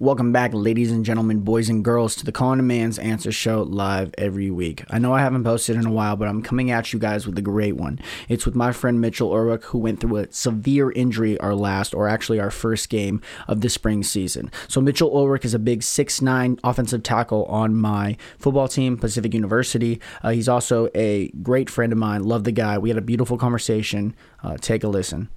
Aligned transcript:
Welcome 0.00 0.30
back, 0.30 0.54
ladies 0.54 0.92
and 0.92 1.04
gentlemen, 1.04 1.40
boys 1.40 1.68
and 1.68 1.84
girls, 1.84 2.14
to 2.16 2.24
the 2.24 2.30
a 2.40 2.56
Man's 2.62 3.00
Answer 3.00 3.32
Show 3.32 3.62
live 3.64 4.14
every 4.16 4.48
week. 4.48 4.84
I 4.88 5.00
know 5.00 5.12
I 5.12 5.18
haven't 5.18 5.42
posted 5.42 5.74
in 5.74 5.86
a 5.86 5.90
while, 5.90 6.14
but 6.14 6.28
I'm 6.28 6.40
coming 6.40 6.70
at 6.70 6.92
you 6.92 7.00
guys 7.00 7.26
with 7.26 7.36
a 7.36 7.42
great 7.42 7.74
one. 7.74 7.98
It's 8.28 8.46
with 8.46 8.54
my 8.54 8.70
friend 8.70 9.00
Mitchell 9.00 9.32
Ulrich, 9.32 9.64
who 9.64 9.78
went 9.78 9.98
through 9.98 10.18
a 10.18 10.32
severe 10.32 10.92
injury 10.92 11.36
our 11.40 11.52
last, 11.52 11.94
or 11.94 12.08
actually 12.08 12.38
our 12.38 12.52
first 12.52 12.90
game 12.90 13.20
of 13.48 13.60
the 13.60 13.68
spring 13.68 14.04
season. 14.04 14.52
So 14.68 14.80
Mitchell 14.80 15.10
Ulrich 15.16 15.44
is 15.44 15.52
a 15.52 15.58
big 15.58 15.80
6'9 15.80 16.60
offensive 16.62 17.02
tackle 17.02 17.44
on 17.46 17.74
my 17.74 18.16
football 18.38 18.68
team, 18.68 18.98
Pacific 18.98 19.34
University. 19.34 20.00
Uh, 20.22 20.30
he's 20.30 20.48
also 20.48 20.90
a 20.94 21.26
great 21.42 21.68
friend 21.68 21.90
of 21.90 21.98
mine. 21.98 22.22
Love 22.22 22.44
the 22.44 22.52
guy. 22.52 22.78
We 22.78 22.90
had 22.90 22.98
a 22.98 23.02
beautiful 23.02 23.36
conversation. 23.36 24.14
Uh, 24.44 24.58
take 24.58 24.84
a 24.84 24.88
listen. 24.88 25.28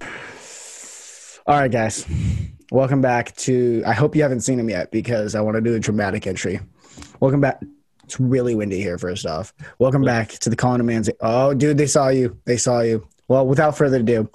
All 1.48 1.58
right, 1.58 1.72
guys. 1.72 2.06
Welcome 2.72 3.02
back 3.02 3.36
to. 3.36 3.82
I 3.86 3.92
hope 3.92 4.16
you 4.16 4.22
haven't 4.22 4.40
seen 4.40 4.58
him 4.58 4.70
yet 4.70 4.90
because 4.90 5.34
I 5.34 5.42
want 5.42 5.56
to 5.56 5.60
do 5.60 5.74
a 5.74 5.78
dramatic 5.78 6.26
entry. 6.26 6.58
Welcome 7.20 7.42
back. 7.42 7.62
It's 8.04 8.18
really 8.18 8.54
windy 8.54 8.80
here. 8.80 8.96
First 8.96 9.26
off, 9.26 9.52
welcome 9.78 10.00
back 10.00 10.30
to 10.38 10.48
the 10.48 10.56
Calling 10.56 10.80
a 10.80 10.84
Man's. 10.84 11.10
Oh, 11.20 11.52
dude, 11.52 11.76
they 11.76 11.86
saw 11.86 12.08
you. 12.08 12.38
They 12.46 12.56
saw 12.56 12.80
you. 12.80 13.06
Well, 13.28 13.46
without 13.46 13.76
further 13.76 13.98
ado, 13.98 14.30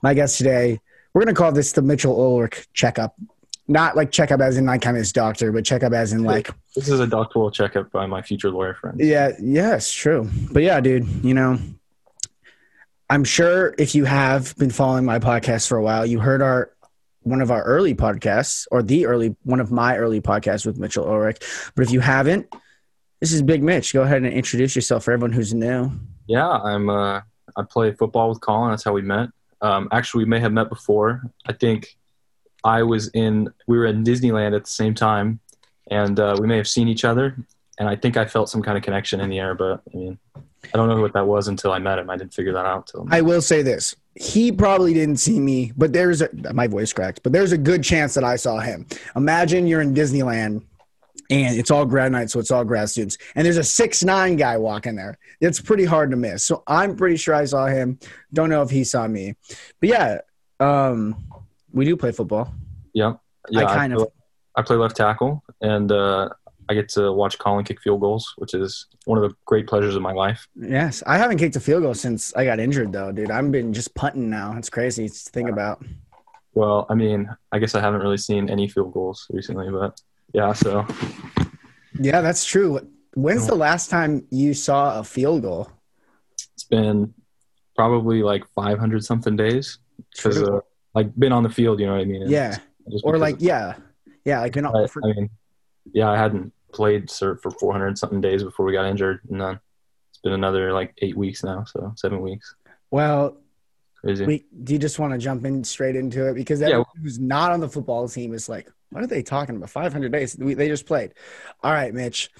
my 0.00 0.14
guest 0.14 0.38
today. 0.38 0.80
We're 1.12 1.20
gonna 1.20 1.34
call 1.34 1.52
this 1.52 1.72
the 1.72 1.82
Mitchell 1.82 2.18
Ulrich 2.18 2.66
checkup. 2.72 3.14
Not 3.68 3.94
like 3.94 4.10
checkup 4.10 4.40
as 4.40 4.56
in 4.56 4.64
like 4.64 4.80
kind 4.80 4.96
of 4.96 5.00
his 5.00 5.12
doctor, 5.12 5.52
but 5.52 5.66
checkup 5.66 5.92
as 5.92 6.14
in 6.14 6.24
like. 6.24 6.48
This 6.74 6.88
is 6.88 6.98
a 6.98 7.06
doctoral 7.06 7.50
checkup 7.50 7.92
by 7.92 8.06
my 8.06 8.22
future 8.22 8.48
lawyer 8.48 8.72
friend. 8.72 8.98
Yeah. 9.00 9.32
Yes. 9.38 9.92
True. 9.92 10.30
But 10.50 10.62
yeah, 10.62 10.80
dude. 10.80 11.06
You 11.22 11.34
know. 11.34 11.58
I'm 13.10 13.24
sure 13.24 13.74
if 13.76 13.94
you 13.94 14.06
have 14.06 14.56
been 14.56 14.70
following 14.70 15.04
my 15.04 15.18
podcast 15.18 15.68
for 15.68 15.76
a 15.76 15.82
while, 15.82 16.06
you 16.06 16.20
heard 16.20 16.40
our 16.40 16.72
one 17.22 17.40
of 17.40 17.50
our 17.50 17.62
early 17.62 17.94
podcasts 17.94 18.66
or 18.70 18.82
the 18.82 19.06
early 19.06 19.36
one 19.44 19.60
of 19.60 19.70
my 19.70 19.96
early 19.96 20.20
podcasts 20.20 20.66
with 20.66 20.78
Mitchell 20.78 21.06
Ulrich. 21.06 21.38
But 21.74 21.84
if 21.84 21.90
you 21.90 22.00
haven't, 22.00 22.46
this 23.20 23.32
is 23.32 23.42
Big 23.42 23.62
Mitch. 23.62 23.92
Go 23.92 24.02
ahead 24.02 24.22
and 24.22 24.32
introduce 24.32 24.74
yourself 24.74 25.04
for 25.04 25.12
everyone 25.12 25.32
who's 25.32 25.54
new. 25.54 25.92
Yeah, 26.26 26.48
I'm. 26.48 26.90
Uh, 26.90 27.20
I 27.56 27.62
play 27.68 27.92
football 27.92 28.28
with 28.30 28.40
Colin. 28.40 28.70
That's 28.70 28.84
how 28.84 28.92
we 28.92 29.02
met. 29.02 29.28
Um, 29.60 29.88
actually, 29.92 30.24
we 30.24 30.30
may 30.30 30.40
have 30.40 30.52
met 30.52 30.68
before. 30.68 31.22
I 31.46 31.52
think 31.52 31.96
I 32.64 32.82
was 32.82 33.08
in. 33.08 33.52
We 33.66 33.78
were 33.78 33.86
in 33.86 34.04
Disneyland 34.04 34.56
at 34.56 34.64
the 34.64 34.70
same 34.70 34.94
time, 34.94 35.40
and 35.90 36.18
uh, 36.18 36.36
we 36.40 36.46
may 36.46 36.56
have 36.56 36.68
seen 36.68 36.88
each 36.88 37.04
other. 37.04 37.36
And 37.78 37.88
I 37.88 37.96
think 37.96 38.16
I 38.16 38.26
felt 38.26 38.48
some 38.48 38.62
kind 38.62 38.76
of 38.76 38.84
connection 38.84 39.20
in 39.20 39.30
the 39.30 39.38
air, 39.38 39.54
but 39.54 39.82
I 39.92 39.96
mean, 39.96 40.18
I 40.64 40.76
don't 40.76 40.88
know 40.88 41.00
what 41.00 41.12
that 41.14 41.26
was 41.26 41.48
until 41.48 41.72
I 41.72 41.78
met 41.78 41.98
him. 41.98 42.08
I 42.08 42.16
didn't 42.16 42.34
figure 42.34 42.52
that 42.52 42.66
out 42.66 42.92
until. 42.94 43.06
I 43.10 43.20
will 43.20 43.42
say 43.42 43.62
this: 43.62 43.96
he 44.14 44.52
probably 44.52 44.94
didn't 44.94 45.16
see 45.16 45.40
me, 45.40 45.72
but 45.76 45.92
there's 45.92 46.22
a 46.22 46.28
my 46.52 46.66
voice 46.66 46.92
cracked, 46.92 47.22
but 47.22 47.32
there's 47.32 47.52
a 47.52 47.58
good 47.58 47.82
chance 47.82 48.14
that 48.14 48.24
I 48.24 48.36
saw 48.36 48.58
him. 48.58 48.86
Imagine 49.16 49.66
you're 49.66 49.80
in 49.80 49.94
Disneyland 49.94 50.62
and 51.30 51.58
it's 51.58 51.70
all 51.70 51.86
grad 51.86 52.12
night, 52.12 52.30
so 52.30 52.38
it's 52.38 52.50
all 52.50 52.64
grad 52.64 52.90
students, 52.90 53.16
and 53.34 53.44
there's 53.44 53.56
a 53.56 53.64
six 53.64 54.04
nine 54.04 54.36
guy 54.36 54.58
walking 54.58 54.96
there. 54.96 55.18
It's 55.40 55.60
pretty 55.60 55.84
hard 55.84 56.10
to 56.10 56.16
miss. 56.16 56.44
So 56.44 56.62
I'm 56.66 56.96
pretty 56.96 57.16
sure 57.16 57.34
I 57.34 57.46
saw 57.46 57.66
him. 57.66 57.98
Don't 58.32 58.50
know 58.50 58.62
if 58.62 58.70
he 58.70 58.84
saw 58.84 59.08
me, 59.08 59.34
but 59.80 59.88
yeah, 59.88 60.18
um, 60.60 61.16
we 61.72 61.84
do 61.84 61.96
play 61.96 62.12
football. 62.12 62.52
Yeah, 62.92 63.14
yeah. 63.48 63.64
I 63.64 63.74
kind 63.74 63.94
play, 63.94 64.02
of 64.02 64.12
I 64.56 64.62
play 64.62 64.76
left 64.76 64.96
tackle, 64.96 65.42
and 65.60 65.90
uh, 65.90 66.28
I 66.68 66.74
get 66.74 66.88
to 66.90 67.12
watch 67.12 67.38
Colin 67.38 67.64
kick 67.64 67.80
field 67.80 68.00
goals, 68.00 68.34
which 68.38 68.54
is 68.54 68.86
one 69.04 69.18
of 69.18 69.28
the 69.28 69.34
great 69.44 69.66
pleasures 69.66 69.94
of 69.96 70.02
my 70.02 70.12
life. 70.12 70.46
yes. 70.56 71.02
I 71.06 71.18
haven't 71.18 71.38
kicked 71.38 71.56
a 71.56 71.60
field 71.60 71.82
goal 71.82 71.94
since 71.94 72.34
I 72.34 72.44
got 72.44 72.60
injured, 72.60 72.92
though, 72.92 73.12
dude. 73.12 73.30
I've 73.30 73.50
been 73.50 73.72
just 73.72 73.94
punting 73.94 74.30
now. 74.30 74.54
It's 74.56 74.70
crazy 74.70 75.08
to 75.08 75.14
think 75.14 75.48
about. 75.50 75.84
Well, 76.54 76.86
I 76.90 76.94
mean, 76.94 77.28
I 77.50 77.58
guess 77.58 77.74
I 77.74 77.80
haven't 77.80 78.00
really 78.00 78.18
seen 78.18 78.48
any 78.50 78.68
field 78.68 78.92
goals 78.92 79.26
recently, 79.30 79.70
but 79.70 80.00
yeah. 80.32 80.52
So 80.52 80.86
Yeah, 81.98 82.20
that's 82.20 82.44
true. 82.44 82.80
When's 83.14 83.46
the 83.46 83.54
last 83.54 83.90
time 83.90 84.26
you 84.30 84.54
saw 84.54 84.98
a 84.98 85.04
field 85.04 85.42
goal? 85.42 85.68
it's 86.54 86.64
been 86.64 87.12
probably 87.76 88.22
like 88.22 88.46
500 88.54 89.04
something 89.04 89.36
days 89.36 89.78
because 90.14 90.42
uh, 90.42 90.60
like 90.94 91.14
been 91.18 91.32
on 91.32 91.42
the 91.42 91.48
field. 91.50 91.80
You 91.80 91.86
know 91.86 91.92
what 91.92 92.02
I 92.02 92.04
mean? 92.04 92.22
And 92.22 92.30
Yeah, 92.30 92.58
or 93.02 93.18
like 93.18 93.36
yeah, 93.38 93.74
yeah, 94.24 94.40
like 94.40 94.56
you 94.56 94.62
know, 94.62 94.72
I, 94.74 94.86
for- 94.86 95.02
I 95.04 95.12
mean, 95.12 95.30
yeah, 95.92 96.10
I 96.10 96.16
hadn't 96.16 96.52
played 96.72 97.08
cert 97.08 97.40
for 97.42 97.50
400 97.50 97.98
something 97.98 98.20
days 98.20 98.42
before 98.42 98.64
we 98.66 98.72
got 98.72 98.86
injured, 98.86 99.20
and 99.30 99.40
then 99.40 99.60
it's 100.10 100.18
been 100.22 100.32
another 100.32 100.72
like 100.72 100.94
eight 101.02 101.16
weeks 101.16 101.42
now, 101.44 101.64
so 101.64 101.92
seven 101.96 102.20
weeks. 102.20 102.54
well, 102.90 103.36
Crazy. 104.00 104.26
we 104.26 104.44
do 104.64 104.72
you 104.72 104.78
just 104.78 104.98
want 104.98 105.12
to 105.12 105.18
jump 105.18 105.44
in 105.44 105.62
straight 105.64 105.94
into 105.96 106.26
it 106.28 106.34
because 106.34 106.60
Yeah. 106.60 106.82
who's 107.00 107.18
not 107.20 107.52
on 107.52 107.60
the 107.60 107.68
football 107.68 108.08
team 108.08 108.34
is 108.34 108.48
like, 108.48 108.68
what 108.90 109.02
are 109.04 109.06
they 109.06 109.22
talking 109.22 109.54
about? 109.56 109.70
Five 109.70 109.92
hundred 109.92 110.12
days? 110.12 110.36
We, 110.38 110.54
they 110.54 110.68
just 110.68 110.86
played. 110.86 111.14
All 111.62 111.72
right, 111.72 111.94
Mitch, 111.94 112.30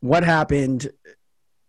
what 0.00 0.24
happened 0.24 0.90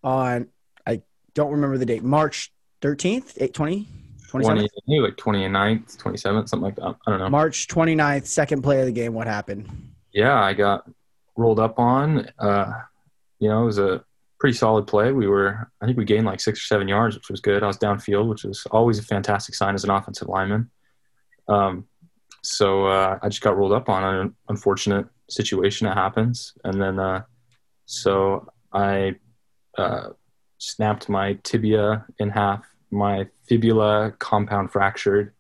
on? 0.04 0.48
I 0.86 1.02
don't 1.34 1.52
remember 1.52 1.78
the 1.78 1.86
date. 1.86 2.04
March 2.04 2.52
thirteenth, 2.82 3.34
820. 3.38 3.88
20, 4.32 4.46
27th? 4.48 4.68
maybe 4.88 5.00
like 5.00 5.16
29th, 5.16 5.96
27th, 5.98 6.50
something 6.50 6.62
like 6.62 6.76
that. 6.76 6.96
I 7.08 7.12
don't 7.12 7.20
know. 7.20 7.30
March 7.30 7.68
29th, 7.68 8.26
second 8.26 8.64
play 8.64 8.80
of 8.82 8.86
the 8.86 8.92
game. 8.92 9.14
What 9.14 9.28
happened? 9.28 9.70
Yeah, 10.16 10.42
I 10.42 10.54
got 10.54 10.90
rolled 11.36 11.60
up 11.60 11.78
on. 11.78 12.30
Uh, 12.40 12.72
you 13.40 13.50
know, 13.50 13.64
it 13.64 13.66
was 13.66 13.80
a 13.80 14.04
pretty 14.40 14.56
solid 14.58 14.88
play. 14.88 15.12
We 15.12 15.28
were, 15.28 15.70
I 15.82 15.86
think 15.86 15.98
we 15.98 16.06
gained 16.06 16.26
like 16.26 16.40
six 16.40 16.60
or 16.60 16.64
seven 16.64 16.88
yards, 16.88 17.16
which 17.16 17.30
was 17.30 17.42
good. 17.42 17.64
I 17.64 17.68
was 17.68 17.78
downfield, 17.78 18.30
which 18.30 18.46
is 18.46 18.66
always 18.72 18.98
a 18.98 19.04
fantastic 19.04 19.56
sign 19.56 19.76
as 19.76 19.84
an 19.84 19.90
offensive 19.90 20.30
lineman. 20.30 20.72
Um, 21.50 21.86
so 22.42 22.86
uh, 22.86 23.20
I 23.22 23.28
just 23.28 23.42
got 23.42 23.58
rolled 23.58 23.74
up 23.74 23.90
on 23.90 24.04
an 24.04 24.36
unfortunate 24.48 25.06
situation 25.30 25.86
that 25.86 25.98
happens, 25.98 26.54
and 26.64 26.82
then 26.82 26.98
uh, 26.98 27.24
so 27.86 28.48
I 28.72 29.16
uh, 29.78 30.10
snapped 30.60 31.10
my 31.10 31.34
tibia 31.44 32.06
in 32.20 32.30
half. 32.30 32.66
My 32.90 33.28
fibula 33.48 34.14
compound 34.20 34.72
fractured, 34.72 35.34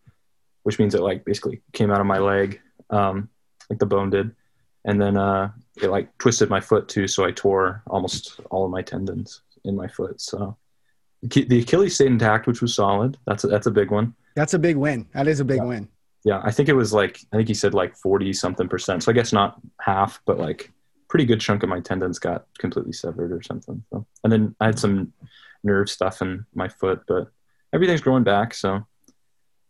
which 0.63 0.79
means 0.79 0.95
it 0.95 1.01
like 1.01 1.23
basically 1.23 1.61
came 1.71 1.91
out 1.91 2.01
of 2.01 2.07
my 2.07 2.17
leg, 2.17 2.59
um, 2.89 3.29
like 3.69 3.79
the 3.79 3.85
bone 3.85 4.09
did 4.09 4.35
and 4.85 5.01
then 5.01 5.17
uh, 5.17 5.51
it 5.81 5.89
like 5.89 6.15
twisted 6.17 6.49
my 6.49 6.61
foot 6.61 6.87
too, 6.87 7.07
so 7.07 7.25
I 7.25 7.31
tore 7.31 7.83
almost 7.87 8.39
all 8.51 8.65
of 8.65 8.71
my 8.71 8.81
tendons 8.81 9.41
in 9.65 9.75
my 9.75 9.87
foot. 9.87 10.21
So 10.21 10.55
the 11.23 11.59
Achilles 11.59 11.95
stayed 11.95 12.07
intact, 12.07 12.45
which 12.47 12.61
was 12.61 12.73
solid. 12.75 13.17
That's 13.25 13.43
a, 13.43 13.47
that's 13.47 13.65
a 13.67 13.71
big 13.71 13.91
one. 13.91 14.13
That's 14.35 14.53
a 14.53 14.59
big 14.59 14.75
win. 14.77 15.07
That 15.13 15.27
is 15.27 15.39
a 15.39 15.45
big 15.45 15.57
Yeah. 15.57 15.63
win. 15.65 15.87
Yeah, 16.23 16.41
I 16.43 16.51
think 16.51 16.69
it 16.69 16.73
was 16.73 16.91
like 16.93 17.19
I 17.33 17.37
think 17.37 17.47
he 17.47 17.53
said 17.53 17.73
like 17.73 17.95
forty 17.95 18.33
something 18.33 18.67
percent. 18.67 19.03
So 19.03 19.11
I 19.11 19.13
guess 19.15 19.31
not 19.33 19.59
half, 19.79 20.19
but 20.25 20.39
like 20.39 20.71
pretty 21.07 21.25
good 21.25 21.39
chunk 21.39 21.61
of 21.63 21.69
my 21.69 21.79
tendons 21.79 22.17
got 22.19 22.45
completely 22.57 22.93
severed 22.93 23.31
or 23.31 23.41
something. 23.43 23.83
So 23.91 24.05
and 24.23 24.33
then 24.33 24.55
I 24.59 24.65
had 24.67 24.79
some 24.79 25.13
nerve 25.63 25.89
stuff 25.89 26.21
in 26.21 26.45
my 26.55 26.67
foot, 26.67 27.01
but 27.07 27.27
everything's 27.73 28.01
growing 28.01 28.23
back. 28.23 28.53
So 28.55 28.85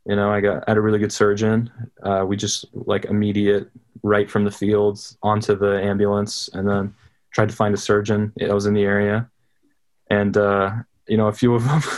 you 0.06 0.16
know, 0.16 0.32
I 0.32 0.40
got 0.42 0.64
I 0.68 0.72
had 0.72 0.78
a 0.78 0.82
really 0.82 1.00
good 1.00 1.12
surgeon. 1.12 1.72
Uh, 2.04 2.26
we 2.28 2.38
just 2.38 2.66
like 2.74 3.06
immediate 3.06 3.70
right 4.04 4.30
from 4.30 4.46
the 4.46 4.52
fields 4.52 5.18
onto 5.24 5.56
the 5.56 5.82
ambulance, 5.82 6.50
and 6.54 6.68
then 6.68 6.94
tried 7.32 7.50
to 7.50 7.56
find 7.56 7.74
a 7.74 7.78
surgeon 7.78 8.32
that 8.38 8.54
was 8.54 8.66
in 8.66 8.74
the 8.74 8.84
area, 8.84 9.30
and 10.10 10.38
uh, 10.38 10.72
you 11.08 11.18
know, 11.18 11.28
a 11.28 11.34
few 11.34 11.56
of 11.56 11.66
them. 11.66 11.82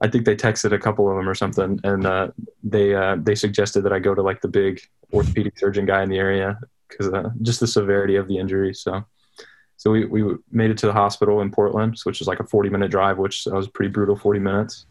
I 0.00 0.06
think 0.06 0.24
they 0.24 0.36
texted 0.36 0.72
a 0.72 0.78
couple 0.78 1.10
of 1.10 1.16
them 1.16 1.28
or 1.28 1.34
something, 1.34 1.80
and 1.82 2.06
uh, 2.06 2.28
they 2.62 2.94
uh, 2.94 3.16
they 3.20 3.34
suggested 3.34 3.82
that 3.82 3.92
I 3.92 3.98
go 3.98 4.14
to 4.14 4.22
like 4.22 4.40
the 4.40 4.48
big 4.48 4.80
orthopedic 5.12 5.58
surgeon 5.58 5.86
guy 5.86 6.04
in 6.04 6.08
the 6.08 6.18
area 6.18 6.60
because 6.88 7.12
uh, 7.12 7.30
just 7.42 7.58
the 7.58 7.66
severity 7.66 8.14
of 8.14 8.28
the 8.28 8.38
injury. 8.38 8.72
So, 8.74 9.04
so 9.76 9.90
we 9.90 10.04
we 10.04 10.36
made 10.52 10.70
it 10.70 10.78
to 10.78 10.86
the 10.86 10.92
hospital 10.92 11.40
in 11.40 11.50
Portland, 11.50 11.98
which 12.04 12.20
is 12.20 12.28
like 12.28 12.38
a 12.38 12.46
forty 12.46 12.70
minute 12.70 12.92
drive, 12.92 13.18
which 13.18 13.46
was 13.46 13.66
pretty 13.66 13.90
brutal 13.90 14.14
forty 14.14 14.38
minutes. 14.38 14.86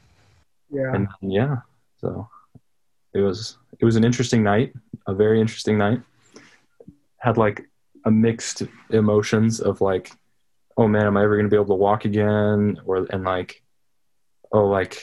Yeah. 0.70 0.94
And 0.94 1.08
yeah, 1.22 1.58
so 2.02 2.28
it 3.18 3.22
was 3.22 3.58
it 3.80 3.86
was 3.86 3.96
an 3.96 4.04
interesting 4.04 4.44
night, 4.44 4.74
a 5.08 5.14
very 5.14 5.42
interesting 5.42 5.78
night. 5.78 6.02
Had 7.18 7.38
like 7.38 7.66
a 8.06 8.12
mixed 8.12 8.64
emotions 8.92 9.60
of 9.60 9.82
like, 9.82 10.12
oh 10.78 10.88
man, 10.88 11.08
am 11.08 11.18
I 11.18 11.24
ever 11.24 11.36
gonna 11.36 11.50
be 11.50 11.56
able 11.56 11.66
to 11.66 11.74
walk 11.74 12.06
again? 12.06 12.80
Or 12.86 13.08
and 13.10 13.24
like, 13.24 13.64
oh 14.52 14.68
like, 14.68 15.02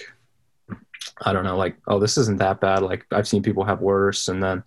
I 1.23 1.33
don't 1.33 1.45
know, 1.45 1.57
like 1.57 1.77
oh 1.89 1.99
this 1.99 2.17
isn't 2.19 2.39
that 2.39 2.61
bad. 2.61 2.83
Like 2.83 3.05
I've 3.11 3.29
seen 3.29 3.43
people 3.43 3.65
have 3.65 3.81
worse, 3.81 4.29
and 4.29 4.43
then 4.43 4.63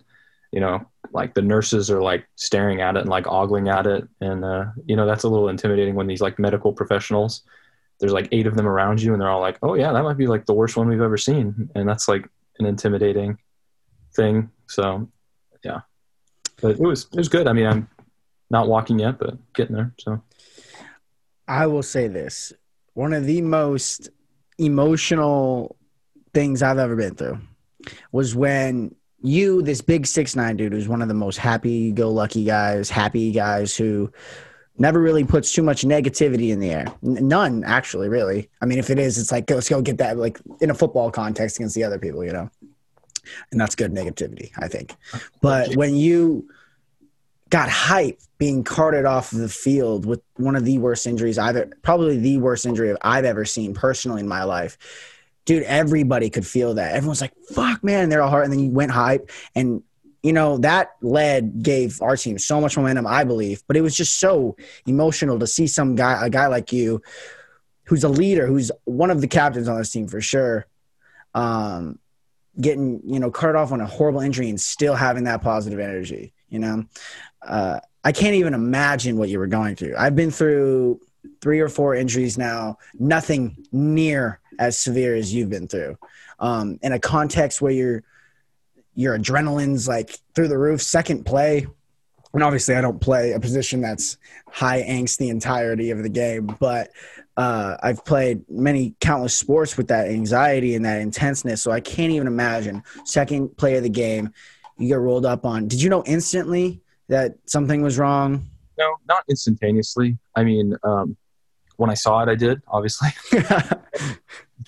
you 0.52 0.60
know 0.60 0.86
like 1.12 1.34
the 1.34 1.42
nurses 1.42 1.90
are 1.90 2.02
like 2.02 2.26
staring 2.36 2.80
at 2.80 2.96
it 2.96 3.00
and 3.00 3.08
like 3.08 3.26
ogling 3.26 3.68
at 3.68 3.86
it, 3.86 4.06
and 4.20 4.44
uh, 4.44 4.66
you 4.84 4.96
know 4.96 5.06
that's 5.06 5.24
a 5.24 5.28
little 5.28 5.48
intimidating 5.48 5.94
when 5.94 6.06
these 6.06 6.20
like 6.20 6.38
medical 6.38 6.72
professionals. 6.72 7.42
There's 7.98 8.12
like 8.12 8.28
eight 8.30 8.46
of 8.46 8.54
them 8.54 8.68
around 8.68 9.02
you, 9.02 9.12
and 9.12 9.20
they're 9.20 9.30
all 9.30 9.40
like, 9.40 9.58
"Oh 9.62 9.74
yeah, 9.74 9.92
that 9.92 10.04
might 10.04 10.18
be 10.18 10.26
like 10.28 10.46
the 10.46 10.54
worst 10.54 10.76
one 10.76 10.86
we've 10.86 11.00
ever 11.00 11.18
seen," 11.18 11.70
and 11.74 11.88
that's 11.88 12.06
like 12.08 12.28
an 12.58 12.66
intimidating 12.66 13.38
thing. 14.14 14.50
So, 14.66 15.08
yeah, 15.64 15.80
but 16.60 16.72
it 16.72 16.80
was 16.80 17.06
it 17.12 17.16
was 17.16 17.28
good. 17.28 17.46
I 17.46 17.52
mean, 17.52 17.66
I'm 17.66 17.88
not 18.50 18.68
walking 18.68 18.98
yet, 18.98 19.18
but 19.18 19.36
getting 19.54 19.76
there. 19.76 19.94
So 19.98 20.22
I 21.46 21.66
will 21.66 21.82
say 21.82 22.08
this 22.08 22.52
one 22.94 23.12
of 23.12 23.24
the 23.24 23.42
most 23.42 24.10
emotional 24.58 25.76
things 26.34 26.62
I've 26.62 26.78
ever 26.78 26.96
been 26.96 27.14
through 27.14 27.40
was 28.12 28.34
when 28.34 28.94
you, 29.20 29.62
this 29.62 29.80
big 29.80 30.06
six 30.06 30.36
nine 30.36 30.56
dude, 30.56 30.72
who's 30.72 30.88
one 30.88 31.02
of 31.02 31.08
the 31.08 31.14
most 31.14 31.38
happy 31.38 31.92
go 31.92 32.10
lucky 32.10 32.44
guys, 32.44 32.90
happy 32.90 33.32
guys 33.32 33.76
who 33.76 34.12
never 34.78 35.00
really 35.00 35.24
puts 35.24 35.52
too 35.52 35.62
much 35.62 35.82
negativity 35.82 36.50
in 36.50 36.60
the 36.60 36.70
air. 36.70 36.86
None, 37.02 37.64
actually, 37.64 38.08
really. 38.08 38.48
I 38.60 38.66
mean, 38.66 38.78
if 38.78 38.90
it 38.90 38.98
is, 38.98 39.18
it's 39.18 39.32
like 39.32 39.50
let's 39.50 39.68
go 39.68 39.82
get 39.82 39.98
that 39.98 40.16
like 40.16 40.38
in 40.60 40.70
a 40.70 40.74
football 40.74 41.10
context 41.10 41.56
against 41.56 41.74
the 41.74 41.84
other 41.84 41.98
people, 41.98 42.24
you 42.24 42.32
know. 42.32 42.50
And 43.50 43.60
that's 43.60 43.74
good 43.74 43.92
negativity, 43.92 44.50
I 44.56 44.68
think. 44.68 44.94
But 45.42 45.76
when 45.76 45.94
you 45.94 46.48
got 47.50 47.68
hype 47.68 48.20
being 48.38 48.62
carted 48.62 49.04
off 49.04 49.32
of 49.32 49.38
the 49.38 49.48
field 49.48 50.06
with 50.06 50.20
one 50.36 50.54
of 50.54 50.64
the 50.64 50.78
worst 50.78 51.06
injuries 51.06 51.38
I've 51.38 51.72
probably 51.82 52.18
the 52.18 52.38
worst 52.38 52.66
injury 52.66 52.94
I've 53.02 53.24
ever 53.24 53.44
seen 53.44 53.74
personally 53.74 54.20
in 54.20 54.28
my 54.28 54.44
life. 54.44 54.78
Dude, 55.44 55.62
everybody 55.62 56.28
could 56.28 56.46
feel 56.46 56.74
that. 56.74 56.94
Everyone's 56.94 57.22
like, 57.22 57.32
fuck, 57.50 57.82
man, 57.82 58.10
they're 58.10 58.22
all 58.22 58.28
hard. 58.28 58.44
And 58.44 58.52
then 58.52 58.60
you 58.60 58.70
went 58.70 58.90
hype. 58.90 59.30
And, 59.54 59.82
you 60.28 60.34
know, 60.34 60.58
that 60.58 60.90
led, 61.00 61.62
gave 61.62 62.02
our 62.02 62.14
team 62.14 62.38
so 62.38 62.60
much 62.60 62.76
momentum, 62.76 63.06
I 63.06 63.24
believe. 63.24 63.62
But 63.66 63.78
it 63.78 63.80
was 63.80 63.96
just 63.96 64.20
so 64.20 64.56
emotional 64.86 65.38
to 65.38 65.46
see 65.46 65.66
some 65.66 65.94
guy, 65.94 66.26
a 66.26 66.28
guy 66.28 66.48
like 66.48 66.70
you, 66.70 67.00
who's 67.84 68.04
a 68.04 68.10
leader, 68.10 68.46
who's 68.46 68.70
one 68.84 69.10
of 69.10 69.22
the 69.22 69.26
captains 69.26 69.68
on 69.68 69.78
this 69.78 69.90
team 69.90 70.06
for 70.06 70.20
sure, 70.20 70.66
um, 71.34 71.98
getting, 72.60 73.00
you 73.06 73.18
know, 73.18 73.30
carted 73.30 73.58
off 73.58 73.72
on 73.72 73.80
a 73.80 73.86
horrible 73.86 74.20
injury 74.20 74.50
and 74.50 74.60
still 74.60 74.94
having 74.94 75.24
that 75.24 75.40
positive 75.40 75.80
energy, 75.80 76.34
you 76.50 76.58
know? 76.58 76.84
uh, 77.40 77.80
I 78.04 78.12
can't 78.12 78.34
even 78.34 78.52
imagine 78.52 79.16
what 79.16 79.30
you 79.30 79.38
were 79.38 79.46
going 79.46 79.76
through. 79.76 79.94
I've 79.98 80.14
been 80.14 80.30
through 80.30 81.00
three 81.40 81.60
or 81.60 81.70
four 81.70 81.94
injuries 81.94 82.36
now, 82.36 82.76
nothing 82.98 83.64
near 83.72 84.40
as 84.58 84.78
severe 84.78 85.14
as 85.14 85.32
you've 85.32 85.50
been 85.50 85.68
through. 85.68 85.96
Um, 86.38 86.78
in 86.82 86.92
a 86.92 86.98
context 86.98 87.62
where 87.62 87.72
your 87.72 88.04
your 88.98 89.16
adrenaline's 89.16 89.86
like 89.86 90.18
through 90.34 90.48
the 90.48 90.58
roof, 90.58 90.82
second 90.82 91.24
play, 91.24 91.64
and 92.34 92.42
obviously 92.42 92.74
I 92.74 92.80
don't 92.80 93.00
play 93.00 93.30
a 93.30 93.38
position 93.38 93.80
that's 93.80 94.18
high 94.50 94.82
angst 94.82 95.18
the 95.18 95.28
entirety 95.28 95.92
of 95.92 96.02
the 96.02 96.08
game, 96.08 96.46
but 96.58 96.90
uh, 97.36 97.76
I've 97.80 98.04
played 98.04 98.42
many 98.50 98.96
countless 99.00 99.38
sports 99.38 99.76
with 99.76 99.86
that 99.88 100.08
anxiety 100.08 100.74
and 100.74 100.84
that 100.84 101.00
intenseness. 101.00 101.62
So 101.62 101.70
I 101.70 101.78
can't 101.78 102.10
even 102.10 102.26
imagine 102.26 102.82
second 103.04 103.56
play 103.56 103.76
of 103.76 103.84
the 103.84 103.88
game, 103.88 104.32
you 104.78 104.88
get 104.88 104.98
rolled 104.98 105.24
up 105.24 105.44
on. 105.44 105.68
Did 105.68 105.80
you 105.80 105.90
know 105.90 106.02
instantly 106.04 106.80
that 107.06 107.36
something 107.46 107.82
was 107.82 107.98
wrong? 107.98 108.50
No, 108.78 108.96
not 109.06 109.22
instantaneously. 109.30 110.18
I 110.34 110.42
mean, 110.42 110.76
um, 110.82 111.16
when 111.76 111.88
I 111.88 111.94
saw 111.94 112.20
it, 112.24 112.28
I 112.28 112.34
did 112.34 112.62
obviously, 112.66 113.10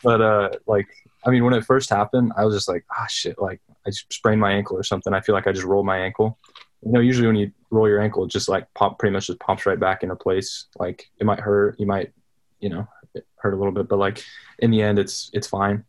but 0.04 0.20
uh, 0.20 0.50
like, 0.68 0.86
I 1.26 1.30
mean, 1.30 1.44
when 1.44 1.52
it 1.52 1.64
first 1.64 1.90
happened, 1.90 2.32
I 2.36 2.44
was 2.44 2.54
just 2.54 2.68
like, 2.68 2.84
ah, 2.96 3.06
shit, 3.08 3.36
like 3.40 3.60
I 3.86 3.90
sprained 3.90 4.40
my 4.40 4.52
ankle 4.52 4.76
or 4.76 4.82
something. 4.82 5.12
I 5.12 5.20
feel 5.20 5.34
like 5.34 5.46
I 5.46 5.52
just 5.52 5.66
rolled 5.66 5.86
my 5.86 5.98
ankle. 5.98 6.38
You 6.82 6.92
know, 6.92 7.00
usually 7.00 7.26
when 7.26 7.36
you 7.36 7.52
roll 7.70 7.88
your 7.88 8.00
ankle, 8.00 8.24
it 8.24 8.30
just 8.30 8.48
like 8.48 8.66
pop, 8.74 8.98
pretty 8.98 9.12
much 9.12 9.26
just 9.26 9.40
pops 9.40 9.66
right 9.66 9.78
back 9.78 10.02
into 10.02 10.16
place. 10.16 10.66
Like 10.78 11.10
it 11.18 11.24
might 11.24 11.40
hurt, 11.40 11.78
you 11.78 11.86
might, 11.86 12.12
you 12.60 12.70
know, 12.70 12.86
hurt 13.36 13.54
a 13.54 13.56
little 13.56 13.72
bit, 13.72 13.88
but 13.88 13.98
like 13.98 14.24
in 14.58 14.70
the 14.70 14.82
end, 14.82 14.98
it's 14.98 15.30
it's 15.32 15.46
fine. 15.46 15.84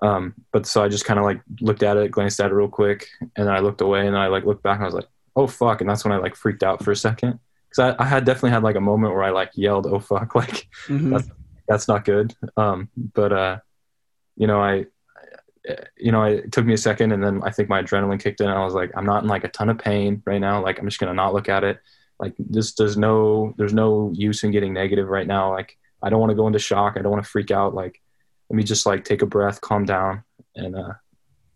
Um, 0.00 0.34
but 0.52 0.66
so 0.66 0.82
I 0.82 0.88
just 0.88 1.04
kind 1.04 1.18
of 1.18 1.24
like 1.24 1.40
looked 1.60 1.82
at 1.82 1.96
it, 1.96 2.10
glanced 2.10 2.40
at 2.40 2.50
it 2.50 2.54
real 2.54 2.68
quick, 2.68 3.08
and 3.20 3.46
then 3.46 3.54
I 3.54 3.60
looked 3.60 3.80
away, 3.80 4.06
and 4.06 4.14
then 4.14 4.20
I 4.20 4.28
like 4.28 4.44
looked 4.44 4.62
back, 4.62 4.76
and 4.76 4.84
I 4.84 4.86
was 4.86 4.94
like, 4.94 5.08
oh 5.38 5.46
fuck 5.46 5.80
and 5.80 5.88
that's 5.88 6.04
when 6.04 6.12
i 6.12 6.16
like 6.18 6.34
freaked 6.34 6.64
out 6.64 6.84
for 6.84 6.90
a 6.90 6.96
second 6.96 7.38
because 7.68 7.96
I, 7.96 8.02
I 8.02 8.06
had 8.06 8.24
definitely 8.24 8.50
had 8.50 8.64
like 8.64 8.74
a 8.74 8.80
moment 8.80 9.14
where 9.14 9.22
i 9.22 9.30
like 9.30 9.52
yelled 9.54 9.86
oh 9.86 10.00
fuck 10.00 10.34
like 10.34 10.66
mm-hmm. 10.88 11.10
that's, 11.10 11.28
that's 11.68 11.88
not 11.88 12.04
good 12.04 12.34
um 12.56 12.90
but 13.14 13.32
uh 13.32 13.58
you 14.36 14.48
know 14.48 14.60
i 14.60 14.86
you 15.96 16.12
know 16.12 16.22
it 16.24 16.52
took 16.52 16.64
me 16.64 16.74
a 16.74 16.78
second 16.78 17.12
and 17.12 17.22
then 17.22 17.42
i 17.44 17.50
think 17.50 17.68
my 17.68 17.82
adrenaline 17.82 18.20
kicked 18.20 18.40
in. 18.40 18.48
I 18.48 18.64
was 18.64 18.74
like 18.74 18.90
i'm 18.96 19.06
not 19.06 19.22
in 19.22 19.28
like 19.28 19.44
a 19.44 19.48
ton 19.48 19.68
of 19.68 19.78
pain 19.78 20.22
right 20.26 20.40
now. 20.40 20.62
Like 20.62 20.78
i'm 20.78 20.86
just 20.86 21.00
gonna 21.00 21.14
not 21.14 21.34
look 21.34 21.48
at 21.48 21.64
it. 21.64 21.78
Like 22.18 22.34
this 22.38 22.74
there's 22.74 22.96
no 22.96 23.54
there's 23.58 23.74
no 23.74 24.12
use 24.14 24.44
in 24.44 24.50
getting 24.50 24.72
negative 24.72 25.08
right 25.08 25.26
now. 25.26 25.52
Like 25.52 25.76
i 26.02 26.08
don't 26.08 26.20
want 26.20 26.30
to 26.30 26.36
go 26.36 26.46
into 26.46 26.58
shock. 26.58 26.94
I 26.96 27.02
don't 27.02 27.12
want 27.12 27.24
to 27.24 27.30
freak 27.30 27.50
out. 27.50 27.74
Like 27.74 28.00
let 28.48 28.56
me 28.56 28.62
just 28.62 28.86
like 28.86 29.04
take 29.04 29.22
a 29.22 29.26
breath 29.26 29.60
calm 29.60 29.84
down 29.84 30.24
and 30.56 30.76
uh 30.76 30.92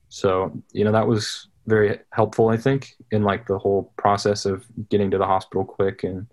so 0.08 0.52
you 0.72 0.84
know 0.84 0.92
that 0.92 1.06
was 1.06 1.48
very 1.66 2.00
helpful, 2.10 2.48
I 2.48 2.56
think, 2.56 2.94
in 3.10 3.22
like 3.22 3.46
the 3.46 3.58
whole 3.58 3.92
process 3.96 4.46
of 4.46 4.64
getting 4.88 5.10
to 5.12 5.18
the 5.18 5.26
hospital 5.26 5.64
quick 5.64 6.04
and 6.04 6.26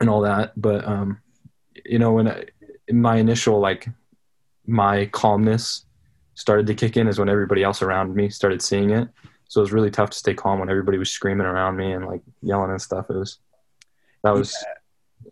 and 0.00 0.08
all 0.08 0.22
that. 0.22 0.52
But 0.60 0.86
um, 0.86 1.20
you 1.84 1.98
know, 1.98 2.12
when 2.12 2.28
I, 2.28 2.44
in 2.88 3.00
my 3.00 3.16
initial 3.16 3.60
like 3.60 3.88
my 4.66 5.06
calmness 5.06 5.84
started 6.34 6.66
to 6.66 6.74
kick 6.74 6.96
in 6.96 7.08
is 7.08 7.18
when 7.18 7.28
everybody 7.28 7.62
else 7.62 7.82
around 7.82 8.14
me 8.14 8.28
started 8.28 8.62
seeing 8.62 8.90
it. 8.90 9.08
So 9.48 9.60
it 9.60 9.64
was 9.64 9.72
really 9.72 9.90
tough 9.90 10.10
to 10.10 10.18
stay 10.18 10.34
calm 10.34 10.60
when 10.60 10.70
everybody 10.70 10.98
was 10.98 11.10
screaming 11.10 11.46
around 11.46 11.76
me 11.76 11.92
and 11.92 12.06
like 12.06 12.22
yelling 12.40 12.70
and 12.70 12.80
stuff. 12.80 13.10
It 13.10 13.16
was 13.16 13.38
that 14.24 14.32
was 14.32 14.56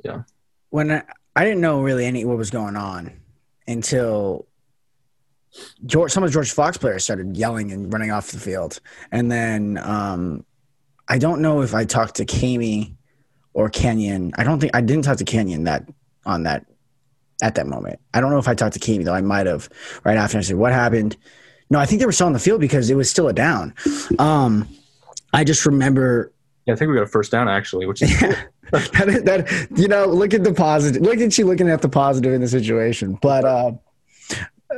yeah. 0.04 0.12
yeah. 0.12 0.22
When 0.68 0.90
I, 0.90 1.02
I 1.34 1.44
didn't 1.44 1.60
know 1.60 1.80
really 1.80 2.04
any 2.04 2.24
what 2.24 2.36
was 2.36 2.50
going 2.50 2.76
on 2.76 3.18
until 3.66 4.46
George, 5.86 6.12
some 6.12 6.22
of 6.22 6.30
George 6.30 6.52
Fox 6.52 6.76
players 6.76 7.04
started 7.04 7.36
yelling 7.36 7.72
and 7.72 7.92
running 7.92 8.10
off 8.10 8.30
the 8.30 8.38
field, 8.38 8.80
and 9.10 9.32
then 9.32 9.78
um, 9.78 10.44
I 11.08 11.18
don't 11.18 11.40
know 11.40 11.62
if 11.62 11.74
I 11.74 11.84
talked 11.84 12.16
to 12.16 12.24
Kami 12.24 12.96
or 13.52 13.68
Kenyon. 13.68 14.32
I 14.36 14.44
don't 14.44 14.60
think 14.60 14.76
I 14.76 14.80
didn't 14.80 15.04
talk 15.04 15.16
to 15.16 15.24
Kenyon 15.24 15.64
that 15.64 15.88
on 16.24 16.44
that 16.44 16.66
at 17.42 17.54
that 17.56 17.66
moment. 17.66 18.00
I 18.14 18.20
don't 18.20 18.30
know 18.30 18.38
if 18.38 18.48
I 18.48 18.54
talked 18.54 18.74
to 18.74 18.80
Kami 18.80 19.04
though. 19.04 19.14
I 19.14 19.20
might 19.20 19.46
have 19.46 19.68
right 20.04 20.16
after. 20.16 20.38
I 20.38 20.42
said, 20.42 20.56
"What 20.56 20.72
happened?" 20.72 21.16
No, 21.70 21.78
I 21.78 21.86
think 21.86 22.00
they 22.00 22.06
were 22.06 22.12
still 22.12 22.26
on 22.26 22.32
the 22.32 22.38
field 22.38 22.60
because 22.60 22.90
it 22.90 22.96
was 22.96 23.08
still 23.08 23.28
a 23.28 23.32
down. 23.32 23.74
Um, 24.18 24.68
I 25.32 25.44
just 25.44 25.64
remember. 25.66 26.32
Yeah, 26.66 26.74
I 26.74 26.76
think 26.76 26.90
we 26.90 26.96
got 26.96 27.04
a 27.04 27.06
first 27.06 27.30
down 27.30 27.48
actually, 27.48 27.86
which 27.86 28.02
is. 28.02 28.20
that, 28.70 29.22
that 29.24 29.68
you 29.76 29.88
know, 29.88 30.06
look 30.06 30.32
at 30.32 30.44
the 30.44 30.54
positive. 30.54 31.02
Look 31.02 31.18
at 31.18 31.36
you 31.36 31.44
looking 31.44 31.68
at 31.68 31.82
the 31.82 31.88
positive 31.88 32.32
in 32.32 32.40
the 32.40 32.48
situation, 32.48 33.18
but. 33.20 33.44
Uh, 33.44 33.72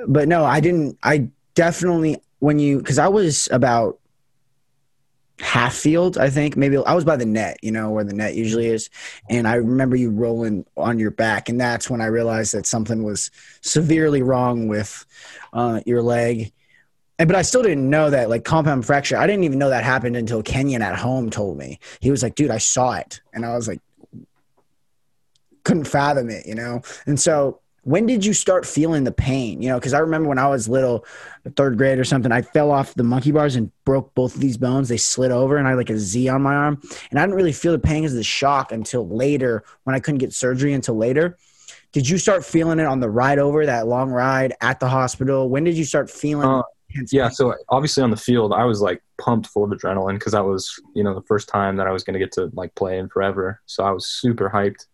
but 0.08 0.28
no, 0.28 0.44
I 0.44 0.60
didn't. 0.60 0.98
I 1.02 1.28
definitely 1.54 2.16
when 2.38 2.58
you 2.58 2.78
because 2.78 2.98
I 2.98 3.08
was 3.08 3.48
about 3.52 3.98
half 5.40 5.74
field, 5.74 6.18
I 6.18 6.30
think 6.30 6.56
maybe 6.56 6.76
I 6.76 6.94
was 6.94 7.04
by 7.04 7.16
the 7.16 7.26
net, 7.26 7.58
you 7.62 7.72
know, 7.72 7.90
where 7.90 8.04
the 8.04 8.14
net 8.14 8.34
usually 8.34 8.66
is, 8.66 8.90
and 9.28 9.46
I 9.48 9.54
remember 9.54 9.96
you 9.96 10.10
rolling 10.10 10.64
on 10.76 10.98
your 10.98 11.10
back, 11.10 11.48
and 11.48 11.60
that's 11.60 11.90
when 11.90 12.00
I 12.00 12.06
realized 12.06 12.54
that 12.54 12.66
something 12.66 13.02
was 13.02 13.30
severely 13.60 14.22
wrong 14.22 14.68
with 14.68 15.04
uh, 15.52 15.80
your 15.86 16.02
leg. 16.02 16.52
And, 17.18 17.28
but 17.28 17.36
I 17.36 17.42
still 17.42 17.62
didn't 17.62 17.88
know 17.88 18.10
that 18.10 18.30
like 18.30 18.44
compound 18.44 18.86
fracture. 18.86 19.16
I 19.16 19.26
didn't 19.26 19.44
even 19.44 19.58
know 19.58 19.70
that 19.70 19.84
happened 19.84 20.16
until 20.16 20.42
Kenyon 20.42 20.82
at 20.82 20.96
home 20.96 21.30
told 21.30 21.58
me. 21.58 21.78
He 22.00 22.10
was 22.10 22.22
like, 22.22 22.34
"Dude, 22.34 22.50
I 22.50 22.58
saw 22.58 22.94
it," 22.94 23.20
and 23.32 23.44
I 23.44 23.54
was 23.54 23.68
like, 23.68 23.80
couldn't 25.64 25.84
fathom 25.84 26.30
it, 26.30 26.46
you 26.46 26.54
know. 26.54 26.82
And 27.06 27.18
so 27.18 27.60
when 27.84 28.06
did 28.06 28.24
you 28.24 28.32
start 28.32 28.64
feeling 28.64 29.04
the 29.04 29.12
pain? 29.12 29.60
You 29.60 29.70
know, 29.70 29.78
because 29.78 29.92
I 29.92 29.98
remember 29.98 30.28
when 30.28 30.38
I 30.38 30.48
was 30.48 30.68
little, 30.68 31.04
third 31.56 31.76
grade 31.76 31.98
or 31.98 32.04
something, 32.04 32.30
I 32.30 32.42
fell 32.42 32.70
off 32.70 32.94
the 32.94 33.02
monkey 33.02 33.32
bars 33.32 33.56
and 33.56 33.72
broke 33.84 34.14
both 34.14 34.36
of 34.36 34.40
these 34.40 34.56
bones. 34.56 34.88
They 34.88 34.96
slid 34.96 35.32
over 35.32 35.56
and 35.56 35.66
I 35.66 35.70
had 35.70 35.78
like 35.78 35.90
a 35.90 35.98
Z 35.98 36.28
on 36.28 36.42
my 36.42 36.54
arm. 36.54 36.80
And 37.10 37.18
I 37.18 37.22
didn't 37.22 37.36
really 37.36 37.52
feel 37.52 37.72
the 37.72 37.80
pain 37.80 38.04
as 38.04 38.14
the 38.14 38.22
shock 38.22 38.70
until 38.70 39.08
later 39.08 39.64
when 39.82 39.96
I 39.96 40.00
couldn't 40.00 40.18
get 40.18 40.32
surgery 40.32 40.72
until 40.74 40.96
later. 40.96 41.36
Did 41.90 42.08
you 42.08 42.18
start 42.18 42.44
feeling 42.44 42.78
it 42.78 42.86
on 42.86 43.00
the 43.00 43.10
ride 43.10 43.38
over 43.38 43.66
that 43.66 43.86
long 43.86 44.10
ride 44.10 44.54
at 44.60 44.78
the 44.80 44.88
hospital? 44.88 45.48
When 45.48 45.64
did 45.64 45.76
you 45.76 45.84
start 45.84 46.08
feeling 46.08 46.48
uh, 46.48 46.62
yeah, 47.10 47.28
so 47.28 47.54
obviously 47.68 48.02
on 48.02 48.10
the 48.10 48.16
field, 48.16 48.52
I 48.52 48.64
was 48.64 48.80
like 48.80 49.02
pumped 49.18 49.48
full 49.48 49.64
of 49.64 49.70
adrenaline 49.70 50.14
because 50.14 50.32
that 50.32 50.44
was, 50.44 50.78
you 50.94 51.02
know, 51.02 51.14
the 51.14 51.22
first 51.22 51.48
time 51.48 51.76
that 51.76 51.86
I 51.86 51.90
was 51.90 52.04
going 52.04 52.14
to 52.14 52.20
get 52.20 52.32
to 52.32 52.50
like 52.54 52.74
play 52.74 52.98
in 52.98 53.08
forever. 53.08 53.60
So 53.66 53.84
I 53.84 53.90
was 53.90 54.06
super 54.06 54.50
hyped 54.50 54.86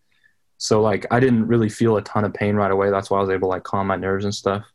so 0.59 0.81
like 0.81 1.05
I 1.09 1.19
didn't 1.19 1.47
really 1.47 1.69
feel 1.69 1.97
a 1.97 2.01
ton 2.01 2.25
of 2.25 2.33
pain 2.33 2.55
right 2.55 2.69
away. 2.69 2.91
That's 2.91 3.09
why 3.09 3.17
I 3.17 3.21
was 3.21 3.29
able 3.29 3.47
to 3.47 3.47
like 3.47 3.63
calm 3.63 3.87
my 3.87 3.95
nerves 3.95 4.25
and 4.25 4.35
stuff. 4.35 4.65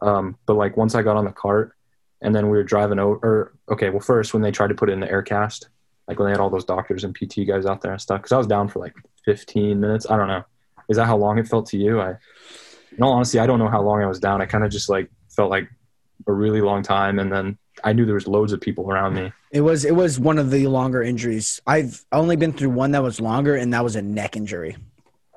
Um, 0.00 0.38
but 0.46 0.54
like 0.54 0.76
once 0.76 0.94
I 0.94 1.02
got 1.02 1.16
on 1.16 1.24
the 1.24 1.32
cart 1.32 1.72
and 2.22 2.34
then 2.34 2.48
we 2.48 2.56
were 2.56 2.64
driving 2.64 3.00
over, 3.00 3.18
or, 3.22 3.52
okay, 3.74 3.90
well 3.90 4.00
first 4.00 4.32
when 4.32 4.42
they 4.42 4.52
tried 4.52 4.68
to 4.68 4.74
put 4.74 4.88
it 4.88 4.92
in 4.92 5.00
the 5.00 5.10
air 5.10 5.22
cast, 5.22 5.68
like 6.06 6.18
when 6.18 6.26
they 6.26 6.32
had 6.32 6.40
all 6.40 6.50
those 6.50 6.64
doctors 6.64 7.02
and 7.02 7.14
PT 7.14 7.46
guys 7.48 7.66
out 7.66 7.80
there 7.80 7.90
and 7.90 8.00
stuff, 8.00 8.20
because 8.20 8.32
I 8.32 8.38
was 8.38 8.46
down 8.46 8.68
for 8.68 8.78
like 8.78 8.94
15 9.24 9.80
minutes. 9.80 10.06
I 10.08 10.16
don't 10.16 10.28
know. 10.28 10.44
Is 10.88 10.98
that 10.98 11.06
how 11.06 11.16
long 11.16 11.38
it 11.38 11.48
felt 11.48 11.66
to 11.70 11.78
you? 11.78 12.00
I, 12.00 12.16
in 12.96 13.02
all 13.02 13.12
honesty, 13.12 13.40
I 13.40 13.46
don't 13.46 13.58
know 13.58 13.68
how 13.68 13.82
long 13.82 14.02
I 14.02 14.06
was 14.06 14.20
down. 14.20 14.40
I 14.40 14.46
kind 14.46 14.62
of 14.62 14.70
just 14.70 14.88
like 14.88 15.10
felt 15.34 15.50
like 15.50 15.68
a 16.28 16.32
really 16.32 16.60
long 16.60 16.82
time, 16.84 17.18
and 17.18 17.32
then 17.32 17.58
I 17.82 17.92
knew 17.92 18.04
there 18.04 18.14
was 18.14 18.28
loads 18.28 18.52
of 18.52 18.60
people 18.60 18.88
around 18.88 19.14
me. 19.14 19.32
It 19.50 19.62
was 19.62 19.84
it 19.84 19.96
was 19.96 20.20
one 20.20 20.38
of 20.38 20.50
the 20.50 20.68
longer 20.68 21.02
injuries. 21.02 21.60
I've 21.66 22.04
only 22.12 22.36
been 22.36 22.52
through 22.52 22.70
one 22.70 22.92
that 22.92 23.02
was 23.02 23.20
longer, 23.20 23.56
and 23.56 23.72
that 23.74 23.82
was 23.82 23.96
a 23.96 24.02
neck 24.02 24.36
injury. 24.36 24.76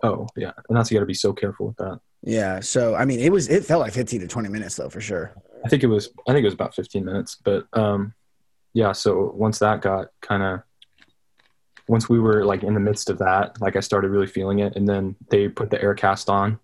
Oh 0.03 0.27
yeah, 0.35 0.51
and 0.69 0.77
that's 0.77 0.91
you 0.91 0.95
got 0.95 1.01
to 1.01 1.07
be 1.07 1.13
so 1.13 1.33
careful 1.33 1.67
with 1.67 1.77
that. 1.77 1.99
Yeah. 2.23 2.59
So 2.59 2.95
I 2.95 3.05
mean, 3.05 3.19
it 3.19 3.31
was 3.31 3.49
it 3.49 3.65
felt 3.65 3.81
like 3.81 3.93
15 3.93 4.21
to 4.21 4.27
20 4.27 4.49
minutes 4.49 4.75
though 4.75 4.89
for 4.89 5.01
sure. 5.01 5.33
I 5.65 5.69
think 5.69 5.83
it 5.83 5.87
was 5.87 6.09
I 6.27 6.33
think 6.33 6.43
it 6.43 6.47
was 6.47 6.53
about 6.53 6.75
15 6.75 7.03
minutes, 7.03 7.37
but 7.43 7.65
um, 7.73 8.13
yeah. 8.73 8.91
So 8.91 9.31
once 9.35 9.59
that 9.59 9.81
got 9.81 10.09
kind 10.21 10.43
of 10.43 10.61
once 11.87 12.09
we 12.09 12.19
were 12.19 12.43
like 12.43 12.63
in 12.63 12.73
the 12.73 12.79
midst 12.79 13.09
of 13.09 13.17
that, 13.19 13.59
like 13.61 13.75
I 13.75 13.79
started 13.79 14.09
really 14.09 14.27
feeling 14.27 14.59
it, 14.59 14.75
and 14.75 14.87
then 14.87 15.15
they 15.29 15.47
put 15.47 15.69
the 15.69 15.81
air 15.81 15.95
cast 15.95 16.29
on 16.29 16.59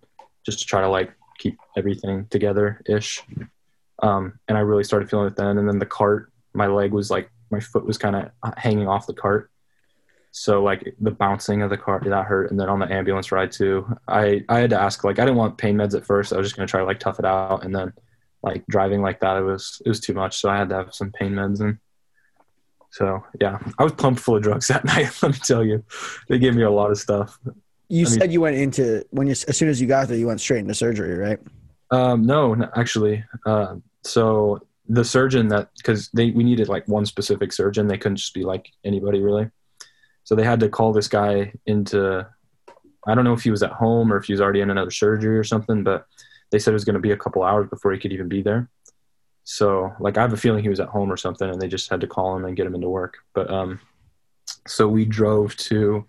just 0.45 0.59
to 0.59 0.65
try 0.65 0.81
to 0.81 0.89
like 0.89 1.13
keep 1.39 1.57
everything 1.77 2.27
together 2.29 2.81
ish. 2.85 3.23
Um, 4.01 4.39
and 4.47 4.57
I 4.57 4.61
really 4.61 4.83
started 4.83 5.09
feeling 5.09 5.27
it 5.27 5.35
then. 5.35 5.57
And 5.57 5.67
then 5.67 5.79
the 5.79 5.85
cart 5.85 6.31
my 6.53 6.67
leg 6.67 6.91
was 6.91 7.09
like 7.09 7.29
my 7.49 7.59
foot 7.59 7.85
was 7.85 7.97
kind 7.97 8.15
of 8.15 8.31
hanging 8.57 8.87
off 8.87 9.07
the 9.07 9.13
cart. 9.13 9.49
So 10.35 10.63
like 10.63 10.95
the 10.99 11.11
bouncing 11.11 11.61
of 11.61 11.69
the 11.69 11.77
cart 11.77 12.03
that 12.05 12.25
hurt, 12.25 12.49
and 12.49 12.59
then 12.59 12.67
on 12.67 12.79
the 12.79 12.91
ambulance 12.91 13.31
ride 13.31 13.51
too, 13.51 13.85
I 14.07 14.43
I 14.49 14.59
had 14.59 14.71
to 14.71 14.81
ask 14.81 15.03
like 15.03 15.19
I 15.19 15.25
didn't 15.25 15.37
want 15.37 15.59
pain 15.59 15.75
meds 15.75 15.95
at 15.95 16.07
first. 16.07 16.33
I 16.33 16.37
was 16.37 16.47
just 16.47 16.55
gonna 16.55 16.67
try 16.67 16.79
to 16.79 16.87
like 16.87 16.99
tough 16.99 17.19
it 17.19 17.25
out, 17.25 17.63
and 17.63 17.73
then 17.73 17.93
like 18.41 18.65
driving 18.65 19.03
like 19.03 19.19
that, 19.19 19.37
it 19.37 19.43
was 19.43 19.79
it 19.85 19.89
was 19.89 19.99
too 19.99 20.15
much. 20.15 20.39
So 20.39 20.49
I 20.49 20.57
had 20.57 20.69
to 20.69 20.75
have 20.75 20.93
some 20.93 21.11
pain 21.11 21.33
meds 21.33 21.61
and. 21.61 21.77
So 22.89 23.23
yeah, 23.41 23.59
I 23.79 23.83
was 23.83 23.93
pumped 23.93 24.21
full 24.21 24.37
of 24.37 24.43
drugs 24.43 24.67
that 24.69 24.85
night. 24.85 25.11
Let 25.21 25.33
me 25.33 25.37
tell 25.43 25.63
you, 25.63 25.83
they 26.29 26.39
gave 26.39 26.55
me 26.55 26.63
a 26.63 26.69
lot 26.71 26.89
of 26.89 26.97
stuff. 26.99 27.39
You 27.89 28.07
I 28.07 28.09
mean- 28.09 28.19
said 28.19 28.31
you 28.31 28.41
went 28.41 28.55
into 28.55 29.05
when 29.11 29.27
you 29.27 29.31
as 29.31 29.55
soon 29.55 29.69
as 29.69 29.79
you 29.79 29.87
got 29.87 30.07
there, 30.07 30.17
you 30.17 30.27
went 30.27 30.41
straight 30.41 30.59
into 30.59 30.73
surgery, 30.73 31.15
right? 31.15 31.39
Um, 31.91 32.25
no, 32.25 32.55
no, 32.55 32.69
actually. 32.75 33.23
Uh, 33.45 33.75
so 34.03 34.65
the 34.89 35.05
surgeon 35.05 35.47
that 35.49 35.69
because 35.77 36.09
they 36.09 36.31
we 36.31 36.43
needed 36.43 36.69
like 36.69 36.87
one 36.87 37.05
specific 37.05 37.53
surgeon, 37.53 37.87
they 37.87 37.97
couldn't 37.99 38.17
just 38.17 38.33
be 38.33 38.43
like 38.43 38.71
anybody 38.83 39.21
really. 39.21 39.49
So 40.23 40.35
they 40.35 40.43
had 40.43 40.59
to 40.61 40.69
call 40.69 40.93
this 40.93 41.07
guy 41.07 41.53
into. 41.65 42.27
I 43.05 43.15
don't 43.15 43.25
know 43.25 43.33
if 43.33 43.43
he 43.43 43.51
was 43.51 43.63
at 43.63 43.71
home 43.71 44.13
or 44.13 44.17
if 44.17 44.25
he 44.25 44.33
was 44.33 44.39
already 44.39 44.61
in 44.61 44.69
another 44.69 44.91
surgery 44.91 45.37
or 45.37 45.43
something, 45.43 45.83
but 45.83 46.05
they 46.51 46.59
said 46.59 46.71
it 46.71 46.75
was 46.75 46.85
going 46.85 46.93
to 46.93 47.01
be 47.01 47.11
a 47.11 47.17
couple 47.17 47.43
hours 47.43 47.67
before 47.69 47.91
he 47.91 47.99
could 47.99 48.13
even 48.13 48.29
be 48.29 48.41
there. 48.41 48.69
So 49.43 49.93
like 49.99 50.17
I 50.17 50.21
have 50.21 50.31
a 50.31 50.37
feeling 50.37 50.63
he 50.63 50.69
was 50.69 50.79
at 50.79 50.87
home 50.87 51.11
or 51.11 51.17
something, 51.17 51.49
and 51.49 51.61
they 51.61 51.67
just 51.67 51.89
had 51.89 52.01
to 52.01 52.07
call 52.07 52.35
him 52.35 52.45
and 52.45 52.55
get 52.55 52.65
him 52.65 52.75
into 52.75 52.89
work. 52.89 53.17
But 53.33 53.49
um, 53.49 53.81
so 54.67 54.87
we 54.87 55.03
drove 55.03 55.55
to 55.57 56.05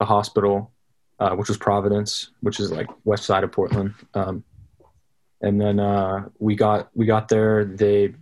a 0.00 0.04
hospital, 0.04 0.70
uh, 1.18 1.34
which 1.34 1.48
was 1.48 1.56
Providence, 1.56 2.30
which 2.40 2.60
is 2.60 2.70
like 2.70 2.88
west 3.04 3.24
side 3.24 3.44
of 3.44 3.52
Portland. 3.52 3.94
Um, 4.12 4.44
and 5.40 5.58
then 5.58 5.80
uh, 5.80 6.28
we 6.38 6.56
got 6.56 6.90
we 6.94 7.06
got 7.06 7.28
there. 7.28 7.64
They 7.64 8.14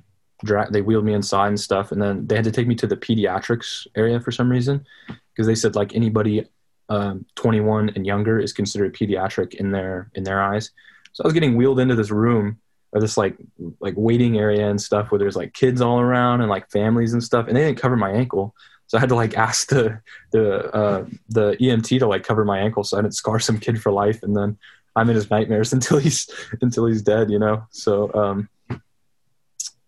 dra- 0.44 0.70
they 0.70 0.82
wheeled 0.82 1.04
me 1.04 1.14
inside 1.14 1.49
and 1.49 1.61
stuff, 1.61 1.90
and 1.90 2.00
then 2.00 2.26
they 2.28 2.37
had 2.37 2.44
to 2.44 2.52
take 2.52 2.68
me 2.68 2.76
to 2.76 2.87
the 2.87 2.96
pediatrics 2.96 3.88
area 3.96 4.20
for 4.20 4.30
some 4.30 4.49
reason 4.49 4.87
because 5.35 5.47
they 5.47 5.55
said 5.55 5.75
like 5.75 5.95
anybody 5.95 6.47
um, 6.89 7.25
21 7.37 7.91
and 7.95 8.07
younger 8.07 8.39
is 8.39 8.53
considered 8.53 8.95
pediatric 8.95 9.55
in 9.55 9.71
their 9.71 10.11
in 10.15 10.25
their 10.25 10.43
eyes. 10.43 10.71
So 11.12 11.25
I 11.25 11.27
was 11.27 11.35
getting 11.35 11.57
wheeled 11.57 11.81
into 11.81 11.95
this 11.95 12.11
room 12.11 12.59
or 12.93 13.01
this 13.01 13.17
like 13.17 13.37
like 13.81 13.95
waiting 13.97 14.39
area 14.39 14.69
and 14.69 14.81
stuff 14.81 15.11
where 15.11 15.19
there's 15.19 15.37
like 15.37 15.55
kids 15.55 15.81
all 15.81 16.01
around 16.01 16.41
and 16.41 16.51
like 16.51 16.71
families 16.71 17.12
and 17.12 17.23
stuff, 17.23 17.49
and 17.49 17.57
they 17.57 17.65
didn't 17.65 17.81
cover 17.81 17.97
my 17.97 18.11
ankle. 18.11 18.55
So 18.87 18.99
I 18.99 19.01
had 19.01 19.09
to 19.09 19.15
like 19.15 19.35
ask 19.49 19.69
the 19.69 20.01
the 20.33 20.75
uh, 20.75 21.07
the 21.29 21.57
EMT 21.61 21.99
to 22.01 22.07
like 22.07 22.25
cover 22.25 22.45
my 22.45 22.59
ankle 22.59 22.85
so 22.85 22.99
I 22.99 23.03
didn't 23.03 23.15
scar 23.15 23.41
some 23.41 23.59
kid 23.59 23.81
for 23.81 23.91
life, 23.93 24.23
and 24.23 24.37
then 24.37 24.59
I'm 24.95 25.09
in 25.09 25.17
his 25.17 25.31
nightmares 25.31 25.73
until 25.77 25.99
he's 25.99 26.29
until 26.61 26.87
he's 26.87 27.03
dead, 27.03 27.31
you 27.31 27.39
know. 27.39 27.67
So 27.71 28.12
um, 28.15 28.49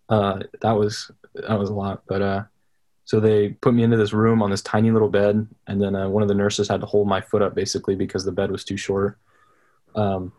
uh, 0.09 0.39
that 0.61 0.73
was 0.73 1.11
that 1.35 1.59
was 1.59 1.69
a 1.69 1.73
lot, 1.73 2.03
but 2.07 2.21
uh, 2.21 2.43
so 3.05 3.19
they 3.19 3.49
put 3.49 3.73
me 3.73 3.83
into 3.83 3.97
this 3.97 4.13
room 4.13 4.41
on 4.41 4.49
this 4.49 4.61
tiny 4.61 4.91
little 4.91 5.09
bed, 5.09 5.47
and 5.67 5.81
then 5.81 5.95
uh, 5.95 6.09
one 6.09 6.23
of 6.23 6.29
the 6.29 6.35
nurses 6.35 6.67
had 6.67 6.81
to 6.81 6.87
hold 6.87 7.07
my 7.07 7.21
foot 7.21 7.41
up 7.41 7.55
basically 7.55 7.95
because 7.95 8.25
the 8.25 8.31
bed 8.31 8.51
was 8.51 8.63
too 8.63 8.77
short. 8.77 9.17
Um, 9.95 10.33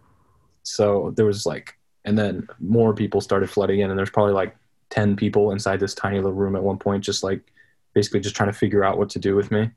so 0.62 1.12
there 1.16 1.24
was 1.24 1.46
like, 1.46 1.76
and 2.04 2.18
then 2.18 2.48
more 2.60 2.92
people 2.92 3.20
started 3.20 3.48
flooding 3.48 3.80
in, 3.80 3.90
and 3.90 3.98
there's 3.98 4.10
probably 4.10 4.34
like 4.34 4.56
ten 4.90 5.16
people 5.16 5.52
inside 5.52 5.80
this 5.80 5.94
tiny 5.94 6.16
little 6.16 6.32
room 6.32 6.56
at 6.56 6.62
one 6.62 6.78
point, 6.78 7.04
just 7.04 7.22
like 7.22 7.40
basically 7.94 8.20
just 8.20 8.36
trying 8.36 8.52
to 8.52 8.58
figure 8.58 8.84
out 8.84 8.98
what 8.98 9.10
to 9.10 9.18
do 9.18 9.36
with 9.36 9.50
me, 9.50 9.70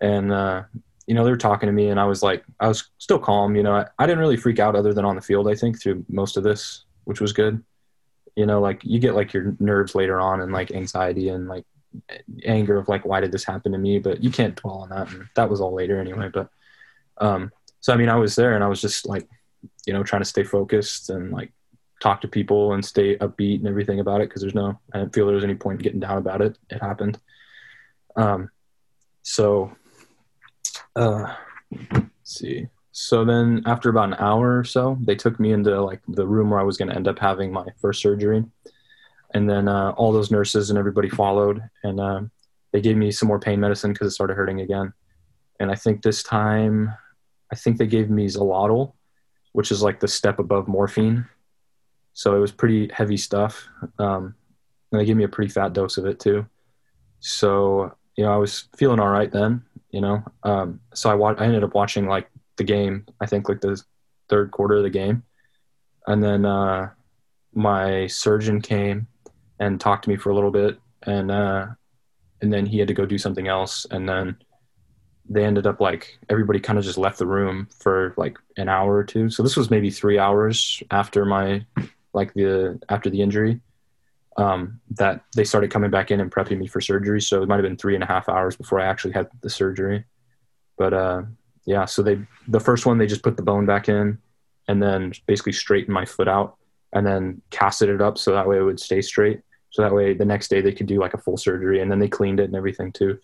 and 0.00 0.32
uh, 0.32 0.62
you 1.06 1.14
know, 1.14 1.24
they 1.24 1.30
were 1.30 1.36
talking 1.36 1.66
to 1.66 1.72
me 1.72 1.88
and 1.88 1.98
I 1.98 2.04
was 2.04 2.22
like, 2.22 2.44
I 2.60 2.68
was 2.68 2.90
still 2.98 3.18
calm. 3.18 3.56
You 3.56 3.62
know, 3.62 3.74
I, 3.74 3.86
I 3.98 4.06
didn't 4.06 4.20
really 4.20 4.36
freak 4.36 4.58
out 4.58 4.76
other 4.76 4.94
than 4.94 5.04
on 5.04 5.16
the 5.16 5.22
field, 5.22 5.48
I 5.48 5.54
think, 5.54 5.80
through 5.80 6.04
most 6.08 6.36
of 6.36 6.44
this, 6.44 6.84
which 7.04 7.20
was 7.20 7.32
good. 7.32 7.62
You 8.36 8.46
know, 8.46 8.60
like 8.60 8.84
you 8.84 8.98
get 8.98 9.14
like 9.14 9.32
your 9.32 9.54
nerves 9.58 9.94
later 9.94 10.20
on 10.20 10.40
and 10.40 10.52
like 10.52 10.70
anxiety 10.70 11.28
and 11.28 11.48
like 11.48 11.64
anger 12.44 12.78
of 12.78 12.88
like, 12.88 13.04
why 13.04 13.20
did 13.20 13.32
this 13.32 13.44
happen 13.44 13.72
to 13.72 13.78
me? 13.78 13.98
But 13.98 14.22
you 14.22 14.30
can't 14.30 14.56
dwell 14.56 14.78
on 14.78 14.90
that. 14.90 15.10
And 15.10 15.28
that 15.34 15.50
was 15.50 15.60
all 15.60 15.74
later 15.74 16.00
anyway. 16.00 16.28
But, 16.32 16.48
um, 17.18 17.52
so 17.80 17.92
I 17.92 17.96
mean, 17.96 18.08
I 18.08 18.16
was 18.16 18.34
there 18.34 18.54
and 18.54 18.64
I 18.64 18.68
was 18.68 18.80
just 18.80 19.06
like, 19.06 19.28
you 19.86 19.92
know, 19.92 20.02
trying 20.02 20.22
to 20.22 20.28
stay 20.28 20.44
focused 20.44 21.10
and 21.10 21.32
like 21.32 21.52
talk 22.00 22.20
to 22.22 22.28
people 22.28 22.72
and 22.72 22.84
stay 22.84 23.16
upbeat 23.16 23.58
and 23.58 23.68
everything 23.68 24.00
about 24.00 24.20
it. 24.20 24.30
Cause 24.30 24.42
there's 24.42 24.54
no, 24.54 24.78
I 24.92 24.98
didn't 24.98 25.14
feel 25.14 25.26
there 25.26 25.34
was 25.34 25.44
any 25.44 25.54
point 25.54 25.80
in 25.80 25.84
getting 25.84 26.00
down 26.00 26.18
about 26.18 26.42
it. 26.42 26.58
It 26.70 26.80
happened. 26.80 27.18
Um, 28.16 28.50
so 29.22 29.72
uh, 30.96 31.34
see. 32.24 32.68
So 32.92 33.24
then, 33.24 33.62
after 33.64 33.88
about 33.88 34.08
an 34.08 34.16
hour 34.18 34.58
or 34.58 34.64
so, 34.64 34.98
they 35.00 35.14
took 35.14 35.40
me 35.40 35.52
into 35.52 35.80
like 35.80 36.02
the 36.08 36.26
room 36.26 36.50
where 36.50 36.60
I 36.60 36.64
was 36.64 36.76
going 36.76 36.88
to 36.88 36.94
end 36.94 37.08
up 37.08 37.18
having 37.18 37.50
my 37.52 37.66
first 37.80 38.02
surgery, 38.02 38.44
and 39.34 39.48
then 39.48 39.68
uh, 39.68 39.90
all 39.90 40.12
those 40.12 40.30
nurses 40.30 40.70
and 40.70 40.78
everybody 40.78 41.08
followed, 41.08 41.62
and 41.82 42.00
uh, 42.00 42.20
they 42.72 42.80
gave 42.80 42.96
me 42.96 43.10
some 43.10 43.28
more 43.28 43.40
pain 43.40 43.60
medicine 43.60 43.92
because 43.92 44.08
it 44.08 44.12
started 44.12 44.34
hurting 44.34 44.60
again. 44.60 44.92
And 45.60 45.70
I 45.70 45.74
think 45.74 46.02
this 46.02 46.22
time, 46.22 46.92
I 47.52 47.56
think 47.56 47.76
they 47.76 47.86
gave 47.86 48.10
me 48.10 48.26
Zolotol, 48.26 48.94
which 49.52 49.70
is 49.70 49.82
like 49.82 50.00
the 50.00 50.08
step 50.08 50.38
above 50.38 50.68
morphine. 50.68 51.26
So 52.14 52.36
it 52.36 52.40
was 52.40 52.52
pretty 52.52 52.90
heavy 52.92 53.16
stuff, 53.16 53.68
um, 53.98 54.34
and 54.90 55.00
they 55.00 55.04
gave 55.04 55.16
me 55.16 55.24
a 55.24 55.28
pretty 55.28 55.50
fat 55.50 55.72
dose 55.72 55.96
of 55.96 56.06
it 56.06 56.20
too. 56.20 56.46
So 57.20 57.94
you 58.16 58.24
know, 58.24 58.32
I 58.32 58.36
was 58.36 58.68
feeling 58.76 59.00
all 59.00 59.08
right 59.08 59.30
then, 59.30 59.62
you 59.90 60.00
know. 60.00 60.22
Um, 60.42 60.80
so 60.94 61.10
I 61.10 61.14
wa- 61.14 61.34
I 61.38 61.46
ended 61.46 61.64
up 61.64 61.74
watching 61.74 62.06
like 62.06 62.28
the 62.56 62.64
game. 62.64 63.06
I 63.20 63.26
think 63.26 63.48
like 63.48 63.60
the 63.60 63.82
third 64.28 64.50
quarter 64.50 64.76
of 64.76 64.82
the 64.82 64.90
game, 64.90 65.22
and 66.06 66.22
then 66.22 66.44
uh, 66.44 66.90
my 67.54 68.06
surgeon 68.08 68.60
came 68.60 69.06
and 69.62 69.80
talked 69.80 70.02
to 70.04 70.10
me 70.10 70.16
for 70.16 70.30
a 70.30 70.34
little 70.34 70.50
bit, 70.50 70.76
and 71.04 71.30
uh, 71.30 71.66
and 72.40 72.52
then 72.52 72.66
he 72.66 72.80
had 72.80 72.88
to 72.88 72.94
go 72.94 73.06
do 73.06 73.16
something 73.16 73.46
else, 73.46 73.86
and 73.92 74.08
then 74.08 74.36
they 75.28 75.44
ended 75.44 75.68
up 75.68 75.80
like 75.80 76.18
everybody 76.28 76.58
kind 76.58 76.78
of 76.80 76.84
just 76.84 76.98
left 76.98 77.18
the 77.18 77.26
room 77.26 77.68
for 77.78 78.12
like 78.16 78.36
an 78.56 78.68
hour 78.68 78.96
or 78.96 79.04
two. 79.04 79.30
So 79.30 79.42
this 79.42 79.56
was 79.56 79.70
maybe 79.70 79.88
three 79.88 80.18
hours 80.18 80.82
after 80.90 81.24
my 81.24 81.64
like 82.12 82.34
the 82.34 82.80
after 82.88 83.08
the 83.08 83.22
injury 83.22 83.60
um, 84.36 84.80
that 84.90 85.22
they 85.36 85.44
started 85.44 85.70
coming 85.70 85.92
back 85.92 86.10
in 86.10 86.20
and 86.20 86.30
prepping 86.30 86.58
me 86.58 86.66
for 86.66 86.80
surgery. 86.80 87.20
So 87.20 87.42
it 87.42 87.48
might 87.48 87.56
have 87.56 87.62
been 87.62 87.76
three 87.76 87.94
and 87.94 88.02
a 88.02 88.06
half 88.06 88.28
hours 88.28 88.56
before 88.56 88.80
I 88.80 88.86
actually 88.86 89.12
had 89.12 89.28
the 89.42 89.50
surgery. 89.50 90.04
But 90.76 90.92
uh, 90.92 91.22
yeah, 91.66 91.84
so 91.84 92.02
they 92.02 92.18
the 92.48 92.60
first 92.60 92.84
one 92.84 92.98
they 92.98 93.06
just 93.06 93.22
put 93.22 93.36
the 93.36 93.44
bone 93.44 93.64
back 93.64 93.88
in, 93.88 94.18
and 94.66 94.82
then 94.82 95.12
basically 95.26 95.52
straightened 95.52 95.94
my 95.94 96.04
foot 96.04 96.26
out, 96.26 96.56
and 96.92 97.06
then 97.06 97.42
casted 97.50 97.90
it 97.90 98.02
up 98.02 98.18
so 98.18 98.32
that 98.32 98.48
way 98.48 98.58
it 98.58 98.62
would 98.62 98.80
stay 98.80 99.02
straight. 99.02 99.40
So 99.72 99.82
that 99.82 99.92
way 99.92 100.14
the 100.14 100.24
next 100.24 100.48
day 100.48 100.60
they 100.60 100.72
could 100.72 100.86
do 100.86 101.00
like 101.00 101.14
a 101.14 101.18
full 101.18 101.36
surgery, 101.36 101.80
and 101.80 101.90
then 101.90 101.98
they 101.98 102.08
cleaned 102.08 102.40
it 102.40 102.44
and 102.44 102.54
everything 102.54 102.92
too. 102.92 103.18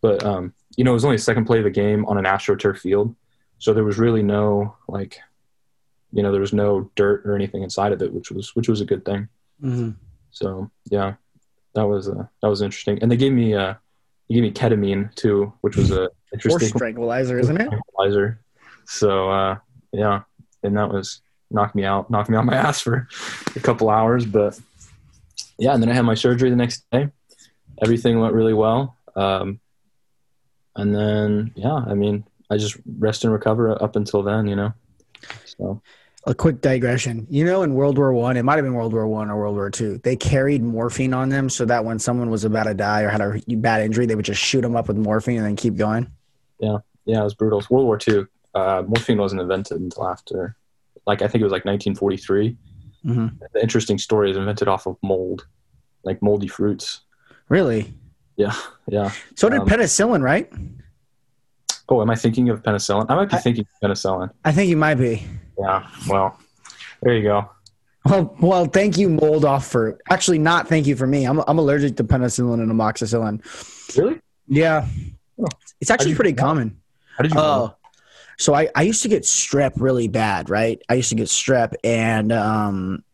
But 0.00 0.22
um, 0.24 0.52
you 0.76 0.84
know, 0.84 0.90
it 0.90 0.94
was 0.94 1.04
only 1.04 1.16
a 1.16 1.20
second 1.20 1.46
play 1.46 1.58
of 1.58 1.64
the 1.64 1.70
game 1.70 2.04
on 2.06 2.18
an 2.18 2.24
AstroTurf 2.24 2.78
field, 2.78 3.14
so 3.58 3.72
there 3.72 3.84
was 3.84 3.98
really 3.98 4.22
no 4.22 4.76
like, 4.88 5.20
you 6.12 6.22
know, 6.22 6.32
there 6.32 6.40
was 6.40 6.52
no 6.52 6.90
dirt 6.96 7.24
or 7.24 7.36
anything 7.36 7.62
inside 7.62 7.92
of 7.92 8.02
it, 8.02 8.12
which 8.12 8.30
was 8.30 8.54
which 8.56 8.68
was 8.68 8.80
a 8.80 8.84
good 8.84 9.04
thing. 9.04 9.28
Mm-hmm. 9.62 9.90
So 10.32 10.70
yeah, 10.90 11.14
that 11.74 11.86
was 11.86 12.08
uh, 12.08 12.26
that 12.42 12.48
was 12.48 12.62
interesting. 12.62 12.98
And 13.00 13.10
they 13.10 13.16
gave 13.16 13.32
me 13.32 13.54
uh, 13.54 13.74
they 14.28 14.34
gave 14.34 14.42
me 14.42 14.50
ketamine 14.50 15.14
too, 15.14 15.52
which 15.60 15.76
was 15.76 15.92
a 15.92 16.10
interesting 16.32 16.76
tranquilizer, 16.76 17.38
isn't 17.38 17.60
it? 17.60 17.68
tranquilizer. 17.68 18.40
So 18.86 19.30
uh, 19.30 19.58
yeah, 19.92 20.22
and 20.64 20.76
that 20.76 20.88
was 20.88 21.20
knocked 21.50 21.74
me 21.74 21.84
out, 21.84 22.10
knocked 22.10 22.30
me 22.30 22.36
on 22.36 22.46
my 22.46 22.56
ass 22.66 22.80
for 22.80 23.06
a 23.54 23.60
couple 23.60 23.90
hours. 23.90 24.26
But 24.26 24.58
yeah, 25.58 25.74
and 25.74 25.82
then 25.82 25.90
I 25.90 25.94
had 25.94 26.02
my 26.02 26.14
surgery 26.14 26.50
the 26.50 26.56
next 26.56 26.84
day. 26.90 27.08
Everything 27.82 28.20
went 28.20 28.34
really 28.34 28.54
well. 28.54 28.96
Um, 29.16 29.60
and 30.76 30.94
then 30.94 31.52
yeah, 31.54 31.74
I 31.74 31.94
mean, 31.94 32.24
I 32.50 32.56
just 32.56 32.76
rest 32.98 33.24
and 33.24 33.32
recover 33.32 33.82
up 33.82 33.96
until 33.96 34.22
then, 34.22 34.46
you 34.46 34.56
know. 34.56 34.72
So 35.44 35.82
A 36.26 36.34
quick 36.34 36.60
digression. 36.60 37.26
You 37.30 37.44
know, 37.44 37.62
in 37.62 37.74
World 37.74 37.98
War 37.98 38.12
One, 38.12 38.36
it 38.36 38.42
might 38.42 38.56
have 38.56 38.64
been 38.64 38.74
World 38.74 38.92
War 38.92 39.06
One 39.06 39.30
or 39.30 39.36
World 39.36 39.56
War 39.56 39.70
Two. 39.70 39.98
They 39.98 40.16
carried 40.16 40.62
morphine 40.62 41.12
on 41.14 41.28
them 41.28 41.48
so 41.48 41.64
that 41.66 41.84
when 41.84 41.98
someone 41.98 42.30
was 42.30 42.44
about 42.44 42.64
to 42.64 42.74
die 42.74 43.02
or 43.02 43.08
had 43.08 43.20
a 43.20 43.40
bad 43.56 43.82
injury, 43.82 44.06
they 44.06 44.14
would 44.14 44.24
just 44.24 44.40
shoot 44.40 44.62
them 44.62 44.76
up 44.76 44.88
with 44.88 44.96
morphine 44.96 45.36
and 45.38 45.46
then 45.46 45.56
keep 45.56 45.76
going. 45.76 46.10
yeah, 46.58 46.78
yeah, 47.04 47.20
it 47.20 47.24
was 47.24 47.34
brutal. 47.34 47.62
World 47.70 47.86
War 47.86 47.98
Two. 47.98 48.28
uh, 48.54 48.82
morphine 48.86 49.18
wasn't 49.18 49.40
invented 49.40 49.80
until 49.80 50.06
after, 50.08 50.56
like 51.06 51.22
I 51.22 51.28
think 51.28 51.40
it 51.40 51.44
was 51.44 51.52
like 51.52 51.64
1943. 51.64 52.56
Hmm 53.04 53.28
The 53.52 53.62
interesting 53.62 53.98
story 53.98 54.30
is 54.30 54.36
invented 54.36 54.68
off 54.68 54.86
of 54.86 54.96
mold, 55.02 55.46
like 56.04 56.22
moldy 56.22 56.48
fruits. 56.48 57.00
Really? 57.48 57.92
Yeah, 58.36 58.54
yeah. 58.88 59.10
So 59.36 59.48
did 59.48 59.60
Um, 59.60 59.68
penicillin, 59.68 60.22
right? 60.22 60.50
Oh, 61.88 62.00
am 62.00 62.10
I 62.10 62.14
thinking 62.14 62.48
of 62.48 62.62
penicillin? 62.62 63.06
I 63.08 63.14
might 63.16 63.28
be 63.30 63.36
I- 63.36 63.40
thinking 63.40 63.64
of 63.82 63.90
penicillin. 63.90 64.30
I 64.44 64.52
think 64.52 64.70
you 64.70 64.76
might 64.76 64.94
be. 64.94 65.26
Yeah. 65.58 65.86
Well, 66.08 66.38
there 67.02 67.14
you 67.14 67.22
go. 67.22 67.50
Well, 68.06 68.34
well, 68.40 68.64
thank 68.64 68.96
you, 68.98 69.08
mold 69.08 69.44
off 69.44 69.66
for 69.66 69.98
actually 70.10 70.38
not 70.38 70.66
thank 70.68 70.86
you 70.86 70.96
for 70.96 71.06
me. 71.06 71.24
I'm 71.24 71.40
I'm 71.46 71.58
allergic 71.58 71.96
to 71.98 72.04
penicillin 72.04 72.54
and 72.62 72.70
amoxicillin. 72.72 73.40
Really? 73.96 74.20
Yeah, 74.48 74.86
Oh. 75.38 75.46
it's 75.80 75.90
actually 75.90 76.14
pretty 76.14 76.32
common. 76.32 76.78
How 77.16 77.22
did 77.22 77.30
you? 77.32 77.36
know? 77.36 77.74
So 78.38 78.54
I, 78.54 78.68
I 78.74 78.82
used 78.82 79.02
to 79.02 79.08
get 79.08 79.22
strep 79.22 79.72
really 79.76 80.08
bad, 80.08 80.50
right? 80.50 80.80
I 80.88 80.94
used 80.94 81.10
to 81.10 81.14
get 81.14 81.28
strep, 81.28 81.74
and 81.84 82.32
um, 82.32 83.04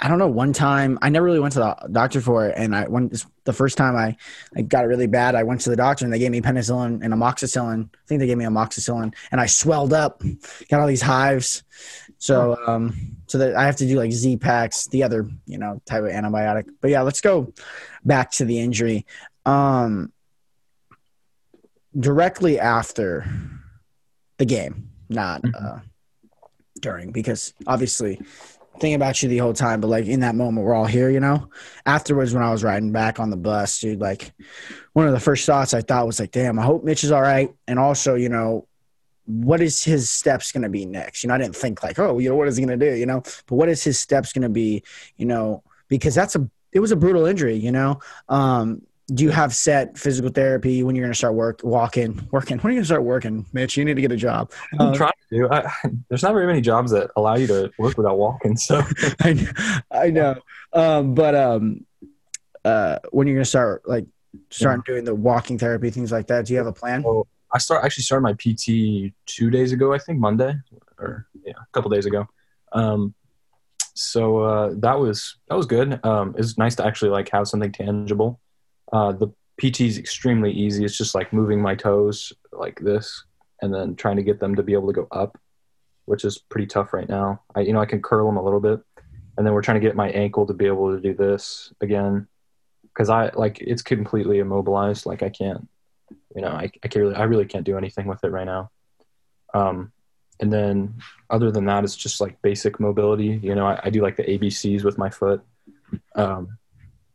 I 0.00 0.06
don't 0.06 0.18
know. 0.18 0.28
One 0.28 0.52
time, 0.52 0.98
I 1.02 1.08
never 1.08 1.26
really 1.26 1.40
went 1.40 1.54
to 1.54 1.58
the 1.58 1.88
doctor 1.90 2.20
for 2.20 2.46
it, 2.46 2.54
and 2.56 2.74
I 2.74 2.86
went 2.86 3.24
the 3.44 3.52
first 3.52 3.76
time 3.76 3.96
I, 3.96 4.16
I 4.56 4.62
got 4.62 4.84
it 4.84 4.86
really 4.86 5.08
bad. 5.08 5.34
I 5.34 5.42
went 5.42 5.60
to 5.62 5.70
the 5.70 5.76
doctor 5.76 6.04
and 6.04 6.14
they 6.14 6.20
gave 6.20 6.30
me 6.30 6.40
penicillin 6.40 7.02
and 7.02 7.12
amoxicillin. 7.12 7.86
I 7.86 8.06
think 8.06 8.20
they 8.20 8.26
gave 8.26 8.38
me 8.38 8.44
amoxicillin, 8.44 9.12
and 9.32 9.40
I 9.40 9.46
swelled 9.46 9.92
up, 9.92 10.22
got 10.68 10.80
all 10.80 10.86
these 10.86 11.02
hives. 11.02 11.64
So, 12.18 12.58
um, 12.66 13.16
so 13.26 13.38
that 13.38 13.56
I 13.56 13.66
have 13.66 13.76
to 13.76 13.86
do 13.86 13.96
like 13.96 14.12
Z 14.12 14.36
packs, 14.36 14.86
the 14.86 15.02
other 15.02 15.28
you 15.46 15.58
know 15.58 15.82
type 15.84 16.04
of 16.04 16.10
antibiotic. 16.10 16.66
But 16.80 16.90
yeah, 16.92 17.02
let's 17.02 17.20
go 17.20 17.52
back 18.04 18.30
to 18.32 18.44
the 18.44 18.60
injury. 18.60 19.04
Um, 19.44 20.12
directly 21.98 22.60
after 22.60 23.26
the 24.38 24.46
game, 24.46 24.90
not 25.08 25.42
Mm-hmm. 25.42 25.66
uh, 25.66 25.80
during, 26.80 27.10
because 27.12 27.54
obviously 27.66 28.20
thinking 28.74 28.94
about 28.94 29.20
you 29.22 29.28
the 29.28 29.38
whole 29.38 29.52
time, 29.52 29.80
but 29.80 29.88
like 29.88 30.06
in 30.06 30.20
that 30.20 30.36
moment, 30.36 30.64
we're 30.64 30.74
all 30.74 30.86
here, 30.86 31.10
you 31.10 31.18
know. 31.20 31.50
Afterwards, 31.84 32.32
when 32.32 32.42
I 32.44 32.50
was 32.50 32.62
riding 32.62 32.92
back 32.92 33.18
on 33.18 33.30
the 33.30 33.36
bus, 33.36 33.80
dude, 33.80 34.00
like 34.00 34.32
one 34.92 35.06
of 35.08 35.12
the 35.12 35.18
first 35.20 35.44
thoughts 35.44 35.74
I 35.74 35.80
thought 35.80 36.06
was 36.06 36.20
like, 36.20 36.30
"Damn, 36.30 36.58
I 36.58 36.62
hope 36.62 36.84
Mitch 36.84 37.02
is 37.02 37.10
all 37.10 37.22
right," 37.22 37.52
and 37.66 37.78
also, 37.78 38.14
you 38.14 38.28
know. 38.28 38.66
What 39.30 39.60
is 39.60 39.84
his 39.84 40.08
steps 40.08 40.52
going 40.52 40.62
to 40.62 40.70
be 40.70 40.86
next? 40.86 41.22
You 41.22 41.28
know, 41.28 41.34
I 41.34 41.38
didn't 41.38 41.54
think 41.54 41.82
like, 41.82 41.98
oh, 41.98 42.18
you 42.18 42.30
know, 42.30 42.34
what 42.34 42.48
is 42.48 42.56
he 42.56 42.64
going 42.64 42.78
to 42.78 42.90
do? 42.90 42.96
You 42.96 43.04
know, 43.04 43.20
but 43.20 43.56
what 43.56 43.68
is 43.68 43.84
his 43.84 43.98
steps 43.98 44.32
going 44.32 44.40
to 44.40 44.48
be? 44.48 44.82
You 45.18 45.26
know, 45.26 45.62
because 45.88 46.14
that's 46.14 46.34
a 46.34 46.48
it 46.72 46.80
was 46.80 46.92
a 46.92 46.96
brutal 46.96 47.26
injury. 47.26 47.56
You 47.56 47.70
know, 47.70 48.00
um, 48.30 48.80
do 49.14 49.24
you 49.24 49.30
have 49.30 49.54
set 49.54 49.96
physical 49.96 50.30
therapy 50.30 50.82
when 50.82 50.94
you're 50.94 51.04
going 51.04 51.12
to 51.12 51.16
start 51.18 51.34
work 51.34 51.60
walking 51.64 52.26
working 52.30 52.58
when 52.58 52.66
are 52.66 52.70
you 52.72 52.76
going 52.76 52.82
to 52.82 52.86
start 52.86 53.02
working 53.02 53.46
mitch 53.54 53.76
you 53.76 53.84
need 53.84 53.94
to 53.94 54.02
get 54.02 54.12
a 54.12 54.16
job 54.16 54.52
I'm 54.78 54.88
Uh, 54.88 54.94
trying 54.94 55.12
to. 55.30 55.48
I, 55.50 55.70
there's 56.08 56.22
not 56.22 56.32
very 56.34 56.46
many 56.46 56.60
jobs 56.60 56.90
that 56.92 57.10
allow 57.16 57.36
you 57.36 57.46
to 57.46 57.70
work 57.78 57.96
without 57.96 58.18
walking. 58.18 58.56
So 58.56 58.82
I, 59.22 59.32
know- 59.32 59.52
I 59.90 60.10
know 60.10 60.34
um, 60.74 61.14
but 61.14 61.34
um, 61.34 61.86
uh, 62.64 62.98
when 63.10 63.26
you're 63.26 63.36
going 63.36 63.44
to 63.44 63.48
start 63.48 63.88
like 63.88 64.06
start 64.50 64.84
doing 64.84 65.04
the 65.04 65.14
walking 65.14 65.58
therapy 65.58 65.88
things 65.90 66.12
like 66.12 66.26
that 66.26 66.44
do 66.46 66.52
you 66.52 66.58
have 66.58 66.66
a 66.66 66.72
plan 66.72 67.02
Well, 67.02 67.26
I 67.50 67.58
start 67.58 67.82
actually 67.84 68.04
started 68.04 68.22
my 68.22 68.34
PT 68.34 69.14
two 69.24 69.48
days 69.50 69.72
ago, 69.72 69.94
I 69.94 69.98
think 69.98 70.18
Monday 70.18 70.54
or 70.98 71.26
yeah, 71.46 71.54
a 71.56 71.66
couple 71.72 71.88
days 71.90 72.04
ago. 72.04 72.26
Um, 72.72 73.14
so 73.94 74.38
uh, 74.40 74.74
that 74.78 74.98
was 74.98 75.36
that 75.48 75.56
was 75.56 75.64
good. 75.64 76.04
Um, 76.04 76.34
it's 76.36 76.58
nice 76.58 76.74
to 76.76 76.84
actually 76.86 77.10
like 77.10 77.30
have 77.30 77.48
something 77.48 77.72
tangible. 77.72 78.38
Uh, 78.92 79.12
the 79.12 79.28
PT 79.60 79.82
is 79.82 79.98
extremely 79.98 80.52
easy. 80.52 80.84
It's 80.84 80.96
just 80.96 81.14
like 81.14 81.32
moving 81.32 81.60
my 81.60 81.74
toes 81.74 82.32
like 82.52 82.80
this, 82.80 83.24
and 83.62 83.72
then 83.72 83.96
trying 83.96 84.16
to 84.16 84.22
get 84.22 84.40
them 84.40 84.54
to 84.56 84.62
be 84.62 84.72
able 84.72 84.88
to 84.88 84.92
go 84.92 85.08
up, 85.10 85.38
which 86.06 86.24
is 86.24 86.38
pretty 86.38 86.66
tough 86.66 86.92
right 86.92 87.08
now. 87.08 87.42
I 87.54 87.60
you 87.60 87.72
know 87.72 87.80
I 87.80 87.86
can 87.86 88.02
curl 88.02 88.26
them 88.26 88.36
a 88.36 88.42
little 88.42 88.60
bit, 88.60 88.80
and 89.36 89.46
then 89.46 89.54
we're 89.54 89.62
trying 89.62 89.80
to 89.80 89.86
get 89.86 89.96
my 89.96 90.10
ankle 90.10 90.46
to 90.46 90.54
be 90.54 90.66
able 90.66 90.94
to 90.94 91.00
do 91.00 91.14
this 91.14 91.72
again, 91.80 92.28
because 92.82 93.10
I 93.10 93.30
like 93.34 93.58
it's 93.60 93.82
completely 93.82 94.38
immobilized. 94.38 95.06
Like 95.06 95.22
I 95.22 95.28
can't 95.28 95.68
you 96.34 96.42
know, 96.42 96.48
I, 96.48 96.70
I 96.84 96.88
can't 96.88 96.96
really, 96.96 97.14
I 97.14 97.24
really 97.24 97.46
can't 97.46 97.64
do 97.64 97.76
anything 97.76 98.06
with 98.06 98.22
it 98.24 98.30
right 98.30 98.46
now. 98.46 98.70
Um, 99.54 99.92
and 100.40 100.52
then 100.52 100.94
other 101.30 101.50
than 101.50 101.64
that, 101.66 101.84
it's 101.84 101.96
just 101.96 102.20
like 102.20 102.40
basic 102.42 102.78
mobility. 102.78 103.40
You 103.42 103.54
know, 103.54 103.66
I, 103.66 103.80
I 103.84 103.90
do 103.90 104.02
like 104.02 104.16
the 104.16 104.24
ABCs 104.24 104.84
with 104.84 104.98
my 104.98 105.10
foot. 105.10 105.42
Um, 106.14 106.58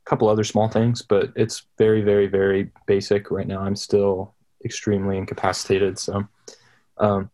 a 0.05 0.10
couple 0.10 0.27
other 0.27 0.43
small 0.43 0.67
things, 0.67 1.01
but 1.01 1.31
it's 1.36 1.67
very, 1.77 2.01
very, 2.01 2.27
very 2.27 2.72
basic 2.86 3.31
right 3.31 3.48
now. 3.48 3.62
I'm 3.62 3.75
still 3.75 4.33
extremely 4.65 5.17
incapacitated. 5.17 5.98
So, 6.00 6.27
um, 6.98 7.30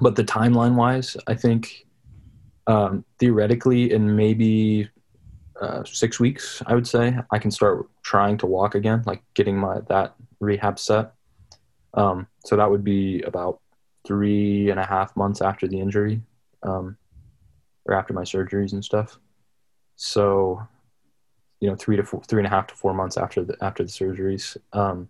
but 0.00 0.16
the 0.16 0.24
timeline 0.24 0.74
wise, 0.74 1.16
I 1.26 1.34
think 1.34 1.86
um, 2.66 3.04
theoretically 3.18 3.92
in 3.92 4.16
maybe 4.16 4.90
uh, 5.60 5.84
six 5.84 6.20
weeks, 6.20 6.62
I 6.66 6.74
would 6.74 6.86
say 6.86 7.16
I 7.30 7.38
can 7.38 7.50
start 7.50 7.88
trying 8.02 8.36
to 8.38 8.46
walk 8.46 8.74
again, 8.74 9.02
like 9.06 9.22
getting 9.34 9.56
my 9.56 9.80
that 9.88 10.14
rehab 10.40 10.78
set. 10.78 11.12
Um, 11.94 12.26
so 12.44 12.56
that 12.56 12.70
would 12.70 12.84
be 12.84 13.22
about 13.22 13.60
three 14.06 14.70
and 14.70 14.78
a 14.78 14.86
half 14.86 15.16
months 15.16 15.40
after 15.40 15.66
the 15.66 15.80
injury, 15.80 16.20
um, 16.62 16.96
or 17.86 17.94
after 17.94 18.12
my 18.12 18.22
surgeries 18.22 18.72
and 18.72 18.84
stuff. 18.84 19.18
So, 19.96 20.66
you 21.60 21.68
know, 21.68 21.76
three 21.76 21.96
to 21.96 22.04
four, 22.04 22.22
three 22.22 22.40
and 22.40 22.46
a 22.46 22.50
half 22.50 22.66
to 22.68 22.74
four 22.74 22.94
months 22.94 23.16
after 23.16 23.44
the 23.44 23.56
after 23.60 23.82
the 23.82 23.88
surgeries. 23.88 24.56
Um, 24.72 25.08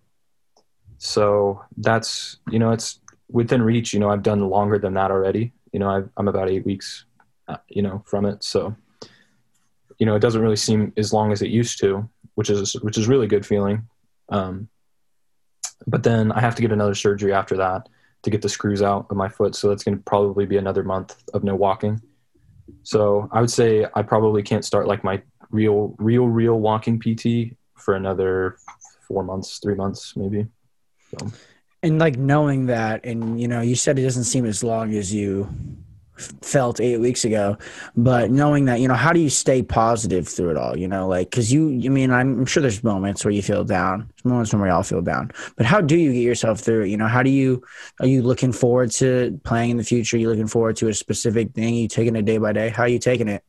so 0.97 1.63
that's 1.77 2.37
you 2.49 2.59
know 2.59 2.71
it's 2.71 2.99
within 3.29 3.61
reach. 3.61 3.93
You 3.93 3.99
know, 3.99 4.09
I've 4.09 4.23
done 4.23 4.49
longer 4.49 4.79
than 4.79 4.93
that 4.95 5.11
already. 5.11 5.53
You 5.73 5.79
know, 5.79 5.89
I've, 5.89 6.09
I'm 6.17 6.27
about 6.27 6.49
eight 6.49 6.65
weeks, 6.65 7.05
uh, 7.47 7.57
you 7.67 7.81
know, 7.81 8.03
from 8.05 8.25
it. 8.25 8.43
So, 8.43 8.75
you 9.99 10.05
know, 10.05 10.15
it 10.15 10.21
doesn't 10.21 10.41
really 10.41 10.55
seem 10.55 10.93
as 10.97 11.13
long 11.13 11.31
as 11.31 11.41
it 11.41 11.49
used 11.49 11.79
to, 11.79 12.09
which 12.35 12.49
is 12.49 12.73
which 12.81 12.97
is 12.97 13.07
really 13.07 13.27
good 13.27 13.45
feeling. 13.45 13.87
Um, 14.29 14.69
but 15.85 16.03
then 16.03 16.31
I 16.31 16.39
have 16.39 16.55
to 16.55 16.61
get 16.61 16.71
another 16.71 16.95
surgery 16.95 17.33
after 17.33 17.57
that 17.57 17.87
to 18.23 18.29
get 18.29 18.41
the 18.41 18.49
screws 18.49 18.81
out 18.81 19.07
of 19.09 19.17
my 19.17 19.29
foot. 19.29 19.55
So 19.55 19.69
that's 19.69 19.83
going 19.83 19.97
to 19.97 20.03
probably 20.03 20.45
be 20.45 20.57
another 20.57 20.83
month 20.83 21.21
of 21.33 21.43
no 21.43 21.55
walking. 21.55 22.01
So 22.83 23.29
I 23.31 23.41
would 23.41 23.51
say 23.51 23.85
I 23.93 24.01
probably 24.01 24.43
can't 24.43 24.65
start 24.65 24.87
like 24.87 25.03
my 25.03 25.21
real, 25.49 25.95
real, 25.97 26.27
real 26.27 26.59
walking 26.59 26.99
PT 26.99 27.55
for 27.75 27.95
another 27.95 28.57
four 29.07 29.23
months, 29.23 29.59
three 29.59 29.75
months, 29.75 30.15
maybe. 30.15 30.47
So, 31.17 31.31
and 31.83 31.99
like 31.99 32.17
knowing 32.17 32.67
that 32.67 33.05
and 33.05 33.39
you 33.39 33.47
know 33.47 33.61
you 33.61 33.75
said 33.75 33.99
it 33.99 34.03
doesn't 34.03 34.25
seem 34.25 34.45
as 34.45 34.63
long 34.63 34.93
as 34.93 35.13
you 35.13 35.47
felt 36.41 36.81
eight 36.81 36.97
weeks 36.97 37.25
ago 37.25 37.55
but 37.95 38.31
knowing 38.31 38.65
that 38.65 38.79
you 38.79 38.87
know 38.87 38.95
how 38.95 39.13
do 39.13 39.19
you 39.19 39.29
stay 39.29 39.61
positive 39.61 40.27
through 40.27 40.49
it 40.49 40.57
all 40.57 40.75
you 40.75 40.87
know? 40.87 41.07
Like 41.07 41.29
because 41.29 41.53
you 41.53 41.69
i 41.85 41.89
mean 41.89 42.11
i'm 42.11 42.45
sure 42.45 42.61
there's 42.61 42.83
moments 42.83 43.23
where 43.23 43.31
you 43.31 43.43
feel 43.43 43.63
down 43.63 44.11
there's 44.15 44.25
moments 44.25 44.51
when 44.51 44.63
we 44.63 44.69
all 44.69 44.81
feel 44.81 45.03
down 45.03 45.31
but 45.55 45.67
how 45.67 45.79
do 45.79 45.95
you 45.95 46.11
get 46.11 46.23
yourself 46.23 46.59
through 46.59 46.83
it? 46.83 46.89
You 46.89 46.97
know 46.97 47.07
how 47.07 47.21
do 47.21 47.29
you 47.29 47.63
are 47.99 48.07
you 48.07 48.23
looking 48.23 48.51
forward 48.51 48.89
to 48.93 49.39
playing 49.43 49.69
in 49.69 49.77
the 49.77 49.83
future? 49.83 50.17
Are 50.17 50.19
you 50.19 50.29
looking 50.29 50.47
forward 50.47 50.75
to 50.77 50.87
a 50.87 50.93
specific 50.93 51.53
thing? 51.53 51.75
Are 51.75 51.81
you 51.81 51.87
taking 51.87 52.15
it 52.15 52.25
day 52.25 52.39
by 52.39 52.51
day? 52.51 52.69
How 52.69 52.83
are 52.83 52.89
you 52.89 52.99
taking 52.99 53.27
it 53.27 53.43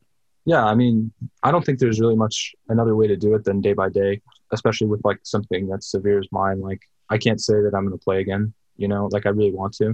yeah, 0.49 0.65
I 0.65 0.73
mean, 0.73 1.11
I 1.43 1.51
don't 1.51 1.63
think 1.63 1.77
there's 1.77 2.01
really 2.01 2.15
much 2.15 2.55
another 2.69 2.95
way 2.95 3.05
to 3.05 3.15
do 3.15 3.35
it 3.35 3.43
than 3.43 3.61
day 3.61 3.73
by 3.73 3.87
day, 3.87 4.19
especially 4.51 4.87
with 4.87 4.99
like 5.03 5.19
something 5.21 5.67
that's 5.67 5.91
severe 5.91 6.17
as 6.17 6.27
mine. 6.31 6.59
Like 6.59 6.81
I 7.07 7.19
can't 7.19 7.39
say 7.39 7.53
that 7.61 7.75
I'm 7.75 7.85
going 7.85 7.99
to 7.99 8.03
play 8.03 8.19
again, 8.19 8.51
you 8.75 8.87
know, 8.87 9.09
like 9.11 9.27
I 9.27 9.29
really 9.29 9.51
want 9.51 9.75
to, 9.75 9.93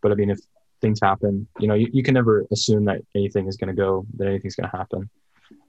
but 0.00 0.10
I 0.10 0.16
mean, 0.16 0.30
if 0.30 0.40
things 0.80 0.98
happen, 1.00 1.46
you 1.60 1.68
know, 1.68 1.74
you, 1.74 1.88
you 1.92 2.02
can 2.02 2.14
never 2.14 2.44
assume 2.50 2.84
that 2.86 3.02
anything 3.14 3.46
is 3.46 3.56
going 3.56 3.68
to 3.68 3.80
go, 3.80 4.04
that 4.16 4.26
anything's 4.26 4.56
going 4.56 4.68
to 4.68 4.76
happen. 4.76 5.08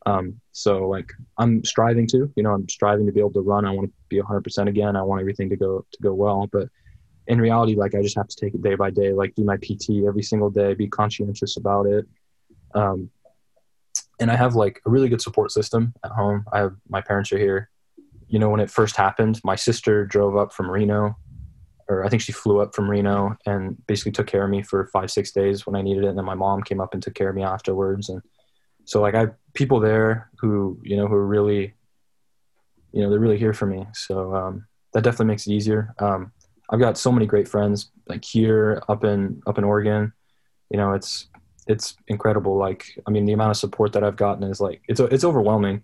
Um, 0.08 0.42
so 0.52 0.88
like 0.88 1.12
I'm 1.38 1.64
striving 1.64 2.08
to, 2.08 2.34
you 2.36 2.42
know, 2.42 2.54
I'm 2.54 2.68
striving 2.68 3.06
to 3.06 3.12
be 3.12 3.20
able 3.20 3.34
to 3.34 3.42
run. 3.42 3.66
I 3.66 3.72
want 3.72 3.90
to 3.90 3.94
be 4.10 4.20
100% 4.20 4.68
again. 4.68 4.96
I 4.96 5.04
want 5.04 5.22
everything 5.22 5.52
to 5.52 5.58
go 5.58 5.86
to 5.92 5.98
go 6.02 6.16
well, 6.16 6.50
but 6.52 6.70
in 7.28 7.40
reality, 7.40 7.76
like 7.76 7.94
I 7.94 8.02
just 8.02 8.18
have 8.18 8.30
to 8.30 8.36
take 8.36 8.56
it 8.56 8.64
day 8.64 8.74
by 8.74 8.90
day. 8.90 9.14
Like 9.14 9.36
do 9.36 9.44
my 9.44 9.58
PT 9.58 10.08
every 10.08 10.24
single 10.24 10.50
day, 10.50 10.74
be 10.74 10.88
conscientious 10.88 11.58
about 11.58 11.86
it. 11.86 12.08
Um, 12.74 13.12
and 14.20 14.32
I 14.32 14.36
have 14.36 14.56
like 14.56 14.82
a 14.86 14.90
really 14.90 15.10
good 15.10 15.22
support 15.22 15.52
system 15.52 15.94
at 16.04 16.12
home. 16.12 16.46
I 16.52 16.60
have 16.60 16.76
my 16.90 17.02
parents 17.02 17.32
are 17.32 17.38
here. 17.38 17.70
You 18.28 18.40
know, 18.40 18.50
when 18.50 18.60
it 18.60 18.72
first 18.72 18.96
happened, 18.96 19.40
my 19.44 19.56
sister 19.56 20.06
drove 20.06 20.36
up 20.36 20.54
from 20.54 20.70
Reno, 20.70 21.16
or 21.90 22.06
I 22.06 22.10
think 22.10 22.22
she 22.22 22.32
flew 22.32 22.62
up 22.62 22.74
from 22.74 22.90
Reno 22.90 23.36
and 23.46 23.78
basically 23.88 24.12
took 24.12 24.28
care 24.28 24.44
of 24.44 24.50
me 24.50 24.62
for 24.64 24.86
five, 24.88 25.12
six 25.12 25.32
days 25.32 25.68
when 25.68 25.76
I 25.76 25.82
needed 25.82 26.04
it. 26.04 26.08
And 26.08 26.18
then 26.18 26.26
my 26.26 26.36
mom 26.36 26.64
came 26.64 26.82
up 26.82 26.94
and 26.94 27.04
took 27.04 27.14
care 27.14 27.30
of 27.30 27.36
me 27.36 27.44
afterwards. 27.44 28.10
And 28.10 28.22
so 28.86 29.02
like 29.02 29.16
I 29.16 29.22
have 29.22 29.36
people 29.54 29.80
there 29.80 30.30
who, 30.40 30.80
you 30.84 30.98
know, 30.98 31.08
who 31.08 31.16
are 31.16 31.28
really, 31.28 31.74
you 32.92 33.02
know, 33.02 33.10
they're 33.10 33.20
really 33.20 33.38
here 33.38 33.54
for 33.54 33.66
me. 33.66 33.86
So 33.94 34.36
um, 34.36 34.66
that 34.94 35.04
definitely 35.04 35.28
makes 35.28 35.48
it 35.48 35.54
easier. 35.54 35.94
Um, 36.00 36.32
I've 36.70 36.80
got 36.80 36.98
so 36.98 37.12
many 37.12 37.26
great 37.26 37.48
friends 37.48 37.92
like 38.08 38.24
here 38.24 38.82
up 38.88 39.04
in 39.04 39.42
up 39.46 39.58
in 39.58 39.64
Oregon. 39.64 40.14
You 40.70 40.78
know, 40.78 40.94
it's 40.94 41.28
it's 41.68 41.96
incredible. 42.08 42.58
Like, 42.58 43.00
I 43.08 43.12
mean, 43.12 43.26
the 43.26 43.34
amount 43.34 43.52
of 43.52 43.58
support 43.58 43.94
that 43.94 44.04
I've 44.04 44.16
gotten 44.16 44.44
is 44.44 44.60
like 44.60 44.82
it's 44.88 45.00
it's 45.00 45.24
overwhelming. 45.24 45.84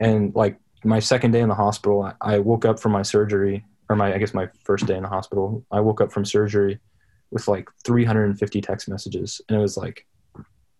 And 0.00 0.34
like 0.34 0.58
my 0.84 0.98
second 0.98 1.32
day 1.32 1.40
in 1.40 1.48
the 1.48 1.54
hospital, 1.54 2.12
I, 2.20 2.38
woke 2.38 2.64
up 2.64 2.78
from 2.78 2.92
my 2.92 3.02
surgery, 3.02 3.64
or 3.88 3.96
my 3.96 4.14
I 4.14 4.18
guess 4.18 4.34
my 4.34 4.48
first 4.64 4.86
day 4.86 4.96
in 4.96 5.02
the 5.02 5.08
hospital. 5.08 5.64
I 5.70 5.80
woke 5.80 6.00
up 6.00 6.12
from 6.12 6.24
surgery 6.24 6.78
with 7.30 7.48
like 7.48 7.68
350 7.84 8.60
text 8.60 8.88
messages, 8.88 9.40
and 9.48 9.58
it 9.58 9.60
was 9.60 9.76
like, 9.76 10.06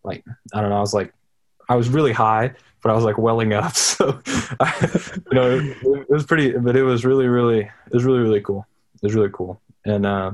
like 0.05 0.25
I 0.55 0.61
don't 0.61 0.70
know. 0.70 0.77
I 0.77 0.81
was 0.81 0.94
like, 0.94 1.12
I 1.68 1.77
was 1.77 1.88
really 1.88 2.12
high, 2.12 2.53
but 2.83 2.90
I 2.90 2.94
was 2.94 3.05
like 3.05 3.18
welling 3.18 3.53
up. 3.53 3.75
So, 3.96 4.20
I, 4.61 5.01
you 5.31 5.35
know, 5.35 5.59
it, 5.59 5.77
it 5.83 6.11
was 6.11 6.27
pretty, 6.27 6.53
but 6.53 6.77
it 6.77 6.83
was 6.83 7.07
really, 7.07 7.29
really, 7.29 7.61
it 7.61 7.92
was 7.92 8.05
really, 8.05 8.18
really 8.18 8.42
cool. 8.42 8.66
It 8.96 9.03
was 9.03 9.14
really 9.14 9.31
cool, 9.33 9.61
and 9.87 10.05
uh, 10.05 10.33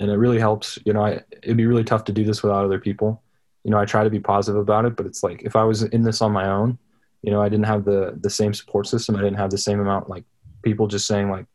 and 0.00 0.10
it 0.10 0.16
really 0.16 0.38
helps. 0.38 0.78
You 0.84 0.92
know, 0.92 1.04
I, 1.04 1.20
it'd 1.42 1.56
be 1.56 1.66
really 1.66 1.84
tough 1.84 2.04
to 2.04 2.12
do 2.12 2.24
this 2.24 2.42
without 2.42 2.64
other 2.64 2.78
people. 2.78 3.22
You 3.64 3.70
know, 3.70 3.78
I 3.78 3.84
try 3.84 4.04
to 4.04 4.10
be 4.10 4.20
positive 4.20 4.60
about 4.60 4.84
it, 4.84 4.96
but 4.96 5.06
it's 5.06 5.22
like 5.22 5.42
if 5.42 5.56
I 5.56 5.64
was 5.64 5.82
in 5.82 6.02
this 6.02 6.22
on 6.22 6.32
my 6.32 6.48
own, 6.48 6.78
you 7.22 7.30
know, 7.30 7.42
I 7.42 7.48
didn't 7.48 7.66
have 7.66 7.84
the 7.84 8.16
the 8.20 8.30
same 8.30 8.54
support 8.54 8.86
system. 8.86 9.16
I 9.16 9.20
didn't 9.20 9.38
have 9.38 9.50
the 9.50 9.58
same 9.58 9.80
amount 9.80 10.08
like 10.08 10.24
people 10.62 10.86
just 10.86 11.06
saying 11.06 11.30
like, 11.30 11.46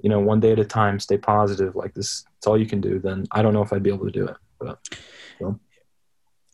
you 0.00 0.08
know, 0.08 0.20
one 0.20 0.40
day 0.40 0.52
at 0.52 0.58
a 0.58 0.64
time, 0.64 0.98
stay 0.98 1.18
positive. 1.18 1.76
Like 1.76 1.94
this, 1.94 2.24
it's 2.36 2.46
all 2.46 2.58
you 2.58 2.66
can 2.66 2.80
do. 2.80 2.98
Then 2.98 3.26
I 3.30 3.42
don't 3.42 3.54
know 3.54 3.62
if 3.62 3.72
I'd 3.72 3.82
be 3.82 3.92
able 3.92 4.06
to 4.06 4.12
do 4.12 4.26
it. 4.26 4.36
But 4.58 4.78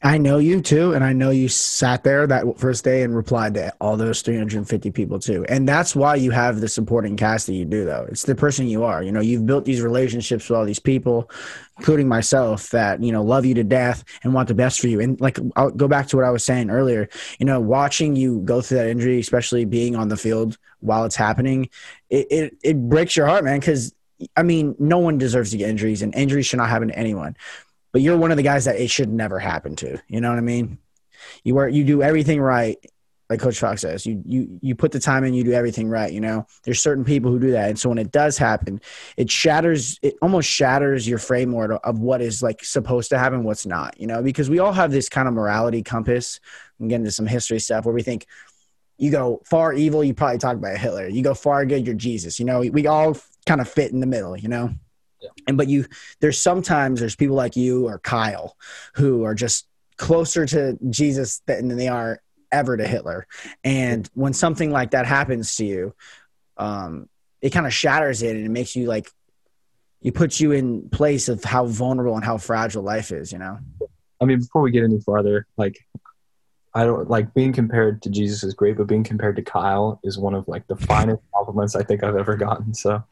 I 0.07 0.19
know 0.19 0.37
you 0.37 0.61
too, 0.61 0.93
and 0.93 1.03
I 1.03 1.14
know 1.14 1.31
you 1.31 1.49
sat 1.49 2.05
there 2.05 2.27
that 2.27 2.59
first 2.59 2.85
day 2.85 3.05
and 3.05 3.17
replied 3.17 3.55
to 3.55 3.73
all 3.81 3.97
those 3.97 4.21
350 4.21 4.90
people 4.90 5.19
too. 5.19 5.47
And 5.49 5.67
that's 5.67 5.97
why 5.97 6.17
you 6.17 6.31
have 6.31 6.61
the 6.61 6.69
supporting 6.69 7.17
cast 7.17 7.47
that 7.47 7.55
you 7.55 7.64
do, 7.64 7.87
though. 7.87 8.07
It's 8.11 8.25
the 8.25 8.35
person 8.35 8.67
you 8.67 8.85
are. 8.85 9.03
You 9.03 9.12
know, 9.12 9.23
you've 9.23 9.47
built 9.47 9.64
these 9.64 9.81
relationships 9.81 10.51
with 10.51 10.59
all 10.59 10.67
these 10.67 10.79
people, 10.79 11.31
including 11.79 12.07
myself, 12.07 12.69
that 12.69 13.03
you 13.03 13.12
know 13.12 13.23
love 13.23 13.47
you 13.47 13.55
to 13.55 13.64
death 13.64 14.05
and 14.23 14.35
want 14.35 14.49
the 14.49 14.55
best 14.55 14.79
for 14.79 14.88
you. 14.88 15.01
And 15.01 15.19
like, 15.23 15.38
I'll 15.57 15.71
go 15.71 15.88
back 15.88 16.09
to 16.09 16.17
what 16.17 16.27
I 16.27 16.31
was 16.31 16.45
saying 16.45 16.69
earlier. 16.69 17.09
You 17.38 17.47
know, 17.47 17.59
watching 17.59 18.14
you 18.14 18.40
go 18.40 18.61
through 18.61 18.79
that 18.79 18.88
injury, 18.88 19.19
especially 19.21 19.64
being 19.64 19.97
on 19.97 20.09
the 20.09 20.19
field 20.19 20.59
while 20.81 21.07
it's 21.07 21.17
happening, 21.17 21.71
it 22.11 22.27
it, 22.31 22.57
it 22.62 22.88
breaks 22.90 23.17
your 23.17 23.27
heart, 23.27 23.43
man. 23.43 23.59
Because 23.59 23.95
I 24.37 24.43
mean, 24.43 24.77
no 24.79 24.99
one 24.99 25.17
deserves 25.17 25.51
to 25.53 25.57
get 25.57 25.71
injuries, 25.71 26.03
and 26.03 26.14
injuries 26.14 26.45
should 26.45 26.59
not 26.59 26.69
happen 26.69 26.88
to 26.88 26.99
anyone 26.99 27.37
but 27.94 28.02
you're 28.02 28.16
one 28.16 28.33
of 28.33 28.37
the 28.37 28.42
guys 28.42 28.64
that 28.64 28.80
it 28.80 28.90
should 28.90 29.09
never 29.09 29.38
happen 29.38 29.76
to. 29.76 29.96
You 30.09 30.20
know 30.20 30.28
what 30.28 30.38
I 30.38 30.42
mean? 30.42 30.78
You 31.44 31.54
work, 31.54 31.72
you 31.72 31.85
do 31.85 32.02
everything 32.02 32.40
right, 32.40 32.76
like 33.30 33.38
Coach 33.38 33.61
Fox 33.61 33.83
says. 33.83 34.04
You 34.04 34.20
you 34.26 34.59
you 34.61 34.74
put 34.74 34.90
the 34.90 34.98
time 34.98 35.22
in, 35.22 35.33
you 35.33 35.44
do 35.44 35.52
everything 35.52 35.88
right. 35.88 36.12
You 36.12 36.20
know, 36.20 36.44
there's 36.64 36.80
certain 36.80 37.04
people 37.04 37.30
who 37.30 37.38
do 37.38 37.52
that, 37.52 37.68
and 37.68 37.78
so 37.78 37.88
when 37.90 37.98
it 37.98 38.11
does 38.11 38.37
happen, 38.37 38.80
it 39.16 39.30
shatters. 39.30 40.00
It 40.02 40.16
almost 40.20 40.50
shatters 40.50 41.07
your 41.07 41.18
framework 41.18 41.80
of 41.85 42.00
what 42.00 42.20
is 42.20 42.42
like 42.42 42.64
supposed 42.64 43.11
to 43.11 43.18
happen, 43.18 43.44
what's 43.44 43.64
not. 43.64 43.98
You 44.00 44.09
know, 44.09 44.24
because 44.24 44.50
we 44.50 44.59
all 44.59 44.72
have 44.72 44.90
this 44.90 45.09
kind 45.09 45.28
of 45.28 45.35
morality 45.35 45.85
compass. 45.85 46.40
and 46.80 46.90
get 46.90 46.96
into 46.96 47.12
some 47.12 47.28
history 47.28 47.61
stuff 47.61 47.85
where 47.85 47.94
we 47.94 48.02
think 48.02 48.26
you 48.98 49.12
go 49.12 49.40
far 49.44 49.72
evil, 49.72 50.02
you 50.02 50.14
probably 50.14 50.38
talk 50.38 50.57
about 50.57 50.78
Hitler. 50.78 51.07
You 51.07 51.22
go 51.22 51.35
far 51.35 51.64
good, 51.64 51.87
you're 51.87 51.94
Jesus. 51.94 52.40
You 52.40 52.44
know, 52.46 52.59
we 52.59 52.88
all 52.88 53.16
kind 53.46 53.61
of 53.61 53.68
fit 53.68 53.92
in 53.92 54.00
the 54.00 54.07
middle. 54.07 54.37
You 54.37 54.48
know. 54.48 54.74
Yeah. 55.25 55.31
And 55.49 55.57
but 55.57 55.69
you 55.69 55.87
there's 56.21 56.41
sometimes 56.41 57.01
there's 57.01 57.17
people 57.17 57.37
like 57.37 57.57
you 57.57 57.89
or 57.89 57.99
Kyle 57.99 58.57
who 58.95 59.25
are 59.25 59.35
just 59.35 59.67
closer 59.97 60.45
to 60.47 60.79
Jesus 60.91 61.41
than 61.47 61.69
they 61.69 61.89
are 61.89 62.21
ever 62.53 62.77
to 62.77 62.87
Hitler. 62.87 63.27
And 63.65 64.09
when 64.15 64.33
something 64.33 64.71
like 64.71 64.93
that 64.93 65.07
happens 65.07 65.57
to 65.57 65.65
you, 65.65 65.95
um, 66.57 67.09
it 67.41 67.51
kind 67.51 67.67
of 67.67 67.75
shatters 67.75 68.23
it 68.23 68.37
and 68.37 68.45
it 68.45 68.51
makes 68.51 68.77
you 68.77 68.87
like 68.87 69.11
you 70.01 70.13
put 70.13 70.39
you 70.39 70.53
in 70.53 70.89
place 70.91 71.29
of 71.29 71.43
how 71.43 71.65
vulnerable 71.65 72.15
and 72.15 72.25
how 72.25 72.37
fragile 72.37 72.83
life 72.83 73.11
is, 73.11 73.33
you 73.33 73.39
know? 73.39 73.59
I 74.21 74.27
mean, 74.27 74.39
before 74.39 74.61
we 74.61 74.71
get 74.71 74.85
any 74.85 75.01
farther, 75.01 75.47
like 75.57 75.79
I 76.75 76.85
don't 76.85 77.09
like 77.09 77.33
being 77.35 77.53
compared 77.53 78.03
to 78.03 78.11
Jesus 78.11 78.43
is 78.43 78.53
great, 78.53 78.77
but 78.77 78.87
being 78.87 79.05
compared 79.05 79.37
to 79.37 79.43
Kyle 79.43 80.01
is 80.05 80.19
one 80.19 80.35
of 80.35 80.47
like 80.49 80.67
the 80.67 80.77
finest 80.77 81.23
compliments 81.35 81.75
I 81.75 81.85
think 81.85 82.03
I've 82.03 82.17
ever 82.17 82.37
gotten. 82.37 82.75
So 82.75 83.03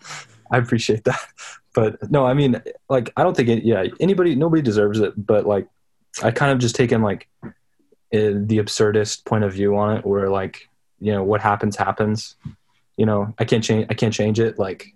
I 0.53 0.59
appreciate 0.59 1.05
that. 1.05 1.21
But 1.75 2.11
no, 2.11 2.27
I 2.27 2.35
mean, 2.35 2.63
like, 2.91 3.15
I 3.17 3.23
don't 3.23 3.35
think 3.35 3.49
it, 3.49 3.65
yeah, 3.65 3.87
anybody, 3.99 4.35
nobody 4.35 4.61
deserves 4.61 5.01
it. 5.01 5.15
But 5.17 5.47
like, 5.47 5.67
I 6.23 6.31
kind 6.31 6.53
of 6.53 6.59
just 6.59 6.77
taken 6.77 7.01
like 7.01 7.31
the 8.11 8.59
absurdist 8.59 9.25
point 9.25 9.45
of 9.45 9.55
view 9.55 9.75
on 9.79 9.97
it, 9.97 10.05
where 10.05 10.29
like, 10.29 10.69
you 11.01 11.13
know, 11.13 11.25
what 11.25 11.41
happens 11.41 11.75
happens. 11.75 12.37
You 12.99 13.07
know, 13.07 13.33
I 13.39 13.47
can't 13.47 13.65
change. 13.65 13.87
I 13.89 13.95
can't 13.95 14.13
change 14.13 14.39
it. 14.39 14.59
Like, 14.59 14.89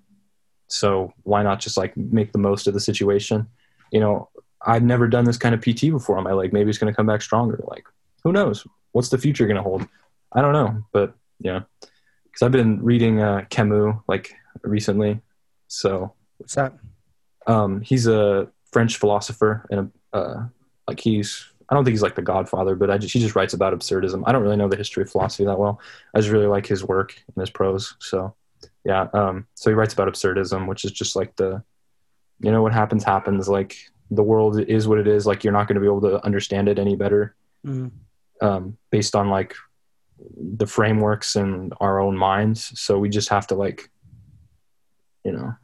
so 0.69 1.15
why 1.23 1.43
not 1.43 1.61
just 1.61 1.79
like 1.79 1.97
make 1.97 2.33
the 2.33 2.39
most 2.39 2.67
of 2.67 2.75
the 2.75 2.81
situation? 2.81 3.47
You 3.91 4.01
know, 4.01 4.29
I've 4.61 4.83
never 4.83 5.09
done 5.09 5.25
this 5.25 5.39
kind 5.39 5.55
of 5.55 5.63
PT 5.63 5.91
before 5.91 6.19
on 6.19 6.25
my 6.25 6.33
leg. 6.33 6.53
Maybe 6.53 6.69
it's 6.69 6.79
going 6.79 6.93
to 6.93 6.97
come 6.97 7.07
back 7.07 7.23
stronger. 7.23 7.65
Like, 7.67 7.87
who 8.23 8.33
knows? 8.33 8.67
What's 8.93 9.09
the 9.09 9.17
future 9.17 9.47
going 9.47 9.57
to 9.57 9.63
hold? 9.63 9.87
I 10.33 10.43
don't 10.43 10.53
know. 10.53 10.85
But 10.93 11.15
yeah, 11.41 11.63
because 11.81 12.43
I've 12.43 12.53
been 12.53 12.83
reading 12.83 13.23
uh, 13.23 13.47
Camus 13.49 13.97
like 14.09 14.35
recently, 14.63 15.21
so 15.69 16.15
what's 16.39 16.55
that? 16.55 16.73
Um, 17.47 17.81
he's 17.81 18.07
a 18.07 18.49
French 18.73 18.97
philosopher 18.97 19.67
and 19.71 19.93
a, 20.13 20.17
uh, 20.17 20.45
like 20.89 21.01
he's 21.01 21.47
I 21.69 21.75
don't 21.75 21.85
think 21.85 21.95
he's 21.95 22.03
like 22.03 22.15
the 22.15 22.23
Godfather, 22.23 22.77
but 22.77 22.91
I 22.91 22.99
just, 22.99 23.13
he 23.13 23.21
just 23.21 23.35
writes 23.35 23.53
about 23.53 23.75
absurdism. 23.75 24.23
I 24.25 24.33
don't 24.33 24.43
really 24.43 24.57
know 24.57 24.69
the 24.69 24.77
history 24.77 25.03
of 25.03 25.11
philosophy 25.11 25.45
that 25.45 25.59
well. 25.59 25.81
I 26.15 26.21
just 26.21 26.31
really 26.31 26.47
like 26.47 26.67
his 26.67 26.85
work 26.85 27.21
and 27.27 27.41
his 27.41 27.51
prose. 27.51 27.97
So 27.99 28.35
yeah, 28.85 29.09
um, 29.13 29.47
so 29.55 29.71
he 29.71 29.75
writes 29.75 29.93
about 29.93 30.09
absurdism, 30.09 30.69
which 30.69 30.85
is 30.85 30.93
just 30.93 31.17
like 31.17 31.35
the 31.37 31.63
you 32.41 32.53
know 32.53 32.63
what 32.63 32.73
happens 32.73 33.03
happens. 33.03 33.49
Like 33.49 33.77
the 34.11 34.23
world 34.23 34.61
is 34.61 34.87
what 34.87 34.99
it 34.99 35.09
is. 35.09 35.27
Like 35.27 35.43
you're 35.43 35.53
not 35.53 35.67
going 35.67 35.75
to 35.75 35.81
be 35.81 35.87
able 35.87 36.03
to 36.03 36.25
understand 36.25 36.69
it 36.69 36.79
any 36.79 36.95
better 36.95 37.35
mm. 37.67 37.91
um, 38.41 38.77
based 38.91 39.17
on 39.17 39.29
like 39.29 39.55
the 40.37 40.67
frameworks 40.67 41.35
and 41.35 41.75
our 41.81 41.99
own 41.99 42.17
minds. 42.17 42.79
So 42.79 42.99
we 42.99 43.09
just 43.09 43.29
have 43.31 43.47
to 43.49 43.55
like 43.55 43.91
you 45.27 45.33
know, 45.33 45.55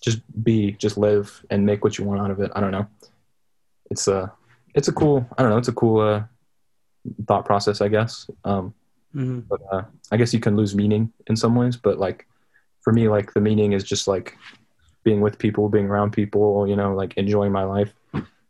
just 0.00 0.20
be, 0.44 0.72
just 0.84 0.96
live 0.96 1.44
and 1.50 1.66
make 1.66 1.82
what 1.82 1.98
you 1.98 2.04
want 2.04 2.20
out 2.20 2.30
of 2.30 2.38
it. 2.40 2.50
I 2.54 2.60
don't 2.60 2.70
know. 2.70 2.86
It's 3.90 4.06
a, 4.08 4.32
it's 4.74 4.88
a 4.88 4.92
cool, 4.92 5.26
I 5.36 5.42
don't 5.42 5.50
know. 5.50 5.58
It's 5.58 5.72
a 5.74 5.78
cool, 5.82 6.00
uh, 6.00 6.22
thought 7.26 7.44
process, 7.44 7.80
I 7.80 7.88
guess. 7.88 8.30
Um, 8.44 8.74
mm-hmm. 9.14 9.40
but, 9.50 9.60
uh, 9.72 9.82
I 10.12 10.16
guess 10.16 10.32
you 10.32 10.40
can 10.40 10.56
lose 10.56 10.74
meaning 10.74 11.12
in 11.26 11.36
some 11.36 11.54
ways, 11.56 11.76
but 11.76 11.98
like 11.98 12.26
for 12.82 12.92
me, 12.92 13.08
like 13.08 13.32
the 13.34 13.40
meaning 13.40 13.72
is 13.72 13.84
just 13.84 14.06
like 14.06 14.36
being 15.02 15.20
with 15.20 15.38
people, 15.38 15.68
being 15.68 15.86
around 15.86 16.12
people, 16.12 16.68
you 16.68 16.76
know, 16.76 16.94
like 16.94 17.14
enjoying 17.16 17.52
my 17.52 17.64
life. 17.64 17.92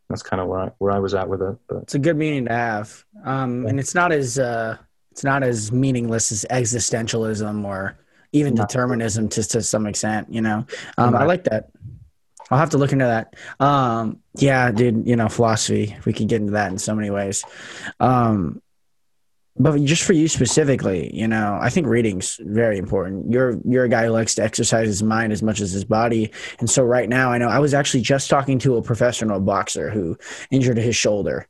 That's 0.09 0.23
kind 0.23 0.41
of 0.41 0.49
where 0.49 0.61
I, 0.61 0.71
where 0.79 0.93
I 0.93 0.99
was 0.99 1.15
at 1.15 1.29
with 1.29 1.43
it. 1.43 1.57
But 1.69 1.79
it's 1.85 1.95
a 1.95 1.99
good 1.99 2.17
meaning 2.17 2.45
to 2.47 2.53
have. 2.53 3.05
Um, 3.25 3.67
and 3.67 3.81
it's 3.81 3.95
not 3.95 4.13
as, 4.13 4.39
uh, 4.39 4.77
it's 5.11 5.25
not 5.25 5.43
as 5.43 5.73
meaningless 5.73 6.31
as 6.33 6.47
existentialism 6.51 7.65
or 7.65 7.99
even 8.33 8.55
determinism 8.55 9.29
to 9.31 9.43
to 9.43 9.63
some 9.63 9.87
extent. 9.87 10.33
You 10.33 10.41
know, 10.41 10.67
um, 10.99 11.15
I 11.15 11.25
like 11.25 11.45
that. 11.45 11.71
I'll 12.51 12.59
have 12.59 12.71
to 12.71 12.79
look 12.79 12.93
into 12.93 13.05
that. 13.05 13.35
Um, 13.59 14.21
yeah, 14.35 14.71
dude. 14.71 15.07
You 15.07 15.17
know, 15.17 15.29
philosophy. 15.29 15.97
We 16.05 16.13
could 16.13 16.29
get 16.29 16.41
into 16.41 16.53
that 16.53 16.71
in 16.71 16.79
so 16.79 16.95
many 16.95 17.11
ways. 17.11 17.45
Um, 17.99 18.63
but 19.59 19.83
just 19.85 20.03
for 20.03 20.13
you 20.13 20.29
specifically, 20.29 21.15
you 21.15 21.27
know, 21.27 21.59
I 21.61 21.71
think 21.71 21.87
reading's 21.87 22.39
very 22.43 22.79
important. 22.79 23.31
You're 23.31 23.59
you're 23.65 23.85
a 23.85 23.89
guy 23.89 24.07
who 24.07 24.11
likes 24.11 24.35
to 24.37 24.43
exercise 24.43 24.87
his 24.87 25.03
mind 25.03 25.33
as 25.33 25.43
much 25.43 25.61
as 25.61 25.73
his 25.73 25.85
body, 25.85 26.31
and 26.59 26.69
so 26.69 26.85
right 26.85 27.09
now, 27.09 27.33
I 27.33 27.39
know 27.39 27.49
I 27.49 27.59
was 27.59 27.75
actually 27.75 28.03
just 28.03 28.31
talking 28.31 28.59
to 28.61 28.77
a 28.77 28.83
professional 28.83 29.41
boxer 29.41 29.91
who 29.91 30.17
injured 30.51 30.79
his 30.79 30.97
shoulder, 30.97 31.49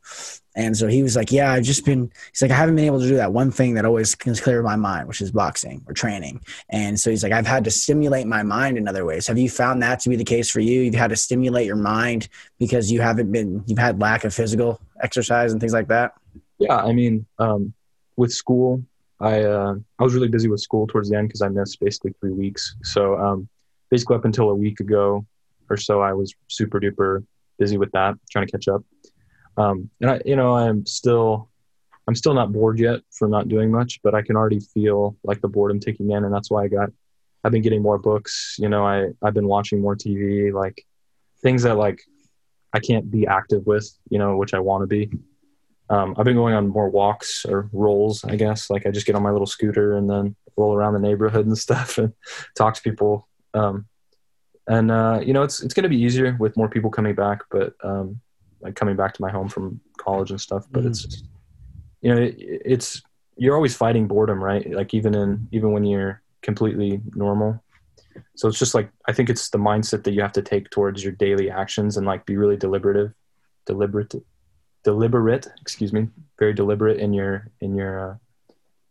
and 0.57 0.75
so 0.75 0.87
he 0.87 1.03
was 1.03 1.15
like, 1.15 1.31
Yeah, 1.31 1.51
I've 1.51 1.63
just 1.63 1.85
been, 1.85 2.11
he's 2.31 2.41
like, 2.41 2.49
I 2.49 2.55
haven't 2.55 2.75
been 2.75 2.85
able 2.85 2.99
to 2.99 3.07
do 3.07 3.15
that 3.17 3.31
one 3.31 3.51
thing 3.51 3.75
that 3.75 3.85
always 3.85 4.15
can 4.15 4.35
clear 4.35 4.63
my 4.63 4.75
mind, 4.75 5.07
which 5.07 5.21
is 5.21 5.31
boxing 5.31 5.83
or 5.87 5.93
training. 5.93 6.41
And 6.69 6.99
so 6.99 7.11
he's 7.11 7.21
like, 7.21 7.31
I've 7.31 7.45
had 7.45 7.63
to 7.65 7.71
stimulate 7.71 8.25
my 8.25 8.41
mind 8.41 8.75
in 8.77 8.87
other 8.87 9.05
ways. 9.05 9.27
Have 9.27 9.37
you 9.37 9.51
found 9.51 9.83
that 9.83 9.99
to 10.01 10.09
be 10.09 10.15
the 10.15 10.23
case 10.23 10.49
for 10.49 10.59
you? 10.59 10.81
You've 10.81 10.95
had 10.95 11.11
to 11.11 11.15
stimulate 11.15 11.67
your 11.67 11.75
mind 11.75 12.27
because 12.57 12.91
you 12.91 13.01
haven't 13.01 13.31
been, 13.31 13.63
you've 13.67 13.77
had 13.77 14.01
lack 14.01 14.23
of 14.23 14.33
physical 14.33 14.81
exercise 14.99 15.51
and 15.51 15.61
things 15.61 15.73
like 15.73 15.89
that? 15.89 16.13
Yeah. 16.57 16.77
I 16.77 16.91
mean, 16.91 17.27
um, 17.37 17.75
with 18.17 18.33
school, 18.33 18.83
I, 19.19 19.43
uh, 19.43 19.75
I 19.99 20.03
was 20.03 20.13
really 20.13 20.27
busy 20.27 20.47
with 20.47 20.59
school 20.59 20.85
towards 20.87 21.09
the 21.09 21.17
end 21.17 21.29
because 21.29 21.41
I 21.41 21.47
missed 21.47 21.79
basically 21.79 22.13
three 22.19 22.33
weeks. 22.33 22.75
So 22.83 23.17
um, 23.17 23.47
basically, 23.89 24.17
up 24.17 24.25
until 24.25 24.49
a 24.49 24.55
week 24.55 24.79
ago 24.79 25.25
or 25.69 25.77
so, 25.77 26.01
I 26.01 26.13
was 26.13 26.33
super 26.47 26.79
duper 26.79 27.25
busy 27.57 27.77
with 27.77 27.91
that, 27.91 28.15
trying 28.29 28.45
to 28.45 28.51
catch 28.51 28.67
up. 28.67 28.83
Um, 29.57 29.89
and 30.01 30.11
I, 30.11 30.21
you 30.25 30.35
know, 30.35 30.55
I'm 30.55 30.85
still, 30.85 31.49
I'm 32.07 32.15
still 32.15 32.33
not 32.33 32.51
bored 32.51 32.79
yet 32.79 33.01
from 33.11 33.31
not 33.31 33.49
doing 33.49 33.71
much, 33.71 33.99
but 34.03 34.13
I 34.13 34.21
can 34.21 34.35
already 34.35 34.59
feel 34.59 35.17
like 35.23 35.41
the 35.41 35.47
boredom 35.47 35.79
ticking 35.79 36.11
in, 36.11 36.23
and 36.25 36.33
that's 36.33 36.51
why 36.51 36.63
I 36.63 36.67
got, 36.67 36.89
I've 37.43 37.51
been 37.51 37.63
getting 37.63 37.81
more 37.81 37.97
books. 37.97 38.55
You 38.59 38.69
know, 38.69 38.85
I 38.85 39.07
I've 39.23 39.33
been 39.33 39.47
watching 39.47 39.81
more 39.81 39.95
TV, 39.95 40.53
like 40.53 40.85
things 41.41 41.63
that 41.63 41.75
like 41.75 42.01
I 42.73 42.79
can't 42.79 43.09
be 43.09 43.25
active 43.25 43.65
with, 43.65 43.89
you 44.09 44.19
know, 44.19 44.37
which 44.37 44.53
I 44.53 44.59
want 44.59 44.83
to 44.83 44.87
be. 44.87 45.09
Um, 45.89 46.15
I've 46.17 46.25
been 46.25 46.35
going 46.35 46.53
on 46.53 46.67
more 46.67 46.89
walks 46.89 47.45
or 47.45 47.69
rolls, 47.71 48.23
I 48.25 48.35
guess. 48.35 48.69
Like 48.69 48.85
I 48.85 48.91
just 48.91 49.05
get 49.05 49.15
on 49.15 49.23
my 49.23 49.31
little 49.31 49.47
scooter 49.47 49.95
and 49.95 50.09
then 50.09 50.35
roll 50.57 50.75
around 50.75 50.93
the 50.93 50.99
neighborhood 50.99 51.45
and 51.45 51.57
stuff 51.67 51.97
and 51.97 52.13
talk 52.55 52.73
to 52.75 52.81
people. 52.81 53.27
Um, 53.53 53.87
and 54.67 54.91
uh, 54.91 55.21
you 55.23 55.33
know, 55.33 55.43
it's 55.43 55.61
it's 55.63 55.73
going 55.73 55.83
to 55.83 55.89
be 55.89 56.01
easier 56.01 56.35
with 56.39 56.57
more 56.57 56.67
people 56.67 56.89
coming 56.89 57.15
back, 57.15 57.41
but 57.49 57.73
um, 57.83 58.19
like 58.61 58.75
coming 58.75 58.95
back 58.95 59.13
to 59.13 59.21
my 59.21 59.31
home 59.31 59.47
from 59.47 59.79
college 59.97 60.31
and 60.31 60.41
stuff. 60.41 60.65
But 60.69 60.83
mm. 60.83 60.87
it's 60.87 61.23
you 62.01 62.13
know 62.13 62.21
it, 62.21 62.35
it's 62.37 63.01
you're 63.37 63.55
always 63.55 63.75
fighting 63.75 64.07
boredom, 64.07 64.43
right? 64.43 64.69
Like 64.69 64.93
even 64.93 65.15
in 65.15 65.47
even 65.51 65.71
when 65.71 65.85
you're 65.85 66.21
completely 66.41 67.01
normal. 67.15 67.63
So 68.35 68.47
it's 68.47 68.59
just 68.59 68.73
like 68.73 68.89
I 69.07 69.13
think 69.13 69.29
it's 69.29 69.49
the 69.49 69.57
mindset 69.57 70.03
that 70.03 70.11
you 70.11 70.21
have 70.21 70.33
to 70.33 70.41
take 70.41 70.69
towards 70.69 71.03
your 71.03 71.13
daily 71.13 71.49
actions 71.49 71.95
and 71.95 72.05
like 72.05 72.25
be 72.25 72.35
really 72.35 72.57
deliberative, 72.57 73.13
deliberate, 73.65 74.13
deliberate. 74.87 75.47
Excuse 75.59 75.91
me, 75.91 76.07
very 76.39 76.53
deliberate 76.53 76.97
in 76.97 77.11
your 77.11 77.49
in 77.59 77.75
your 77.75 78.11
uh, 78.11 78.15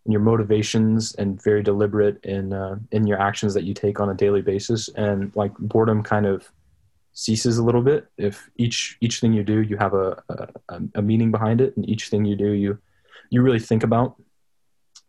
in 0.04 0.12
your 0.12 0.20
motivations 0.20 1.14
and 1.14 1.42
very 1.42 1.62
deliberate 1.62 2.22
in 2.22 2.52
uh, 2.52 2.76
in 2.92 3.06
your 3.06 3.18
actions 3.18 3.54
that 3.54 3.64
you 3.64 3.72
take 3.72 3.98
on 3.98 4.10
a 4.10 4.14
daily 4.14 4.42
basis. 4.42 4.90
And 4.90 5.34
like 5.34 5.56
boredom 5.58 6.02
kind 6.02 6.26
of 6.26 6.52
ceases 7.14 7.56
a 7.56 7.64
little 7.64 7.80
bit 7.80 8.08
if 8.18 8.50
each 8.56 8.98
each 9.00 9.20
thing 9.20 9.32
you 9.32 9.42
do 9.42 9.62
you 9.62 9.78
have 9.78 9.94
a, 9.94 10.22
a, 10.68 10.80
a 10.96 11.00
meaning 11.00 11.30
behind 11.30 11.62
it 11.62 11.74
and 11.74 11.88
each 11.88 12.10
thing 12.10 12.26
you 12.26 12.36
do 12.36 12.50
you 12.50 12.78
you 13.30 13.40
really 13.40 13.58
think 13.58 13.82
about 13.82 14.16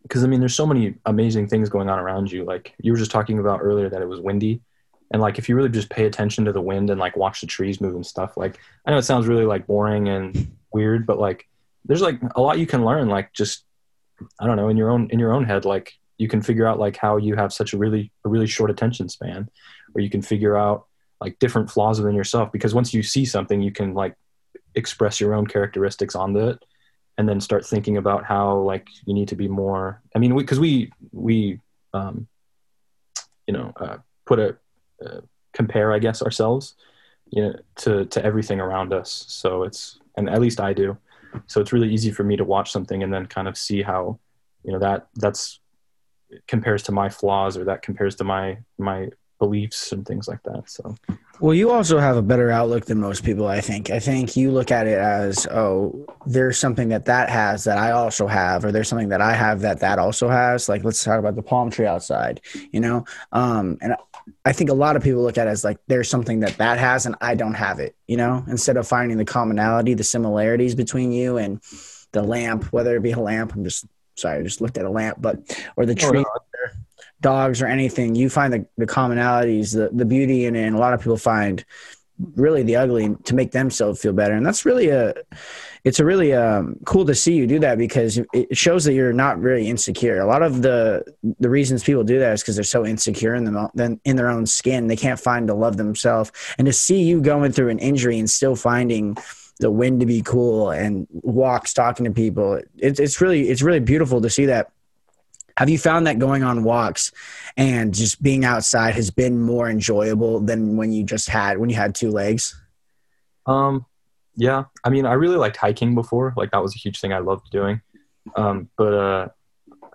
because 0.04 0.24
i 0.24 0.26
mean 0.26 0.40
there's 0.40 0.54
so 0.54 0.64
many 0.64 0.94
amazing 1.04 1.46
things 1.46 1.68
going 1.68 1.90
on 1.90 1.98
around 1.98 2.32
you 2.32 2.46
like 2.46 2.74
you 2.80 2.90
were 2.92 2.96
just 2.96 3.10
talking 3.10 3.38
about 3.38 3.60
earlier 3.62 3.90
that 3.90 4.00
it 4.00 4.08
was 4.08 4.20
windy 4.20 4.62
and 5.10 5.20
like 5.20 5.38
if 5.38 5.50
you 5.50 5.54
really 5.54 5.68
just 5.68 5.90
pay 5.90 6.06
attention 6.06 6.46
to 6.46 6.52
the 6.52 6.62
wind 6.62 6.88
and 6.88 6.98
like 6.98 7.14
watch 7.14 7.42
the 7.42 7.46
trees 7.46 7.78
move 7.78 7.94
and 7.94 8.06
stuff 8.06 8.38
like 8.38 8.58
i 8.86 8.90
know 8.90 8.96
it 8.96 9.02
sounds 9.02 9.26
really 9.26 9.44
like 9.44 9.66
boring 9.66 10.08
and 10.08 10.56
weird, 10.72 11.06
but 11.06 11.18
like 11.18 11.48
there's 11.84 12.02
like 12.02 12.20
a 12.34 12.40
lot 12.40 12.58
you 12.58 12.66
can 12.66 12.84
learn. 12.84 13.08
Like 13.08 13.32
just 13.32 13.64
I 14.40 14.46
don't 14.46 14.56
know 14.56 14.68
in 14.68 14.76
your 14.76 14.90
own 14.90 15.08
in 15.10 15.18
your 15.18 15.32
own 15.32 15.44
head. 15.44 15.64
Like 15.64 15.92
you 16.18 16.28
can 16.28 16.42
figure 16.42 16.66
out 16.66 16.78
like 16.78 16.96
how 16.96 17.16
you 17.16 17.36
have 17.36 17.52
such 17.52 17.72
a 17.72 17.78
really 17.78 18.12
a 18.24 18.28
really 18.28 18.46
short 18.46 18.70
attention 18.70 19.08
span, 19.08 19.48
or 19.94 20.00
you 20.00 20.10
can 20.10 20.22
figure 20.22 20.56
out 20.56 20.86
like 21.20 21.38
different 21.38 21.70
flaws 21.70 22.00
within 22.00 22.14
yourself. 22.14 22.52
Because 22.52 22.74
once 22.74 22.94
you 22.94 23.02
see 23.02 23.24
something, 23.24 23.60
you 23.60 23.72
can 23.72 23.94
like 23.94 24.14
express 24.74 25.20
your 25.20 25.34
own 25.34 25.46
characteristics 25.46 26.14
onto 26.14 26.48
it 26.48 26.58
and 27.18 27.28
then 27.28 27.40
start 27.40 27.66
thinking 27.66 27.96
about 27.96 28.24
how 28.24 28.58
like 28.58 28.86
you 29.04 29.12
need 29.12 29.28
to 29.28 29.36
be 29.36 29.48
more 29.48 30.00
i 30.14 30.18
mean 30.18 30.36
because 30.36 30.60
we, 30.60 30.90
we 31.12 31.22
we 31.22 31.60
um 31.94 32.26
you 33.46 33.54
know 33.54 33.72
uh, 33.80 33.96
put 34.24 34.38
a 34.38 34.56
uh, 35.04 35.20
compare 35.52 35.92
i 35.92 35.98
guess 35.98 36.22
ourselves 36.22 36.74
you 37.30 37.42
know 37.42 37.54
to 37.76 38.04
to 38.06 38.24
everything 38.24 38.60
around 38.60 38.92
us 38.92 39.24
so 39.28 39.64
it's 39.64 39.98
and 40.18 40.28
at 40.28 40.40
least 40.40 40.60
i 40.60 40.72
do. 40.72 40.98
So 41.46 41.60
it's 41.60 41.72
really 41.72 41.92
easy 41.92 42.10
for 42.10 42.24
me 42.24 42.36
to 42.36 42.44
watch 42.44 42.72
something 42.72 43.02
and 43.02 43.12
then 43.12 43.26
kind 43.26 43.48
of 43.48 43.56
see 43.56 43.82
how 43.82 44.18
you 44.64 44.72
know 44.72 44.78
that 44.80 45.08
that's 45.14 45.60
compares 46.46 46.82
to 46.84 46.92
my 46.92 47.08
flaws 47.08 47.56
or 47.56 47.64
that 47.64 47.82
compares 47.82 48.16
to 48.16 48.24
my 48.24 48.58
my 48.78 49.08
beliefs 49.38 49.92
and 49.92 50.04
things 50.04 50.26
like 50.26 50.42
that 50.42 50.68
so 50.68 50.94
well, 51.40 51.54
you 51.54 51.70
also 51.70 51.98
have 51.98 52.16
a 52.16 52.22
better 52.22 52.50
outlook 52.50 52.86
than 52.86 53.00
most 53.00 53.24
people, 53.24 53.46
I 53.46 53.60
think. 53.60 53.90
I 53.90 54.00
think 54.00 54.36
you 54.36 54.50
look 54.50 54.70
at 54.70 54.86
it 54.86 54.98
as, 54.98 55.46
oh, 55.46 56.06
there's 56.26 56.58
something 56.58 56.88
that 56.88 57.04
that 57.04 57.28
has 57.28 57.64
that 57.64 57.78
I 57.78 57.92
also 57.92 58.26
have, 58.26 58.64
or 58.64 58.72
there's 58.72 58.88
something 58.88 59.10
that 59.10 59.20
I 59.20 59.34
have 59.34 59.60
that 59.60 59.80
that 59.80 59.98
also 59.98 60.28
has. 60.28 60.68
Like, 60.68 60.84
let's 60.84 61.02
talk 61.04 61.18
about 61.18 61.36
the 61.36 61.42
palm 61.42 61.70
tree 61.70 61.86
outside, 61.86 62.40
you 62.72 62.80
know? 62.80 63.04
Um, 63.32 63.78
and 63.80 63.94
I 64.44 64.52
think 64.52 64.70
a 64.70 64.74
lot 64.74 64.96
of 64.96 65.02
people 65.02 65.22
look 65.22 65.38
at 65.38 65.46
it 65.46 65.50
as 65.50 65.64
like, 65.64 65.78
there's 65.86 66.10
something 66.10 66.40
that 66.40 66.56
that 66.58 66.78
has 66.78 67.06
and 67.06 67.14
I 67.20 67.34
don't 67.34 67.54
have 67.54 67.78
it, 67.78 67.94
you 68.06 68.16
know? 68.16 68.44
Instead 68.48 68.76
of 68.76 68.88
finding 68.88 69.18
the 69.18 69.24
commonality, 69.24 69.94
the 69.94 70.04
similarities 70.04 70.74
between 70.74 71.12
you 71.12 71.36
and 71.36 71.60
the 72.12 72.22
lamp, 72.22 72.64
whether 72.72 72.96
it 72.96 73.02
be 73.02 73.12
a 73.12 73.18
lamp, 73.18 73.54
I'm 73.54 73.64
just 73.64 73.86
sorry, 74.16 74.40
I 74.40 74.42
just 74.42 74.60
looked 74.60 74.78
at 74.78 74.84
a 74.84 74.90
lamp, 74.90 75.18
but, 75.20 75.38
or 75.76 75.86
the 75.86 75.94
tree. 75.94 76.18
Oh, 76.18 76.22
no 76.22 76.40
dogs 77.20 77.60
or 77.62 77.66
anything, 77.66 78.14
you 78.14 78.30
find 78.30 78.52
the, 78.52 78.66
the 78.76 78.86
commonalities, 78.86 79.74
the, 79.74 79.90
the 79.94 80.04
beauty 80.04 80.46
in 80.46 80.56
it. 80.56 80.66
And 80.66 80.76
a 80.76 80.78
lot 80.78 80.94
of 80.94 81.00
people 81.00 81.16
find 81.16 81.64
really 82.34 82.62
the 82.62 82.76
ugly 82.76 83.14
to 83.24 83.34
make 83.34 83.52
themselves 83.52 84.00
feel 84.00 84.12
better. 84.12 84.34
And 84.34 84.44
that's 84.44 84.64
really 84.64 84.88
a, 84.88 85.14
it's 85.84 86.00
a 86.00 86.04
really 86.04 86.32
um, 86.34 86.76
cool 86.84 87.04
to 87.06 87.14
see 87.14 87.34
you 87.34 87.46
do 87.46 87.58
that 87.60 87.78
because 87.78 88.20
it 88.32 88.56
shows 88.56 88.84
that 88.84 88.94
you're 88.94 89.12
not 89.12 89.40
really 89.40 89.68
insecure. 89.68 90.18
A 90.18 90.26
lot 90.26 90.42
of 90.42 90.62
the 90.62 91.04
the 91.38 91.48
reasons 91.48 91.84
people 91.84 92.04
do 92.04 92.18
that 92.18 92.32
is 92.34 92.42
because 92.42 92.56
they're 92.56 92.64
so 92.64 92.84
insecure 92.84 93.34
in 93.34 93.44
them 93.44 94.00
in 94.04 94.16
their 94.16 94.28
own 94.28 94.46
skin. 94.46 94.88
They 94.88 94.96
can't 94.96 95.20
find 95.20 95.46
to 95.48 95.54
love 95.54 95.76
themselves. 95.76 96.32
And 96.58 96.66
to 96.66 96.72
see 96.72 97.02
you 97.02 97.20
going 97.20 97.52
through 97.52 97.68
an 97.68 97.78
injury 97.78 98.18
and 98.18 98.28
still 98.28 98.56
finding 98.56 99.16
the 99.60 99.70
wind 99.70 100.00
to 100.00 100.06
be 100.06 100.22
cool 100.22 100.70
and 100.70 101.06
walks 101.10 101.72
talking 101.72 102.04
to 102.04 102.10
people, 102.10 102.60
it's 102.76 103.00
it's 103.00 103.20
really 103.20 103.48
it's 103.48 103.62
really 103.62 103.80
beautiful 103.80 104.20
to 104.20 104.30
see 104.30 104.46
that 104.46 104.72
have 105.58 105.68
you 105.68 105.76
found 105.76 106.06
that 106.06 106.20
going 106.20 106.44
on 106.44 106.62
walks 106.62 107.10
and 107.56 107.92
just 107.92 108.22
being 108.22 108.44
outside 108.44 108.94
has 108.94 109.10
been 109.10 109.40
more 109.40 109.68
enjoyable 109.68 110.38
than 110.38 110.76
when 110.76 110.92
you 110.92 111.02
just 111.02 111.28
had 111.28 111.58
when 111.58 111.68
you 111.68 111.74
had 111.74 111.96
two 111.96 112.12
legs? 112.12 112.54
Um, 113.44 113.84
yeah. 114.36 114.66
I 114.84 114.90
mean, 114.90 115.04
I 115.04 115.14
really 115.14 115.34
liked 115.34 115.56
hiking 115.56 115.96
before. 115.96 116.32
Like 116.36 116.52
that 116.52 116.62
was 116.62 116.76
a 116.76 116.78
huge 116.78 117.00
thing 117.00 117.12
I 117.12 117.18
loved 117.18 117.50
doing. 117.50 117.80
Um, 118.36 118.68
but 118.76 118.94
uh, 118.94 119.28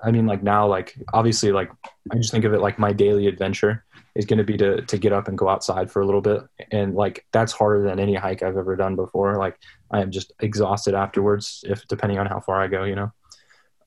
I 0.04 0.12
mean, 0.12 0.28
like 0.28 0.43
now, 0.43 0.67
like 0.67 0.97
obviously, 1.13 1.54
like 1.54 1.71
I 2.12 2.17
just 2.17 2.32
think 2.32 2.43
of 2.43 2.54
it 2.54 2.60
like 2.60 2.78
my 2.78 2.91
daily 2.91 3.28
adventure 3.28 3.86
is 4.15 4.26
going 4.26 4.39
to 4.39 4.43
be 4.43 4.58
to 4.58 4.82
to 4.82 4.97
get 4.97 5.13
up 5.13 5.30
and 5.30 5.38
go 5.38 5.47
outside 5.47 5.89
for 5.89 6.02
a 6.02 6.06
little 6.06 6.19
bit, 6.19 6.41
and 6.71 6.93
like 6.93 7.26
that's 7.32 7.54
harder 7.54 7.88
than 7.88 8.02
any 8.02 8.15
hike 8.15 8.43
I've 8.43 8.58
ever 8.58 8.76
done 8.76 8.97
before. 8.97 9.38
Like 9.38 9.58
I 9.91 10.02
am 10.02 10.12
just 10.12 10.34
exhausted 10.41 10.93
afterwards, 10.93 11.63
if 11.65 11.88
depending 11.88 12.19
on 12.19 12.26
how 12.26 12.41
far 12.41 12.62
I 12.62 12.67
go, 12.67 12.84
you 12.84 12.95
know. 12.95 13.13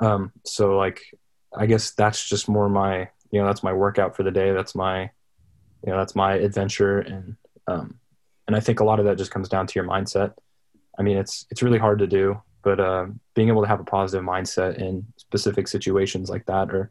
Um, 0.00 0.32
so 0.46 0.78
like 0.78 1.02
I 1.56 1.66
guess 1.66 1.92
that's 1.92 2.28
just 2.28 2.48
more 2.48 2.68
my 2.68 3.08
you 3.30 3.40
know 3.40 3.46
that's 3.46 3.62
my 3.62 3.72
workout 3.72 4.16
for 4.16 4.22
the 4.22 4.30
day. 4.30 4.52
That's 4.52 4.74
my 4.74 5.02
you 5.84 5.92
know 5.92 5.98
that's 5.98 6.14
my 6.14 6.34
adventure 6.34 7.00
and 7.00 7.36
um, 7.66 7.98
and 8.46 8.56
I 8.56 8.60
think 8.60 8.80
a 8.80 8.84
lot 8.84 8.98
of 8.98 9.06
that 9.06 9.18
just 9.18 9.30
comes 9.30 9.48
down 9.48 9.66
to 9.66 9.74
your 9.74 9.84
mindset. 9.84 10.34
I 10.98 11.02
mean, 11.02 11.16
it's 11.16 11.46
it's 11.50 11.62
really 11.62 11.78
hard 11.78 11.98
to 11.98 12.06
do, 12.06 12.40
but 12.62 12.80
uh, 12.80 13.06
being 13.34 13.48
able 13.48 13.62
to 13.62 13.68
have 13.68 13.80
a 13.80 13.84
positive 13.84 14.24
mindset 14.24 14.78
in 14.78 15.06
specific 15.16 15.68
situations 15.68 16.30
like 16.30 16.46
that, 16.46 16.70
or 16.70 16.90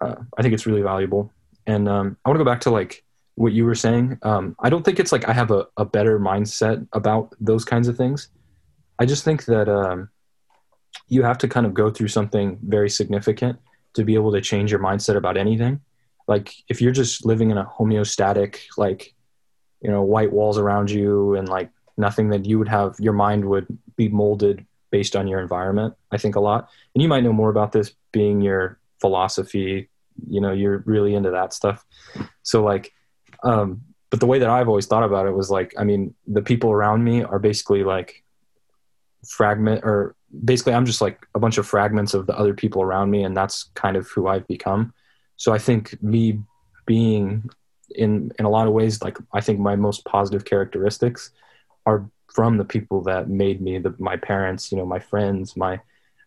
uh, 0.00 0.16
I 0.36 0.42
think 0.42 0.54
it's 0.54 0.66
really 0.66 0.82
valuable. 0.82 1.32
And 1.66 1.88
um, 1.88 2.16
I 2.24 2.28
want 2.28 2.38
to 2.38 2.44
go 2.44 2.50
back 2.50 2.62
to 2.62 2.70
like 2.70 3.04
what 3.34 3.52
you 3.52 3.64
were 3.64 3.74
saying. 3.74 4.18
Um, 4.22 4.56
I 4.58 4.70
don't 4.70 4.84
think 4.84 4.98
it's 4.98 5.12
like 5.12 5.28
I 5.28 5.32
have 5.32 5.50
a, 5.50 5.66
a 5.76 5.84
better 5.84 6.18
mindset 6.18 6.86
about 6.92 7.34
those 7.40 7.64
kinds 7.64 7.86
of 7.88 7.96
things. 7.96 8.28
I 8.98 9.06
just 9.06 9.24
think 9.24 9.44
that 9.44 9.68
um, 9.68 10.10
you 11.08 11.22
have 11.22 11.38
to 11.38 11.48
kind 11.48 11.66
of 11.66 11.74
go 11.74 11.90
through 11.90 12.08
something 12.08 12.58
very 12.62 12.90
significant 12.90 13.58
to 13.94 14.04
be 14.04 14.14
able 14.14 14.32
to 14.32 14.40
change 14.40 14.70
your 14.70 14.80
mindset 14.80 15.16
about 15.16 15.36
anything. 15.36 15.80
Like 16.28 16.52
if 16.68 16.80
you're 16.80 16.92
just 16.92 17.26
living 17.26 17.50
in 17.50 17.58
a 17.58 17.64
homeostatic, 17.64 18.60
like, 18.76 19.14
you 19.80 19.90
know, 19.90 20.02
white 20.02 20.32
walls 20.32 20.58
around 20.58 20.90
you 20.90 21.34
and 21.34 21.48
like 21.48 21.70
nothing 21.96 22.30
that 22.30 22.44
you 22.44 22.58
would 22.58 22.68
have, 22.68 22.94
your 22.98 23.12
mind 23.12 23.44
would 23.44 23.66
be 23.96 24.08
molded 24.08 24.64
based 24.90 25.16
on 25.16 25.26
your 25.26 25.40
environment, 25.40 25.94
I 26.10 26.18
think 26.18 26.36
a 26.36 26.40
lot. 26.40 26.68
And 26.94 27.02
you 27.02 27.08
might 27.08 27.24
know 27.24 27.32
more 27.32 27.50
about 27.50 27.72
this 27.72 27.92
being 28.12 28.40
your 28.40 28.78
philosophy, 29.00 29.88
you 30.28 30.40
know, 30.40 30.52
you're 30.52 30.82
really 30.86 31.14
into 31.14 31.30
that 31.30 31.52
stuff. 31.52 31.84
So 32.42 32.62
like, 32.62 32.92
um, 33.42 33.82
but 34.10 34.20
the 34.20 34.26
way 34.26 34.40
that 34.40 34.50
I've 34.50 34.68
always 34.68 34.86
thought 34.86 35.04
about 35.04 35.26
it 35.26 35.32
was 35.32 35.50
like, 35.50 35.72
I 35.78 35.84
mean, 35.84 36.14
the 36.26 36.42
people 36.42 36.70
around 36.70 37.04
me 37.04 37.22
are 37.22 37.38
basically 37.38 37.84
like 37.84 38.24
fragment 39.28 39.82
or 39.84 40.16
basically 40.44 40.74
I'm 40.74 40.86
just 40.86 41.00
like 41.00 41.26
a 41.34 41.38
bunch 41.38 41.58
of 41.58 41.66
fragments 41.66 42.14
of 42.14 42.26
the 42.26 42.38
other 42.38 42.54
people 42.54 42.82
around 42.82 43.10
me, 43.10 43.24
and 43.24 43.36
that's 43.36 43.64
kind 43.74 43.96
of 43.96 44.08
who 44.08 44.28
I've 44.28 44.46
become. 44.46 44.92
So 45.36 45.52
I 45.52 45.58
think 45.58 46.00
me 46.02 46.40
being 46.86 47.48
in 47.94 48.32
in 48.38 48.44
a 48.44 48.50
lot 48.50 48.66
of 48.66 48.72
ways, 48.72 49.02
like 49.02 49.18
I 49.32 49.40
think 49.40 49.58
my 49.58 49.76
most 49.76 50.04
positive 50.04 50.44
characteristics 50.44 51.30
are 51.86 52.08
from 52.32 52.58
the 52.58 52.64
people 52.64 53.02
that 53.02 53.28
made 53.28 53.60
me, 53.60 53.78
the, 53.78 53.94
my 53.98 54.16
parents, 54.16 54.70
you 54.70 54.78
know, 54.78 54.86
my 54.86 55.00
friends, 55.00 55.56
my 55.56 55.80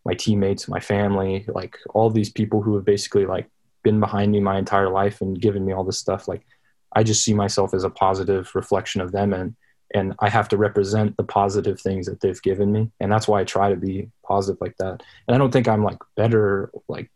my 0.05 0.13
teammates, 0.13 0.67
my 0.67 0.79
family, 0.79 1.45
like 1.47 1.77
all 1.93 2.09
these 2.09 2.29
people 2.29 2.61
who 2.61 2.75
have 2.75 2.83
basically 2.85 3.25
like 3.25 3.49
been 3.83 3.99
behind 3.99 4.31
me 4.31 4.39
my 4.39 4.57
entire 4.57 4.89
life 4.89 5.21
and 5.21 5.39
given 5.39 5.65
me 5.65 5.73
all 5.73 5.83
this 5.83 5.99
stuff. 5.99 6.27
Like 6.27 6.45
I 6.93 7.03
just 7.03 7.23
see 7.23 7.33
myself 7.33 7.73
as 7.73 7.83
a 7.83 7.89
positive 7.89 8.51
reflection 8.53 9.01
of 9.01 9.11
them 9.11 9.33
and 9.33 9.55
and 9.93 10.13
I 10.19 10.29
have 10.29 10.49
to 10.49 10.57
represent 10.57 11.15
the 11.17 11.23
positive 11.23 11.79
things 11.79 12.05
that 12.07 12.19
they've 12.19 12.41
given 12.41 12.71
me. 12.71 12.91
And 12.99 13.11
that's 13.11 13.27
why 13.27 13.41
I 13.41 13.43
try 13.43 13.69
to 13.69 13.75
be 13.75 14.09
positive 14.25 14.59
like 14.61 14.75
that. 14.77 15.03
And 15.27 15.35
I 15.35 15.37
don't 15.37 15.51
think 15.51 15.67
I'm 15.67 15.83
like 15.83 15.99
better, 16.15 16.71
like, 16.87 17.11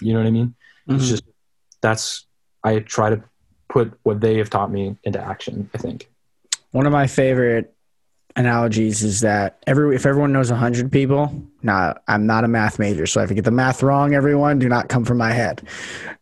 you 0.00 0.12
know 0.12 0.20
what 0.20 0.26
I 0.26 0.30
mean? 0.30 0.54
Mm-hmm. 0.88 0.96
It's 0.96 1.08
just, 1.08 1.24
that's, 1.80 2.26
I 2.62 2.80
try 2.80 3.10
to 3.10 3.22
put 3.68 3.98
what 4.02 4.20
they 4.20 4.38
have 4.38 4.50
taught 4.50 4.70
me 4.70 4.96
into 5.04 5.20
action, 5.20 5.68
I 5.74 5.78
think. 5.78 6.08
One 6.70 6.86
of 6.86 6.92
my 6.92 7.06
favorite 7.06 7.74
analogies 8.36 9.02
is 9.02 9.20
that 9.20 9.62
every, 9.66 9.96
if 9.96 10.04
everyone 10.06 10.32
knows 10.32 10.50
100 10.50 10.92
people, 10.92 11.32
now 11.62 11.94
I'm 12.06 12.26
not 12.26 12.44
a 12.44 12.48
math 12.48 12.78
major. 12.78 13.06
So 13.06 13.22
if 13.22 13.30
I 13.30 13.34
get 13.34 13.44
the 13.44 13.50
math 13.50 13.82
wrong, 13.82 14.14
everyone, 14.14 14.58
do 14.58 14.68
not 14.68 14.88
come 14.88 15.04
from 15.04 15.18
my 15.18 15.32
head. 15.32 15.66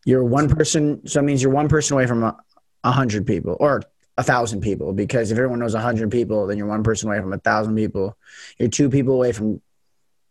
You're 0.04 0.24
one 0.24 0.48
person. 0.48 1.06
So 1.06 1.18
that 1.18 1.24
means 1.24 1.42
you're 1.42 1.52
one 1.52 1.68
person 1.68 1.94
away 1.94 2.06
from 2.06 2.22
a, 2.22 2.36
100 2.84 3.26
people 3.26 3.56
or 3.60 3.82
a 4.16 4.22
thousand 4.22 4.60
people 4.60 4.92
because 4.92 5.32
if 5.32 5.38
everyone 5.38 5.58
knows 5.58 5.74
a 5.74 5.80
hundred 5.80 6.10
people, 6.10 6.46
then 6.46 6.56
you're 6.58 6.66
one 6.66 6.82
person 6.82 7.08
away 7.08 7.20
from 7.20 7.32
a 7.32 7.38
thousand 7.38 7.74
people. 7.74 8.16
You're 8.58 8.68
two 8.68 8.88
people 8.88 9.14
away 9.14 9.32
from 9.32 9.60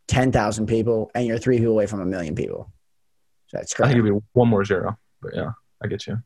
ten 0.08 0.32
thousand 0.32 0.68
people, 0.68 1.12
and 1.14 1.26
you're 1.26 1.38
three 1.38 1.58
people 1.58 1.74
away 1.74 1.88
from 1.88 2.02
a 2.02 2.06
million 2.06 2.36
people. 2.36 2.72
So 3.48 3.58
that's 3.58 3.74
correct. 3.74 3.88
I 3.90 3.94
think 3.94 4.06
it'd 4.06 4.20
be 4.20 4.26
one 4.34 4.48
more 4.48 4.64
zero, 4.64 4.98
but 5.22 5.36
yeah, 5.36 5.52
I 5.84 5.88
get 5.88 6.08
you. 6.08 6.22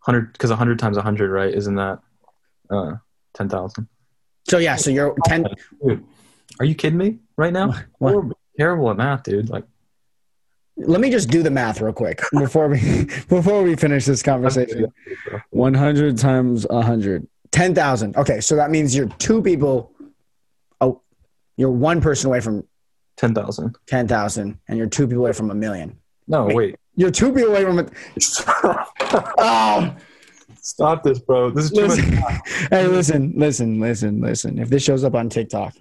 Hundred 0.00 0.32
because 0.32 0.50
hundred 0.50 0.78
times 0.78 0.96
a 0.96 1.02
hundred, 1.02 1.30
right? 1.30 1.52
Isn't 1.52 1.74
that 1.74 2.00
uh, 2.70 2.94
ten 3.34 3.48
thousand? 3.48 3.88
So 4.48 4.58
yeah, 4.58 4.76
so 4.76 4.90
you're 4.90 5.14
ten. 5.26 5.44
Dude, 5.86 6.04
are 6.58 6.64
you 6.64 6.74
kidding 6.74 6.98
me 6.98 7.18
right 7.36 7.52
now? 7.52 7.74
What? 7.98 8.36
terrible 8.58 8.90
at 8.90 8.96
math, 8.96 9.22
dude. 9.22 9.48
Like 9.48 9.64
let 10.78 11.00
me 11.00 11.10
just 11.10 11.28
do 11.28 11.42
the 11.42 11.50
math 11.50 11.80
real 11.80 11.92
quick 11.92 12.22
before 12.32 12.68
we 12.68 13.04
before 13.28 13.62
we 13.62 13.74
finish 13.74 14.04
this 14.04 14.22
conversation. 14.22 14.92
100 15.50 16.18
times 16.18 16.66
100. 16.68 17.26
10,000. 17.50 18.16
Okay, 18.16 18.40
so 18.40 18.56
that 18.56 18.70
means 18.70 18.94
you're 18.94 19.08
two 19.18 19.42
people 19.42 19.92
oh 20.80 21.00
you're 21.56 21.70
one 21.70 22.00
person 22.00 22.28
away 22.28 22.40
from 22.40 22.66
10,000. 23.16 23.76
10,000 23.86 24.58
and 24.68 24.78
you're 24.78 24.86
two 24.86 25.06
people 25.06 25.24
away 25.24 25.32
from 25.32 25.50
a 25.50 25.54
million. 25.54 25.98
No, 26.26 26.44
wait. 26.44 26.56
wait. 26.56 26.76
You're 26.94 27.10
two 27.10 27.32
people 27.32 27.50
away 27.50 27.64
from 27.64 27.78
it. 27.78 27.90
oh. 29.38 29.96
Stop 30.60 31.02
this, 31.02 31.18
bro. 31.18 31.50
This 31.50 31.66
is 31.66 31.70
too 31.70 31.86
listen. 31.86 32.14
much. 32.16 32.40
hey, 32.70 32.86
listen, 32.86 33.32
listen, 33.36 33.80
listen, 33.80 34.20
listen. 34.20 34.58
If 34.58 34.68
this 34.68 34.82
shows 34.82 35.02
up 35.02 35.14
on 35.14 35.30
TikTok, 35.30 35.74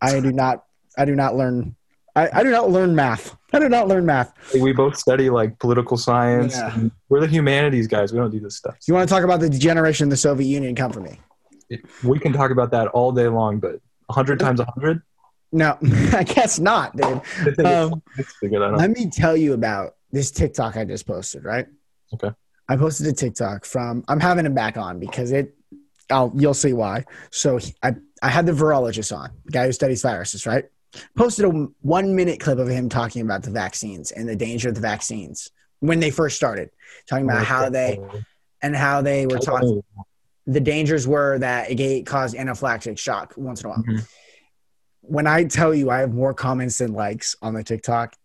I 0.00 0.20
do 0.20 0.32
not 0.32 0.64
I 0.96 1.04
do 1.04 1.16
not 1.16 1.34
learn 1.34 1.74
I, 2.14 2.28
I 2.32 2.42
do 2.42 2.50
not 2.50 2.70
learn 2.70 2.94
math. 2.94 3.36
I 3.52 3.58
do 3.58 3.68
not 3.68 3.88
learn 3.88 4.04
math. 4.04 4.32
We 4.54 4.72
both 4.72 4.96
study 4.96 5.30
like 5.30 5.58
political 5.58 5.96
science. 5.96 6.54
Yeah. 6.54 6.88
We're 7.08 7.20
the 7.20 7.26
humanities 7.26 7.86
guys. 7.86 8.12
We 8.12 8.18
don't 8.18 8.30
do 8.30 8.40
this 8.40 8.56
stuff. 8.56 8.76
You 8.86 8.94
want 8.94 9.08
to 9.08 9.14
talk 9.14 9.24
about 9.24 9.40
the 9.40 9.48
degeneration 9.48 10.04
of 10.04 10.10
the 10.10 10.16
Soviet 10.16 10.46
Union? 10.46 10.74
Come 10.74 10.92
for 10.92 11.00
me. 11.00 11.20
we 12.04 12.18
can 12.18 12.32
talk 12.32 12.50
about 12.50 12.70
that 12.72 12.88
all 12.88 13.12
day 13.12 13.28
long, 13.28 13.58
but 13.58 13.80
100 14.06 14.38
times 14.38 14.58
100? 14.58 15.02
No, 15.52 15.78
I 16.12 16.22
guess 16.22 16.58
not, 16.58 16.96
dude. 16.96 17.20
Um, 17.64 18.02
let 18.42 18.90
me 18.90 19.10
tell 19.10 19.36
you 19.36 19.52
about 19.52 19.96
this 20.10 20.30
TikTok 20.30 20.76
I 20.76 20.84
just 20.84 21.06
posted, 21.06 21.44
right? 21.44 21.66
Okay. 22.14 22.30
I 22.68 22.76
posted 22.76 23.06
a 23.06 23.12
TikTok 23.12 23.64
from, 23.64 24.04
I'm 24.08 24.20
having 24.20 24.46
him 24.46 24.54
back 24.54 24.76
on 24.76 24.98
because 24.98 25.32
it, 25.32 25.54
I'll, 26.10 26.32
you'll 26.34 26.54
see 26.54 26.72
why. 26.72 27.04
So 27.30 27.58
I, 27.82 27.94
I 28.22 28.28
had 28.28 28.46
the 28.46 28.52
virologist 28.52 29.16
on, 29.16 29.30
the 29.44 29.52
guy 29.52 29.66
who 29.66 29.72
studies 29.72 30.02
viruses, 30.02 30.46
right? 30.46 30.64
Posted 31.16 31.44
a 31.44 31.48
one 31.80 32.14
minute 32.14 32.40
clip 32.40 32.58
of 32.58 32.68
him 32.68 32.88
talking 32.88 33.22
about 33.22 33.42
the 33.42 33.50
vaccines 33.50 34.10
and 34.10 34.28
the 34.28 34.36
danger 34.36 34.68
of 34.68 34.74
the 34.74 34.80
vaccines 34.80 35.50
when 35.80 36.00
they 36.00 36.10
first 36.10 36.36
started, 36.36 36.70
talking 37.08 37.24
about 37.24 37.44
how 37.44 37.68
they, 37.68 37.98
and 38.62 38.76
how 38.76 39.02
they 39.02 39.26
were 39.26 39.38
talking, 39.38 39.82
the 40.46 40.60
dangers 40.60 41.08
were 41.08 41.38
that 41.38 41.70
it 41.70 42.06
caused 42.06 42.36
anaphylactic 42.36 42.98
shock 42.98 43.34
once 43.36 43.62
in 43.62 43.66
a 43.66 43.70
while. 43.70 43.78
Mm-hmm 43.78 43.98
when 45.02 45.26
I 45.26 45.44
tell 45.44 45.74
you 45.74 45.90
I 45.90 45.98
have 45.98 46.14
more 46.14 46.32
comments 46.32 46.78
than 46.78 46.94
likes 46.94 47.36
on 47.42 47.54
the 47.54 47.62
TikTok, 47.62 48.16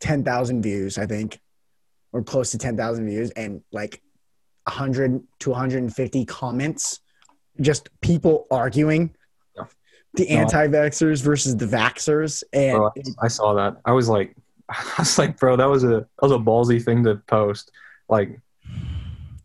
10,000 0.00 0.62
views, 0.62 0.98
I 0.98 1.06
think, 1.06 1.38
or 2.12 2.22
close 2.22 2.50
to 2.50 2.58
10,000 2.58 3.06
views, 3.06 3.30
and 3.30 3.62
like 3.70 4.02
100 4.64 5.22
to 5.40 5.50
150 5.50 6.24
comments, 6.24 7.00
just 7.60 7.88
people 8.00 8.46
arguing. 8.50 9.14
The 10.14 10.26
no, 10.28 10.36
anti 10.36 10.66
vaxxers 10.68 11.22
versus 11.22 11.56
the 11.56 11.66
vaxxers. 11.66 12.42
And 12.52 12.78
bro, 12.78 12.90
I 13.22 13.28
saw 13.28 13.54
that. 13.54 13.76
I 13.84 13.92
was 13.92 14.08
like, 14.08 14.34
I 14.68 14.94
was 14.98 15.18
like, 15.18 15.38
bro, 15.38 15.56
that 15.56 15.66
was 15.66 15.84
a 15.84 15.88
that 15.88 16.22
was 16.22 16.32
a 16.32 16.38
ballsy 16.38 16.82
thing 16.82 17.04
to 17.04 17.16
post. 17.26 17.70
Like, 18.08 18.40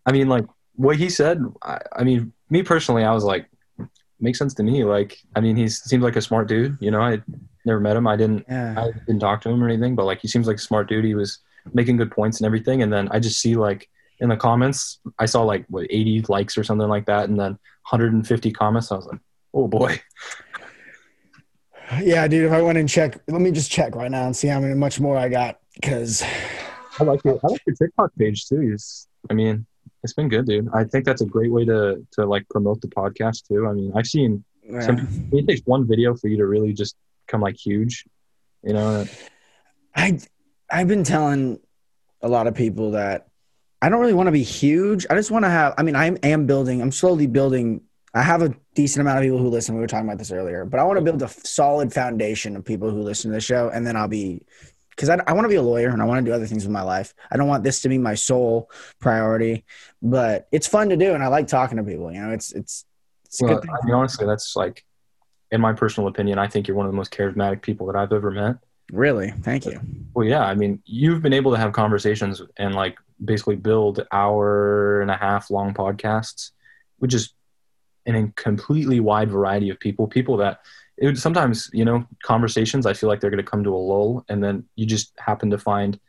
I 0.06 0.12
mean, 0.12 0.28
like 0.28 0.46
what 0.76 0.98
he 0.98 1.10
said. 1.10 1.44
I, 1.62 1.80
I 1.96 2.04
mean, 2.04 2.34
me 2.50 2.64
personally, 2.64 3.04
I 3.04 3.14
was 3.14 3.24
like, 3.24 3.48
makes 4.20 4.40
sense 4.40 4.54
to 4.56 4.64
me. 4.64 4.84
Like, 4.84 5.18
I 5.36 5.40
mean, 5.40 5.56
he 5.56 5.68
seems 5.68 6.04
like 6.04 6.16
a 6.16 6.22
smart 6.22 6.48
dude. 6.48 6.78
You 6.80 6.92
know, 6.92 7.02
I 7.02 7.22
never 7.66 7.80
met 7.80 7.96
him. 7.96 8.08
I 8.08 8.16
didn't. 8.16 8.46
Yeah. 8.48 8.76
I 8.78 8.92
didn't 9.06 9.20
talk 9.20 9.42
to 9.42 9.50
him 9.50 9.64
or 9.64 9.70
anything. 9.70 9.96
But 9.96 10.06
like, 10.06 10.22
he 10.22 10.28
seems 10.28 10.48
like 10.48 10.58
a 10.58 10.62
smart 10.62 10.90
dude. 10.90 11.06
He 11.06 11.16
was 11.16 11.40
making 11.74 11.98
good 11.98 12.12
points 12.12 12.40
and 12.40 12.46
everything. 12.46 12.82
And 12.82 12.92
then 12.92 13.08
I 13.12 13.20
just 13.20 13.40
see 13.40 13.56
like 13.56 13.90
in 14.20 14.30
the 14.30 14.38
comments, 14.38 15.00
I 15.20 15.26
saw 15.26 15.44
like 15.44 15.66
what 15.70 15.88
80 15.90 16.26
likes 16.30 16.58
or 16.58 16.64
something 16.64 16.88
like 16.88 17.06
that, 17.06 17.30
and 17.30 17.40
then 17.40 17.52
150 17.90 18.52
comments. 18.52 18.92
I 18.92 18.96
was 18.96 19.06
like, 19.06 19.20
oh 19.54 19.68
boy. 19.68 20.02
Yeah, 22.02 22.28
dude. 22.28 22.46
If 22.46 22.52
I 22.52 22.62
went 22.62 22.78
and 22.78 22.90
check, 22.90 23.20
let 23.28 23.42
me 23.42 23.52
just 23.52 23.72
check 23.72 23.96
right 23.96 24.10
now 24.10 24.26
and 24.26 24.36
see 24.36 24.48
how 24.48 24.60
many 24.60 24.74
much 24.74 25.00
more 25.00 25.18
I 25.18 25.30
got. 25.30 25.60
Because 25.74 26.24
I 27.00 27.04
like 27.04 27.24
your 27.24 27.40
I 27.44 27.48
like 27.48 27.62
your 27.66 27.76
TikTok 27.76 28.12
page 28.18 28.48
too. 28.48 28.62
Is 28.74 29.08
I 29.30 29.34
mean, 29.34 29.66
it's 30.04 30.14
been 30.14 30.30
good, 30.30 30.46
dude. 30.46 30.70
I 30.74 30.84
think 30.84 31.06
that's 31.06 31.22
a 31.22 31.26
great 31.26 31.52
way 31.52 31.66
to 31.66 32.06
to 32.14 32.26
like 32.26 32.48
promote 32.50 32.82
the 32.82 32.88
podcast 32.88 33.48
too. 33.48 33.68
I 33.68 33.74
mean, 33.74 33.92
I've 33.96 34.08
seen 34.08 34.44
yeah. 34.64 34.80
some, 34.82 35.30
it 35.32 35.48
takes 35.48 35.62
one 35.66 35.88
video 35.88 36.16
for 36.16 36.28
you 36.28 36.38
to 36.38 36.46
really 36.46 36.74
just 36.74 36.96
come 37.28 37.42
like 37.42 37.58
huge. 37.58 38.06
You 38.64 38.74
know. 38.74 39.06
I 39.96 40.20
I've 40.70 40.88
been 40.88 41.04
telling 41.04 41.60
a 42.22 42.28
lot 42.28 42.48
of 42.48 42.56
people 42.56 42.92
that 42.92 43.28
I 43.82 43.90
don't 43.90 44.00
really 44.00 44.14
want 44.14 44.28
to 44.28 44.32
be 44.32 44.44
huge. 44.44 45.06
I 45.10 45.16
just 45.16 45.32
want 45.32 45.46
to 45.46 45.50
have. 45.50 45.76
I 45.78 45.84
mean, 45.84 45.96
I 45.96 46.18
am 46.24 46.46
building. 46.46 46.82
I'm 46.82 46.92
slowly 46.92 47.28
building. 47.28 47.82
I 48.16 48.22
have 48.22 48.42
a 48.42 48.56
decent 48.76 49.02
amount 49.02 49.20
of 49.20 49.24
people 49.24 49.38
who 49.38 49.50
listen. 49.50 49.76
We 49.76 49.82
were 49.82 49.88
talking 49.88 50.08
about 50.08 50.18
this 50.18 50.32
earlier, 50.32 50.64
but 50.64 50.80
I 50.80 50.84
want 50.84 50.98
to 50.98 51.04
build 51.04 51.22
a 51.22 51.28
solid 51.28 51.94
foundation 51.94 52.56
of 52.56 52.64
people 52.64 52.90
who 52.90 53.02
listen 53.02 53.30
to 53.30 53.36
the 53.36 53.42
show, 53.42 53.70
and 53.70 53.86
then 53.86 53.98
I'll 53.98 54.08
be 54.08 54.42
because 54.92 55.10
I, 55.10 55.22
I 55.28 55.34
want 55.34 55.44
to 55.44 55.50
be 55.50 55.56
a 55.56 55.62
lawyer 55.62 55.90
and 55.90 56.02
I 56.02 56.06
want 56.06 56.26
to 56.26 56.32
do 56.32 56.34
other 56.34 56.48
things 56.48 56.64
with 56.64 56.72
my 56.72 56.82
life. 56.82 57.14
I 57.30 57.36
don't 57.36 57.50
want 57.50 57.66
this 57.66 57.82
to 57.82 57.90
be 57.90 57.98
my 57.98 58.16
sole 58.16 58.72
priority, 59.00 59.66
but 60.02 60.48
it's 60.54 60.68
fun 60.68 60.88
to 60.90 60.96
do 60.96 61.14
and 61.14 61.22
I 61.22 61.28
like 61.28 61.48
talking 61.48 61.78
to 61.78 61.84
people. 61.84 62.10
You 62.12 62.22
know, 62.22 62.32
it's 62.32 62.54
it's. 62.54 62.86
it's 63.26 63.42
well, 63.42 63.60
I 63.60 63.86
mean, 63.86 63.94
honestly, 63.94 64.26
that's 64.26 64.56
like, 64.56 64.86
in 65.52 65.60
my 65.60 65.74
personal 65.74 66.08
opinion, 66.08 66.40
I 66.40 66.48
think 66.48 66.68
you're 66.70 66.78
one 66.78 66.86
of 66.86 66.92
the 66.94 66.96
most 66.96 67.12
charismatic 67.12 67.62
people 67.62 67.88
that 67.88 67.98
I've 67.98 68.14
ever 68.14 68.32
met. 68.32 68.56
Really, 68.92 69.32
thank 69.32 69.66
you. 69.66 69.82
Well, 70.14 70.26
yeah, 70.26 70.46
I 70.46 70.56
mean, 70.56 70.82
you've 70.86 71.22
been 71.22 71.34
able 71.34 71.52
to 71.52 71.58
have 71.58 71.74
conversations 71.74 72.42
and 72.58 72.74
like 72.74 72.98
basically 73.24 73.58
build 73.58 74.08
hour 74.12 75.02
and 75.02 75.12
a 75.12 75.18
half 75.18 75.52
long 75.52 75.74
podcasts, 75.74 76.52
which 77.00 77.14
is 77.14 77.35
in 78.06 78.16
a 78.16 78.28
completely 78.36 79.00
wide 79.00 79.32
variety 79.32 79.70
of 79.70 79.80
people, 79.80 80.08
people 80.08 80.38
that 80.38 80.60
it 80.98 81.06
would 81.06 81.20
sometimes 81.20 81.70
you 81.74 81.84
know 81.84 82.06
conversations 82.24 82.86
i 82.86 82.94
feel 82.94 83.10
like 83.10 83.20
they're 83.20 83.30
going 83.30 83.44
to 83.44 83.50
come 83.50 83.64
to 83.64 83.76
a 83.76 83.78
lull 83.78 84.24
and 84.30 84.44
then 84.44 84.64
you 84.76 84.86
just 84.86 85.12
happen 85.18 85.50
to 85.50 85.58
find 85.58 86.00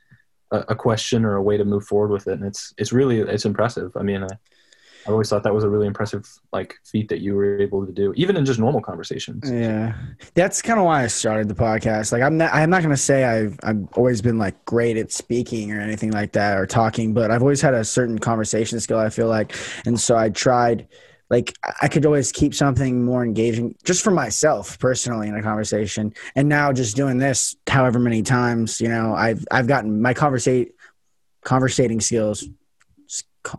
a, 0.53 0.59
a, 0.69 0.75
question 0.77 1.25
or 1.25 1.35
a 1.35 1.43
way 1.43 1.57
to 1.57 1.65
move 1.65 1.85
forward 1.85 2.13
with 2.13 2.29
it 2.29 2.35
and 2.35 2.45
it's 2.45 2.73
it's 2.79 2.93
really 2.93 3.19
it's 3.19 3.45
impressive 3.45 3.91
i 3.97 4.03
mean 4.03 4.23
I, 4.23 4.29
I 5.07 5.13
always 5.13 5.29
thought 5.29 5.45
that 5.45 5.55
was 5.55 5.65
a 5.65 5.69
really 5.69 5.87
impressive 5.87 6.29
like 6.53 6.75
feat 6.85 7.09
that 7.11 7.21
you 7.21 7.35
were 7.37 7.61
able 7.61 7.87
to 7.87 7.93
do, 7.93 8.13
even 8.17 8.37
in 8.37 8.45
just 8.45 8.59
normal 8.59 8.81
conversations. 8.81 9.49
Yeah, 9.49 9.95
that's 10.35 10.61
kind 10.61 10.81
of 10.81 10.87
why 10.87 11.05
I 11.05 11.07
started 11.07 11.49
the 11.49 11.55
podcast. 11.55 12.11
Like, 12.11 12.23
I'm 12.23 12.37
not, 12.37 12.53
I'm 12.53 12.71
not 12.71 12.83
gonna 12.83 12.97
say 12.97 13.25
I've, 13.25 13.57
I've 13.63 13.87
always 13.93 14.21
been 14.21 14.37
like 14.37 14.65
great 14.65 14.97
at 14.97 15.13
speaking 15.13 15.73
or 15.73 15.81
anything 15.81 16.11
like 16.11 16.33
that 16.33 16.59
or 16.59 16.67
talking, 16.67 17.15
but 17.15 17.31
I've 17.31 17.43
always 17.43 17.61
had 17.61 17.73
a 17.73 17.85
certain 17.85 18.19
conversation 18.19 18.81
skill. 18.81 18.99
I 18.99 19.11
feel 19.11 19.29
like, 19.29 19.55
and 19.85 19.99
so 20.01 20.17
I 20.17 20.29
tried 20.29 20.89
like 21.29 21.55
I 21.83 21.89
could 21.89 22.07
always 22.07 22.31
keep 22.31 22.55
something 22.55 23.05
more 23.05 23.25
engaging 23.25 23.75
just 23.85 24.03
for 24.03 24.11
myself 24.11 24.79
personally 24.79 25.29
in 25.29 25.35
a 25.35 25.43
conversation. 25.43 26.15
And 26.37 26.49
now 26.49 26.73
just 26.73 26.95
doing 26.95 27.19
this 27.19 27.57
however 27.67 27.99
many 27.99 28.23
times, 28.23 28.81
you 28.81 28.89
know, 28.89 29.15
I've 29.15 29.45
I've 29.51 29.67
gotten 29.67 30.01
my 30.01 30.15
conversate 30.15 30.75
conversating 31.43 32.01
skills 32.01 32.45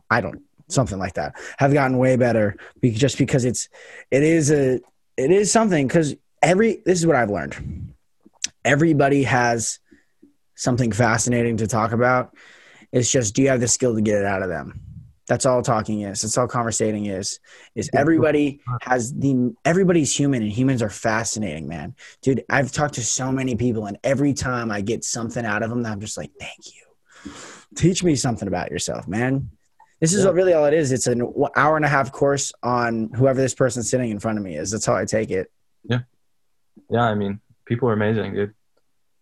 I 0.10 0.22
don't 0.22 0.42
something 0.70 1.00
like 1.00 1.14
that 1.14 1.34
have 1.60 1.72
gotten 1.72 1.98
way 1.98 2.18
better 2.18 2.58
just 2.84 3.18
because 3.18 3.46
it's 3.46 3.70
it 4.12 4.22
is 4.22 4.52
a 4.52 4.82
it 5.16 5.32
is 5.32 5.50
something 5.50 5.88
cuz 5.88 6.16
every 6.42 6.82
this 6.86 7.00
is 7.00 7.08
what 7.08 7.16
I've 7.16 7.30
learned. 7.30 7.94
Everybody 8.66 9.24
has 9.24 9.80
something 10.56 10.92
fascinating 10.92 11.58
to 11.58 11.68
talk 11.68 11.92
about. 11.92 12.36
It's 12.92 13.12
just 13.12 13.36
do 13.36 13.42
you 13.42 13.50
have 13.50 13.60
the 13.60 13.68
skill 13.68 13.96
to 13.96 14.02
get 14.02 14.20
it 14.20 14.26
out 14.26 14.42
of 14.42 14.50
them? 14.50 14.87
That's 15.28 15.46
all 15.46 15.62
talking 15.62 16.02
is. 16.02 16.22
That's 16.22 16.38
all 16.38 16.48
conversating 16.48 17.08
is. 17.08 17.40
Is 17.76 17.90
everybody 17.94 18.62
has 18.82 19.14
the 19.14 19.54
everybody's 19.66 20.16
human 20.18 20.42
and 20.42 20.52
humans 20.52 20.82
are 20.82 20.90
fascinating, 20.90 21.68
man. 21.68 21.96
Dude, 22.22 22.44
I've 22.50 22.72
talked 22.72 22.96
to 22.96 23.04
so 23.04 23.32
many 23.32 23.56
people 23.56 23.86
and 23.86 23.98
every 24.04 24.34
time 24.34 24.72
I 24.72 24.82
get 24.82 25.04
something 25.04 25.46
out 25.46 25.64
of 25.64 25.70
them, 25.70 25.86
I'm 25.86 26.00
just 26.00 26.18
like, 26.18 26.32
thank 26.40 26.74
you. 26.74 27.32
Teach 27.76 28.04
me 28.04 28.16
something 28.16 28.48
about 28.48 28.72
yourself, 28.72 29.08
man. 29.08 29.52
This 30.00 30.14
is 30.14 30.24
yeah. 30.24 30.32
really 30.32 30.54
all 30.54 30.66
it 30.66 30.74
is. 30.74 30.92
It's 30.92 31.08
an 31.08 31.22
hour 31.56 31.76
and 31.76 31.86
a 31.86 31.90
half 31.90 32.12
course 32.12 32.54
on 32.64 33.10
whoever 33.16 33.42
this 33.42 33.56
person 33.56 33.84
sitting 33.84 34.12
in 34.12 34.20
front 34.20 34.38
of 34.38 34.44
me 34.44 34.56
is. 34.56 34.72
That's 34.72 34.86
how 34.86 34.96
I 34.96 35.06
take 35.06 35.32
it. 35.32 35.52
Yeah, 35.84 36.02
yeah. 36.90 37.02
I 37.02 37.16
mean, 37.16 37.42
people 37.66 37.90
are 37.90 37.94
amazing, 37.94 38.34
dude. 38.34 38.54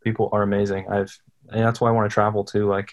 People 0.04 0.30
are 0.34 0.44
amazing. 0.44 0.88
I've, 0.90 1.18
and 1.50 1.64
that's 1.64 1.80
why 1.80 1.90
I 1.90 1.92
want 1.92 2.10
to 2.10 2.14
travel 2.14 2.44
too. 2.44 2.68
Like, 2.68 2.92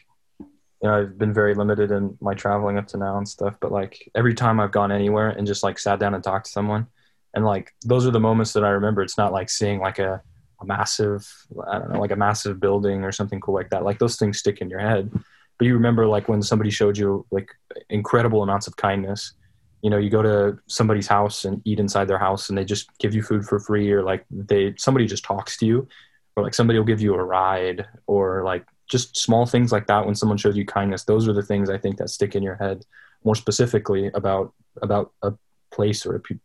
you 0.83 0.88
know, 0.88 0.99
I've 0.99 1.16
been 1.16 1.33
very 1.33 1.55
limited 1.55 1.92
in 1.92 2.18
my 2.21 2.35
traveling 2.35 2.77
up 2.77 2.88
to 2.88 2.97
now 2.97 3.16
and 3.16 3.29
stuff, 3.29 3.55
but 3.61 3.71
like 3.71 4.11
every 4.16 4.35
time 4.35 4.59
I've 4.59 4.73
gone 4.73 4.90
anywhere 4.90 5.31
and 5.31 5.47
just 5.47 5.62
like 5.62 5.79
sat 5.79 6.01
down 6.01 6.14
and 6.14 6.25
talked 6.25 6.47
to 6.47 6.53
someone, 6.53 6.88
and 7.35 7.45
like 7.45 7.73
those 7.85 8.05
are 8.07 8.11
the 8.11 8.21
moments 8.21 8.53
that 8.55 8.64
I 8.64 8.71
remember. 8.71 9.01
It's 9.01 9.16
not 9.16 9.33
like 9.33 9.49
seeing 9.49 9.79
like 9.79 10.01
a, 10.01 10.21
a 10.61 10.66
massive, 10.66 11.27
I 11.71 11.79
don't 11.79 11.92
know, 11.92 12.01
like 12.01 12.11
a 12.11 12.16
massive 12.16 12.59
building 12.59 13.05
or 13.05 13.12
something 13.12 13.40
cool 13.40 13.55
like 13.55 13.71
that. 13.71 13.85
Like 13.85 14.01
those 14.01 14.16
things 14.16 14.38
stick 14.38 14.61
in 14.61 14.68
your 14.68 14.81
head, 14.81 15.11
but 15.57 15.66
you 15.66 15.75
remember 15.75 16.07
like 16.07 16.29
when 16.29 16.42
somebody 16.42 16.71
showed 16.71 16.99
you 16.99 17.25
like 17.31 17.49
incredible 17.88 18.42
amounts 18.42 18.66
of 18.66 18.77
kindness. 18.77 19.35
You 19.83 19.90
know, 19.90 19.99
you 19.99 20.11
go 20.11 20.23
to 20.23 20.59
somebody's 20.66 21.09
house 21.09 21.45
and 21.45 21.62
eat 21.64 21.81
inside 21.81 22.07
their 22.07 22.18
house, 22.18 22.49
and 22.49 22.59
they 22.59 22.64
just 22.64 22.88
give 22.99 23.14
you 23.14 23.23
food 23.23 23.45
for 23.45 23.61
free, 23.61 23.90
or 23.92 24.03
like 24.03 24.25
they 24.31 24.75
somebody 24.79 25.07
just 25.07 25.25
talks 25.25 25.57
to 25.59 25.67
you, 25.67 25.88
or 26.35 26.42
like 26.42 26.54
somebody 26.54 26.79
will 26.79 26.87
give 26.87 27.00
you 27.00 27.15
a 27.15 27.23
ride, 27.23 27.87
or 28.07 28.44
like 28.44 28.65
just 28.93 29.17
small 29.17 29.47
things 29.47 29.73
like 29.73 29.87
that 29.87 30.05
when 30.07 30.15
someone 30.15 30.38
shows 30.38 30.57
you 30.57 30.65
kindness 30.65 31.05
those 31.05 31.27
are 31.27 31.33
the 31.33 31.43
things 31.43 31.69
i 31.69 31.79
think 31.79 31.97
that 31.97 32.11
stick 32.11 32.35
in 32.37 32.43
your 32.43 32.57
head 32.57 32.85
more 33.25 33.35
specifically 33.35 34.11
about 34.15 34.53
about 34.83 35.13
a 35.23 35.33
place 35.73 36.07
or 36.07 36.17
a 36.17 36.21
pe- 36.21 36.38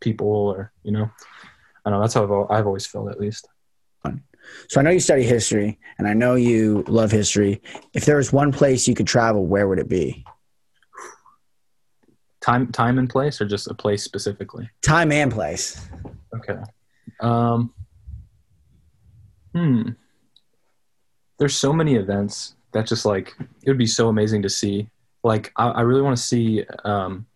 people 0.00 0.26
or 0.26 0.72
you 0.82 0.92
know? 0.92 1.10
I 1.84 1.90
know 1.90 2.00
that's 2.00 2.14
how 2.14 2.24
I've, 2.24 2.50
I've 2.50 2.66
always 2.66 2.86
felt 2.86 3.10
at 3.10 3.20
least. 3.20 3.48
So 4.68 4.80
i 4.80 4.82
know 4.82 4.90
you 4.90 5.00
study 5.00 5.22
history 5.22 5.78
and 5.98 6.08
i 6.08 6.14
know 6.14 6.34
you 6.34 6.82
love 6.88 7.10
history. 7.10 7.60
If 7.92 8.06
there 8.06 8.16
was 8.16 8.32
one 8.32 8.52
place 8.52 8.88
you 8.88 8.94
could 8.94 9.06
travel 9.06 9.46
where 9.46 9.68
would 9.68 9.78
it 9.78 9.88
be? 9.88 10.24
Time 12.40 12.72
time 12.72 12.98
and 12.98 13.08
place 13.08 13.40
or 13.40 13.44
just 13.44 13.68
a 13.68 13.74
place 13.74 14.02
specifically? 14.02 14.68
Time 14.82 15.12
and 15.12 15.30
place. 15.30 15.86
Okay. 16.34 16.58
Um 17.20 17.74
hmm 19.54 19.90
there's 21.40 21.56
so 21.56 21.72
many 21.72 21.96
events 21.96 22.54
that 22.72 22.86
just 22.86 23.04
like 23.04 23.34
it 23.64 23.68
would 23.68 23.78
be 23.78 23.86
so 23.86 24.08
amazing 24.08 24.42
to 24.42 24.48
see. 24.48 24.88
Like 25.24 25.52
I, 25.56 25.68
I 25.68 25.80
really 25.80 26.02
want 26.02 26.16
to 26.16 26.22
see 26.22 26.64
um, 26.84 27.26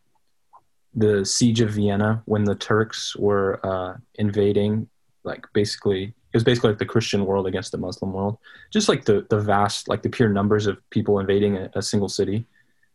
the 0.95 1.25
siege 1.25 1.61
of 1.61 1.71
Vienna 1.71 2.23
when 2.27 2.45
the 2.45 2.55
Turks 2.55 3.17
were 3.17 3.59
uh, 3.67 3.97
invading. 4.15 4.89
Like 5.25 5.45
basically, 5.53 6.05
it 6.05 6.35
was 6.35 6.45
basically 6.45 6.71
like 6.71 6.79
the 6.79 6.87
Christian 6.87 7.27
world 7.27 7.47
against 7.49 7.73
the 7.73 7.79
Muslim 7.79 8.13
world. 8.13 8.39
Just 8.73 8.89
like 8.89 9.05
the 9.05 9.27
the 9.31 9.41
vast, 9.41 9.89
like 9.89 10.03
the 10.03 10.11
pure 10.11 10.29
numbers 10.29 10.67
of 10.67 10.79
people 10.91 11.19
invading 11.19 11.57
a, 11.57 11.71
a 11.75 11.83
single 11.83 12.09
city. 12.09 12.47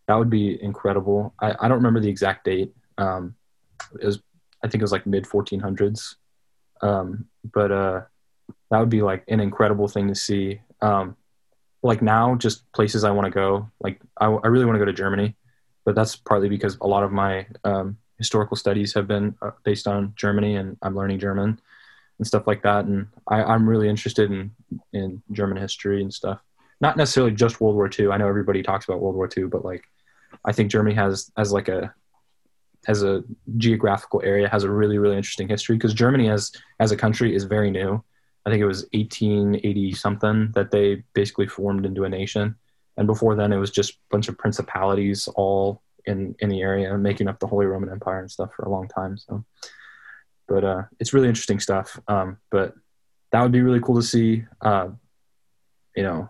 That 0.07 0.15
would 0.15 0.29
be 0.29 0.61
incredible. 0.63 1.33
I, 1.41 1.55
I 1.59 1.67
don't 1.67 1.77
remember 1.77 1.99
the 1.99 2.09
exact 2.09 2.45
date, 2.45 2.73
um, 2.97 3.35
it 3.99 4.05
was 4.05 4.19
I 4.63 4.67
think 4.67 4.81
it 4.81 4.83
was 4.83 4.91
like 4.91 5.07
mid 5.07 5.25
1400s. 5.25 6.15
Um, 6.81 7.25
but 7.53 7.71
uh, 7.71 8.01
that 8.69 8.79
would 8.79 8.89
be 8.89 9.01
like 9.01 9.23
an 9.27 9.39
incredible 9.39 9.87
thing 9.87 10.07
to 10.07 10.15
see. 10.15 10.59
Um, 10.81 11.15
like 11.81 12.01
now, 12.01 12.35
just 12.35 12.69
places 12.73 13.03
I 13.03 13.11
want 13.11 13.25
to 13.25 13.31
go. 13.31 13.69
Like 13.79 14.01
I, 14.19 14.27
I 14.27 14.47
really 14.47 14.65
want 14.65 14.75
to 14.75 14.79
go 14.79 14.85
to 14.85 14.93
Germany, 14.93 15.35
but 15.85 15.95
that's 15.95 16.15
partly 16.15 16.49
because 16.49 16.77
a 16.81 16.87
lot 16.87 17.03
of 17.03 17.11
my 17.11 17.47
um, 17.63 17.97
historical 18.17 18.57
studies 18.57 18.93
have 18.93 19.07
been 19.07 19.35
uh, 19.41 19.51
based 19.63 19.87
on 19.87 20.13
Germany, 20.15 20.55
and 20.55 20.77
I'm 20.81 20.95
learning 20.95 21.19
German 21.19 21.59
and 22.17 22.27
stuff 22.27 22.47
like 22.47 22.61
that. 22.63 22.85
And 22.85 23.07
I, 23.27 23.43
I'm 23.43 23.67
really 23.67 23.89
interested 23.89 24.29
in 24.29 24.51
in 24.93 25.21
German 25.31 25.57
history 25.57 26.01
and 26.01 26.13
stuff. 26.13 26.39
Not 26.81 26.97
necessarily 26.97 27.33
just 27.33 27.59
World 27.59 27.75
War 27.75 27.89
II. 27.97 28.09
I 28.09 28.17
know 28.17 28.27
everybody 28.27 28.61
talks 28.61 28.85
about 28.87 29.01
World 29.01 29.15
War 29.15 29.29
II, 29.35 29.45
but 29.45 29.65
like 29.65 29.83
I 30.45 30.51
think 30.51 30.71
Germany 30.71 30.95
has 30.95 31.31
as 31.37 31.51
like 31.51 31.67
a 31.67 31.93
as 32.87 33.03
a 33.03 33.23
geographical 33.57 34.21
area 34.23 34.47
has 34.47 34.63
a 34.63 34.71
really 34.71 34.97
really 34.97 35.17
interesting 35.17 35.49
history 35.49 35.75
because 35.75 35.93
Germany 35.93 36.29
as 36.29 36.51
as 36.79 36.91
a 36.91 36.97
country 36.97 37.33
is 37.33 37.45
very 37.45 37.71
new. 37.71 38.03
I 38.45 38.49
think 38.49 38.61
it 38.61 38.67
was 38.67 38.87
1880 38.93 39.93
something 39.93 40.51
that 40.53 40.71
they 40.71 41.03
basically 41.13 41.47
formed 41.47 41.85
into 41.85 42.05
a 42.05 42.09
nation, 42.09 42.55
and 42.97 43.07
before 43.07 43.35
then 43.35 43.51
it 43.51 43.57
was 43.57 43.71
just 43.71 43.93
a 43.93 43.97
bunch 44.11 44.27
of 44.27 44.37
principalities 44.37 45.27
all 45.35 45.81
in 46.05 46.35
in 46.39 46.49
the 46.49 46.61
area 46.61 46.97
making 46.97 47.27
up 47.27 47.39
the 47.39 47.47
Holy 47.47 47.65
Roman 47.65 47.89
Empire 47.89 48.19
and 48.19 48.31
stuff 48.31 48.53
for 48.55 48.63
a 48.63 48.69
long 48.69 48.87
time. 48.87 49.17
So, 49.17 49.43
but 50.47 50.63
uh, 50.63 50.83
it's 50.99 51.13
really 51.13 51.27
interesting 51.27 51.59
stuff. 51.59 51.99
Um, 52.07 52.37
but 52.49 52.73
that 53.31 53.41
would 53.41 53.51
be 53.51 53.61
really 53.61 53.81
cool 53.81 53.95
to 53.95 54.03
see. 54.03 54.45
Uh, 54.61 54.89
you 55.95 56.03
know, 56.03 56.29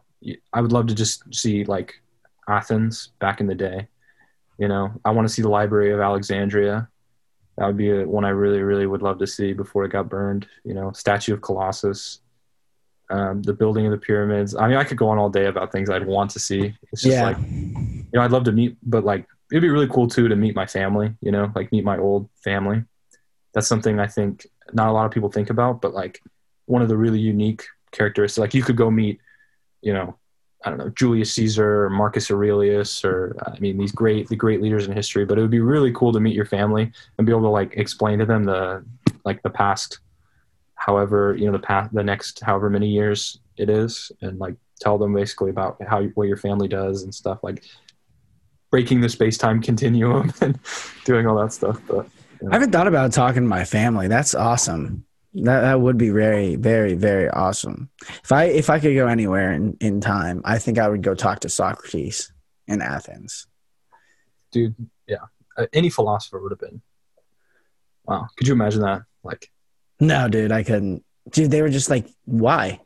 I 0.54 0.62
would 0.62 0.72
love 0.72 0.88
to 0.88 0.96
just 0.96 1.24
see 1.34 1.64
like 1.66 2.02
Athens 2.48 3.10
back 3.20 3.40
in 3.40 3.48
the 3.48 3.56
day 3.56 3.88
you 4.60 4.68
know, 4.68 4.92
I 5.06 5.12
want 5.12 5.28
to 5.28 5.34
see 5.34 5.42
the 5.42 5.50
Library 5.50 5.92
of 5.92 6.02
Alexandria. 6.02 6.90
That 7.60 7.68
would 7.68 7.76
be 7.78 7.92
a, 7.92 8.08
one 8.08 8.24
I 8.24 8.30
really, 8.30 8.62
really 8.62 8.86
would 8.86 9.02
love 9.02 9.20
to 9.20 9.28
see 9.28 9.52
before 9.52 9.84
it 9.84 9.92
got 9.92 10.08
burned. 10.08 10.48
You 10.64 10.74
know, 10.74 10.94
Statue 10.94 11.34
of 11.34 11.42
Colossus, 11.42 12.22
um, 13.10 13.42
the 13.44 13.52
building 13.54 13.86
of 13.86 13.92
the 13.92 13.98
pyramids. 13.98 14.56
I 14.56 14.70
mean, 14.70 14.78
I 14.78 14.86
could 14.86 14.98
go 14.98 15.10
on 15.10 15.18
all 15.18 15.30
day 15.30 15.48
about 15.48 15.70
things 15.74 15.90
I'd 15.90 16.08
want 16.08 16.32
to 16.32 16.40
see. 16.40 16.74
It's 16.94 17.02
just 17.02 17.18
Yeah. 17.18 17.24
like, 17.26 17.38
you 17.38 18.14
know, 18.14 18.22
I'd 18.22 18.32
love 18.32 18.46
to 18.46 18.54
meet, 18.54 18.78
but 18.82 19.04
like, 19.04 19.28
it'd 19.52 19.62
be 19.62 19.70
really 19.70 19.90
cool 19.90 20.08
too 20.08 20.30
to 20.30 20.38
meet 20.38 20.56
my 20.56 20.66
family. 20.66 21.14
You 21.20 21.34
know, 21.34 21.52
like 21.54 21.70
meet 21.74 21.84
my 21.84 21.98
old 21.98 22.30
family. 22.42 22.86
That's 23.54 23.68
something 23.68 24.00
I 24.00 24.08
think 24.08 24.48
not 24.72 24.88
a 24.88 24.94
lot 24.94 25.06
of 25.06 25.12
people 25.12 25.30
think 25.30 25.50
about, 25.50 25.82
but 25.82 25.94
like 25.94 26.22
one 26.66 26.82
of 26.82 26.88
the 26.88 26.96
really 26.96 27.20
unique 27.20 27.66
characteristics. 27.92 28.38
Like 28.38 28.54
you 28.54 28.64
could 28.64 28.78
go 28.78 28.90
meet, 28.90 29.20
you 29.82 29.92
know, 29.92 30.18
I 30.66 30.70
don't 30.70 30.80
know 30.80 30.90
Julius 30.90 31.34
Caesar 31.34 31.86
or 31.86 31.90
Marcus 31.90 32.30
Aurelius 32.30 33.06
or 33.06 33.36
I 33.42 33.60
mean 33.60 33.78
these 33.78 33.92
great 33.92 34.28
the 34.28 34.36
great 34.36 34.62
leaders 34.62 34.88
in 34.88 34.94
history. 34.94 35.26
But 35.26 35.38
it 35.38 35.42
would 35.42 35.52
be 35.52 35.62
really 35.62 35.92
cool 35.94 36.12
to 36.12 36.20
meet 36.20 36.36
your 36.36 36.46
family 36.46 36.92
and 37.18 37.26
be 37.26 37.32
able 37.32 37.44
to 37.44 37.50
like 37.50 37.74
explain 37.78 38.20
to 38.20 38.26
them 38.26 38.44
the 38.44 38.84
like 39.24 39.42
the 39.44 39.50
past, 39.50 40.00
however 40.76 41.36
you 41.38 41.46
know 41.46 41.54
the 41.54 41.60
past 41.60 41.94
the 41.94 42.04
next 42.04 42.42
however 42.42 42.70
many 42.70 42.90
years 42.90 43.40
it 43.58 43.70
is, 43.70 44.12
and 44.22 44.40
like 44.40 44.56
tell 44.82 44.98
them 44.98 45.14
basically 45.14 45.50
about 45.50 45.78
how 45.88 46.04
what 46.16 46.28
your 46.28 46.38
family 46.38 46.68
does 46.68 47.04
and 47.04 47.14
stuff 47.14 47.40
like 47.42 47.64
breaking 48.72 49.02
the 49.02 49.10
space 49.10 49.38
time 49.38 49.62
continuum 49.62 50.32
and 50.42 50.60
doing 51.06 51.26
all 51.26 51.38
that 51.38 51.54
stuff. 51.54 51.82
But 51.88 52.08
I 52.50 52.56
haven't 52.56 52.72
thought 52.72 52.88
about 52.88 53.12
talking 53.12 53.44
to 53.44 53.48
my 53.48 53.66
family. 53.66 54.08
That's 54.08 54.36
awesome. 54.36 55.06
That 55.44 55.62
that 55.62 55.82
would 55.82 55.98
be 55.98 56.10
very, 56.10 56.56
very, 56.56 56.94
very 56.96 57.30
awesome. 57.30 57.90
If 58.24 58.32
I 58.32 58.46
if 58.46 58.70
I 58.70 58.80
could 58.80 58.96
go 58.96 59.08
anywhere 59.08 59.54
in, 59.54 59.78
in 59.80 60.02
time, 60.02 60.42
I 60.46 60.58
think 60.60 60.78
I 60.80 60.88
would 60.90 61.02
go 61.02 61.16
talk 61.16 61.40
to 61.42 61.50
Socrates 61.50 62.32
in 62.68 62.82
Athens. 62.82 63.48
dude, 64.52 64.76
yeah, 65.08 65.26
uh, 65.58 65.66
any 65.74 65.90
philosopher 65.90 66.40
would 66.40 66.52
have 66.52 66.60
been. 66.60 66.82
Wow, 68.06 68.28
could 68.36 68.48
you 68.48 68.54
imagine 68.54 68.82
that? 68.82 69.04
Like, 69.24 69.52
No, 70.00 70.28
dude, 70.30 70.52
I 70.52 70.64
couldn't. 70.64 71.04
Dude, 71.32 71.52
they 71.52 71.62
were 71.62 71.70
just 71.70 71.90
like, 71.90 72.08
why? 72.26 72.80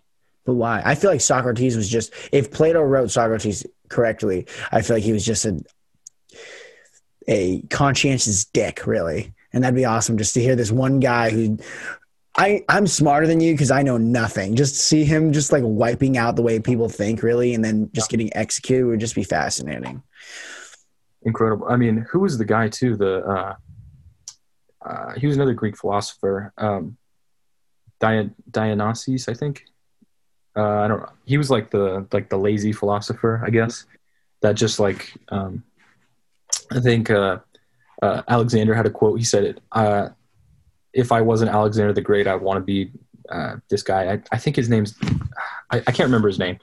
But 0.45 0.55
why? 0.55 0.81
I 0.83 0.95
feel 0.95 1.09
like 1.11 1.21
Socrates 1.21 1.77
was 1.77 1.87
just 1.89 2.13
if 2.31 2.51
Plato 2.51 2.81
wrote 2.81 3.09
Socrates 3.11 3.65
correctly, 3.89 4.47
I 4.71 4.81
feel 4.81 4.97
like 4.97 5.03
he 5.03 5.13
was 5.13 5.25
just 5.25 5.45
a 5.45 5.61
a 7.27 7.61
conscientious 7.69 8.43
dick, 8.45 8.85
really. 8.85 9.33
And 9.53 9.63
that'd 9.63 9.75
be 9.75 9.85
awesome 9.85 10.17
just 10.17 10.33
to 10.33 10.41
hear 10.41 10.55
this 10.55 10.71
one 10.71 10.99
guy 10.99 11.29
who 11.29 11.57
I 12.35 12.63
I'm 12.67 12.87
smarter 12.87 13.27
than 13.27 13.39
you 13.39 13.53
because 13.53 13.71
I 13.71 13.83
know 13.83 13.97
nothing. 13.97 14.55
Just 14.55 14.75
see 14.75 15.03
him 15.03 15.31
just 15.31 15.51
like 15.51 15.63
wiping 15.65 16.17
out 16.17 16.35
the 16.35 16.41
way 16.41 16.59
people 16.59 16.89
think, 16.89 17.21
really, 17.21 17.53
and 17.53 17.63
then 17.63 17.89
just 17.93 18.09
getting 18.09 18.35
executed 18.35 18.85
would 18.85 18.99
just 18.99 19.15
be 19.15 19.23
fascinating. 19.23 20.01
incredible. 21.21 21.67
I 21.69 21.75
mean, 21.75 22.05
who 22.09 22.19
was 22.19 22.37
the 22.37 22.45
guy 22.45 22.69
too? 22.69 22.95
The 22.95 23.23
uh, 23.23 23.55
uh, 24.85 25.13
he 25.13 25.27
was 25.27 25.35
another 25.35 25.53
Greek 25.53 25.77
philosopher, 25.77 26.51
um, 26.57 26.97
Dion- 27.99 28.35
Dionysius, 28.49 29.29
I 29.29 29.33
think. 29.33 29.65
Uh, 30.55 30.79
I 30.79 30.87
don't 30.87 30.99
know. 30.99 31.11
He 31.25 31.37
was 31.37 31.49
like 31.49 31.71
the 31.71 32.07
like 32.11 32.29
the 32.29 32.37
lazy 32.37 32.73
philosopher, 32.73 33.41
I 33.45 33.49
guess. 33.49 33.85
That 34.41 34.55
just 34.55 34.79
like 34.79 35.13
um, 35.29 35.63
I 36.71 36.79
think 36.79 37.09
uh, 37.09 37.39
uh, 38.01 38.23
Alexander 38.27 38.73
had 38.73 38.85
a 38.85 38.89
quote. 38.89 39.19
He 39.19 39.25
said, 39.25 39.43
it, 39.43 39.61
uh, 39.71 40.09
"If 40.93 41.11
I 41.11 41.21
wasn't 41.21 41.51
Alexander 41.51 41.93
the 41.93 42.01
Great, 42.01 42.27
I'd 42.27 42.41
want 42.41 42.57
to 42.57 42.61
be 42.61 42.91
uh, 43.29 43.55
this 43.69 43.83
guy." 43.83 44.13
I, 44.13 44.21
I 44.31 44.37
think 44.37 44.55
his 44.55 44.69
name's 44.69 44.95
I, 45.71 45.77
I 45.77 45.91
can't 45.91 46.07
remember 46.07 46.27
his 46.27 46.39
name, 46.39 46.59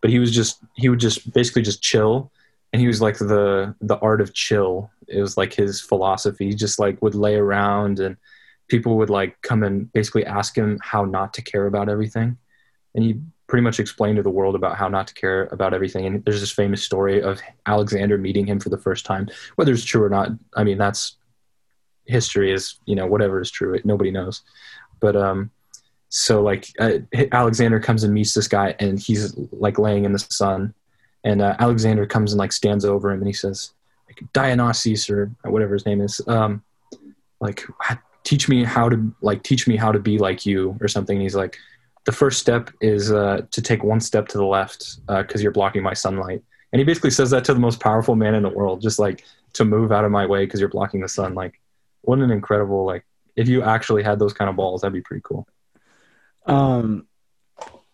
but 0.00 0.10
he 0.10 0.18
was 0.18 0.34
just 0.34 0.60
he 0.74 0.88
would 0.88 1.00
just 1.00 1.32
basically 1.32 1.62
just 1.62 1.82
chill 1.82 2.30
and 2.72 2.80
he 2.80 2.86
was 2.86 3.00
like 3.00 3.18
the 3.18 3.74
the 3.80 3.98
art 3.98 4.20
of 4.20 4.32
chill. 4.34 4.90
It 5.08 5.20
was 5.20 5.36
like 5.36 5.52
his 5.52 5.80
philosophy. 5.80 6.48
He 6.48 6.54
just 6.54 6.78
like 6.78 7.00
would 7.02 7.14
lay 7.14 7.36
around 7.36 8.00
and 8.00 8.16
people 8.68 8.96
would 8.96 9.10
like 9.10 9.40
come 9.42 9.62
and 9.62 9.92
basically 9.92 10.24
ask 10.24 10.56
him 10.56 10.78
how 10.82 11.04
not 11.04 11.34
to 11.34 11.42
care 11.42 11.66
about 11.66 11.88
everything. 11.88 12.38
And 12.94 13.04
he 13.04 13.20
pretty 13.46 13.62
much 13.62 13.78
explained 13.78 14.16
to 14.16 14.22
the 14.22 14.30
world 14.30 14.54
about 14.54 14.76
how 14.76 14.88
not 14.88 15.06
to 15.08 15.14
care 15.14 15.48
about 15.52 15.74
everything. 15.74 16.06
And 16.06 16.24
there's 16.24 16.40
this 16.40 16.52
famous 16.52 16.82
story 16.82 17.20
of 17.20 17.40
alexander 17.66 18.16
meeting 18.16 18.46
him 18.46 18.58
for 18.58 18.70
the 18.70 18.78
first 18.78 19.04
time. 19.04 19.28
Whether 19.56 19.72
it's 19.72 19.84
true 19.84 20.02
or 20.02 20.08
not 20.08 20.30
i 20.56 20.64
mean 20.64 20.78
that's 20.78 21.16
history 22.06 22.52
is 22.52 22.76
you 22.86 22.94
know 22.94 23.06
whatever 23.06 23.40
is 23.40 23.50
true 23.50 23.74
it, 23.74 23.84
nobody 23.84 24.10
knows 24.10 24.42
but 25.00 25.16
um 25.16 25.50
so 26.08 26.42
like 26.42 26.68
uh, 26.78 26.98
alexander 27.32 27.80
comes 27.80 28.04
and 28.04 28.12
meets 28.12 28.34
this 28.34 28.48
guy 28.48 28.74
and 28.78 28.98
he's 28.98 29.36
like 29.52 29.78
laying 29.78 30.04
in 30.04 30.12
the 30.12 30.18
sun 30.18 30.74
and 31.24 31.42
uh, 31.42 31.56
Alexander 31.58 32.06
comes 32.06 32.32
and 32.32 32.38
like 32.38 32.52
stands 32.52 32.84
over 32.84 33.10
him 33.10 33.20
and 33.20 33.26
he 33.26 33.32
says, 33.32 33.72
like 34.08 34.20
Dionysius 34.32 35.08
or 35.08 35.30
whatever 35.44 35.74
his 35.74 35.86
name 35.86 36.00
is, 36.00 36.20
um, 36.26 36.62
like 37.40 37.64
teach 38.24 38.48
me 38.48 38.64
how 38.64 38.88
to 38.88 39.14
like 39.20 39.42
teach 39.42 39.66
me 39.66 39.76
how 39.76 39.92
to 39.92 39.98
be 39.98 40.18
like 40.18 40.44
you 40.44 40.76
or 40.80 40.88
something. 40.88 41.16
And 41.16 41.22
he's 41.22 41.36
like, 41.36 41.56
the 42.04 42.12
first 42.12 42.40
step 42.40 42.70
is 42.80 43.12
uh, 43.12 43.42
to 43.52 43.62
take 43.62 43.84
one 43.84 44.00
step 44.00 44.26
to 44.28 44.38
the 44.38 44.44
left 44.44 45.06
because 45.06 45.42
you're 45.42 45.52
blocking 45.52 45.82
my 45.82 45.94
sunlight. 45.94 46.42
And 46.72 46.80
he 46.80 46.84
basically 46.84 47.10
says 47.10 47.30
that 47.30 47.44
to 47.44 47.54
the 47.54 47.60
most 47.60 47.80
powerful 47.80 48.16
man 48.16 48.34
in 48.34 48.42
the 48.42 48.48
world, 48.48 48.80
just 48.80 48.98
like 48.98 49.24
to 49.52 49.64
move 49.64 49.92
out 49.92 50.04
of 50.04 50.10
my 50.10 50.26
way 50.26 50.44
because 50.44 50.58
you're 50.58 50.68
blocking 50.68 51.00
the 51.00 51.08
sun. 51.08 51.34
Like, 51.34 51.60
what 52.02 52.18
an 52.18 52.30
incredible 52.30 52.84
like 52.84 53.04
if 53.34 53.48
you 53.48 53.62
actually 53.62 54.02
had 54.02 54.18
those 54.18 54.34
kind 54.34 54.50
of 54.50 54.56
balls, 54.56 54.82
that'd 54.82 54.92
be 54.92 55.00
pretty 55.00 55.22
cool. 55.24 55.48
Um, 56.46 57.06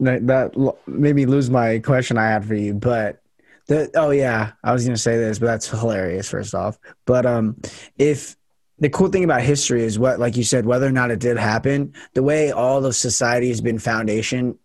that, 0.01 0.27
that 0.27 0.77
made 0.87 1.15
me 1.15 1.27
lose 1.27 1.51
my 1.51 1.79
question 1.79 2.19
I 2.19 2.29
had 2.29 2.45
for 2.45 2.55
you, 2.55 2.75
but 2.75 3.23
the 3.67 3.91
oh 3.95 4.11
yeah, 4.11 4.53
I 4.65 4.73
was 4.73 4.85
gonna 4.85 4.97
say 4.97 5.17
this, 5.17 5.39
but 5.39 5.47
that's 5.47 5.69
hilarious. 5.69 6.31
First 6.31 6.55
off, 6.55 6.79
but 7.05 7.27
um, 7.27 7.61
if 7.99 8.37
the 8.79 8.89
cool 8.89 9.09
thing 9.09 9.25
about 9.25 9.43
history 9.43 9.83
is 9.83 9.99
what, 9.99 10.21
like 10.21 10.37
you 10.37 10.45
said, 10.45 10.65
whether 10.65 10.87
or 10.87 10.93
not 10.93 11.11
it 11.11 11.19
did 11.19 11.37
happen, 11.37 11.93
the 12.15 12.23
way 12.23 12.53
all 12.53 12.85
of 12.85 12.97
society 12.97 13.49
has 13.49 13.61
been 13.61 13.79
foundation, 13.79 14.59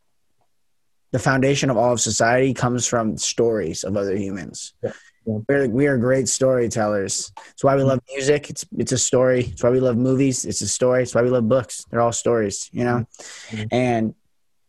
the 1.12 1.20
foundation 1.20 1.70
of 1.70 1.78
all 1.78 1.94
of 1.94 2.00
society 2.00 2.54
comes 2.54 2.88
from 2.88 3.18
stories 3.18 3.84
of 3.84 3.98
other 3.98 4.16
humans. 4.16 4.74
Yeah, 4.84 4.92
yeah. 5.26 5.38
We're, 5.48 5.68
we 5.70 5.88
are 5.88 5.98
great 5.98 6.28
storytellers. 6.28 7.32
It's 7.52 7.64
why 7.64 7.76
we 7.76 7.84
love 7.84 8.00
music. 8.14 8.50
It's 8.50 8.66
it's 8.78 8.92
a 8.92 8.98
story. 8.98 9.46
It's 9.46 9.64
why 9.64 9.70
we 9.70 9.80
love 9.80 9.98
movies. 9.98 10.46
It's 10.46 10.62
a 10.62 10.68
story. 10.68 11.04
It's 11.04 11.16
why 11.16 11.22
we 11.22 11.30
love 11.30 11.48
books. 11.48 11.86
They're 11.90 12.02
all 12.02 12.12
stories, 12.12 12.70
you 12.74 12.84
know. 12.84 13.06
Mhm. 13.50 13.68
And 13.72 14.16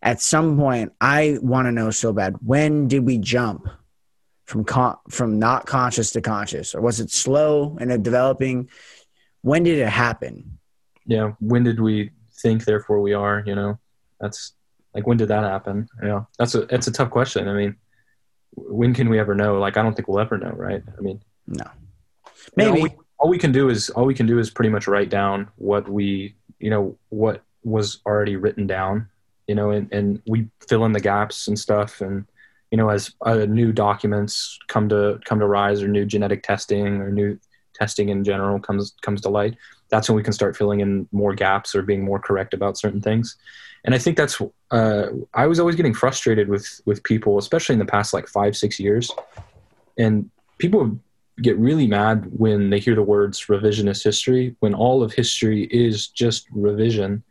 at 0.02 0.20
some 0.20 0.56
point, 0.56 0.92
I 1.00 1.38
want 1.40 1.66
to 1.66 1.72
know 1.72 1.90
so 1.90 2.12
bad. 2.12 2.36
When 2.44 2.88
did 2.88 3.04
we 3.04 3.18
jump 3.18 3.68
from 4.44 4.64
con- 4.64 4.98
from 5.08 5.38
not 5.38 5.66
conscious 5.66 6.12
to 6.12 6.20
conscious, 6.20 6.74
or 6.74 6.80
was 6.80 7.00
it 7.00 7.10
slow 7.10 7.76
and 7.80 8.04
developing? 8.04 8.68
When 9.42 9.62
did 9.62 9.78
it 9.78 9.88
happen? 9.88 10.58
Yeah. 11.06 11.32
When 11.40 11.64
did 11.64 11.80
we 11.80 12.10
think, 12.42 12.64
therefore 12.64 13.00
we 13.00 13.12
are? 13.14 13.42
You 13.46 13.54
know, 13.54 13.78
that's 14.20 14.52
like 14.94 15.06
when 15.06 15.16
did 15.16 15.28
that 15.28 15.44
happen? 15.44 15.88
Yeah, 16.02 16.24
that's 16.38 16.54
a 16.54 16.66
that's 16.66 16.86
a 16.86 16.92
tough 16.92 17.10
question. 17.10 17.48
I 17.48 17.54
mean, 17.54 17.76
when 18.56 18.94
can 18.94 19.08
we 19.08 19.18
ever 19.18 19.34
know? 19.34 19.58
Like, 19.58 19.76
I 19.76 19.82
don't 19.82 19.94
think 19.94 20.08
we'll 20.08 20.20
ever 20.20 20.38
know, 20.38 20.50
right? 20.50 20.82
I 20.96 21.00
mean, 21.00 21.20
No, 21.46 21.54
you 21.54 21.58
know, 21.58 21.70
maybe. 22.56 22.70
all, 22.70 22.82
we, 22.82 22.90
all 23.18 23.28
we 23.30 23.38
can 23.38 23.52
do 23.52 23.68
is 23.68 23.90
all 23.90 24.04
we 24.04 24.14
can 24.14 24.26
do 24.26 24.38
is 24.38 24.50
pretty 24.50 24.70
much 24.70 24.86
write 24.86 25.10
down 25.10 25.48
what 25.56 25.88
we 25.88 26.34
you 26.58 26.70
know 26.70 26.96
what 27.08 27.42
was 27.62 28.00
already 28.06 28.36
written 28.36 28.66
down 28.66 29.08
you 29.46 29.54
know 29.54 29.70
and, 29.70 29.92
and 29.92 30.22
we 30.26 30.48
fill 30.68 30.84
in 30.84 30.92
the 30.92 31.00
gaps 31.00 31.48
and 31.48 31.58
stuff 31.58 32.00
and 32.00 32.24
you 32.70 32.78
know 32.78 32.88
as 32.88 33.12
uh, 33.26 33.44
new 33.46 33.72
documents 33.72 34.58
come 34.68 34.88
to 34.88 35.20
come 35.24 35.38
to 35.40 35.46
rise 35.46 35.82
or 35.82 35.88
new 35.88 36.04
genetic 36.06 36.42
testing 36.42 37.00
or 37.00 37.10
new 37.10 37.38
testing 37.74 38.08
in 38.08 38.24
general 38.24 38.58
comes 38.58 38.94
comes 39.02 39.20
to 39.20 39.28
light 39.28 39.56
that's 39.90 40.08
when 40.08 40.16
we 40.16 40.22
can 40.22 40.32
start 40.32 40.56
filling 40.56 40.80
in 40.80 41.08
more 41.12 41.34
gaps 41.34 41.74
or 41.74 41.82
being 41.82 42.04
more 42.04 42.18
correct 42.18 42.54
about 42.54 42.78
certain 42.78 43.00
things 43.00 43.36
and 43.84 43.94
i 43.94 43.98
think 43.98 44.16
that's 44.16 44.40
uh, 44.70 45.06
i 45.34 45.46
was 45.46 45.60
always 45.60 45.76
getting 45.76 45.94
frustrated 45.94 46.48
with 46.48 46.80
with 46.84 47.02
people 47.02 47.38
especially 47.38 47.74
in 47.74 47.78
the 47.78 47.84
past 47.84 48.12
like 48.14 48.26
five 48.28 48.56
six 48.56 48.80
years. 48.80 49.10
And 49.96 50.30
people 50.58 50.98
get 51.42 51.56
really 51.58 51.86
mad 51.86 52.26
when 52.30 52.70
they 52.70 52.78
hear 52.78 52.94
the 52.94 53.02
words 53.02 53.46
revisionist 53.46 54.04
history 54.04 54.56
when 54.60 54.74
all 54.74 55.02
of 55.02 55.12
history 55.12 55.64
is 55.64 56.08
just 56.08 56.46
revision. 56.50 57.22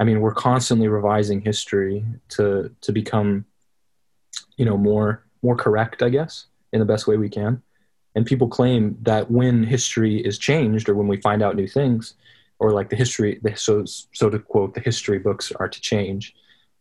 I 0.00 0.04
mean 0.04 0.20
we're 0.20 0.34
constantly 0.34 0.88
revising 0.88 1.40
history 1.40 2.04
to 2.30 2.74
to 2.80 2.92
become 2.92 3.44
you 4.56 4.64
know 4.64 4.76
more 4.76 5.24
more 5.42 5.56
correct 5.56 6.02
i 6.02 6.08
guess 6.08 6.46
in 6.72 6.80
the 6.80 6.86
best 6.86 7.06
way 7.06 7.16
we 7.16 7.28
can. 7.28 7.62
And 8.14 8.26
people 8.26 8.48
claim 8.48 8.98
that 9.02 9.30
when 9.30 9.64
history 9.64 10.16
is 10.18 10.38
changed 10.38 10.88
or 10.88 10.94
when 10.94 11.08
we 11.08 11.16
find 11.16 11.42
out 11.42 11.56
new 11.56 11.68
things 11.68 12.14
or 12.62 12.70
like 12.70 12.88
the 12.88 12.96
history 12.96 13.40
the, 13.42 13.56
so 13.56 13.84
so 13.84 14.30
to 14.30 14.38
quote 14.38 14.72
the 14.72 14.80
history 14.80 15.18
books 15.18 15.50
are 15.56 15.68
to 15.68 15.80
change 15.80 16.32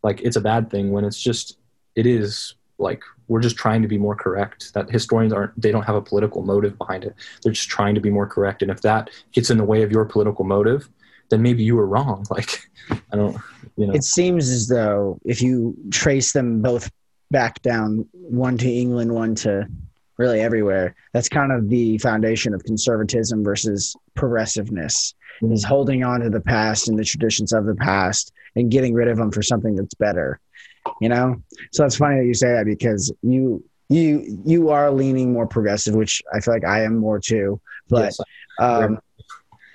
like 0.03 0.21
it's 0.21 0.35
a 0.35 0.41
bad 0.41 0.69
thing 0.69 0.91
when 0.91 1.03
it's 1.03 1.19
just 1.19 1.57
it 1.95 2.05
is 2.05 2.53
like 2.77 3.01
we're 3.27 3.41
just 3.41 3.57
trying 3.57 3.81
to 3.81 3.87
be 3.87 3.97
more 3.97 4.15
correct 4.15 4.73
that 4.75 4.89
historians 4.91 5.33
aren't 5.33 5.59
they 5.59 5.71
don't 5.71 5.83
have 5.83 5.95
a 5.95 6.01
political 6.01 6.43
motive 6.43 6.77
behind 6.77 7.03
it. 7.03 7.15
They're 7.41 7.53
just 7.53 7.69
trying 7.69 7.95
to 7.95 8.01
be 8.01 8.11
more 8.11 8.27
correct 8.27 8.61
and 8.61 8.69
if 8.69 8.81
that 8.81 9.09
gets 9.31 9.49
in 9.49 9.57
the 9.57 9.63
way 9.63 9.81
of 9.81 9.91
your 9.91 10.05
political 10.05 10.45
motive 10.45 10.87
then 11.29 11.41
maybe 11.41 11.63
you 11.63 11.75
were 11.75 11.87
wrong 11.87 12.25
like 12.29 12.69
i 13.11 13.15
don't 13.15 13.37
you 13.77 13.87
know. 13.87 13.93
It 13.93 14.03
seems 14.03 14.49
as 14.49 14.67
though 14.67 15.17
if 15.25 15.41
you 15.41 15.75
trace 15.89 16.33
them 16.33 16.61
both 16.61 16.91
back 17.31 17.61
down 17.61 18.07
one 18.11 18.57
to 18.57 18.69
england 18.69 19.13
one 19.13 19.33
to 19.33 19.67
really 20.17 20.41
everywhere 20.41 20.93
that's 21.13 21.29
kind 21.29 21.51
of 21.51 21.69
the 21.69 21.97
foundation 21.99 22.53
of 22.53 22.63
conservatism 22.65 23.43
versus 23.43 23.95
progressiveness 24.15 25.13
mm-hmm. 25.41 25.53
is 25.53 25.63
holding 25.63 26.03
on 26.03 26.21
to 26.21 26.29
the 26.29 26.41
past 26.41 26.87
and 26.87 26.97
the 26.97 27.05
traditions 27.05 27.53
of 27.53 27.65
the 27.65 27.75
past 27.75 28.31
and 28.55 28.71
getting 28.71 28.93
rid 28.93 29.07
of 29.07 29.17
them 29.17 29.31
for 29.31 29.41
something 29.41 29.75
that's 29.75 29.93
better 29.95 30.39
you 30.99 31.09
know 31.09 31.41
so 31.71 31.85
it's 31.85 31.95
funny 31.95 32.19
that 32.19 32.25
you 32.25 32.33
say 32.33 32.53
that 32.53 32.65
because 32.65 33.13
you 33.21 33.63
you 33.89 34.41
you 34.45 34.69
are 34.69 34.91
leaning 34.91 35.31
more 35.33 35.47
progressive 35.47 35.95
which 35.95 36.21
i 36.33 36.39
feel 36.39 36.53
like 36.53 36.65
i 36.65 36.81
am 36.81 36.97
more 36.97 37.19
too 37.19 37.59
but 37.89 38.05
yes, 38.05 38.19
um 38.59 38.99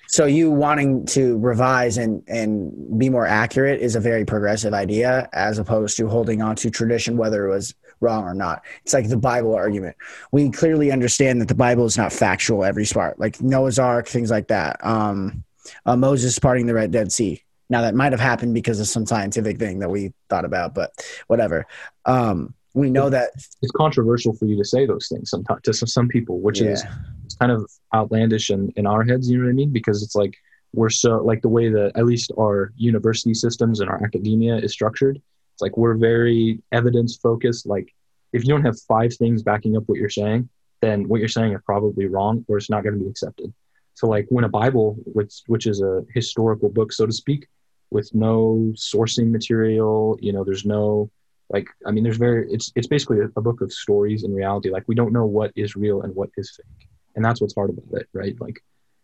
so 0.09 0.24
you 0.24 0.51
wanting 0.51 1.05
to 1.05 1.39
revise 1.39 1.99
and 1.99 2.22
and 2.28 2.99
be 2.99 3.11
more 3.11 3.26
accurate 3.26 3.80
is 3.80 3.97
a 3.97 4.01
very 4.01 4.24
progressive 4.24 4.72
idea 4.72 5.28
as 5.32 5.59
opposed 5.59 5.97
to 5.97 6.09
holding 6.09 6.43
on 6.43 6.57
to 6.57 6.70
tradition 6.70 7.16
whether 7.16 7.47
it 7.47 7.51
was 7.51 7.74
wrong 8.01 8.24
or 8.24 8.34
not 8.34 8.62
it's 8.82 8.92
like 8.92 9.09
the 9.09 9.16
bible 9.16 9.55
argument 9.55 9.97
we 10.32 10.51
clearly 10.51 10.92
understand 10.92 11.40
that 11.40 11.49
the 11.49 11.55
bible 11.55 11.84
is 11.84 11.97
not 11.97 12.12
factual 12.12 12.64
every 12.64 12.84
part 12.84 13.18
like 13.18 13.40
noah's 13.40 13.78
ark 13.78 14.07
things 14.07 14.30
like 14.30 14.49
that 14.49 14.76
um 14.84 15.42
uh, 15.86 15.97
moses 15.97 16.38
parting 16.38 16.66
the 16.66 16.74
red 16.74 16.90
dead 16.90 17.11
sea 17.11 17.42
now 17.68 17.82
that 17.82 17.94
might 17.94 18.12
have 18.12 18.20
happened 18.20 18.55
because 18.55 18.80
of 18.80 18.86
some 18.86 19.07
scientific 19.07 19.59
thing 19.59 19.80
that 19.80 19.90
we 19.90 20.12
thought 20.28 20.44
about, 20.44 20.74
but 20.74 20.92
whatever. 21.26 21.66
Um, 22.05 22.55
we 22.74 22.90
know 22.90 23.09
that 23.09 23.30
it's 23.34 23.72
controversial 23.74 24.34
for 24.34 24.44
you 24.44 24.57
to 24.59 24.64
say 24.64 24.86
those 24.86 25.09
things 25.09 25.30
sometimes 25.30 25.62
to 25.62 25.72
some 25.72 26.09
people, 26.09 26.40
which 26.40 26.61
yeah. 26.61 26.70
is 26.70 26.84
it's 27.24 27.34
kind 27.34 27.51
of 27.51 27.68
outlandish 27.94 28.51
in, 28.51 28.70
in 28.76 28.86
our 28.86 29.03
heads. 29.03 29.30
You 29.30 29.38
know 29.38 29.44
what 29.44 29.51
I 29.51 29.55
mean? 29.55 29.72
Because 29.72 30.03
it's 30.03 30.14
like 30.14 30.36
we're 30.74 30.90
so 30.90 31.16
like 31.24 31.40
the 31.40 31.49
way 31.49 31.70
that 31.70 31.92
at 31.97 32.05
least 32.05 32.30
our 32.38 32.72
university 32.76 33.32
systems 33.32 33.80
and 33.80 33.88
our 33.88 34.03
academia 34.05 34.57
is 34.57 34.72
structured. 34.72 35.20
It's 35.57 35.62
like 35.62 35.76
we're 35.78 35.96
very 35.96 36.62
evidence 36.70 37.16
focused. 37.16 37.66
Like 37.66 37.94
if 38.34 38.44
you 38.44 38.48
don't 38.48 38.64
have 38.64 38.78
five 38.82 39.14
things 39.14 39.42
backing 39.42 39.74
up 39.74 39.84
what 39.86 39.98
you're 39.98 40.11
saying, 40.11 40.50
then 40.82 41.09
what 41.09 41.18
you're 41.18 41.28
saying 41.28 41.54
is 41.54 41.61
probably 41.64 42.07
wrong 42.07 42.44
or 42.46 42.59
it's 42.59 42.68
not 42.68 42.82
going 42.84 42.98
to 42.98 43.02
be 43.02 43.09
accepted. 43.09 43.52
So 43.94 44.07
like 44.07 44.26
when 44.28 44.44
a 44.44 44.50
Bible, 44.50 44.96
which 45.07 45.40
which 45.46 45.66
is 45.66 45.80
a 45.80 46.04
historical 46.12 46.68
book, 46.68 46.92
so 46.92 47.07
to 47.07 47.12
speak, 47.12 47.48
with 47.90 48.14
no 48.14 48.72
sourcing 48.74 49.30
material. 49.30 50.18
You 50.20 50.32
know, 50.32 50.44
there's 50.44 50.66
no 50.66 51.11
like 51.48 51.68
I 51.86 51.90
mean, 51.90 52.04
there's 52.04 52.16
very 52.16 52.52
it's 52.52 52.72
it's 52.74 52.88
basically 52.88 53.20
a, 53.20 53.28
a 53.36 53.40
book 53.40 53.61
of 53.61 53.72
stories 53.72 54.24
in 54.24 54.34
reality. 54.34 54.70
Like 54.70 54.84
we 54.86 54.94
don't 54.94 55.12
know 55.12 55.26
what 55.26 55.52
is 55.57 55.76
real 55.76 56.02
and 56.02 56.14
what 56.14 56.30
is 56.36 56.50
fake, 56.50 56.88
and 57.14 57.24
that's 57.24 57.40
what's 57.40 57.54
hard 57.54 57.70
about 57.70 58.00
it, 58.00 58.09
right? 58.12 58.38
Like 58.40 58.61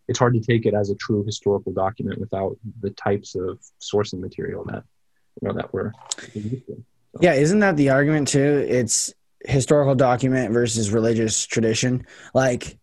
it's 0.07 0.19
hard 0.19 0.33
to 0.33 0.41
take 0.41 0.65
it 0.65 0.73
as 0.73 0.89
a 0.89 0.95
true 0.95 1.23
historical 1.23 1.71
document 1.71 2.19
without 2.19 2.57
the 2.81 2.91
types 2.91 3.35
of 3.35 3.59
sourcing 3.81 4.19
material 4.19 4.65
that 4.65 4.83
you 5.41 5.47
know 5.47 5.53
that 5.53 5.73
we're 5.73 5.91
so. 6.33 7.21
yeah 7.21 7.33
isn't 7.33 7.59
that 7.59 7.77
the 7.77 7.89
argument 7.89 8.27
too 8.27 8.65
it's 8.67 9.13
historical 9.45 9.95
document 9.95 10.53
versus 10.53 10.91
religious 10.91 11.45
tradition 11.45 12.05
like 12.33 12.77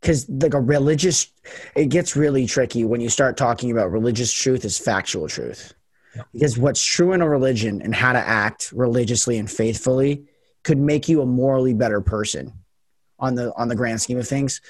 because 0.00 0.28
like 0.28 0.54
a 0.54 0.60
religious 0.60 1.32
it 1.74 1.86
gets 1.86 2.16
really 2.16 2.46
tricky 2.46 2.84
when 2.84 3.00
you 3.00 3.08
start 3.08 3.36
talking 3.36 3.70
about 3.70 3.90
religious 3.90 4.32
truth 4.32 4.64
as 4.64 4.78
factual 4.78 5.28
truth 5.28 5.74
yeah. 6.14 6.22
because 6.32 6.56
what's 6.56 6.84
true 6.84 7.12
in 7.12 7.20
a 7.20 7.28
religion 7.28 7.82
and 7.82 7.94
how 7.94 8.12
to 8.12 8.18
act 8.18 8.72
religiously 8.72 9.38
and 9.38 9.50
faithfully 9.50 10.24
could 10.62 10.78
make 10.78 11.08
you 11.08 11.22
a 11.22 11.26
morally 11.26 11.74
better 11.74 12.00
person 12.00 12.52
on 13.18 13.34
the 13.34 13.52
on 13.56 13.68
the 13.68 13.76
grand 13.76 14.00
scheme 14.00 14.18
of 14.18 14.28
things 14.28 14.60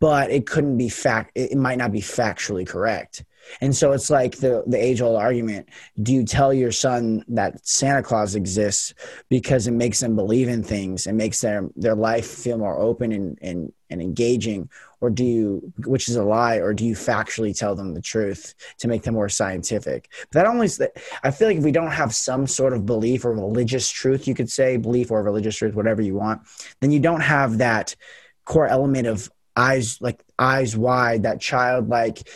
but 0.00 0.30
it 0.30 0.46
couldn't 0.46 0.76
be 0.76 0.88
fact 0.88 1.32
it 1.34 1.56
might 1.56 1.78
not 1.78 1.92
be 1.92 2.00
factually 2.00 2.66
correct 2.66 3.24
and 3.60 3.74
so 3.74 3.92
it's 3.92 4.10
like 4.10 4.36
the 4.36 4.62
the 4.66 4.82
age 4.82 5.00
old 5.00 5.16
argument 5.16 5.68
do 6.02 6.12
you 6.12 6.24
tell 6.24 6.52
your 6.52 6.72
son 6.72 7.24
that 7.28 7.66
Santa 7.66 8.02
Claus 8.02 8.34
exists 8.34 8.94
because 9.28 9.66
it 9.66 9.72
makes 9.72 10.00
them 10.00 10.16
believe 10.16 10.48
in 10.48 10.62
things 10.62 11.06
and 11.06 11.16
makes 11.16 11.40
their 11.40 11.68
their 11.76 11.94
life 11.94 12.26
feel 12.26 12.58
more 12.58 12.78
open 12.78 13.12
and 13.12 13.38
and, 13.42 13.72
and 13.90 14.00
engaging? 14.00 14.70
Or 15.00 15.10
do 15.10 15.24
you 15.24 15.72
which 15.84 16.08
is 16.08 16.16
a 16.16 16.22
lie 16.22 16.56
or 16.56 16.72
do 16.72 16.84
you 16.84 16.94
factually 16.94 17.56
tell 17.56 17.74
them 17.74 17.92
the 17.92 18.00
truth 18.00 18.54
to 18.78 18.88
make 18.88 19.02
them 19.02 19.14
more 19.14 19.28
scientific? 19.28 20.10
But 20.30 20.42
that 20.42 20.46
only 20.46 20.68
i 21.22 21.30
feel 21.30 21.48
like 21.48 21.58
if 21.58 21.64
we 21.64 21.72
don't 21.72 21.90
have 21.90 22.14
some 22.14 22.46
sort 22.46 22.72
of 22.72 22.86
belief 22.86 23.24
or 23.24 23.32
religious 23.32 23.90
truth 23.90 24.28
you 24.28 24.34
could 24.34 24.50
say 24.50 24.76
belief 24.76 25.10
or 25.10 25.22
religious 25.22 25.56
truth 25.56 25.74
whatever 25.74 26.02
you 26.02 26.14
want 26.14 26.42
then 26.80 26.90
you 26.90 27.00
don't 27.00 27.20
have 27.20 27.58
that 27.58 27.96
core 28.44 28.68
element 28.68 29.06
of 29.06 29.30
eyes 29.56 30.00
like 30.00 30.22
eyes 30.38 30.76
wide 30.76 31.24
that 31.24 31.40
childlike 31.40 32.28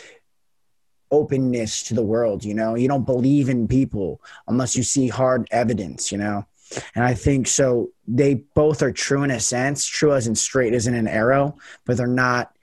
openness 1.11 1.83
to 1.83 1.93
the 1.93 2.03
world 2.03 2.43
you 2.43 2.53
know? 2.53 2.75
You 2.75 2.87
don't 2.87 3.05
believe 3.05 3.49
in 3.49 3.67
people 3.67 4.21
unless 4.47 4.75
you 4.75 4.83
see 4.83 5.07
hard 5.07 5.47
evidence 5.51 6.11
you 6.11 6.17
know? 6.17 6.45
And 6.95 7.03
i 7.03 7.13
think 7.13 7.47
so 7.47 7.89
they 8.07 8.35
both 8.35 8.81
are 8.81 8.91
true 8.91 9.23
in 9.23 9.31
a 9.31 9.39
sense 9.39 9.85
true 9.85 10.13
as 10.13 10.27
in 10.27 10.35
straight 10.35 10.73
as 10.73 10.87
in 10.87 10.93
an 10.93 11.07
arrow 11.07 11.57
but 11.85 11.97
they're 11.97 12.07
not 12.07 12.53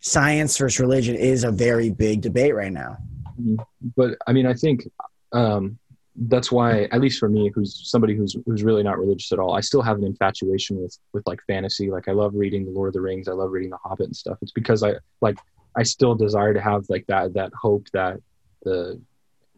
science 0.00 0.56
versus 0.56 0.78
religion 0.78 1.16
is 1.16 1.44
a 1.44 1.50
very 1.50 1.90
big 1.90 2.20
debate 2.20 2.54
right 2.54 2.72
now. 2.72 2.96
Mm-hmm. 3.40 3.56
but 3.96 4.16
i 4.26 4.32
mean 4.32 4.46
i 4.46 4.54
think 4.54 4.88
um, 5.32 5.78
that's 6.26 6.50
why 6.50 6.84
at 6.84 7.00
least 7.00 7.20
for 7.20 7.28
me 7.28 7.50
who's 7.54 7.88
somebody 7.88 8.16
who's 8.16 8.36
who's 8.46 8.64
really 8.64 8.82
not 8.82 8.98
religious 8.98 9.30
at 9.30 9.38
all 9.38 9.54
i 9.54 9.60
still 9.60 9.82
have 9.82 9.98
an 9.98 10.04
infatuation 10.04 10.80
with 10.82 10.98
with 11.12 11.24
like 11.26 11.40
fantasy. 11.46 11.90
Like 11.90 12.08
i 12.08 12.12
love 12.12 12.34
reading 12.34 12.64
the 12.64 12.72
lord 12.72 12.88
of 12.88 12.94
the 12.94 13.00
rings. 13.00 13.28
I 13.28 13.32
love 13.32 13.52
reading 13.52 13.70
the 13.70 13.76
hobbit 13.76 14.06
and 14.06 14.16
stuff. 14.16 14.38
It's 14.42 14.52
because 14.52 14.82
i 14.82 14.94
like 15.20 15.38
I 15.76 15.82
still 15.82 16.14
desire 16.14 16.54
to 16.54 16.60
have 16.60 16.84
like 16.88 17.06
that 17.06 17.34
that 17.34 17.52
hope 17.54 17.88
that 17.92 18.20
the 18.62 19.00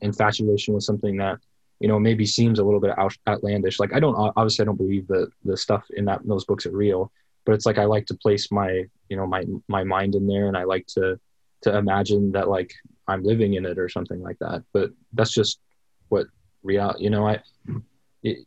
infatuation 0.01 0.75
with 0.75 0.85
something 0.85 1.17
that 1.19 1.39
you 1.79 1.89
know 1.89 1.99
maybe 1.99 2.27
seems 2.27 2.59
a 2.59 2.65
little 2.65 2.81
bit 2.81 2.99
out, 2.99 3.17
outlandish. 3.27 3.79
Like 3.81 3.95
I 3.95 4.01
don't 4.01 4.15
obviously 4.37 4.63
I 4.63 4.67
don't 4.67 4.77
believe 4.77 5.07
that 5.09 5.31
the 5.45 5.57
stuff 5.57 5.85
in 5.91 6.05
that 6.07 6.23
in 6.23 6.29
those 6.29 6.45
books 6.45 6.67
are 6.67 6.77
real, 6.77 7.11
but 7.45 7.55
it's 7.55 7.67
like 7.67 7.79
I 7.79 7.85
like 7.85 8.07
to 8.07 8.15
place 8.15 8.51
my 8.53 8.85
you 9.09 9.17
know 9.17 9.27
my 9.27 9.45
my 9.69 9.85
mind 9.85 10.15
in 10.15 10.27
there, 10.27 10.49
and 10.49 10.57
I 10.57 10.65
like 10.65 10.87
to 10.89 11.19
to 11.63 11.77
imagine 11.77 12.33
that 12.33 12.49
like 12.49 12.73
I'm 13.09 13.23
living 13.23 13.55
in 13.55 13.67
it 13.67 13.79
or 13.79 13.89
something 13.89 14.23
like 14.23 14.39
that. 14.41 14.63
But 14.73 14.91
that's 15.13 15.33
just 15.33 15.61
what 16.09 16.27
real 16.63 16.95
you 16.99 17.11
know 17.11 17.27
I 17.27 17.41
it, 18.23 18.47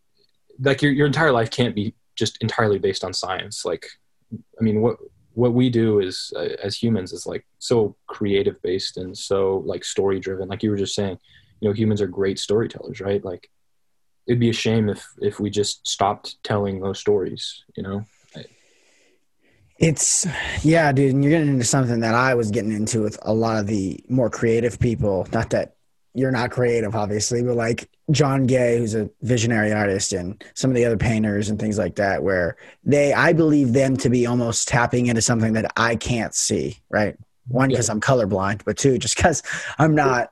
like 0.60 0.82
your 0.82 0.92
your 0.92 1.08
entire 1.08 1.32
life 1.32 1.50
can't 1.50 1.76
be 1.76 1.96
just 2.16 2.38
entirely 2.42 2.78
based 2.78 3.04
on 3.04 3.14
science. 3.14 3.66
Like 3.66 3.88
I 4.32 4.64
mean 4.64 4.82
what 4.82 4.98
what 5.34 5.54
we 5.54 5.70
do 5.70 6.00
is 6.00 6.32
uh, 6.36 6.50
as 6.64 6.78
humans 6.78 7.12
is 7.12 7.26
like 7.26 7.46
so 7.60 7.96
creative 8.08 8.62
based 8.62 8.98
and 8.98 9.18
so 9.18 9.64
like 9.66 9.84
story 9.84 10.20
driven. 10.20 10.48
Like 10.48 10.64
you 10.64 10.70
were 10.70 10.78
just 10.78 10.96
saying 10.96 11.18
you 11.60 11.70
know 11.70 11.74
humans 11.74 12.02
are 12.02 12.08
great 12.08 12.40
storytellers 12.40 13.02
right? 13.02 13.24
Like 13.24 13.50
it'd 14.28 14.40
be 14.40 14.50
a 14.50 14.54
shame 14.54 14.90
if 14.90 15.06
if 15.22 15.40
we 15.40 15.50
just 15.50 15.86
stopped 15.88 16.42
telling 16.44 16.80
those 16.80 17.00
stories 17.00 17.64
you 17.76 17.84
know? 17.84 18.06
It's 19.80 20.26
yeah 20.64 20.92
dude 20.92 21.14
and 21.14 21.24
you're 21.24 21.32
getting 21.32 21.50
into 21.50 21.66
something 21.66 22.00
that 22.02 22.14
i 22.14 22.36
was 22.36 22.52
getting 22.52 22.72
into 22.72 23.02
with 23.02 23.18
a 23.24 23.34
lot 23.34 23.58
of 23.58 23.68
the 23.68 24.00
more 24.08 24.30
creative 24.30 24.80
people. 24.80 25.28
Not 25.34 25.50
that 25.50 25.76
you're 26.14 26.32
not 26.32 26.52
creative, 26.52 26.96
obviously, 26.96 27.42
but 27.44 27.56
like 27.56 27.90
John 28.12 28.46
Gay, 28.46 28.78
who's 28.78 28.96
a 28.96 29.10
visionary 29.22 29.72
artist, 29.72 30.14
and 30.14 30.44
some 30.56 30.70
of 30.70 30.76
the 30.76 30.86
other 30.86 30.98
painters 30.98 31.50
and 31.50 31.60
things 31.60 31.78
like 31.78 31.96
that, 31.96 32.22
where 32.22 32.58
they, 32.84 33.14
I 33.14 33.34
believe 33.34 33.74
them 33.74 33.96
to 33.98 34.10
be 34.10 34.26
almost 34.26 34.68
tapping 34.68 35.06
into 35.08 35.22
something 35.22 35.54
that 35.54 35.72
I 35.78 35.96
can't 35.96 36.36
see, 36.36 36.80
right? 36.90 37.16
One, 37.48 37.70
because 37.70 37.88
yeah. 37.88 37.94
I'm 37.94 38.02
colorblind, 38.02 38.64
but 38.66 38.78
two, 38.78 38.98
just 38.98 39.16
because 39.16 39.42
I'm 39.78 39.96
not, 39.96 40.32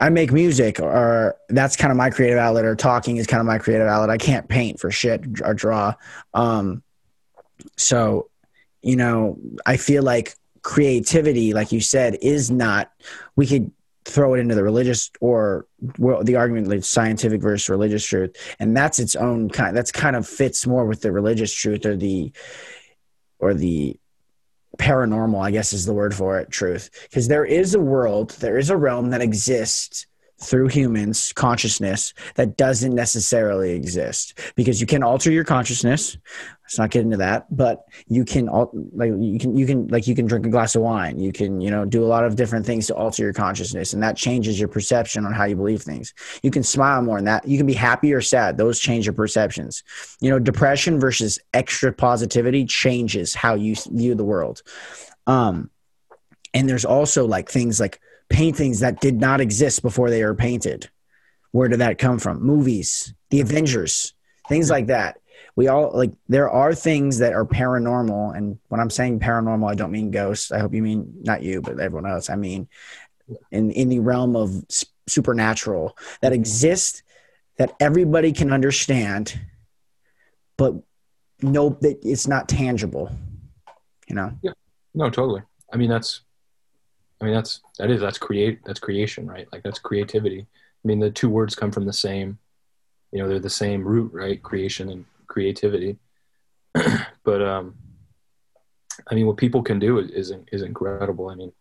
I 0.00 0.08
make 0.10 0.32
music 0.32 0.80
or 0.80 1.36
that's 1.48 1.76
kind 1.76 1.90
of 1.90 1.96
my 1.96 2.10
creative 2.10 2.38
outlet, 2.38 2.64
or 2.64 2.74
talking 2.74 3.16
is 3.18 3.26
kind 3.26 3.40
of 3.40 3.46
my 3.46 3.58
creative 3.58 3.86
outlet. 3.86 4.10
I 4.10 4.18
can't 4.18 4.48
paint 4.48 4.80
for 4.80 4.90
shit 4.90 5.40
or 5.44 5.54
draw. 5.54 5.94
Um, 6.34 6.82
so, 7.76 8.28
you 8.80 8.96
know, 8.96 9.38
I 9.64 9.76
feel 9.76 10.02
like 10.02 10.34
creativity, 10.62 11.52
like 11.52 11.70
you 11.72 11.80
said, 11.80 12.16
is 12.20 12.50
not. 12.50 12.90
We 13.36 13.46
could 13.46 13.70
throw 14.04 14.34
it 14.34 14.40
into 14.40 14.54
the 14.54 14.64
religious 14.64 15.10
or 15.20 15.66
well, 15.98 16.22
the 16.24 16.36
argument 16.36 16.68
like 16.68 16.84
scientific 16.84 17.40
versus 17.40 17.68
religious 17.68 18.04
truth, 18.04 18.36
and 18.58 18.76
that's 18.76 18.98
its 18.98 19.16
own 19.16 19.48
kind. 19.48 19.76
That's 19.76 19.92
kind 19.92 20.16
of 20.16 20.26
fits 20.26 20.66
more 20.66 20.86
with 20.86 21.02
the 21.02 21.12
religious 21.12 21.52
truth 21.52 21.86
or 21.86 21.96
the 21.96 22.32
or 23.38 23.54
the 23.54 23.96
paranormal, 24.78 25.42
I 25.42 25.50
guess 25.50 25.72
is 25.72 25.84
the 25.84 25.94
word 25.94 26.14
for 26.14 26.38
it, 26.38 26.50
truth. 26.50 26.90
Because 27.02 27.28
there 27.28 27.44
is 27.44 27.74
a 27.74 27.80
world, 27.80 28.30
there 28.40 28.58
is 28.58 28.70
a 28.70 28.76
realm 28.76 29.10
that 29.10 29.20
exists 29.20 30.06
through 30.42 30.68
humans 30.68 31.32
consciousness 31.32 32.14
that 32.34 32.56
doesn't 32.56 32.94
necessarily 32.94 33.72
exist. 33.72 34.38
Because 34.56 34.80
you 34.80 34.86
can 34.86 35.02
alter 35.02 35.30
your 35.30 35.44
consciousness. 35.44 36.16
Let's 36.64 36.78
not 36.78 36.90
get 36.90 37.02
into 37.02 37.18
that. 37.18 37.54
But 37.54 37.84
you 38.08 38.24
can 38.24 38.46
like 38.46 39.12
you 39.18 39.38
can 39.38 39.56
you 39.56 39.66
can 39.66 39.88
like 39.88 40.06
you 40.06 40.14
can 40.14 40.26
drink 40.26 40.46
a 40.46 40.48
glass 40.48 40.74
of 40.74 40.82
wine. 40.82 41.18
You 41.18 41.32
can 41.32 41.60
you 41.60 41.70
know 41.70 41.84
do 41.84 42.04
a 42.04 42.06
lot 42.06 42.24
of 42.24 42.36
different 42.36 42.66
things 42.66 42.86
to 42.88 42.94
alter 42.94 43.22
your 43.22 43.32
consciousness. 43.32 43.92
And 43.92 44.02
that 44.02 44.16
changes 44.16 44.58
your 44.58 44.68
perception 44.68 45.24
on 45.24 45.32
how 45.32 45.44
you 45.44 45.56
believe 45.56 45.82
things. 45.82 46.14
You 46.42 46.50
can 46.50 46.62
smile 46.62 47.02
more 47.02 47.18
and 47.18 47.26
that. 47.26 47.46
You 47.46 47.58
can 47.58 47.66
be 47.66 47.74
happy 47.74 48.12
or 48.12 48.20
sad. 48.20 48.56
Those 48.56 48.80
change 48.80 49.06
your 49.06 49.14
perceptions. 49.14 49.82
You 50.20 50.30
know 50.30 50.38
depression 50.38 50.98
versus 50.98 51.38
extra 51.52 51.92
positivity 51.92 52.64
changes 52.64 53.34
how 53.34 53.54
you 53.54 53.74
view 53.90 54.14
the 54.14 54.24
world. 54.24 54.62
Um 55.26 55.70
and 56.54 56.68
there's 56.68 56.84
also 56.84 57.26
like 57.26 57.48
things 57.48 57.80
like 57.80 58.00
paintings 58.28 58.80
that 58.80 59.00
did 59.00 59.20
not 59.20 59.40
exist 59.40 59.82
before 59.82 60.10
they 60.10 60.24
were 60.24 60.34
painted. 60.34 60.90
Where 61.50 61.68
did 61.68 61.80
that 61.80 61.98
come 61.98 62.18
from? 62.18 62.42
Movies, 62.42 63.12
the 63.30 63.40
Avengers, 63.40 64.14
things 64.48 64.70
like 64.70 64.86
that. 64.86 65.18
We 65.54 65.68
all 65.68 65.90
like 65.92 66.12
there 66.28 66.48
are 66.48 66.74
things 66.74 67.18
that 67.18 67.34
are 67.34 67.44
paranormal, 67.44 68.36
and 68.36 68.58
when 68.68 68.80
I'm 68.80 68.90
saying 68.90 69.20
paranormal, 69.20 69.70
I 69.70 69.74
don't 69.74 69.90
mean 69.90 70.10
ghosts. 70.10 70.50
I 70.50 70.58
hope 70.60 70.72
you 70.72 70.82
mean 70.82 71.12
not 71.22 71.42
you, 71.42 71.60
but 71.60 71.78
everyone 71.78 72.10
else. 72.10 72.30
I 72.30 72.36
mean 72.36 72.68
in 73.50 73.70
in 73.70 73.88
the 73.88 74.00
realm 74.00 74.34
of 74.36 74.64
supernatural 75.06 75.96
that 76.20 76.32
exist 76.32 77.02
that 77.58 77.74
everybody 77.80 78.32
can 78.32 78.52
understand, 78.52 79.38
but 80.56 80.74
no, 81.42 81.76
it's 81.82 82.26
not 82.26 82.48
tangible. 82.48 83.10
You 84.08 84.16
know? 84.16 84.32
Yeah. 84.42 84.52
No, 84.94 85.10
totally. 85.10 85.42
I 85.72 85.76
mean, 85.76 85.90
that's 85.90 86.20
I 87.22 87.24
mean, 87.26 87.34
that's 87.34 87.60
that 87.78 87.88
is 87.88 88.00
that's 88.00 88.18
create 88.18 88.64
that's 88.64 88.80
creation, 88.80 89.28
right? 89.28 89.46
Like 89.52 89.62
that's 89.62 89.78
creativity. 89.78 90.40
I 90.40 90.88
mean, 90.88 90.98
the 90.98 91.10
two 91.10 91.30
words 91.30 91.54
come 91.54 91.70
from 91.70 91.86
the 91.86 91.92
same, 91.92 92.36
you 93.12 93.20
know, 93.20 93.28
they're 93.28 93.38
the 93.38 93.48
same 93.48 93.84
root, 93.84 94.12
right? 94.12 94.42
Creation 94.42 94.88
and 94.88 95.04
creativity. 95.28 95.98
but 97.24 97.40
um, 97.40 97.76
I 99.08 99.14
mean, 99.14 99.28
what 99.28 99.36
people 99.36 99.62
can 99.62 99.78
do 99.78 99.98
is 99.98 100.32
is, 100.50 100.62
incredible. 100.62 101.28
I 101.28 101.36
mean, 101.36 101.52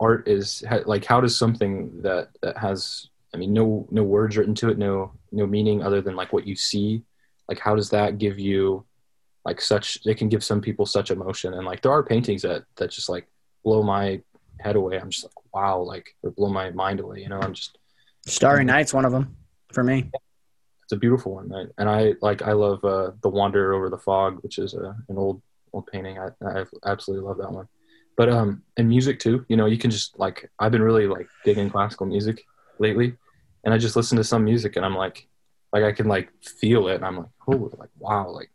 art 0.00 0.26
is 0.26 0.64
like 0.86 1.04
how 1.04 1.20
does 1.20 1.36
something 1.36 2.00
that 2.00 2.30
that 2.40 2.56
has 2.56 3.10
I 3.34 3.36
mean, 3.36 3.52
no 3.52 3.86
no 3.90 4.02
words 4.02 4.38
written 4.38 4.54
to 4.56 4.70
it, 4.70 4.78
no 4.78 5.12
no 5.30 5.46
meaning 5.46 5.82
other 5.82 6.00
than 6.00 6.16
like 6.16 6.32
what 6.32 6.46
you 6.46 6.56
see. 6.56 7.02
Like, 7.48 7.58
how 7.58 7.76
does 7.76 7.90
that 7.90 8.16
give 8.16 8.38
you 8.38 8.86
like 9.44 9.60
such? 9.60 9.98
It 10.06 10.16
can 10.16 10.30
give 10.30 10.42
some 10.42 10.62
people 10.62 10.86
such 10.86 11.10
emotion, 11.10 11.52
and 11.52 11.66
like 11.66 11.82
there 11.82 11.92
are 11.92 12.02
paintings 12.02 12.40
that 12.42 12.64
that 12.76 12.90
just 12.90 13.10
like 13.10 13.26
blow 13.62 13.82
my 13.82 14.22
head 14.64 14.76
away. 14.76 14.98
I'm 14.98 15.10
just 15.10 15.24
like, 15.24 15.54
wow, 15.54 15.80
like 15.80 16.16
it 16.22 16.34
blow 16.34 16.48
my 16.48 16.70
mind 16.70 17.00
away. 17.00 17.20
You 17.20 17.28
know, 17.28 17.40
I'm 17.40 17.54
just 17.54 17.78
Starry 18.26 18.64
Night's 18.64 18.94
one 18.94 19.04
of 19.04 19.12
them 19.12 19.36
for 19.72 19.84
me. 19.84 20.10
It's 20.84 20.92
a 20.92 20.96
beautiful 20.96 21.34
one, 21.34 21.48
right? 21.48 21.68
and 21.78 21.88
I 21.88 22.14
like 22.20 22.42
I 22.42 22.52
love 22.52 22.84
uh, 22.84 23.12
the 23.22 23.28
Wanderer 23.28 23.74
over 23.74 23.88
the 23.88 23.98
Fog, 23.98 24.38
which 24.42 24.58
is 24.58 24.74
uh, 24.74 24.94
an 25.08 25.18
old 25.18 25.42
old 25.72 25.86
painting. 25.86 26.18
I, 26.18 26.28
I 26.46 26.64
absolutely 26.84 27.26
love 27.26 27.38
that 27.38 27.52
one. 27.52 27.68
But 28.16 28.28
um, 28.28 28.62
and 28.76 28.88
music 28.88 29.18
too. 29.18 29.44
You 29.48 29.56
know, 29.56 29.66
you 29.66 29.78
can 29.78 29.90
just 29.90 30.18
like 30.18 30.50
I've 30.58 30.72
been 30.72 30.82
really 30.82 31.06
like 31.06 31.28
digging 31.44 31.70
classical 31.70 32.06
music 32.06 32.42
lately, 32.78 33.16
and 33.64 33.74
I 33.74 33.78
just 33.78 33.96
listen 33.96 34.16
to 34.16 34.24
some 34.24 34.44
music 34.44 34.76
and 34.76 34.84
I'm 34.84 34.96
like, 34.96 35.26
like 35.72 35.84
I 35.84 35.92
can 35.92 36.06
like 36.06 36.30
feel 36.42 36.88
it, 36.88 36.96
and 36.96 37.04
I'm 37.04 37.18
like, 37.18 37.30
oh, 37.48 37.70
like 37.78 37.90
wow, 37.98 38.28
like 38.28 38.50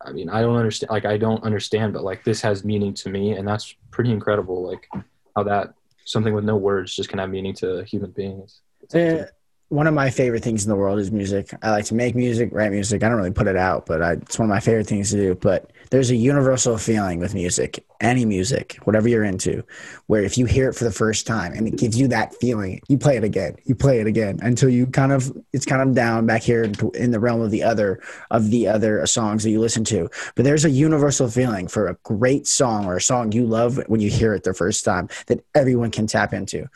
I 0.00 0.12
mean, 0.12 0.28
I 0.28 0.40
don't 0.42 0.56
understand. 0.56 0.90
Like, 0.90 1.04
I 1.04 1.16
don't 1.16 1.42
understand, 1.42 1.92
but 1.92 2.04
like 2.04 2.24
this 2.24 2.40
has 2.42 2.64
meaning 2.64 2.94
to 2.94 3.10
me, 3.10 3.32
and 3.32 3.46
that's 3.46 3.74
pretty 3.90 4.12
incredible. 4.12 4.62
Like 4.62 4.88
how 5.36 5.42
that 5.44 5.74
something 6.04 6.34
with 6.34 6.44
no 6.44 6.56
words 6.56 6.94
just 6.94 7.08
can 7.08 7.18
have 7.18 7.30
meaning 7.30 7.54
to 7.54 7.84
human 7.84 8.10
beings. 8.10 8.60
Uh, 8.94 9.24
one 9.68 9.86
of 9.86 9.92
my 9.92 10.08
favorite 10.08 10.42
things 10.42 10.64
in 10.64 10.70
the 10.70 10.76
world 10.76 10.98
is 10.98 11.12
music. 11.12 11.50
I 11.62 11.70
like 11.70 11.84
to 11.86 11.94
make 11.94 12.14
music, 12.14 12.50
write 12.52 12.72
music. 12.72 13.02
I 13.02 13.08
don't 13.08 13.18
really 13.18 13.30
put 13.30 13.46
it 13.46 13.56
out, 13.56 13.84
but 13.84 14.02
I, 14.02 14.12
it's 14.12 14.38
one 14.38 14.46
of 14.46 14.50
my 14.50 14.60
favorite 14.60 14.86
things 14.86 15.10
to 15.10 15.16
do. 15.16 15.34
But 15.34 15.70
there's 15.90 16.10
a 16.10 16.16
universal 16.16 16.78
feeling 16.78 17.18
with 17.18 17.34
music, 17.34 17.84
any 18.00 18.24
music, 18.24 18.78
whatever 18.84 19.08
you're 19.08 19.24
into, 19.24 19.62
where 20.06 20.22
if 20.22 20.36
you 20.36 20.46
hear 20.46 20.68
it 20.68 20.74
for 20.74 20.84
the 20.84 20.92
first 20.92 21.26
time 21.26 21.52
and 21.52 21.66
it 21.66 21.76
gives 21.76 21.98
you 21.98 22.08
that 22.08 22.34
feeling, 22.34 22.80
you 22.88 22.98
play 22.98 23.16
it 23.16 23.24
again, 23.24 23.56
you 23.64 23.74
play 23.74 24.00
it 24.00 24.06
again 24.06 24.38
until 24.42 24.68
you 24.68 24.86
kind 24.86 25.12
of 25.12 25.32
it's 25.52 25.64
kind 25.64 25.82
of 25.82 25.94
down 25.94 26.26
back 26.26 26.42
here 26.42 26.70
in 26.94 27.10
the 27.10 27.20
realm 27.20 27.40
of 27.40 27.50
the 27.50 27.62
other 27.62 28.00
of 28.30 28.50
the 28.50 28.68
other 28.68 29.04
songs 29.06 29.42
that 29.42 29.50
you 29.50 29.60
listen 29.60 29.84
to. 29.84 30.08
But 30.34 30.44
there's 30.44 30.64
a 30.64 30.70
universal 30.70 31.28
feeling 31.28 31.68
for 31.68 31.88
a 31.88 31.94
great 32.04 32.46
song 32.46 32.86
or 32.86 32.96
a 32.96 33.00
song 33.00 33.32
you 33.32 33.46
love 33.46 33.80
when 33.86 34.00
you 34.00 34.10
hear 34.10 34.34
it 34.34 34.44
the 34.44 34.54
first 34.54 34.84
time 34.84 35.08
that 35.26 35.44
everyone 35.54 35.90
can 35.90 36.06
tap 36.06 36.32
into. 36.32 36.68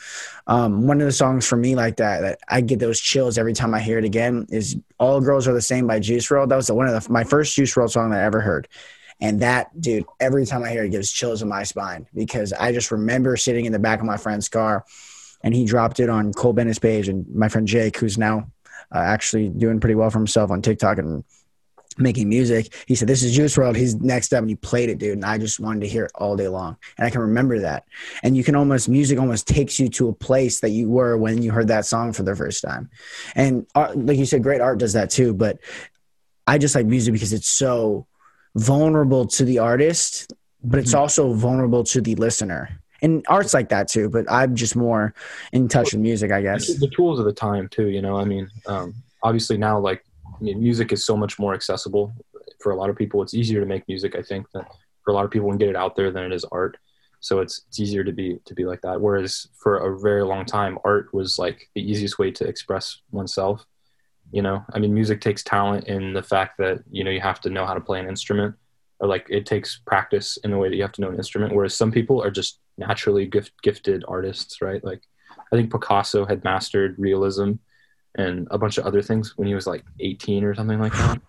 Um, 0.46 0.86
one 0.86 1.00
of 1.00 1.06
the 1.06 1.12
songs 1.12 1.46
for 1.46 1.56
me 1.56 1.76
like 1.76 1.96
that 1.96 2.20
that 2.20 2.38
I 2.48 2.60
get 2.60 2.78
those 2.78 3.00
chills 3.00 3.38
every 3.38 3.52
time 3.52 3.74
I 3.74 3.80
hear 3.80 3.98
it 3.98 4.04
again 4.04 4.46
is 4.48 4.76
"All 4.98 5.20
Girls 5.20 5.46
Are 5.46 5.54
the 5.54 5.60
Same" 5.60 5.86
by 5.86 6.00
Juice 6.00 6.28
WRLD. 6.28 6.48
That 6.48 6.56
was 6.56 6.70
one 6.70 6.88
of 6.88 7.04
the, 7.04 7.12
my 7.12 7.24
first 7.24 7.54
Juice 7.54 7.74
WRLD 7.74 7.90
song 7.90 8.10
that 8.10 8.20
I 8.20 8.24
ever 8.24 8.40
heard 8.40 8.68
and 9.23 9.39
that, 9.39 9.81
dude, 9.81 10.05
every 10.18 10.45
time 10.45 10.64
I 10.64 10.70
hear 10.70 10.83
it, 10.83 10.91
gives 10.91 11.12
chills 11.12 11.43
in 11.43 11.49
my 11.49 11.62
spine 11.62 12.09
because 12.12 12.53
I 12.53 12.73
just 12.73 12.91
remember 12.91 13.37
sitting 13.37 13.66
in 13.66 13.73
the 13.73 13.79
back 13.79 14.01
of 14.01 14.05
my 14.05 14.16
friend's 14.16 14.49
car 14.49 14.85
and 15.45 15.55
he 15.55 15.64
dropped 15.64 16.01
it 16.01 16.11
on 16.11 16.33
Cole 16.33 16.53
Bennett's 16.53 16.81
page. 16.81 17.09
And 17.09 17.25
my 17.33 17.49
friend 17.49 17.66
Jake, 17.66 17.97
who's 17.97 18.18
now 18.18 18.51
uh, 18.93 18.99
actually 18.99 19.49
doing 19.49 19.79
pretty 19.79 19.95
well 19.95 20.11
for 20.11 20.18
himself 20.18 20.51
on 20.51 20.61
TikTok 20.61 20.99
and 20.99 21.23
making 21.99 22.29
music, 22.29 22.75
he 22.89 22.97
said, 22.97 23.07
This 23.07 23.23
is 23.23 23.33
Juice 23.33 23.57
WRLD. 23.57 23.77
He's 23.77 23.95
next 23.95 24.35
up. 24.35 24.41
And 24.41 24.49
he 24.49 24.57
played 24.57 24.89
it, 24.89 24.99
dude. 24.99 25.12
And 25.12 25.25
I 25.25 25.39
just 25.39 25.61
wanted 25.61 25.83
to 25.83 25.89
hear 25.89 26.07
it 26.07 26.12
all 26.16 26.35
day 26.35 26.49
long. 26.49 26.77
And 26.99 27.07
I 27.07 27.11
can 27.11 27.20
remember 27.20 27.61
that. 27.61 27.85
And 28.25 28.37
you 28.37 28.43
can 28.43 28.57
almost, 28.57 28.89
music 28.89 29.20
almost 29.20 29.47
takes 29.47 29.79
you 29.79 29.89
to 29.91 30.09
a 30.09 30.12
place 30.12 30.59
that 30.61 30.70
you 30.70 30.89
were 30.89 31.16
when 31.16 31.43
you 31.45 31.53
heard 31.53 31.68
that 31.68 31.87
song 31.87 32.12
for 32.12 32.25
the 32.25 32.35
first 32.35 32.61
time. 32.61 32.91
And 33.37 33.68
art, 33.77 33.97
like 33.97 34.18
you 34.18 34.27
said, 34.27 34.43
great 34.43 34.61
art 34.61 34.79
does 34.79 34.95
that 34.95 35.11
too. 35.11 35.33
But 35.33 35.61
I 36.45 36.59
just 36.59 36.75
like 36.75 36.87
music 36.87 37.12
because 37.12 37.33
it's 37.33 37.49
so 37.49 38.09
vulnerable 38.57 39.26
to 39.26 39.44
the 39.44 39.59
artist, 39.59 40.32
but 40.62 40.78
it's 40.78 40.90
mm-hmm. 40.90 41.00
also 41.00 41.32
vulnerable 41.32 41.84
to 41.84 42.00
the 42.00 42.14
listener. 42.16 42.78
And 43.03 43.24
art's 43.28 43.53
like 43.53 43.68
that 43.70 43.88
too, 43.88 44.09
but 44.09 44.30
I'm 44.30 44.55
just 44.55 44.76
more 44.76 45.12
in 45.53 45.68
touch 45.68 45.92
with 45.92 46.00
music, 46.00 46.30
I 46.30 46.42
guess. 46.42 46.78
The 46.78 46.88
tools 46.88 47.18
of 47.18 47.24
the 47.24 47.32
time 47.32 47.68
too, 47.68 47.88
you 47.88 48.00
know. 48.00 48.16
I 48.16 48.24
mean, 48.24 48.48
um, 48.66 48.94
obviously 49.22 49.57
now, 49.57 49.78
like, 49.78 50.05
I 50.24 50.42
mean, 50.42 50.61
music 50.61 50.92
is 50.92 51.05
so 51.05 51.16
much 51.16 51.38
more 51.38 51.53
accessible 51.53 52.14
for 52.61 52.70
a 52.70 52.76
lot 52.76 52.90
of 52.90 52.96
people. 52.96 53.20
It's 53.20 53.34
easier 53.34 53.61
to 53.61 53.66
make 53.66 53.86
music, 53.88 54.14
I 54.14 54.22
think, 54.22 54.46
that 54.53 54.68
for 55.05 55.11
a 55.11 55.14
lot 55.14 55.24
of 55.24 55.32
people 55.32 55.50
and 55.50 55.59
get 55.59 55.68
it 55.68 55.74
out 55.74 55.96
there 55.96 56.12
than 56.12 56.24
it 56.24 56.32
is 56.32 56.44
art. 56.53 56.76
So 57.18 57.40
it's 57.40 57.62
it's 57.68 57.80
easier 57.80 58.05
to 58.05 58.12
be 58.12 58.38
to 58.44 58.55
be 58.55 58.64
like 58.64 58.80
that. 58.82 59.00
Whereas 59.00 59.48
for 59.57 59.78
a 59.78 59.98
very 59.98 60.24
long 60.24 60.44
time, 60.44 60.78
art 60.84 61.12
was 61.12 61.38
like 61.38 61.68
the 61.74 61.82
easiest 61.82 62.18
way 62.18 62.30
to 62.32 62.44
express 62.44 63.00
oneself 63.11 63.64
you 64.33 64.43
know 64.43 64.64
i 64.72 64.78
mean 64.78 64.93
music 64.93 65.20
takes 65.20 65.43
talent 65.43 65.87
in 65.87 66.12
the 66.12 66.22
fact 66.22 66.59
that 66.59 66.83
you 66.91 67.05
know 67.05 67.11
you 67.11 67.20
have 67.20 67.41
to 67.41 67.51
know 67.51 67.66
how 67.66 67.74
to 67.74 67.80
play 67.80 68.01
an 68.01 68.09
instrument 68.09 68.55
or 68.99 69.07
like 69.07 69.26
it 69.28 69.47
takes 69.47 69.80
practice 69.87 70.39
in 70.45 70.51
the 70.51 70.59
way 70.59 70.68
that 70.68 70.76
you 70.76 70.83
have 70.83 70.93
to 70.93 71.01
know 71.01 71.11
an 71.11 71.16
instrument 71.16 71.55
whereas 71.55 71.74
some 71.74 71.93
people 71.93 72.22
are 72.22 72.30
just 72.30 72.61
naturally 72.78 73.26
gift, 73.26 73.53
gifted 73.62 74.05
artists 74.09 74.61
right? 74.61 74.83
Like 74.83 75.03
i 75.53 75.57
think 75.57 75.70
picasso 75.70 76.24
had 76.24 76.43
mastered 76.45 76.99
realism 76.99 77.53
and 78.14 78.47
a 78.51 78.59
bunch 78.59 78.78
of 78.78 78.87
other 78.87 79.03
things 79.03 79.37
when 79.37 79.49
he 79.49 79.55
was 79.55 79.66
like 79.66 79.85
18 80.01 80.45
or 80.45 80.55
something 80.55 80.78
like 80.78 80.93
that. 80.93 81.20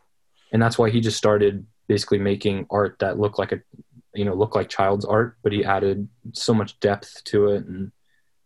And 0.51 0.61
that's 0.61 0.77
why 0.77 0.89
he 0.89 1.01
just 1.01 1.17
started 1.17 1.65
basically 1.87 2.19
making 2.19 2.67
art 2.69 2.97
that 2.99 3.19
looked 3.19 3.39
like 3.39 3.51
a 3.51 3.59
you 4.13 4.25
know 4.25 4.33
looked 4.33 4.55
like 4.55 4.69
child's 4.69 5.05
art 5.05 5.37
but 5.41 5.51
he 5.51 5.65
added 5.65 6.07
so 6.33 6.53
much 6.53 6.79
depth 6.79 7.23
to 7.25 7.49
it. 7.49 7.65
And 7.65 7.91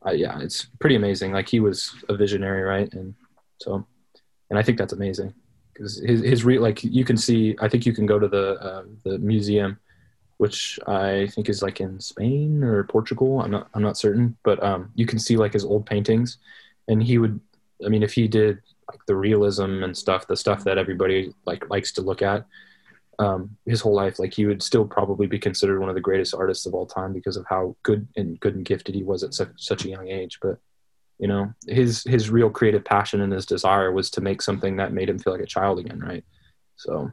uh, 0.06 0.12
yeah 0.12 0.40
it's 0.40 0.68
pretty 0.80 0.96
amazing. 0.96 1.32
Like 1.32 1.50
he 1.50 1.60
was 1.60 1.94
a 2.10 2.16
visionary 2.16 2.62
right? 2.62 2.92
And 2.94 3.16
so 3.60 3.88
and 4.50 4.58
I 4.58 4.64
think 4.64 4.78
that's 4.78 4.94
amazing 4.94 5.34
because 5.74 6.00
his 6.00 6.22
his 6.22 6.44
re 6.44 6.60
like 6.60 6.84
you 6.84 7.06
can 7.06 7.18
see. 7.18 7.56
I 7.60 7.68
think 7.68 7.86
you 7.86 7.94
can 7.94 8.06
go 8.06 8.20
to 8.20 8.28
the 8.28 8.60
uh, 8.60 8.84
the 9.04 9.20
museum, 9.20 9.80
which 10.38 10.80
I 10.88 11.28
think 11.28 11.50
is 11.50 11.62
like 11.62 11.82
in 11.82 12.00
Spain 12.00 12.64
or 12.64 12.84
Portugal. 12.86 13.42
I'm 13.42 13.52
not 13.52 13.70
I'm 13.74 13.82
not 13.82 13.98
certain, 13.98 14.38
but 14.44 14.62
um, 14.64 14.92
you 14.96 15.06
can 15.06 15.20
see 15.20 15.38
like 15.38 15.54
his 15.54 15.66
old 15.66 15.86
paintings, 15.86 16.38
and 16.88 17.02
he 17.02 17.18
would. 17.18 17.40
I 17.86 17.90
mean, 17.90 18.04
if 18.04 18.14
he 18.14 18.28
did 18.28 18.60
like 18.90 19.06
the 19.06 19.16
realism 19.16 19.84
and 19.84 19.96
stuff, 19.96 20.28
the 20.28 20.36
stuff 20.36 20.64
that 20.64 20.78
everybody 20.78 21.34
like 21.46 21.70
likes 21.70 21.92
to 21.94 22.02
look 22.02 22.22
at, 22.22 22.46
um, 23.20 23.56
his 23.66 23.82
whole 23.82 23.94
life, 23.94 24.20
like 24.20 24.34
he 24.34 24.46
would 24.46 24.64
still 24.64 24.86
probably 24.86 25.28
be 25.28 25.40
considered 25.40 25.80
one 25.80 25.90
of 25.90 25.96
the 25.96 26.02
greatest 26.02 26.34
artists 26.34 26.66
of 26.66 26.74
all 26.74 26.86
time 26.86 27.14
because 27.14 27.38
of 27.38 27.46
how 27.48 27.76
good 27.84 28.08
and 28.16 28.40
good 28.40 28.56
and 28.56 28.66
gifted 28.66 28.96
he 28.96 29.04
was 29.04 29.24
at 29.24 29.34
such, 29.34 29.50
such 29.58 29.86
a 29.86 29.90
young 29.90 30.08
age. 30.08 30.40
But 30.42 30.60
you 31.20 31.28
know 31.28 31.54
his 31.68 32.04
his 32.04 32.30
real 32.30 32.50
creative 32.50 32.86
passion 32.86 33.22
and 33.22 33.34
his 33.34 33.46
desire 33.46 33.92
was 33.92 34.10
to 34.10 34.22
make 34.22 34.42
something 34.42 34.78
that 34.78 34.94
made 34.94 35.10
him 35.10 35.20
feel 35.20 35.34
like 35.34 35.42
a 35.42 35.48
child 35.48 35.80
again 35.80 36.00
right 36.00 36.24
so 36.76 37.12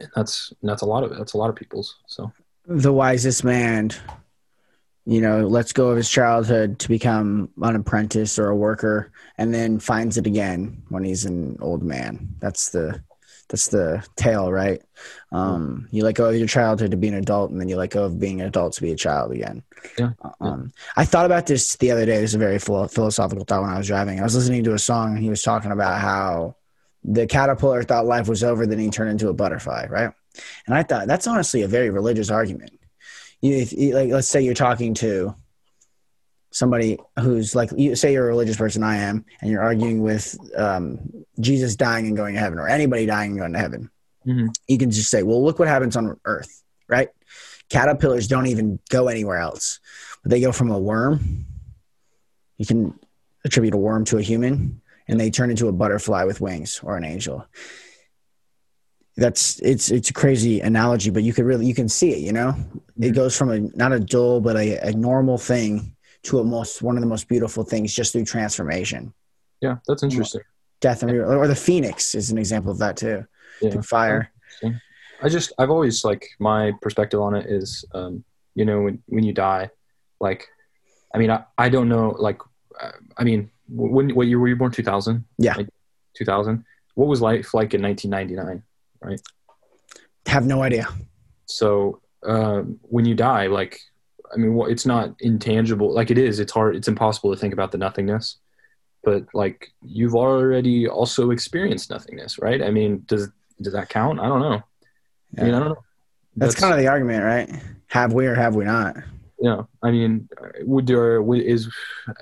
and 0.00 0.10
that's 0.14 0.52
that's 0.62 0.82
a 0.82 0.86
lot 0.86 1.04
of 1.04 1.12
it 1.12 1.18
that's 1.18 1.34
a 1.34 1.38
lot 1.38 1.50
of 1.50 1.56
people's 1.56 1.96
so 2.06 2.32
the 2.68 2.92
wisest 2.92 3.44
man, 3.44 3.90
you 5.06 5.20
know, 5.22 5.46
lets 5.46 5.72
go 5.72 5.88
of 5.88 5.96
his 5.96 6.10
childhood 6.10 6.78
to 6.80 6.88
become 6.88 7.48
an 7.62 7.76
apprentice 7.76 8.38
or 8.38 8.50
a 8.50 8.56
worker, 8.56 9.10
and 9.38 9.52
then 9.54 9.78
finds 9.78 10.18
it 10.18 10.26
again 10.26 10.82
when 10.90 11.02
he's 11.02 11.24
an 11.24 11.56
old 11.60 11.82
man. 11.82 12.28
That's 12.40 12.68
the 12.68 13.02
that's 13.48 13.68
the 13.68 14.04
tale, 14.16 14.52
right? 14.52 14.82
Um, 15.32 15.88
you 15.90 16.04
let 16.04 16.14
go 16.14 16.28
of 16.28 16.36
your 16.36 16.46
childhood 16.46 16.90
to 16.90 16.96
be 16.96 17.08
an 17.08 17.14
adult, 17.14 17.50
and 17.50 17.60
then 17.60 17.68
you 17.68 17.76
let 17.76 17.90
go 17.90 18.04
of 18.04 18.18
being 18.18 18.40
an 18.40 18.46
adult 18.46 18.74
to 18.74 18.82
be 18.82 18.92
a 18.92 18.96
child 18.96 19.32
again. 19.32 19.62
Yeah. 19.98 20.10
Um, 20.40 20.72
I 20.96 21.04
thought 21.04 21.26
about 21.26 21.46
this 21.46 21.76
the 21.76 21.90
other 21.90 22.04
day. 22.04 22.20
This 22.20 22.30
is 22.30 22.34
a 22.34 22.38
very 22.38 22.58
philo- 22.58 22.88
philosophical 22.88 23.44
thought 23.44 23.62
when 23.62 23.70
I 23.70 23.78
was 23.78 23.86
driving. 23.86 24.20
I 24.20 24.24
was 24.24 24.34
listening 24.34 24.64
to 24.64 24.74
a 24.74 24.78
song, 24.78 25.14
and 25.14 25.22
he 25.22 25.30
was 25.30 25.42
talking 25.42 25.72
about 25.72 26.00
how 26.00 26.56
the 27.04 27.26
caterpillar 27.26 27.82
thought 27.82 28.06
life 28.06 28.28
was 28.28 28.44
over, 28.44 28.66
then 28.66 28.78
he 28.78 28.90
turned 28.90 29.10
into 29.10 29.28
a 29.28 29.34
butterfly, 29.34 29.86
right? 29.88 30.10
And 30.66 30.74
I 30.74 30.82
thought 30.82 31.06
that's 31.06 31.26
honestly 31.26 31.62
a 31.62 31.68
very 31.68 31.90
religious 31.90 32.30
argument. 32.30 32.78
You, 33.40 33.56
if, 33.56 33.72
like, 33.94 34.10
let's 34.10 34.28
say 34.28 34.42
you're 34.42 34.54
talking 34.54 34.94
to 34.94 35.34
somebody 36.50 36.98
who's 37.18 37.54
like, 37.54 37.70
you 37.76 37.94
say 37.94 38.12
you're 38.12 38.24
a 38.24 38.28
religious 38.28 38.56
person, 38.56 38.82
I 38.82 38.96
am, 38.96 39.24
and 39.40 39.50
you're 39.50 39.62
arguing 39.62 40.02
with 40.02 40.38
um, 40.56 40.98
Jesus 41.40 41.76
dying 41.76 42.06
and 42.06 42.16
going 42.16 42.34
to 42.34 42.40
heaven, 42.40 42.58
or 42.58 42.68
anybody 42.68 43.06
dying 43.06 43.32
and 43.32 43.40
going 43.40 43.52
to 43.52 43.58
heaven. 43.58 43.90
Mhm. 44.26 44.54
You 44.66 44.78
can 44.78 44.90
just 44.90 45.10
say, 45.10 45.22
well, 45.22 45.42
look 45.44 45.58
what 45.58 45.68
happens 45.68 45.96
on 45.96 46.18
Earth, 46.24 46.62
right? 46.88 47.08
Caterpillars 47.68 48.28
don't 48.28 48.46
even 48.46 48.78
go 48.88 49.08
anywhere 49.08 49.38
else. 49.38 49.80
But 50.22 50.30
they 50.30 50.40
go 50.40 50.52
from 50.52 50.70
a 50.70 50.78
worm. 50.78 51.46
You 52.56 52.66
can 52.66 52.98
attribute 53.44 53.74
a 53.74 53.78
worm 53.78 54.04
to 54.06 54.18
a 54.18 54.22
human, 54.22 54.80
and 55.06 55.20
they 55.20 55.30
turn 55.30 55.50
into 55.50 55.68
a 55.68 55.72
butterfly 55.72 56.24
with 56.24 56.40
wings 56.40 56.80
or 56.82 56.96
an 56.96 57.04
angel 57.04 57.46
that's 59.18 59.58
it's 59.62 59.90
it's 59.90 60.10
a 60.10 60.12
crazy 60.12 60.60
analogy 60.60 61.10
but 61.10 61.24
you 61.24 61.32
could 61.32 61.44
really 61.44 61.66
you 61.66 61.74
can 61.74 61.88
see 61.88 62.12
it 62.12 62.18
you 62.20 62.32
know 62.32 62.54
it 63.00 63.10
goes 63.10 63.36
from 63.36 63.50
a 63.50 63.58
not 63.76 63.92
a 63.92 63.98
dull 63.98 64.40
but 64.40 64.56
a, 64.56 64.78
a 64.78 64.92
normal 64.92 65.36
thing 65.36 65.94
to 66.24 66.38
a 66.40 66.44
most 66.44 66.82
one 66.82 66.96
of 66.96 67.00
the 67.00 67.06
most 67.08 67.28
beautiful 67.28 67.64
things 67.64 67.94
just 67.94 68.12
through 68.12 68.24
transformation 68.24 69.12
Yeah, 69.60 69.76
that's 69.86 70.02
interesting. 70.02 70.42
death 70.80 71.02
and 71.02 71.10
or 71.12 71.46
the 71.46 71.54
phoenix 71.56 72.14
is 72.14 72.30
an 72.30 72.38
example 72.38 72.70
of 72.72 72.78
that 72.78 72.96
too 72.96 73.24
Yeah. 73.62 73.70
through 73.70 73.82
fire 73.82 74.30
I 75.20 75.28
just 75.28 75.52
I've 75.58 75.70
always 75.70 76.04
like 76.04 76.24
my 76.38 76.72
perspective 76.80 77.20
on 77.20 77.34
it 77.34 77.46
is 77.46 77.84
um, 77.92 78.22
you 78.54 78.64
know 78.64 78.82
when 78.82 79.02
when 79.06 79.24
you 79.24 79.32
die, 79.32 79.68
like 80.20 80.46
I 81.12 81.18
mean 81.18 81.28
I, 81.32 81.42
I 81.58 81.68
don't 81.68 81.88
know 81.88 82.14
like 82.20 82.40
uh, 82.80 82.92
I 83.16 83.24
mean 83.24 83.50
when 83.68 84.14
what 84.14 84.28
year 84.28 84.38
were 84.38 84.46
you 84.46 84.54
born? 84.54 84.70
Two 84.70 84.84
thousand. 84.84 85.24
Yeah. 85.36 85.56
Two 86.16 86.24
thousand. 86.24 86.64
What 86.94 87.08
was 87.08 87.20
life 87.20 87.52
like 87.52 87.74
in 87.74 87.80
nineteen 87.82 88.12
ninety 88.12 88.36
nine? 88.36 88.62
right 89.02 89.20
have 90.26 90.46
no 90.46 90.62
idea 90.62 90.86
So 91.46 92.00
um, 92.22 92.78
when 92.82 93.04
you 93.04 93.16
die, 93.16 93.48
like 93.48 93.80
I 94.32 94.36
mean, 94.36 94.54
well, 94.54 94.68
it's 94.68 94.86
not 94.86 95.14
intangible. 95.20 95.92
Like 95.92 96.10
it 96.10 96.18
is. 96.18 96.38
It's 96.38 96.52
hard. 96.52 96.76
It's 96.76 96.88
impossible 96.88 97.32
to 97.32 97.40
think 97.40 97.52
about 97.52 97.72
the 97.72 97.78
nothingness. 97.78 98.38
But 99.04 99.26
like 99.32 99.72
you've 99.82 100.14
already 100.14 100.88
also 100.88 101.30
experienced 101.30 101.90
nothingness, 101.90 102.38
right? 102.38 102.62
I 102.62 102.70
mean, 102.70 103.04
does 103.06 103.28
does 103.60 103.72
that 103.72 103.88
count? 103.88 104.20
I 104.20 104.26
don't 104.26 104.40
know. 104.40 104.62
I 105.38 105.44
mean, 105.44 105.54
I 105.54 105.58
don't 105.58 105.68
know. 105.68 105.84
that's, 106.36 106.54
kind 106.54 106.72
of 106.72 106.78
the 106.78 106.86
argument 106.86 107.24
right 107.24 107.62
have 107.88 108.12
we 108.12 108.26
or 108.26 108.34
have 108.34 108.54
we 108.54 108.64
not 108.64 108.96
yeah 109.40 109.62
i 109.82 109.90
mean 109.90 110.28
would 110.62 110.86
there 110.86 111.22
is, 111.34 111.68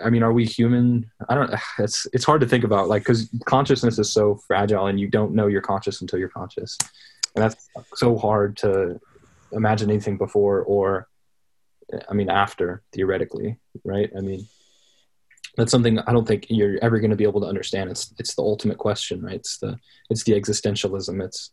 i 0.04 0.10
mean 0.10 0.22
are 0.22 0.32
we 0.32 0.44
human 0.44 1.08
i 1.28 1.34
don't 1.34 1.52
it's 1.78 2.06
it's 2.12 2.24
hard 2.24 2.40
to 2.40 2.46
think 2.46 2.64
about 2.64 2.88
like 2.88 3.02
because 3.02 3.28
consciousness 3.44 3.98
is 3.98 4.12
so 4.12 4.36
fragile 4.46 4.86
and 4.86 4.98
you 4.98 5.08
don't 5.08 5.34
know 5.34 5.46
you're 5.46 5.60
conscious 5.60 6.00
until 6.00 6.18
you're 6.18 6.28
conscious 6.28 6.76
and 7.34 7.44
that's 7.44 7.68
so 7.94 8.16
hard 8.16 8.56
to 8.56 8.98
imagine 9.52 9.90
anything 9.90 10.16
before 10.16 10.62
or 10.62 11.08
i 12.08 12.14
mean 12.14 12.30
after 12.30 12.82
theoretically 12.92 13.56
right? 13.84 14.10
I 14.16 14.20
mean 14.20 14.46
that's 15.56 15.70
something 15.70 15.98
i 16.00 16.12
don't 16.12 16.26
think 16.28 16.46
you're 16.50 16.78
ever 16.82 16.98
going 16.98 17.10
to 17.10 17.16
be 17.16 17.24
able 17.24 17.40
to 17.40 17.46
understand. 17.46 17.90
It's 17.90 18.12
it's 18.18 18.34
the 18.34 18.42
ultimate 18.42 18.78
question 18.78 19.22
right? 19.22 19.36
It's 19.36 19.58
the 19.58 19.78
it's 20.10 20.24
the 20.24 20.32
existentialism. 20.32 21.24
It's 21.24 21.50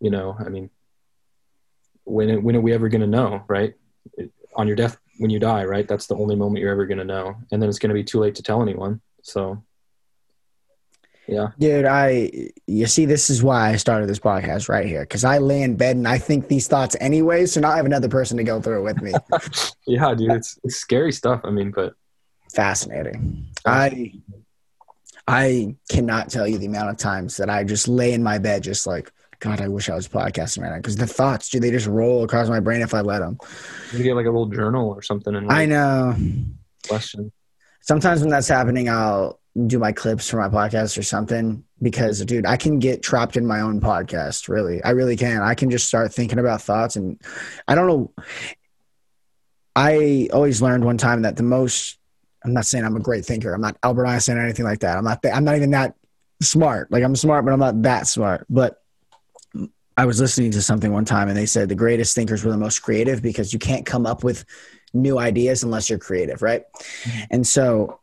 you 0.00 0.10
know 0.10 0.36
i 0.38 0.48
mean 0.48 0.70
when 2.04 2.42
when 2.42 2.56
are 2.56 2.60
we 2.60 2.72
ever 2.72 2.88
going 2.88 3.00
to 3.00 3.06
know 3.06 3.42
right? 3.48 3.74
It- 4.14 4.32
on 4.56 4.66
your 4.66 4.76
death 4.76 4.98
when 5.18 5.30
you 5.30 5.38
die 5.38 5.64
right? 5.64 5.86
That's 5.86 6.06
the 6.06 6.16
only 6.16 6.34
moment 6.34 6.60
you're 6.60 6.72
ever 6.72 6.86
going 6.86 6.98
to 6.98 7.04
know. 7.04 7.36
And 7.52 7.62
then 7.62 7.68
it's 7.68 7.78
going 7.78 7.90
to 7.90 7.94
be 7.94 8.02
too 8.02 8.18
late 8.18 8.34
to 8.34 8.42
tell 8.42 8.62
anyone. 8.62 9.00
So 9.22 9.62
yeah. 11.30 11.48
Dude 11.58 11.84
i 11.84 12.30
you 12.66 12.86
see 12.86 13.04
this 13.04 13.30
is 13.30 13.42
why 13.42 13.70
i 13.70 13.76
started 13.76 14.08
this 14.08 14.18
podcast 14.18 14.68
right 14.68 14.86
here 14.86 15.02
because 15.02 15.24
i 15.24 15.38
lay 15.38 15.62
in 15.62 15.76
bed 15.76 15.96
and 15.96 16.08
i 16.08 16.18
think 16.18 16.48
these 16.48 16.66
thoughts 16.66 16.96
anyway 17.00 17.46
so 17.46 17.60
now 17.60 17.70
i 17.70 17.76
have 17.76 17.86
another 17.86 18.08
person 18.08 18.36
to 18.36 18.44
go 18.44 18.60
through 18.60 18.80
it 18.80 18.82
with 18.82 19.02
me. 19.02 19.12
Yeah 19.86 20.14
dude 20.14 20.32
it's, 20.32 20.58
it's 20.64 20.76
scary 20.76 21.12
stuff 21.12 21.40
i 21.44 21.50
mean 21.50 21.70
but 21.70 21.94
fascinating. 22.52 23.46
I 23.64 24.12
i 25.28 25.76
cannot 25.88 26.30
tell 26.30 26.48
you 26.48 26.58
the 26.58 26.66
amount 26.66 26.90
of 26.90 26.96
times 26.96 27.36
that 27.36 27.48
i 27.48 27.62
just 27.64 27.86
lay 27.86 28.12
in 28.12 28.22
my 28.22 28.38
bed 28.38 28.62
just 28.62 28.86
like 28.86 29.12
god 29.38 29.60
i 29.60 29.68
wish 29.68 29.88
i 29.88 29.94
was 29.94 30.08
podcasting 30.08 30.62
right 30.62 30.70
now 30.70 30.76
because 30.76 30.96
the 30.96 31.06
thoughts 31.06 31.48
do 31.48 31.60
they 31.60 31.70
just 31.70 31.86
roll 31.86 32.24
across 32.24 32.48
my 32.48 32.60
brain 32.60 32.82
if 32.82 32.92
i 32.92 33.00
let 33.00 33.20
them 33.20 33.38
you 33.92 34.02
get 34.02 34.14
like 34.14 34.26
a 34.26 34.30
little 34.30 34.46
journal 34.46 34.88
or 34.88 35.02
something 35.02 35.34
and 35.36 35.50
i 35.50 35.64
know. 35.64 36.14
question. 36.88 37.32
Sometimes 37.82 38.20
when 38.20 38.30
that's 38.30 38.48
happening 38.48 38.88
i'll 38.88 39.39
do 39.66 39.78
my 39.78 39.92
clips 39.92 40.30
for 40.30 40.36
my 40.36 40.48
podcast 40.48 40.96
or 40.96 41.02
something 41.02 41.64
because 41.82 42.24
dude 42.24 42.46
i 42.46 42.56
can 42.56 42.78
get 42.78 43.02
trapped 43.02 43.36
in 43.36 43.46
my 43.46 43.60
own 43.60 43.80
podcast 43.80 44.48
really. 44.48 44.82
I 44.82 44.90
really 44.90 45.16
can. 45.16 45.42
I 45.42 45.54
can 45.54 45.70
just 45.70 45.86
start 45.86 46.12
thinking 46.14 46.38
about 46.38 46.62
thoughts 46.62 46.96
and 46.96 47.20
i 47.66 47.74
don't 47.74 47.86
know. 47.86 48.12
I 49.74 50.28
always 50.32 50.60
learned 50.60 50.84
one 50.84 50.98
time 50.98 51.22
that 51.22 51.36
the 51.36 51.42
most 51.42 51.98
i'm 52.44 52.52
not 52.52 52.66
saying 52.66 52.84
i'm 52.84 52.96
a 52.96 53.00
great 53.00 53.24
thinker. 53.24 53.52
I'm 53.52 53.60
not 53.60 53.76
albert 53.82 54.06
einstein 54.06 54.36
or 54.36 54.44
anything 54.44 54.64
like 54.64 54.80
that. 54.80 54.96
I'm 54.96 55.04
not 55.04 55.22
th- 55.22 55.34
i'm 55.34 55.44
not 55.44 55.56
even 55.56 55.72
that 55.72 55.96
smart. 56.40 56.92
Like 56.92 57.02
i'm 57.02 57.16
smart 57.16 57.44
but 57.44 57.52
i'm 57.52 57.60
not 57.60 57.82
that 57.82 58.06
smart. 58.06 58.46
But 58.48 58.80
i 59.96 60.04
was 60.06 60.20
listening 60.20 60.52
to 60.52 60.62
something 60.62 60.92
one 60.92 61.04
time 61.04 61.28
and 61.28 61.36
they 61.36 61.46
said 61.46 61.68
the 61.68 61.74
greatest 61.74 62.14
thinkers 62.14 62.44
were 62.44 62.52
the 62.52 62.56
most 62.56 62.78
creative 62.80 63.20
because 63.20 63.52
you 63.52 63.58
can't 63.58 63.84
come 63.84 64.06
up 64.06 64.22
with 64.22 64.44
new 64.94 65.18
ideas 65.18 65.64
unless 65.64 65.90
you're 65.90 65.98
creative 65.98 66.40
right? 66.40 66.62
Mm-hmm. 66.72 67.20
And 67.32 67.46
so 67.46 67.99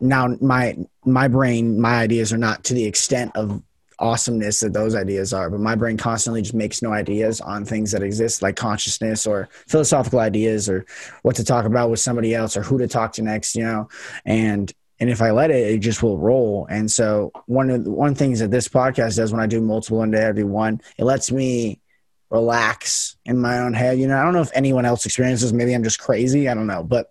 now 0.00 0.28
my 0.40 0.76
my 1.04 1.28
brain 1.28 1.80
my 1.80 2.00
ideas 2.00 2.32
are 2.32 2.38
not 2.38 2.64
to 2.64 2.74
the 2.74 2.84
extent 2.84 3.32
of 3.34 3.62
awesomeness 3.98 4.60
that 4.60 4.74
those 4.74 4.94
ideas 4.94 5.32
are 5.32 5.48
but 5.48 5.60
my 5.60 5.74
brain 5.74 5.96
constantly 5.96 6.42
just 6.42 6.54
makes 6.54 6.82
no 6.82 6.92
ideas 6.92 7.40
on 7.40 7.64
things 7.64 7.92
that 7.92 8.02
exist 8.02 8.42
like 8.42 8.54
consciousness 8.54 9.26
or 9.26 9.48
philosophical 9.66 10.18
ideas 10.18 10.68
or 10.68 10.84
what 11.22 11.34
to 11.34 11.44
talk 11.44 11.64
about 11.64 11.88
with 11.88 11.98
somebody 11.98 12.34
else 12.34 12.56
or 12.56 12.62
who 12.62 12.76
to 12.76 12.86
talk 12.86 13.12
to 13.12 13.22
next 13.22 13.56
you 13.56 13.64
know? 13.64 13.88
And 14.26 14.70
and 15.00 15.08
if 15.08 15.22
i 15.22 15.30
let 15.30 15.50
it 15.50 15.72
it 15.72 15.78
just 15.78 16.02
will 16.02 16.18
roll. 16.18 16.66
And 16.68 16.90
so 16.90 17.32
one 17.46 17.70
of 17.70 17.84
the 17.84 17.90
one 17.90 18.14
things 18.14 18.40
that 18.40 18.50
this 18.50 18.68
podcast 18.68 19.16
does 19.16 19.32
when 19.32 19.40
i 19.40 19.46
do 19.46 19.62
multiple 19.62 19.98
one 19.98 20.10
day 20.10 20.26
i 20.26 20.42
one 20.42 20.82
it 20.98 21.04
lets 21.04 21.32
me 21.32 21.80
relax 22.28 23.16
in 23.24 23.38
my 23.38 23.60
own 23.60 23.72
head. 23.72 23.98
You 23.98 24.08
know 24.08 24.18
i 24.18 24.22
don't 24.22 24.34
know 24.34 24.42
if 24.42 24.50
anyone 24.52 24.84
else 24.84 25.06
experiences 25.06 25.54
maybe 25.54 25.74
i'm 25.74 25.84
just 25.84 26.00
crazy 26.00 26.50
i 26.50 26.54
don't 26.54 26.66
know 26.66 26.82
but 26.82 27.08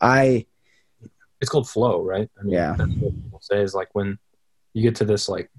i 0.00 0.46
it's 1.40 1.50
called 1.50 1.68
flow 1.68 2.02
right? 2.02 2.28
I 2.38 2.42
mean, 2.42 2.52
Yeah. 2.54 2.74
that's 2.78 2.90
what 2.96 3.14
people 3.22 3.40
say 3.42 3.60
is 3.62 3.74
like 3.74 3.88
when 3.92 4.18
you 4.74 4.82
get 4.82 4.94
to 4.96 5.04
this 5.04 5.28
like 5.28 5.50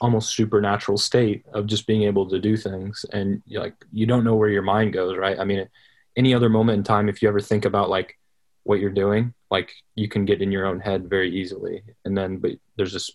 almost 0.00 0.34
supernatural 0.34 0.98
state 0.98 1.44
of 1.54 1.66
just 1.66 1.86
being 1.86 2.02
able 2.02 2.28
to 2.28 2.40
do 2.40 2.56
things 2.56 3.06
and 3.12 3.42
you 3.46 3.60
like 3.60 3.74
you 3.92 4.06
don't 4.06 4.24
know 4.24 4.34
where 4.34 4.48
your 4.48 4.62
mind 4.62 4.92
goes 4.92 5.16
right? 5.16 5.38
I 5.38 5.44
mean 5.44 5.68
any 6.16 6.34
other 6.34 6.48
moment 6.48 6.78
in 6.78 6.84
time 6.84 7.08
if 7.08 7.22
you 7.22 7.28
ever 7.28 7.40
think 7.40 7.64
about 7.64 7.88
like 7.88 8.18
what 8.64 8.80
you're 8.80 8.90
doing 8.90 9.32
like 9.50 9.72
you 9.94 10.08
can 10.08 10.24
get 10.24 10.42
in 10.42 10.50
your 10.52 10.66
own 10.66 10.80
head 10.80 11.08
very 11.08 11.30
easily. 11.34 11.82
And 12.04 12.16
then 12.18 12.38
but 12.38 12.52
there's 12.76 12.92
this 12.92 13.10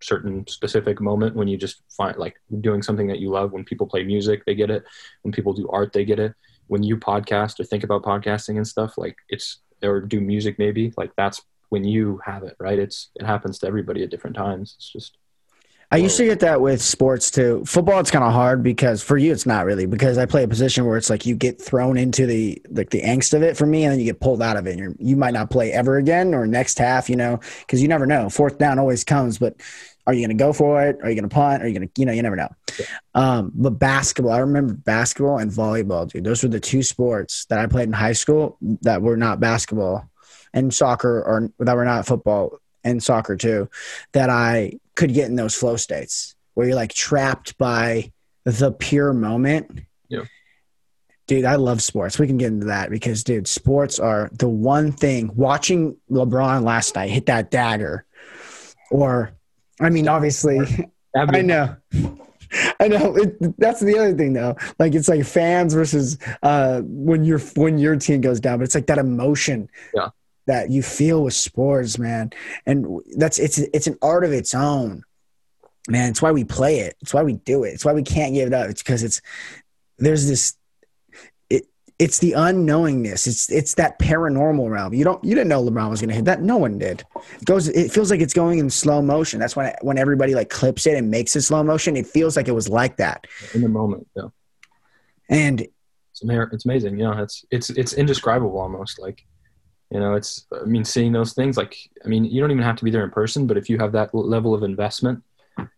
certain 0.00 0.46
specific 0.46 0.98
moment 0.98 1.36
when 1.36 1.46
you 1.46 1.58
just 1.58 1.82
find 1.94 2.16
like 2.16 2.36
doing 2.62 2.82
something 2.82 3.06
that 3.08 3.18
you 3.18 3.28
love 3.28 3.52
when 3.52 3.64
people 3.64 3.86
play 3.86 4.02
music 4.02 4.44
they 4.46 4.54
get 4.54 4.70
it. 4.70 4.82
When 5.22 5.32
people 5.32 5.52
do 5.52 5.68
art 5.68 5.92
they 5.92 6.06
get 6.06 6.18
it. 6.18 6.32
When 6.68 6.82
you 6.82 6.96
podcast 6.96 7.60
or 7.60 7.64
think 7.64 7.84
about 7.84 8.02
podcasting 8.02 8.56
and 8.56 8.66
stuff 8.66 8.96
like 8.96 9.16
it's 9.28 9.58
or 9.82 10.00
do 10.00 10.20
music 10.20 10.58
maybe 10.58 10.92
like 10.96 11.10
that's 11.16 11.42
when 11.68 11.84
you 11.84 12.20
have 12.24 12.42
it 12.42 12.56
right 12.58 12.78
it's 12.78 13.10
it 13.16 13.24
happens 13.24 13.58
to 13.58 13.66
everybody 13.66 14.02
at 14.02 14.10
different 14.10 14.36
times 14.36 14.74
it's 14.78 14.90
just 14.90 15.18
I 15.90 15.96
used 15.96 16.18
to 16.18 16.26
get 16.26 16.40
that 16.40 16.60
with 16.60 16.82
sports 16.82 17.30
too. 17.30 17.64
Football, 17.64 17.98
it's 18.00 18.10
kind 18.10 18.24
of 18.24 18.30
hard 18.32 18.62
because 18.62 19.02
for 19.02 19.16
you, 19.16 19.32
it's 19.32 19.46
not 19.46 19.64
really 19.64 19.86
because 19.86 20.18
I 20.18 20.26
play 20.26 20.44
a 20.44 20.48
position 20.48 20.84
where 20.84 20.98
it's 20.98 21.08
like 21.08 21.24
you 21.24 21.34
get 21.34 21.62
thrown 21.62 21.96
into 21.96 22.26
the 22.26 22.60
like 22.68 22.90
the 22.90 23.00
angst 23.00 23.32
of 23.32 23.42
it 23.42 23.56
for 23.56 23.64
me, 23.64 23.84
and 23.84 23.92
then 23.92 23.98
you 23.98 24.04
get 24.04 24.20
pulled 24.20 24.42
out 24.42 24.58
of 24.58 24.66
it. 24.66 24.72
And 24.72 24.80
you're, 24.80 24.94
you 24.98 25.16
might 25.16 25.32
not 25.32 25.48
play 25.48 25.72
ever 25.72 25.96
again 25.96 26.34
or 26.34 26.46
next 26.46 26.78
half, 26.78 27.08
you 27.08 27.16
know, 27.16 27.40
because 27.60 27.80
you 27.80 27.88
never 27.88 28.04
know. 28.04 28.28
Fourth 28.28 28.58
down 28.58 28.78
always 28.78 29.02
comes, 29.02 29.38
but 29.38 29.56
are 30.08 30.14
you 30.14 30.26
going 30.26 30.36
to 30.36 30.42
go 30.42 30.54
for 30.54 30.82
it? 30.82 30.96
Are 31.02 31.10
you 31.10 31.14
going 31.14 31.28
to 31.28 31.34
punt? 31.34 31.62
Are 31.62 31.68
you 31.68 31.78
going 31.78 31.86
to, 31.86 32.00
you 32.00 32.06
know, 32.06 32.12
you 32.12 32.22
never 32.22 32.34
know. 32.34 32.48
Um, 33.14 33.52
but 33.54 33.72
basketball, 33.72 34.32
I 34.32 34.38
remember 34.38 34.72
basketball 34.72 35.36
and 35.36 35.50
volleyball, 35.50 36.10
dude. 36.10 36.24
Those 36.24 36.42
were 36.42 36.48
the 36.48 36.58
two 36.58 36.82
sports 36.82 37.44
that 37.50 37.58
I 37.58 37.66
played 37.66 37.88
in 37.88 37.92
high 37.92 38.14
school 38.14 38.56
that 38.80 39.02
were 39.02 39.18
not 39.18 39.38
basketball 39.38 40.08
and 40.54 40.72
soccer 40.72 41.22
or 41.22 41.52
that 41.58 41.76
were 41.76 41.84
not 41.84 42.06
football 42.06 42.58
and 42.84 43.02
soccer 43.02 43.36
too 43.36 43.68
that 44.12 44.30
I 44.30 44.80
could 44.94 45.12
get 45.12 45.26
in 45.26 45.36
those 45.36 45.54
flow 45.54 45.76
states 45.76 46.34
where 46.54 46.68
you're 46.68 46.76
like 46.76 46.94
trapped 46.94 47.58
by 47.58 48.10
the 48.44 48.72
pure 48.72 49.12
moment. 49.12 49.82
Yeah. 50.08 50.24
dude, 51.26 51.44
I 51.44 51.56
love 51.56 51.82
sports. 51.82 52.18
We 52.18 52.26
can 52.26 52.38
get 52.38 52.48
into 52.48 52.66
that 52.66 52.88
because, 52.88 53.24
dude, 53.24 53.46
sports 53.46 53.98
are 53.98 54.30
the 54.32 54.48
one 54.48 54.90
thing. 54.90 55.30
Watching 55.34 55.98
LeBron 56.10 56.62
last 56.64 56.94
night 56.94 57.10
hit 57.10 57.26
that 57.26 57.50
dagger, 57.50 58.06
or, 58.90 59.32
I 59.80 59.90
mean, 59.90 60.08
obviously, 60.08 60.58
I 61.14 61.42
know. 61.42 61.76
I 62.80 62.88
know 62.88 63.14
it, 63.16 63.58
that's 63.58 63.80
the 63.80 63.98
other 63.98 64.14
thing 64.14 64.32
though. 64.32 64.56
Like 64.78 64.94
it's 64.94 65.08
like 65.08 65.24
fans 65.26 65.74
versus 65.74 66.16
uh, 66.42 66.80
when 66.84 67.24
your 67.24 67.38
when 67.56 67.76
your 67.78 67.96
team 67.96 68.20
goes 68.22 68.40
down, 68.40 68.58
but 68.58 68.64
it's 68.64 68.74
like 68.74 68.86
that 68.86 68.96
emotion 68.98 69.68
Yeah. 69.94 70.08
that 70.46 70.70
you 70.70 70.82
feel 70.82 71.22
with 71.24 71.34
sports, 71.34 71.98
man. 71.98 72.30
And 72.64 73.02
that's 73.16 73.38
it's 73.38 73.58
it's 73.58 73.86
an 73.86 73.98
art 74.00 74.24
of 74.24 74.32
its 74.32 74.54
own, 74.54 75.02
man. 75.88 76.08
It's 76.10 76.22
why 76.22 76.32
we 76.32 76.42
play 76.44 76.80
it. 76.80 76.96
It's 77.02 77.12
why 77.12 77.22
we 77.22 77.34
do 77.34 77.64
it. 77.64 77.74
It's 77.74 77.84
why 77.84 77.92
we 77.92 78.02
can't 78.02 78.32
give 78.32 78.46
it 78.46 78.54
up. 78.54 78.70
It's 78.70 78.82
because 78.82 79.02
it's 79.02 79.20
there's 79.98 80.26
this 80.26 80.54
it's 81.98 82.18
the 82.18 82.32
unknowingness. 82.32 83.26
It's 83.26 83.50
it's 83.50 83.74
that 83.74 83.98
paranormal 83.98 84.70
realm. 84.70 84.94
You 84.94 85.04
don't 85.04 85.22
you 85.24 85.34
didn't 85.34 85.48
know 85.48 85.62
LeBron 85.62 85.90
was 85.90 86.00
gonna 86.00 86.14
hit 86.14 86.26
that. 86.26 86.42
No 86.42 86.56
one 86.56 86.78
did. 86.78 87.02
It 87.40 87.44
goes 87.44 87.68
it 87.68 87.90
feels 87.90 88.10
like 88.10 88.20
it's 88.20 88.34
going 88.34 88.60
in 88.60 88.70
slow 88.70 89.02
motion. 89.02 89.40
That's 89.40 89.56
when 89.56 89.72
when 89.82 89.98
everybody 89.98 90.34
like 90.34 90.48
clips 90.48 90.86
it 90.86 90.96
and 90.96 91.10
makes 91.10 91.34
it 91.34 91.42
slow 91.42 91.62
motion. 91.62 91.96
It 91.96 92.06
feels 92.06 92.36
like 92.36 92.46
it 92.46 92.52
was 92.52 92.68
like 92.68 92.96
that. 92.98 93.26
in 93.52 93.62
the 93.62 93.68
moment. 93.68 94.06
Yeah, 94.14 94.28
And 95.28 95.60
it's, 95.60 96.22
it's 96.52 96.64
amazing. 96.64 96.98
You 96.98 97.04
know, 97.04 97.12
it's 97.22 97.44
it's 97.50 97.70
it's 97.70 97.94
indescribable 97.94 98.58
almost. 98.60 99.00
Like, 99.00 99.24
you 99.90 99.98
know, 99.98 100.14
it's 100.14 100.46
I 100.52 100.64
mean, 100.66 100.84
seeing 100.84 101.12
those 101.12 101.32
things. 101.32 101.56
Like, 101.56 101.76
I 102.04 102.08
mean, 102.08 102.24
you 102.24 102.40
don't 102.40 102.52
even 102.52 102.62
have 102.62 102.76
to 102.76 102.84
be 102.84 102.92
there 102.92 103.04
in 103.04 103.10
person, 103.10 103.46
but 103.48 103.56
if 103.56 103.68
you 103.68 103.78
have 103.78 103.92
that 103.92 104.14
level 104.14 104.54
of 104.54 104.62
investment, 104.62 105.22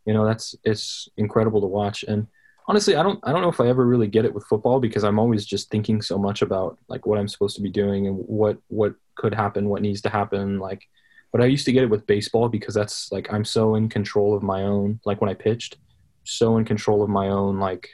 you 0.04 0.12
know, 0.12 0.26
that's 0.26 0.54
it's 0.64 1.08
incredible 1.16 1.62
to 1.62 1.66
watch. 1.66 2.04
And 2.04 2.26
honestly, 2.70 2.94
I 2.94 3.02
don't 3.02 3.18
I 3.24 3.32
don't 3.32 3.42
know 3.42 3.48
if 3.50 3.60
I 3.60 3.68
ever 3.68 3.84
really 3.84 4.06
get 4.06 4.24
it 4.24 4.32
with 4.32 4.44
football 4.44 4.78
because 4.78 5.02
I'm 5.02 5.18
always 5.18 5.44
just 5.44 5.70
thinking 5.70 6.00
so 6.00 6.16
much 6.16 6.40
about 6.40 6.78
like 6.88 7.04
what 7.04 7.18
I'm 7.18 7.28
supposed 7.28 7.56
to 7.56 7.62
be 7.62 7.70
doing 7.70 8.06
and 8.06 8.16
what 8.16 8.58
what 8.68 8.94
could 9.16 9.34
happen, 9.34 9.68
what 9.68 9.82
needs 9.82 10.00
to 10.02 10.08
happen, 10.08 10.58
like. 10.58 10.88
But 11.32 11.40
I 11.40 11.46
used 11.46 11.66
to 11.66 11.72
get 11.72 11.84
it 11.84 11.90
with 11.90 12.06
baseball 12.06 12.48
because 12.48 12.74
that's 12.74 13.12
like 13.12 13.32
I'm 13.32 13.44
so 13.44 13.74
in 13.74 13.88
control 13.88 14.34
of 14.34 14.42
my 14.42 14.62
own. 14.62 15.00
Like 15.04 15.20
when 15.20 15.30
I 15.30 15.34
pitched, 15.34 15.76
so 16.24 16.58
in 16.58 16.64
control 16.64 17.02
of 17.02 17.08
my 17.08 17.28
own 17.28 17.58
like 17.58 17.88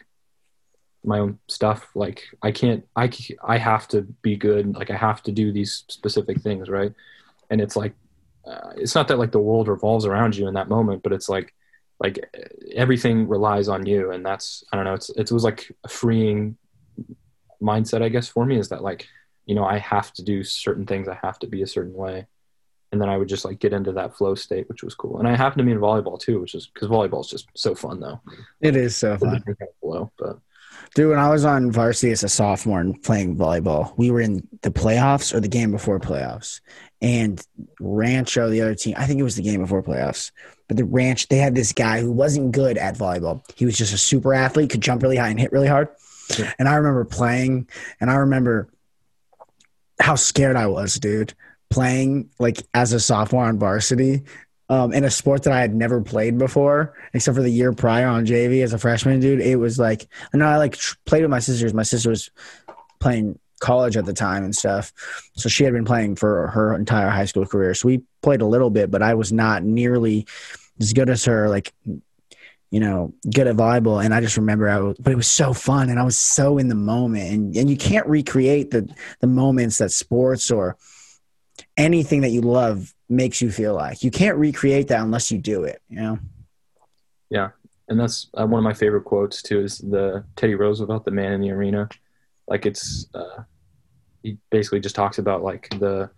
my 1.05 1.21
own 1.21 1.39
stuff 1.47 1.89
like 1.95 2.25
i 2.43 2.51
can't 2.51 2.85
i 2.97 3.09
i 3.45 3.57
have 3.57 3.87
to 3.87 4.03
be 4.23 4.37
good 4.37 4.75
like 4.75 4.91
i 4.91 4.97
have 4.97 5.23
to 5.23 5.31
do 5.31 5.53
these 5.53 5.85
specific 5.89 6.41
things 6.41 6.69
right 6.69 6.93
and 7.51 7.61
it's 7.61 7.77
like 7.77 7.95
uh, 8.47 8.73
it's 8.77 8.95
not 8.95 9.09
that 9.09 9.19
like 9.19 9.33
the 9.33 9.39
world 9.39 9.69
revolves 9.69 10.05
around 10.05 10.37
you 10.37 10.49
in 10.49 10.55
that 10.55 10.69
moment 10.69 11.03
but 11.03 11.13
it's 11.13 11.29
like 11.29 11.55
like 11.99 12.19
everything 12.75 13.27
relies 13.29 13.69
on 13.69 13.87
you. 13.87 14.11
And 14.13 14.25
that's 14.25 14.65
i 14.73 14.77
don't 14.77 14.85
know 14.85 14.95
it's 14.95 15.11
it 15.11 15.31
was 15.33 15.45
like 15.45 15.73
a 15.85 15.89
freeing 15.89 16.57
mindset 17.63 18.03
i 18.03 18.09
guess 18.11 18.29
for 18.29 18.45
me 18.45 18.59
is 18.59 18.69
that 18.69 18.83
like 18.83 19.09
you 19.47 19.55
know 19.55 19.65
i 19.65 19.79
have 19.79 20.13
to 20.13 20.23
do 20.23 20.45
certain 20.45 20.87
things. 20.87 21.09
I 21.09 21.19
have 21.23 21.39
to 21.41 21.47
be 21.47 21.63
a 21.63 21.67
certain 21.67 21.95
way. 21.95 22.27
And 22.93 23.01
then 23.01 23.09
i 23.09 23.17
would 23.17 23.29
just 23.29 23.45
like 23.45 23.59
get 23.59 23.73
into 23.73 23.93
that 23.93 24.17
flow 24.17 24.35
state 24.35 24.69
which 24.69 24.83
was 24.83 24.95
cool. 24.95 25.19
And 25.19 25.29
i 25.29 25.37
happen 25.37 25.59
to 25.59 25.65
be 25.65 25.73
in 25.73 25.79
volleyball 25.79 26.21
too 26.21 26.41
which 26.41 26.55
is 26.55 26.67
because 26.73 26.89
volleyball 26.89 27.21
is 27.21 27.31
just 27.31 27.49
so 27.55 27.75
fun 27.75 28.01
though. 28.01 28.21
It 28.61 28.77
is 28.77 28.97
so 28.97 29.17
fun. 29.17 29.43
flow 29.81 30.13
but 30.19 30.39
Dude, 30.97 31.11
when 31.11 31.19
I 31.19 31.29
was 31.29 31.45
on 31.45 31.71
varsity 31.71 32.11
as 32.11 32.25
a 32.25 32.29
sophomore 32.31 32.81
and 32.81 33.03
playing 33.03 33.37
volleyball, 33.37 33.93
we 33.99 34.11
were 34.11 34.23
in 34.23 34.49
the 34.63 34.71
playoffs 34.71 35.35
or 35.35 35.41
the 35.41 35.47
game 35.47 35.71
before 35.71 36.01
playoffs. 36.01 36.63
And 37.03 37.39
Rancho, 37.79 38.49
the 38.49 38.63
other 38.63 38.75
team, 38.75 38.95
I 38.97 39.05
think 39.05 39.21
it 39.21 39.23
was 39.23 39.37
the 39.37 39.43
game 39.43 39.61
before 39.61 39.83
playoffs. 39.83 40.31
But 40.69 40.79
the 40.79 40.87
Ranch, 40.87 41.29
they 41.29 41.37
had 41.37 41.55
this 41.55 41.75
guy 41.75 42.01
who 42.01 42.11
wasn't 42.11 42.53
good 42.53 42.79
at 42.79 42.97
volleyball. 42.97 43.43
He 43.57 43.67
was 43.67 43.77
just 43.77 43.93
a 43.93 43.99
super 43.99 44.33
athlete, 44.33 44.71
could 44.71 44.81
jump 44.81 45.03
really 45.03 45.19
high 45.19 45.29
and 45.29 45.39
hit 45.39 45.53
really 45.53 45.69
hard. 45.69 45.89
Yeah. 46.39 46.55
And 46.59 46.67
I 46.67 46.77
remember 46.77 47.05
playing, 47.05 47.69
and 48.01 48.11
I 48.11 48.15
remember 48.15 48.71
how 50.01 50.15
scared 50.15 50.57
I 50.57 50.67
was, 50.67 50.95
dude, 50.95 51.35
playing 51.69 52.31
like 52.39 52.63
as 52.73 52.95
a 52.95 53.01
sophomore 53.01 53.45
on 53.45 53.59
varsity 53.59 54.23
um, 54.69 54.93
in 54.93 55.05
a 55.05 55.11
sport 55.11 55.45
that 55.45 55.53
I 55.53 55.61
had 55.61 55.75
never 55.75 56.01
played 56.01 56.39
before, 56.39 56.95
except 57.15 57.37
for 57.37 57.43
the 57.43 57.51
year 57.51 57.73
prior 57.73 58.09
on 58.09 58.27
JV 58.27 58.63
as 58.65 58.73
a 58.73 58.79
freshman, 58.79 59.21
dude. 59.21 59.41
It 59.41 59.57
was 59.57 59.79
like, 59.79 60.09
I 60.35 60.37
know 60.37 60.47
I 60.47 60.57
like 60.57 60.77
tr- 60.77 60.97
played 61.05 61.23
with 61.23 61.31
my 61.31 61.39
sisters. 61.39 61.73
My 61.73 61.85
sister 61.85 62.11
was 62.11 62.31
playing 62.99 63.39
college 63.61 63.97
at 63.97 64.05
the 64.05 64.13
time 64.13 64.45
and 64.45 64.55
stuff. 64.55 64.93
So 65.37 65.49
she 65.49 65.65
had 65.65 65.73
been 65.73 65.85
playing 65.85 66.17
for 66.17 66.49
her 66.49 66.75
entire 66.75 67.09
high 67.09 67.25
school 67.27 67.47
career. 67.47 67.75
So 67.75 67.89
we 67.89 68.03
played 68.23 68.41
a 68.41 68.47
little 68.47 68.71
bit, 68.71 68.91
but 68.91 69.03
I 69.03 69.15
was 69.15 69.33
not 69.33 69.63
nearly 69.63 70.27
as 70.81 70.93
good 70.93 71.09
as 71.09 71.25
her, 71.25 71.49
like, 71.49 71.73
you 72.71 72.81
know, 72.81 73.15
good 73.33 73.47
at 73.47 73.57
volleyball. 73.57 74.05
And 74.05 74.13
I 74.13 74.21
just 74.21 74.37
remember 74.37 74.69
I 74.69 74.81
was, 74.81 74.97
but 74.99 75.13
it 75.13 75.17
was 75.17 75.29
so 75.29 75.53
fun 75.53 75.89
and 75.89 75.99
I 75.99 76.03
was 76.03 76.19
so 76.19 76.59
in 76.59 76.69
the 76.69 76.75
moment 76.75 77.33
and, 77.33 77.57
and 77.57 77.71
you 77.71 77.77
can't 77.77 78.07
recreate 78.09 78.73
the, 78.73 78.93
the 79.21 79.29
moments 79.29 79.79
that 79.79 79.93
sports 79.93 80.51
or 80.51 80.77
anything 81.77 82.23
that 82.23 82.31
you 82.31 82.41
love 82.41 82.93
makes 83.09 83.41
you 83.41 83.51
feel 83.51 83.75
like 83.75 84.03
you 84.03 84.11
can't 84.11 84.37
recreate 84.39 84.89
that 84.89 85.01
unless 85.01 85.31
you 85.31 85.39
do 85.39 85.65
it, 85.65 85.81
you 85.89 86.01
know? 86.01 86.19
Yeah. 87.31 87.51
And 87.89 88.01
that's 88.01 88.29
uh, 88.35 88.47
one 88.47 88.59
of 88.59 88.65
my 88.65 88.75
favorite 88.75 89.05
quotes 89.05 89.43
too 89.43 89.61
is 89.61 89.79
the 89.79 90.25
Teddy 90.35 90.55
Roosevelt, 90.55 91.05
the 91.05 91.11
man 91.11 91.33
in 91.33 91.41
the 91.41 91.51
arena. 91.51 91.89
Like 92.49 92.67
it's, 92.67 93.07
uh, 93.15 93.43
he 94.23 94.39
basically 94.51 94.81
just 94.81 94.97
talks 94.97 95.19
about 95.19 95.43
like 95.43 95.69
the, 95.79 96.11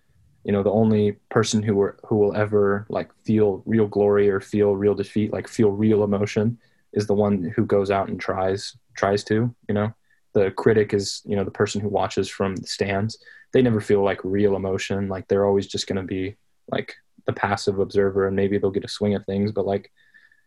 you 0.44 0.52
know, 0.52 0.62
the 0.62 0.70
only 0.70 1.12
person 1.30 1.62
who 1.62 1.74
were, 1.74 1.98
who 2.06 2.16
will 2.16 2.34
ever 2.34 2.86
like 2.88 3.10
feel 3.24 3.62
real 3.66 3.86
glory 3.86 4.30
or 4.30 4.40
feel 4.40 4.74
real 4.76 4.94
defeat, 4.94 5.32
like 5.32 5.46
feel 5.46 5.70
real 5.70 6.04
emotion, 6.04 6.58
is 6.92 7.06
the 7.06 7.14
one 7.14 7.52
who 7.54 7.66
goes 7.66 7.90
out 7.90 8.08
and 8.08 8.20
tries 8.20 8.76
tries 8.94 9.24
to. 9.24 9.54
You 9.68 9.74
know, 9.74 9.94
the 10.32 10.50
critic 10.52 10.94
is 10.94 11.22
you 11.26 11.36
know 11.36 11.44
the 11.44 11.50
person 11.50 11.80
who 11.80 11.88
watches 11.88 12.28
from 12.28 12.56
the 12.56 12.66
stands. 12.66 13.18
They 13.52 13.62
never 13.62 13.80
feel 13.80 14.02
like 14.02 14.20
real 14.24 14.56
emotion. 14.56 15.08
Like 15.08 15.28
they're 15.28 15.46
always 15.46 15.66
just 15.66 15.86
going 15.86 15.96
to 15.96 16.02
be 16.02 16.36
like 16.68 16.94
the 17.26 17.32
passive 17.32 17.78
observer, 17.78 18.26
and 18.26 18.36
maybe 18.36 18.58
they'll 18.58 18.70
get 18.70 18.84
a 18.84 18.88
swing 18.88 19.14
of 19.14 19.24
things, 19.26 19.52
but 19.52 19.66
like 19.66 19.90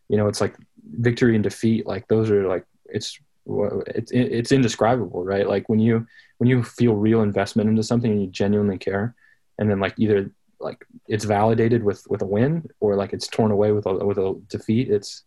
you 0.10 0.18
know 0.18 0.28
it's 0.28 0.42
like 0.42 0.56
victory 0.84 1.36
and 1.36 1.44
defeat 1.44 1.88
like 1.88 2.08
those 2.08 2.30
are 2.30 2.48
like 2.48 2.66
it's 2.86 3.18
it's 3.46 4.12
it's 4.12 4.52
indescribable 4.52 5.24
right? 5.24 5.48
Like 5.48 5.70
when 5.70 5.80
you 5.80 6.06
when 6.38 6.50
you 6.50 6.64
feel 6.64 6.96
real 6.96 7.22
investment 7.22 7.70
into 7.70 7.84
something 7.84 8.12
and 8.12 8.22
you 8.22 8.28
genuinely 8.28 8.78
care 8.78 9.16
and 9.58 9.70
then 9.70 9.80
like 9.80 9.96
either 9.98 10.32
like 10.60 10.86
it's 11.08 11.26
validated 11.26 11.84
with 11.84 12.06
with 12.10 12.22
a 12.22 12.26
win 12.26 12.68
or 12.80 12.96
like 12.96 13.14
it's 13.14 13.28
torn 13.28 13.52
away 13.52 13.72
with 13.72 13.86
a 13.86 13.94
with 14.06 14.18
a 14.18 14.40
defeat 14.48 14.90
it's 14.90 15.24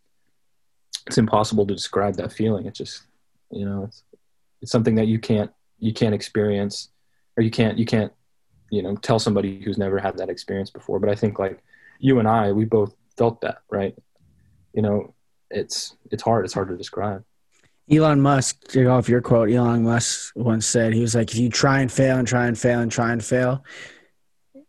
it's 1.07 1.19
impossible 1.19 1.67
to 1.67 1.75
describe 1.75 2.17
that 2.17 2.33
feeling. 2.33 2.67
It's 2.67 2.79
just 2.79 3.03
you 3.51 3.65
know 3.65 3.85
it's 3.85 4.03
it's 4.63 4.73
something 4.73 4.95
that 4.97 5.07
you 5.07 5.19
can't 5.19 5.51
you 5.79 5.93
can't 5.93 6.15
experience 6.15 6.91
or 7.37 7.43
you 7.43 7.51
can't 7.51 7.79
you 7.79 7.85
can't 7.85 8.13
you 8.71 8.83
know 8.83 8.97
tell 8.97 9.19
somebody 9.19 9.61
who's 9.63 9.79
never 9.79 9.99
had 9.99 10.17
that 10.17 10.29
experience 10.29 10.71
before 10.71 10.99
but 10.99 11.09
i 11.09 11.15
think 11.15 11.39
like 11.39 11.63
you 11.99 12.19
and 12.19 12.29
i 12.29 12.51
we 12.51 12.65
both 12.65 12.95
felt 13.17 13.41
that 13.41 13.59
right 13.71 13.97
you 14.75 14.83
know, 14.83 15.15
it's 15.51 15.97
it's 16.11 16.23
hard. 16.23 16.45
It's 16.45 16.53
hard 16.53 16.69
to 16.69 16.77
describe. 16.77 17.25
Elon 17.91 18.21
Musk, 18.21 18.65
to 18.69 18.85
go 18.85 18.95
off 18.95 19.09
your 19.09 19.21
quote, 19.21 19.51
Elon 19.51 19.85
Musk 19.85 20.33
once 20.35 20.67
said, 20.67 20.95
he 20.95 21.01
was 21.01 21.15
like, 21.15 21.31
if 21.31 21.37
you 21.37 21.51
try 21.51 21.81
and 21.81 21.93
fail 21.93 22.17
and 22.17 22.27
try 22.27 22.47
and 22.47 22.59
fail 22.59 22.81
and 22.81 22.91
try 22.91 23.13
and 23.13 23.23
fail, 23.23 23.63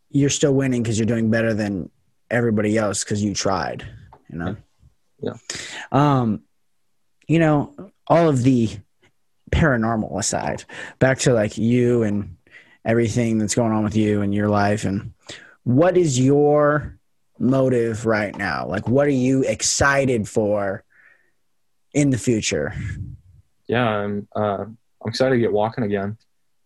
you're 0.09 0.29
still 0.29 0.53
winning 0.53 0.83
because 0.83 0.99
you're 0.99 1.05
doing 1.05 1.31
better 1.31 1.53
than 1.53 1.89
everybody 2.29 2.77
else 2.77 3.03
because 3.03 3.23
you 3.23 3.33
tried, 3.33 3.87
you 4.29 4.37
know? 4.37 4.57
Yeah. 5.21 5.35
Um, 5.93 6.41
you 7.25 7.39
know, 7.39 7.73
all 8.05 8.27
of 8.27 8.43
the 8.43 8.69
paranormal 9.49 10.19
aside, 10.19 10.65
back 10.99 11.19
to 11.19 11.33
like 11.33 11.57
you 11.57 12.03
and 12.03 12.34
everything 12.85 13.37
that's 13.37 13.55
going 13.55 13.71
on 13.71 13.83
with 13.83 13.95
you 13.95 14.21
and 14.21 14.33
your 14.33 14.47
life 14.47 14.85
and 14.85 15.13
what 15.63 15.97
is 15.97 16.19
your 16.19 16.97
motive 17.39 18.05
right 18.05 18.37
now? 18.37 18.67
Like, 18.67 18.87
what 18.87 19.07
are 19.07 19.09
you 19.09 19.43
excited 19.43 20.29
for 20.29 20.83
in 21.93 22.11
the 22.11 22.17
future? 22.17 22.73
Yeah, 23.67 23.87
I'm 23.87 24.27
uh, 24.35 24.65
I'm 25.05 25.09
excited 25.09 25.35
to 25.35 25.41
get 25.41 25.51
walking 25.51 25.83
again. 25.83 26.17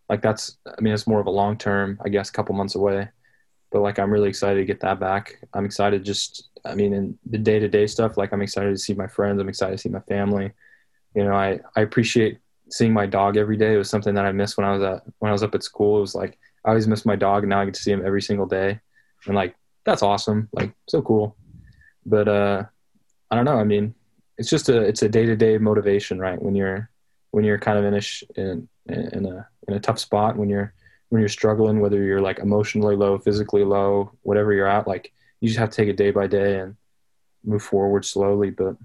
Like 0.09 0.21
that's, 0.21 0.57
I 0.65 0.81
mean, 0.81 0.93
it's 0.93 1.07
more 1.07 1.19
of 1.19 1.27
a 1.27 1.31
long 1.31 1.57
term, 1.57 1.99
I 2.03 2.09
guess, 2.09 2.29
a 2.29 2.33
couple 2.33 2.55
months 2.55 2.75
away. 2.75 3.07
But 3.71 3.81
like, 3.81 3.99
I'm 3.99 4.11
really 4.11 4.29
excited 4.29 4.59
to 4.59 4.65
get 4.65 4.79
that 4.81 4.99
back. 4.99 5.35
I'm 5.53 5.65
excited 5.65 6.03
just, 6.03 6.49
I 6.65 6.73
mean, 6.73 6.93
in 6.93 7.19
the 7.29 7.37
day 7.37 7.59
to 7.59 7.67
day 7.67 7.85
stuff. 7.85 8.17
Like, 8.17 8.33
I'm 8.33 8.41
excited 8.41 8.71
to 8.71 8.77
see 8.77 8.95
my 8.95 9.07
friends. 9.07 9.39
I'm 9.39 9.49
excited 9.49 9.73
to 9.73 9.77
see 9.77 9.89
my 9.89 9.99
family. 10.01 10.51
You 11.15 11.23
know, 11.23 11.33
I 11.33 11.59
I 11.75 11.81
appreciate 11.81 12.39
seeing 12.69 12.93
my 12.93 13.05
dog 13.05 13.37
every 13.37 13.57
day. 13.57 13.75
Was 13.77 13.89
something 13.89 14.13
that 14.15 14.25
I 14.25 14.31
missed 14.31 14.57
when 14.57 14.65
I 14.65 14.71
was 14.71 14.83
at 14.83 15.03
when 15.19 15.29
I 15.29 15.33
was 15.33 15.43
up 15.43 15.55
at 15.55 15.63
school. 15.63 15.97
It 15.97 16.01
was 16.01 16.15
like 16.15 16.37
I 16.65 16.69
always 16.69 16.87
missed 16.87 17.05
my 17.05 17.15
dog, 17.15 17.43
and 17.43 17.49
now 17.49 17.61
I 17.61 17.65
get 17.65 17.73
to 17.75 17.81
see 17.81 17.91
him 17.91 18.05
every 18.05 18.21
single 18.21 18.45
day. 18.45 18.79
And 19.25 19.35
like, 19.35 19.55
that's 19.85 20.03
awesome. 20.03 20.49
Like, 20.51 20.73
so 20.87 21.01
cool. 21.01 21.35
But 22.05 22.27
uh, 22.27 22.63
I 23.29 23.35
don't 23.35 23.45
know. 23.45 23.57
I 23.57 23.63
mean, 23.63 23.93
it's 24.37 24.49
just 24.49 24.69
a 24.69 24.81
it's 24.81 25.01
a 25.01 25.09
day 25.09 25.25
to 25.25 25.35
day 25.35 25.57
motivation, 25.57 26.19
right? 26.19 26.41
When 26.41 26.55
you're 26.55 26.89
when 27.31 27.43
you're 27.43 27.59
kind 27.59 27.77
of 27.77 27.85
in 27.85 27.93
a 27.93 28.01
sh- 28.01 28.23
in, 28.35 28.67
in 28.87 29.25
a 29.25 29.47
in 29.67 29.73
a 29.73 29.79
tough 29.79 29.99
spot, 29.99 30.37
when 30.37 30.49
you're 30.49 30.73
when 31.09 31.21
you're 31.21 31.29
struggling, 31.29 31.79
whether 31.79 32.01
you're 32.01 32.21
like 32.21 32.39
emotionally 32.39 32.95
low, 32.95 33.17
physically 33.17 33.63
low, 33.63 34.11
whatever 34.21 34.53
you're 34.53 34.67
at, 34.67 34.87
like 34.87 35.11
you 35.41 35.47
just 35.47 35.59
have 35.59 35.69
to 35.69 35.75
take 35.75 35.89
it 35.89 35.97
day 35.97 36.11
by 36.11 36.27
day 36.27 36.59
and 36.59 36.75
move 37.43 37.63
forward 37.63 38.05
slowly. 38.05 38.49
But 38.49 38.75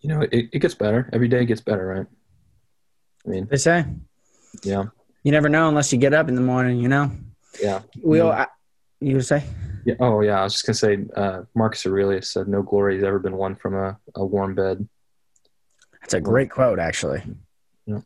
you 0.00 0.08
know, 0.08 0.22
it, 0.22 0.48
it 0.52 0.58
gets 0.58 0.74
better. 0.74 1.08
Every 1.12 1.28
day 1.28 1.44
gets 1.44 1.60
better, 1.60 1.86
right? 1.86 2.06
I 3.26 3.30
mean, 3.30 3.46
They 3.50 3.56
say 3.56 3.84
Yeah. 4.62 4.84
You 5.22 5.30
never 5.32 5.48
know 5.48 5.68
unless 5.68 5.92
you 5.92 5.98
get 5.98 6.12
up 6.14 6.28
in 6.28 6.34
the 6.34 6.40
morning. 6.40 6.78
You 6.80 6.88
know. 6.88 7.10
Yeah. 7.62 7.82
We 8.02 8.20
all. 8.20 8.32
I, 8.32 8.46
you 9.00 9.16
would 9.16 9.24
say? 9.26 9.44
Yeah. 9.84 9.94
Oh, 10.00 10.20
yeah. 10.20 10.40
I 10.40 10.44
was 10.44 10.52
just 10.52 10.66
gonna 10.66 10.74
say, 10.74 10.98
uh, 11.16 11.42
Marcus 11.54 11.84
Aurelius 11.86 12.30
said, 12.30 12.48
"No 12.48 12.62
glory 12.62 12.94
has 12.96 13.04
ever 13.04 13.18
been 13.18 13.36
won 13.36 13.54
from 13.56 13.74
a, 13.74 13.98
a 14.14 14.24
warm 14.24 14.54
bed." 14.54 14.88
That's 16.00 16.14
a 16.14 16.20
great 16.20 16.50
quote, 16.50 16.78
actually. 16.80 17.22
Yeah. 17.86 18.00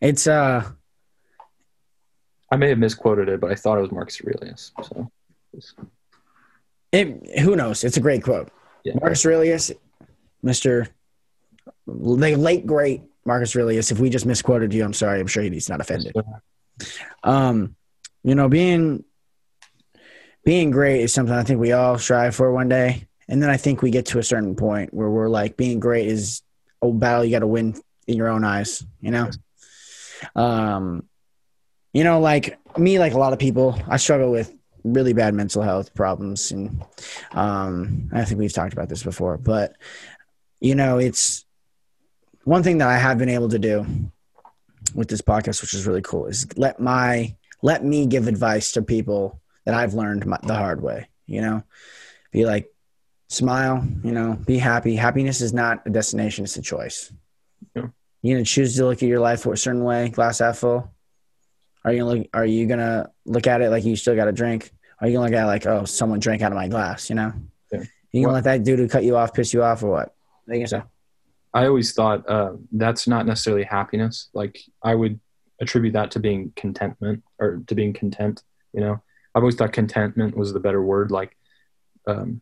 It's 0.00 0.26
uh. 0.26 0.68
I 2.52 2.56
may 2.56 2.68
have 2.70 2.78
misquoted 2.78 3.28
it, 3.28 3.40
but 3.40 3.50
I 3.50 3.54
thought 3.54 3.78
it 3.78 3.82
was 3.82 3.92
Marcus 3.92 4.20
Aurelius. 4.24 4.72
So, 4.82 5.10
It, 6.92 7.38
who 7.40 7.54
knows? 7.54 7.84
It's 7.84 7.96
a 7.96 8.00
great 8.00 8.22
quote. 8.24 8.50
yeah. 8.84 8.94
Marcus 9.00 9.24
Aurelius, 9.24 9.70
Mister, 10.42 10.88
the 11.86 12.34
late 12.36 12.66
great 12.66 13.02
Marcus 13.24 13.54
Aurelius. 13.54 13.90
If 13.90 13.98
we 13.98 14.10
just 14.10 14.26
misquoted 14.26 14.72
you, 14.72 14.84
I'm 14.84 14.92
sorry. 14.92 15.20
I'm 15.20 15.26
sure 15.26 15.42
he's 15.42 15.68
not 15.68 15.80
offended. 15.80 16.14
Um, 17.22 17.76
you 18.22 18.34
know, 18.34 18.48
being 18.48 19.04
being 20.44 20.70
great 20.70 21.02
is 21.02 21.12
something 21.12 21.34
I 21.34 21.42
think 21.42 21.60
we 21.60 21.72
all 21.72 21.98
strive 21.98 22.34
for 22.34 22.52
one 22.52 22.68
day, 22.68 23.06
and 23.28 23.42
then 23.42 23.50
I 23.50 23.56
think 23.56 23.82
we 23.82 23.90
get 23.90 24.06
to 24.06 24.18
a 24.18 24.22
certain 24.22 24.56
point 24.56 24.94
where 24.94 25.10
we're 25.10 25.28
like, 25.28 25.56
being 25.56 25.80
great 25.80 26.06
is 26.06 26.42
a 26.82 26.90
battle 26.90 27.24
you 27.24 27.30
got 27.30 27.40
to 27.40 27.46
win 27.46 27.80
in 28.06 28.16
your 28.16 28.28
own 28.28 28.44
eyes. 28.44 28.84
You 29.00 29.10
know, 29.10 29.30
um, 30.34 31.04
you 31.92 32.04
know, 32.04 32.20
like 32.20 32.58
me, 32.78 32.98
like 32.98 33.12
a 33.12 33.18
lot 33.18 33.32
of 33.32 33.38
people, 33.38 33.78
I 33.86 33.98
struggle 33.98 34.30
with 34.30 34.54
really 34.82 35.12
bad 35.12 35.34
mental 35.34 35.62
health 35.62 35.94
problems, 35.94 36.52
and 36.52 36.82
um, 37.32 38.08
I 38.12 38.24
think 38.24 38.40
we've 38.40 38.52
talked 38.52 38.72
about 38.72 38.88
this 38.88 39.02
before, 39.02 39.36
but 39.36 39.76
you 40.60 40.74
know, 40.74 40.98
it's 40.98 41.44
one 42.44 42.62
thing 42.62 42.78
that 42.78 42.88
I 42.88 42.96
have 42.96 43.18
been 43.18 43.28
able 43.28 43.48
to 43.50 43.58
do 43.58 43.86
with 44.94 45.08
this 45.08 45.20
podcast, 45.20 45.60
which 45.62 45.74
is 45.74 45.86
really 45.86 46.02
cool, 46.02 46.26
is 46.26 46.46
let 46.56 46.80
my 46.80 47.36
let 47.62 47.84
me 47.84 48.06
give 48.06 48.26
advice 48.28 48.72
to 48.72 48.82
people 48.82 49.40
that 49.66 49.74
I've 49.74 49.94
learned 49.94 50.26
my, 50.26 50.38
the 50.42 50.54
hard 50.54 50.82
way. 50.82 51.08
You 51.26 51.42
know, 51.42 51.62
be 52.32 52.44
like, 52.46 52.72
smile. 53.28 53.86
You 54.02 54.12
know, 54.12 54.38
be 54.46 54.58
happy. 54.58 54.96
Happiness 54.96 55.40
is 55.40 55.52
not 55.52 55.86
a 55.86 55.90
destination; 55.90 56.44
it's 56.44 56.56
a 56.56 56.62
choice. 56.62 57.12
Yeah. 57.74 57.88
You 58.22 58.34
gonna 58.34 58.44
choose 58.44 58.76
to 58.76 58.86
look 58.86 59.02
at 59.02 59.08
your 59.08 59.20
life 59.20 59.46
a 59.46 59.56
certain 59.56 59.84
way, 59.84 60.08
glass 60.08 60.40
half 60.40 60.58
full. 60.58 60.92
Are 61.84 61.92
you 61.92 62.00
gonna 62.00 62.18
look? 62.18 62.26
Are 62.34 62.46
you 62.46 62.66
gonna 62.66 63.10
look 63.24 63.46
at 63.46 63.60
it 63.62 63.70
like 63.70 63.84
you 63.84 63.96
still 63.96 64.16
got 64.16 64.26
to 64.26 64.32
drink? 64.32 64.70
Are 65.00 65.06
you 65.08 65.14
gonna 65.14 65.26
look 65.26 65.34
at 65.34 65.44
it 65.44 65.46
like, 65.46 65.66
oh, 65.66 65.84
someone 65.84 66.20
drank 66.20 66.42
out 66.42 66.52
of 66.52 66.56
my 66.56 66.68
glass? 66.68 67.08
You 67.08 67.16
know. 67.16 67.32
Yeah. 67.72 67.82
You 68.12 68.22
gonna 68.22 68.26
Well- 68.26 68.34
let 68.34 68.44
that 68.44 68.64
dude 68.64 68.78
who 68.78 68.88
cut 68.88 69.04
you 69.04 69.16
off 69.16 69.32
piss 69.32 69.54
you 69.54 69.62
off 69.62 69.82
or 69.82 69.90
what? 69.90 70.14
You 70.48 70.54
gonna 70.54 70.66
say? 70.66 70.82
I 71.52 71.66
always 71.66 71.92
thought 71.92 72.28
uh, 72.28 72.52
that's 72.72 73.08
not 73.08 73.26
necessarily 73.26 73.64
happiness. 73.64 74.28
Like 74.34 74.60
I 74.82 74.94
would 74.94 75.18
attribute 75.60 75.94
that 75.94 76.10
to 76.12 76.20
being 76.20 76.52
contentment 76.56 77.22
or 77.38 77.62
to 77.66 77.74
being 77.74 77.92
content. 77.92 78.42
You 78.72 78.80
know, 78.80 79.02
I've 79.34 79.42
always 79.42 79.56
thought 79.56 79.72
contentment 79.72 80.36
was 80.36 80.52
the 80.52 80.60
better 80.60 80.82
word. 80.82 81.10
Like, 81.10 81.36
um, 82.06 82.40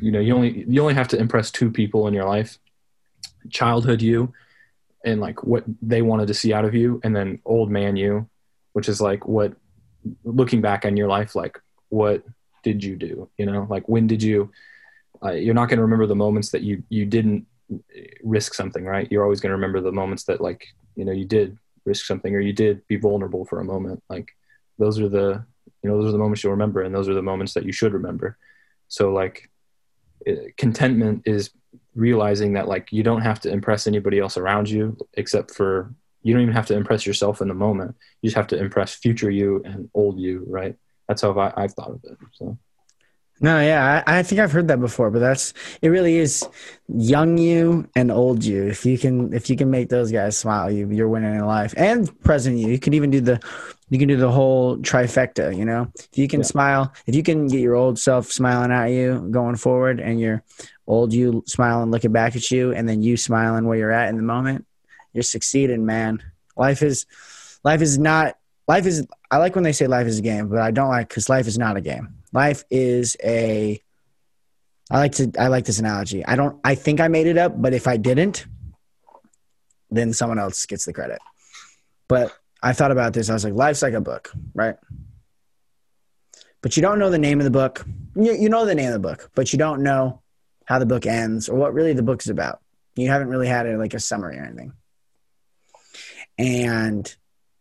you 0.00 0.12
know, 0.12 0.20
you 0.20 0.34
only 0.34 0.64
you 0.68 0.80
only 0.80 0.94
have 0.94 1.08
to 1.08 1.18
impress 1.18 1.50
two 1.50 1.70
people 1.70 2.06
in 2.06 2.14
your 2.14 2.26
life: 2.26 2.58
childhood 3.50 4.02
you, 4.02 4.32
and 5.04 5.20
like 5.20 5.42
what 5.42 5.64
they 5.82 6.02
wanted 6.02 6.28
to 6.28 6.34
see 6.34 6.52
out 6.52 6.64
of 6.64 6.74
you, 6.74 7.00
and 7.02 7.14
then 7.14 7.40
old 7.44 7.70
man 7.70 7.96
you, 7.96 8.28
which 8.72 8.88
is 8.88 9.00
like 9.00 9.26
what 9.26 9.54
looking 10.22 10.60
back 10.60 10.84
on 10.84 10.96
your 10.96 11.08
life, 11.08 11.34
like 11.34 11.60
what 11.88 12.22
did 12.62 12.84
you 12.84 12.96
do? 12.96 13.28
You 13.36 13.46
know, 13.46 13.66
like 13.68 13.88
when 13.88 14.06
did 14.06 14.22
you? 14.22 14.50
Uh, 15.24 15.30
you're 15.30 15.54
not 15.54 15.68
going 15.68 15.78
to 15.78 15.82
remember 15.82 16.06
the 16.06 16.14
moments 16.14 16.50
that 16.50 16.62
you 16.62 16.82
you 16.88 17.06
didn't 17.06 17.46
risk 18.22 18.54
something, 18.54 18.84
right? 18.84 19.10
You're 19.10 19.24
always 19.24 19.40
going 19.40 19.50
to 19.50 19.56
remember 19.56 19.80
the 19.80 19.92
moments 19.92 20.24
that 20.24 20.40
like, 20.40 20.66
you 20.96 21.04
know, 21.04 21.12
you 21.12 21.24
did 21.24 21.58
risk 21.84 22.06
something 22.06 22.34
or 22.34 22.40
you 22.40 22.52
did 22.52 22.86
be 22.88 22.96
vulnerable 22.96 23.44
for 23.44 23.60
a 23.60 23.64
moment. 23.64 24.02
Like 24.08 24.28
those 24.78 25.00
are 25.00 25.08
the, 25.08 25.44
you 25.82 25.90
know, 25.90 25.98
those 25.98 26.08
are 26.08 26.12
the 26.12 26.18
moments 26.18 26.42
you'll 26.42 26.52
remember 26.52 26.82
and 26.82 26.94
those 26.94 27.08
are 27.08 27.14
the 27.14 27.22
moments 27.22 27.54
that 27.54 27.64
you 27.64 27.72
should 27.72 27.92
remember. 27.92 28.38
So 28.88 29.12
like 29.12 29.50
contentment 30.56 31.22
is 31.26 31.50
realizing 31.94 32.54
that 32.54 32.68
like 32.68 32.92
you 32.92 33.02
don't 33.02 33.22
have 33.22 33.40
to 33.40 33.50
impress 33.50 33.86
anybody 33.86 34.18
else 34.18 34.36
around 34.36 34.68
you 34.68 34.96
except 35.14 35.52
for 35.52 35.94
you 36.22 36.32
don't 36.32 36.42
even 36.42 36.54
have 36.54 36.66
to 36.66 36.74
impress 36.74 37.06
yourself 37.06 37.40
in 37.42 37.48
the 37.48 37.54
moment. 37.54 37.94
You 38.22 38.28
just 38.28 38.36
have 38.36 38.46
to 38.48 38.58
impress 38.58 38.94
future 38.94 39.30
you 39.30 39.62
and 39.64 39.90
old 39.94 40.18
you, 40.18 40.44
right? 40.48 40.74
That's 41.06 41.20
how 41.20 41.38
I, 41.38 41.52
I've 41.54 41.74
thought 41.74 41.90
of 41.90 42.00
it. 42.04 42.16
So 42.32 42.56
No, 43.40 43.60
yeah, 43.60 44.02
I, 44.06 44.18
I 44.18 44.22
think 44.22 44.40
I've 44.40 44.52
heard 44.52 44.68
that 44.68 44.80
before, 44.80 45.10
but 45.10 45.18
that's 45.18 45.52
it. 45.82 45.88
Really 45.88 46.18
is 46.18 46.44
young 46.88 47.36
you 47.36 47.88
and 47.96 48.10
old 48.10 48.44
you. 48.44 48.64
If 48.64 48.86
you 48.86 48.96
can, 48.96 49.32
if 49.34 49.50
you 49.50 49.56
can 49.56 49.70
make 49.70 49.88
those 49.88 50.12
guys 50.12 50.38
smile, 50.38 50.70
you 50.70 50.88
you're 50.90 51.08
winning 51.08 51.34
in 51.34 51.44
life. 51.44 51.74
And 51.76 52.08
present 52.22 52.56
you, 52.58 52.68
you 52.68 52.78
can 52.78 52.94
even 52.94 53.10
do 53.10 53.20
the, 53.20 53.40
you 53.90 53.98
can 53.98 54.08
do 54.08 54.16
the 54.16 54.30
whole 54.30 54.78
trifecta. 54.78 55.54
You 55.54 55.64
know, 55.64 55.88
if 55.96 56.16
you 56.16 56.28
can 56.28 56.40
Yeah. 56.40 56.46
smile, 56.46 56.92
if 57.06 57.14
you 57.14 57.22
can 57.22 57.48
get 57.48 57.60
your 57.60 57.74
old 57.74 57.98
self 57.98 58.30
smiling 58.30 58.70
at 58.70 58.86
you 58.86 59.28
going 59.30 59.56
forward, 59.56 60.00
and 60.00 60.20
your 60.20 60.42
old 60.86 61.12
you 61.12 61.42
smiling 61.46 61.90
looking 61.90 62.12
back 62.12 62.36
at 62.36 62.50
you, 62.50 62.72
and 62.72 62.88
then 62.88 63.02
you 63.02 63.16
smiling 63.16 63.66
where 63.66 63.76
you're 63.76 63.90
at 63.90 64.08
in 64.10 64.16
the 64.16 64.22
moment, 64.22 64.64
you're 65.12 65.22
succeeding, 65.22 65.84
man. 65.84 66.22
Life 66.56 66.82
is, 66.82 67.04
life 67.64 67.82
is 67.82 67.98
not. 67.98 68.38
Life 68.68 68.86
is. 68.86 69.06
I 69.30 69.38
like 69.38 69.54
when 69.56 69.64
they 69.64 69.72
say 69.72 69.86
life 69.88 70.06
is 70.06 70.20
a 70.20 70.22
game, 70.22 70.48
but 70.48 70.60
I 70.60 70.70
don't 70.70 70.88
like 70.88 71.08
because 71.08 71.28
life 71.28 71.46
is 71.48 71.58
not 71.58 71.76
a 71.76 71.80
game. 71.82 72.14
Life 72.34 72.64
is 72.68 73.16
a. 73.24 73.80
I 74.90 74.98
like 74.98 75.12
to. 75.12 75.32
I 75.38 75.46
like 75.46 75.64
this 75.64 75.78
analogy. 75.78 76.26
I 76.26 76.36
don't. 76.36 76.60
I 76.64 76.74
think 76.74 77.00
I 77.00 77.08
made 77.08 77.28
it 77.28 77.38
up, 77.38 77.54
but 77.56 77.72
if 77.72 77.86
I 77.86 77.96
didn't, 77.96 78.44
then 79.90 80.12
someone 80.12 80.38
else 80.38 80.66
gets 80.66 80.84
the 80.84 80.92
credit. 80.92 81.20
But 82.08 82.36
I 82.60 82.72
thought 82.72 82.90
about 82.90 83.12
this. 83.12 83.30
I 83.30 83.34
was 83.34 83.44
like, 83.44 83.54
life's 83.54 83.82
like 83.82 83.94
a 83.94 84.00
book, 84.00 84.32
right? 84.52 84.76
But 86.60 86.76
you 86.76 86.82
don't 86.82 86.98
know 86.98 87.08
the 87.08 87.18
name 87.18 87.40
of 87.40 87.44
the 87.44 87.50
book. 87.50 87.86
You, 88.16 88.32
you 88.34 88.48
know 88.48 88.66
the 88.66 88.74
name 88.74 88.88
of 88.88 88.94
the 88.94 88.98
book, 88.98 89.30
but 89.34 89.52
you 89.52 89.58
don't 89.58 89.82
know 89.82 90.22
how 90.64 90.78
the 90.78 90.86
book 90.86 91.06
ends 91.06 91.48
or 91.48 91.56
what 91.56 91.72
really 91.72 91.92
the 91.92 92.02
book 92.02 92.20
is 92.22 92.28
about. 92.28 92.60
You 92.96 93.08
haven't 93.08 93.28
really 93.28 93.48
had 93.48 93.66
it 93.66 93.78
like 93.78 93.94
a 93.94 94.00
summary 94.00 94.38
or 94.38 94.44
anything. 94.44 94.72
And 96.38 97.14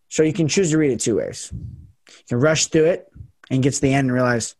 so 0.09 0.23
you 0.23 0.33
can 0.33 0.47
choose 0.47 0.71
to 0.71 0.77
read 0.77 0.91
it 0.91 0.99
two 0.99 1.17
ways. 1.17 1.51
You 1.51 2.23
can 2.29 2.39
rush 2.39 2.67
through 2.67 2.85
it 2.85 3.11
and 3.51 3.61
get 3.61 3.73
to 3.73 3.81
the 3.81 3.93
end 3.93 4.07
and 4.07 4.13
realize, 4.13 4.55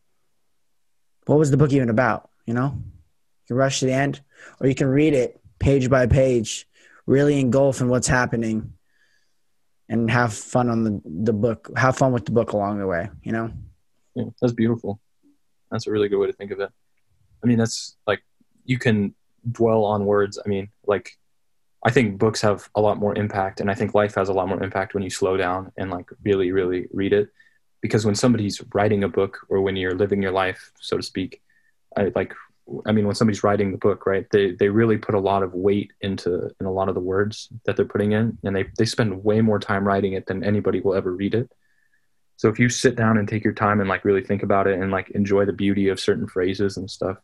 what 1.26 1.40
was 1.40 1.52
the 1.52 1.58
book 1.58 1.72
even 1.72 1.90
about? 1.90 2.30
You 2.46 2.54
know, 2.54 2.74
you 2.76 3.48
can 3.48 3.56
rush 3.56 3.80
to 3.80 3.86
the 3.86 3.94
end, 3.94 4.22
or 4.60 4.68
you 4.68 4.76
can 4.76 4.88
read 4.88 5.14
it 5.14 5.40
page 5.60 5.90
by 5.90 6.08
page, 6.08 6.68
really 7.06 7.40
engulf 7.40 7.82
in 7.82 7.88
what's 7.88 8.08
happening, 8.08 8.74
and 9.90 10.10
have 10.10 10.34
fun 10.34 10.70
on 10.70 10.84
the 10.84 11.02
the 11.06 11.34
book. 11.34 11.70
Have 11.76 11.98
fun 11.98 12.12
with 12.12 12.26
the 12.26 12.32
book 12.32 12.52
along 12.52 12.80
the 12.80 12.88
way. 12.88 13.10
You 13.24 13.32
know. 13.32 13.52
Yeah, 14.16 14.26
that's 14.42 14.54
beautiful. 14.54 15.00
That's 15.72 15.88
a 15.88 15.92
really 15.92 16.08
good 16.08 16.20
way 16.20 16.28
to 16.28 16.34
think 16.34 16.52
of 16.52 16.60
it. 16.60 16.70
I 17.44 17.48
mean, 17.48 17.58
that's 17.58 17.98
like 18.06 18.22
you 18.66 18.78
can 18.78 19.16
dwell 19.50 19.84
on 19.86 20.06
words. 20.06 20.40
I 20.44 20.48
mean, 20.48 20.70
like 20.86 21.12
I 21.86 21.92
think 21.92 22.18
books 22.18 22.42
have 22.42 22.70
a 22.76 22.82
lot 22.82 22.98
more 22.98 23.16
impact, 23.16 23.60
and 23.60 23.70
I 23.70 23.74
think 23.74 23.94
life 23.94 24.16
has 24.16 24.30
a 24.30 24.34
lot 24.34 24.48
more 24.48 24.62
impact 24.64 24.94
when 24.94 25.04
you 25.04 25.10
slow 25.10 25.36
down 25.36 25.72
and 25.78 25.90
like 25.92 26.10
really, 26.24 26.52
really 26.52 26.88
read 26.94 27.14
it. 27.14 27.30
Because 27.84 28.04
when 28.06 28.16
somebody's 28.16 28.60
writing 28.74 29.04
a 29.04 29.10
book, 29.10 29.46
or 29.50 29.62
when 29.62 29.76
you're 29.76 29.94
living 29.94 30.24
your 30.24 30.32
life, 30.32 30.72
so 30.80 30.98
to 30.98 31.04
speak, 31.04 31.42
I 31.96 32.12
like. 32.16 32.34
I 32.88 32.94
mean, 32.94 33.06
when 33.06 33.14
somebody's 33.14 33.44
writing 33.44 33.74
the 33.74 33.78
book, 33.78 34.06
right? 34.06 34.26
They 34.32 34.54
they 34.54 34.70
really 34.70 34.98
put 34.98 35.16
a 35.16 35.20
lot 35.20 35.44
of 35.44 35.54
weight 35.54 35.92
into 36.00 36.50
in 36.60 36.66
a 36.66 36.72
lot 36.72 36.88
of 36.88 36.96
the 36.96 37.02
words 37.02 37.50
that 37.66 37.76
they're 37.76 37.94
putting 37.94 38.14
in, 38.14 38.38
and 38.44 38.56
they 38.56 38.66
they 38.78 38.86
spend 38.86 39.24
way 39.24 39.42
more 39.42 39.60
time 39.60 39.86
writing 39.86 40.14
it 40.14 40.26
than 40.26 40.44
anybody 40.44 40.80
will 40.80 40.96
ever 40.96 41.12
read 41.12 41.36
it. 41.36 41.52
So 42.38 42.50
if 42.50 42.60
you 42.60 42.70
sit 42.70 42.96
down 42.96 43.18
and 43.18 43.28
take 43.28 43.44
your 43.44 43.54
time 43.54 43.80
and 43.80 43.90
like 43.90 44.06
really 44.06 44.24
think 44.24 44.44
about 44.44 44.68
it 44.68 44.80
and 44.80 44.92
like 44.92 45.10
enjoy 45.12 45.46
the 45.46 45.54
beauty 45.54 45.90
of 45.90 46.00
certain 46.00 46.28
phrases 46.28 46.78
and 46.78 46.90
stuff, 46.90 47.18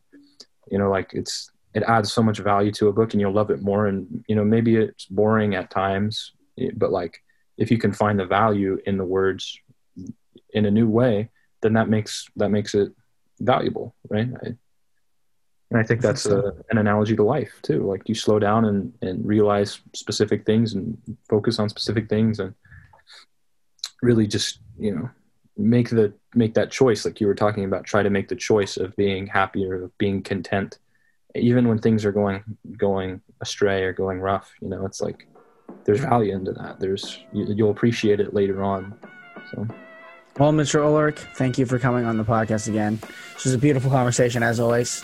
you 0.70 0.78
know, 0.78 0.89
like 0.89 1.12
it's 1.14 1.49
it 1.74 1.84
adds 1.84 2.12
so 2.12 2.22
much 2.22 2.39
value 2.39 2.72
to 2.74 2.88
a 2.89 2.93
book 2.93 3.14
and 3.14 3.22
you'll 3.22 3.34
love 3.34 3.49
it 3.49 3.62
more. 3.62 3.88
And 3.88 4.26
you 4.28 4.36
know, 4.36 4.43
maybe 4.43 4.76
it's 4.76 5.05
boring 5.05 5.55
at 5.55 5.72
times, 5.72 6.34
but 6.76 6.91
like 6.91 7.24
if 7.57 7.72
you 7.72 7.78
can 7.78 7.93
find 7.93 8.20
the 8.20 8.26
value 8.26 8.78
in 8.86 8.97
the 8.97 9.05
words 9.05 9.60
in 10.53 10.65
a 10.65 10.71
new 10.71 10.87
way, 10.87 11.29
then 11.61 11.73
that 11.73 11.89
makes 11.89 12.27
that 12.35 12.49
makes 12.49 12.73
it 12.75 12.91
valuable, 13.39 13.95
right? 14.09 14.29
I, 14.43 14.47
and 15.71 15.79
I 15.79 15.83
think 15.83 16.01
that's 16.01 16.25
a, 16.25 16.55
an 16.71 16.79
analogy 16.79 17.15
to 17.15 17.23
life 17.23 17.53
too. 17.61 17.83
Like 17.83 18.09
you 18.09 18.15
slow 18.15 18.39
down 18.39 18.65
and, 18.65 18.91
and 19.03 19.23
realize 19.23 19.79
specific 19.93 20.43
things 20.43 20.73
and 20.73 20.97
focus 21.29 21.59
on 21.59 21.69
specific 21.69 22.09
things 22.09 22.39
and 22.39 22.55
really 24.01 24.25
just 24.25 24.59
you 24.79 24.95
know 24.95 25.09
make 25.57 25.89
the 25.89 26.13
make 26.33 26.55
that 26.55 26.71
choice. 26.71 27.05
Like 27.05 27.21
you 27.21 27.27
were 27.27 27.35
talking 27.35 27.65
about 27.65 27.85
try 27.85 28.01
to 28.01 28.09
make 28.09 28.29
the 28.29 28.35
choice 28.35 28.77
of 28.77 28.95
being 28.95 29.27
happy 29.27 29.65
or 29.65 29.83
of 29.83 29.97
being 29.97 30.23
content. 30.23 30.79
Even 31.35 31.67
when 31.67 31.77
things 31.77 32.03
are 32.03 32.11
going 32.11 32.43
going 32.75 33.21
astray 33.41 33.83
or 33.83 33.93
going 33.93 34.19
rough 34.19 34.51
you 34.61 34.67
know 34.67 34.85
it's 34.85 34.99
like 34.99 35.27
there's 35.85 35.99
value 35.99 36.33
into 36.33 36.51
that. 36.53 36.79
There's 36.79 37.19
you, 37.31 37.45
you'll 37.53 37.71
appreciate 37.71 38.19
it 38.19 38.33
later 38.33 38.63
on 38.63 38.97
so 39.52 39.68
Well, 40.38 40.52
Mr. 40.54 40.84
Ulrich, 40.84 41.20
thank 41.36 41.58
you 41.58 41.66
for 41.66 41.80
coming 41.80 42.06
on 42.06 42.18
the 42.18 42.24
podcast 42.24 42.68
again. 42.68 43.00
This 43.34 43.45
was 43.45 43.54
a 43.54 43.58
beautiful 43.58 43.89
conversation 43.91 44.43
as 44.43 44.60
always. 44.60 45.02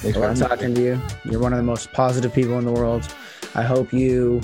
thanks 0.00 0.16
I 0.16 0.20
for 0.20 0.28
love 0.28 0.38
talking 0.38 0.74
to 0.74 0.80
you. 0.80 1.00
You're 1.24 1.40
one 1.40 1.52
of 1.52 1.58
the 1.58 1.62
most 1.64 1.92
positive 1.92 2.32
people 2.32 2.58
in 2.58 2.64
the 2.64 2.72
world. 2.72 3.12
I 3.54 3.62
hope 3.62 3.92
you 3.92 4.40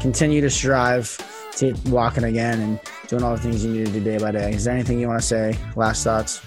continue 0.00 0.40
to 0.42 0.50
strive 0.50 1.16
to 1.56 1.74
walking 1.86 2.24
again 2.24 2.60
and 2.60 2.80
doing 3.08 3.22
all 3.22 3.34
the 3.34 3.40
things 3.42 3.64
you 3.64 3.72
need 3.72 3.86
to 3.86 3.92
do 3.92 4.00
day 4.04 4.18
by 4.18 4.30
day. 4.30 4.52
Is 4.52 4.64
there 4.64 4.74
anything 4.74 5.00
you 5.00 5.08
want 5.08 5.20
to 5.20 5.26
say? 5.26 5.58
Last 5.76 6.04
thoughts? 6.04 6.40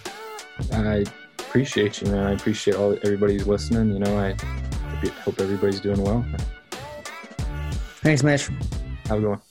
I 0.71 1.03
appreciate 1.39 2.01
you, 2.01 2.07
man. 2.11 2.25
I 2.27 2.31
appreciate 2.31 2.75
all 2.75 2.93
everybody 3.03 3.33
who's 3.33 3.47
listening. 3.47 3.91
You 3.93 3.99
know, 3.99 4.17
I 4.17 4.35
hope 5.23 5.39
everybody's 5.39 5.81
doing 5.81 6.01
well. 6.01 6.23
Thanks, 8.01 8.23
Mitch. 8.23 8.47
Have 9.07 9.17
a 9.17 9.21
good 9.21 9.29
one. 9.29 9.41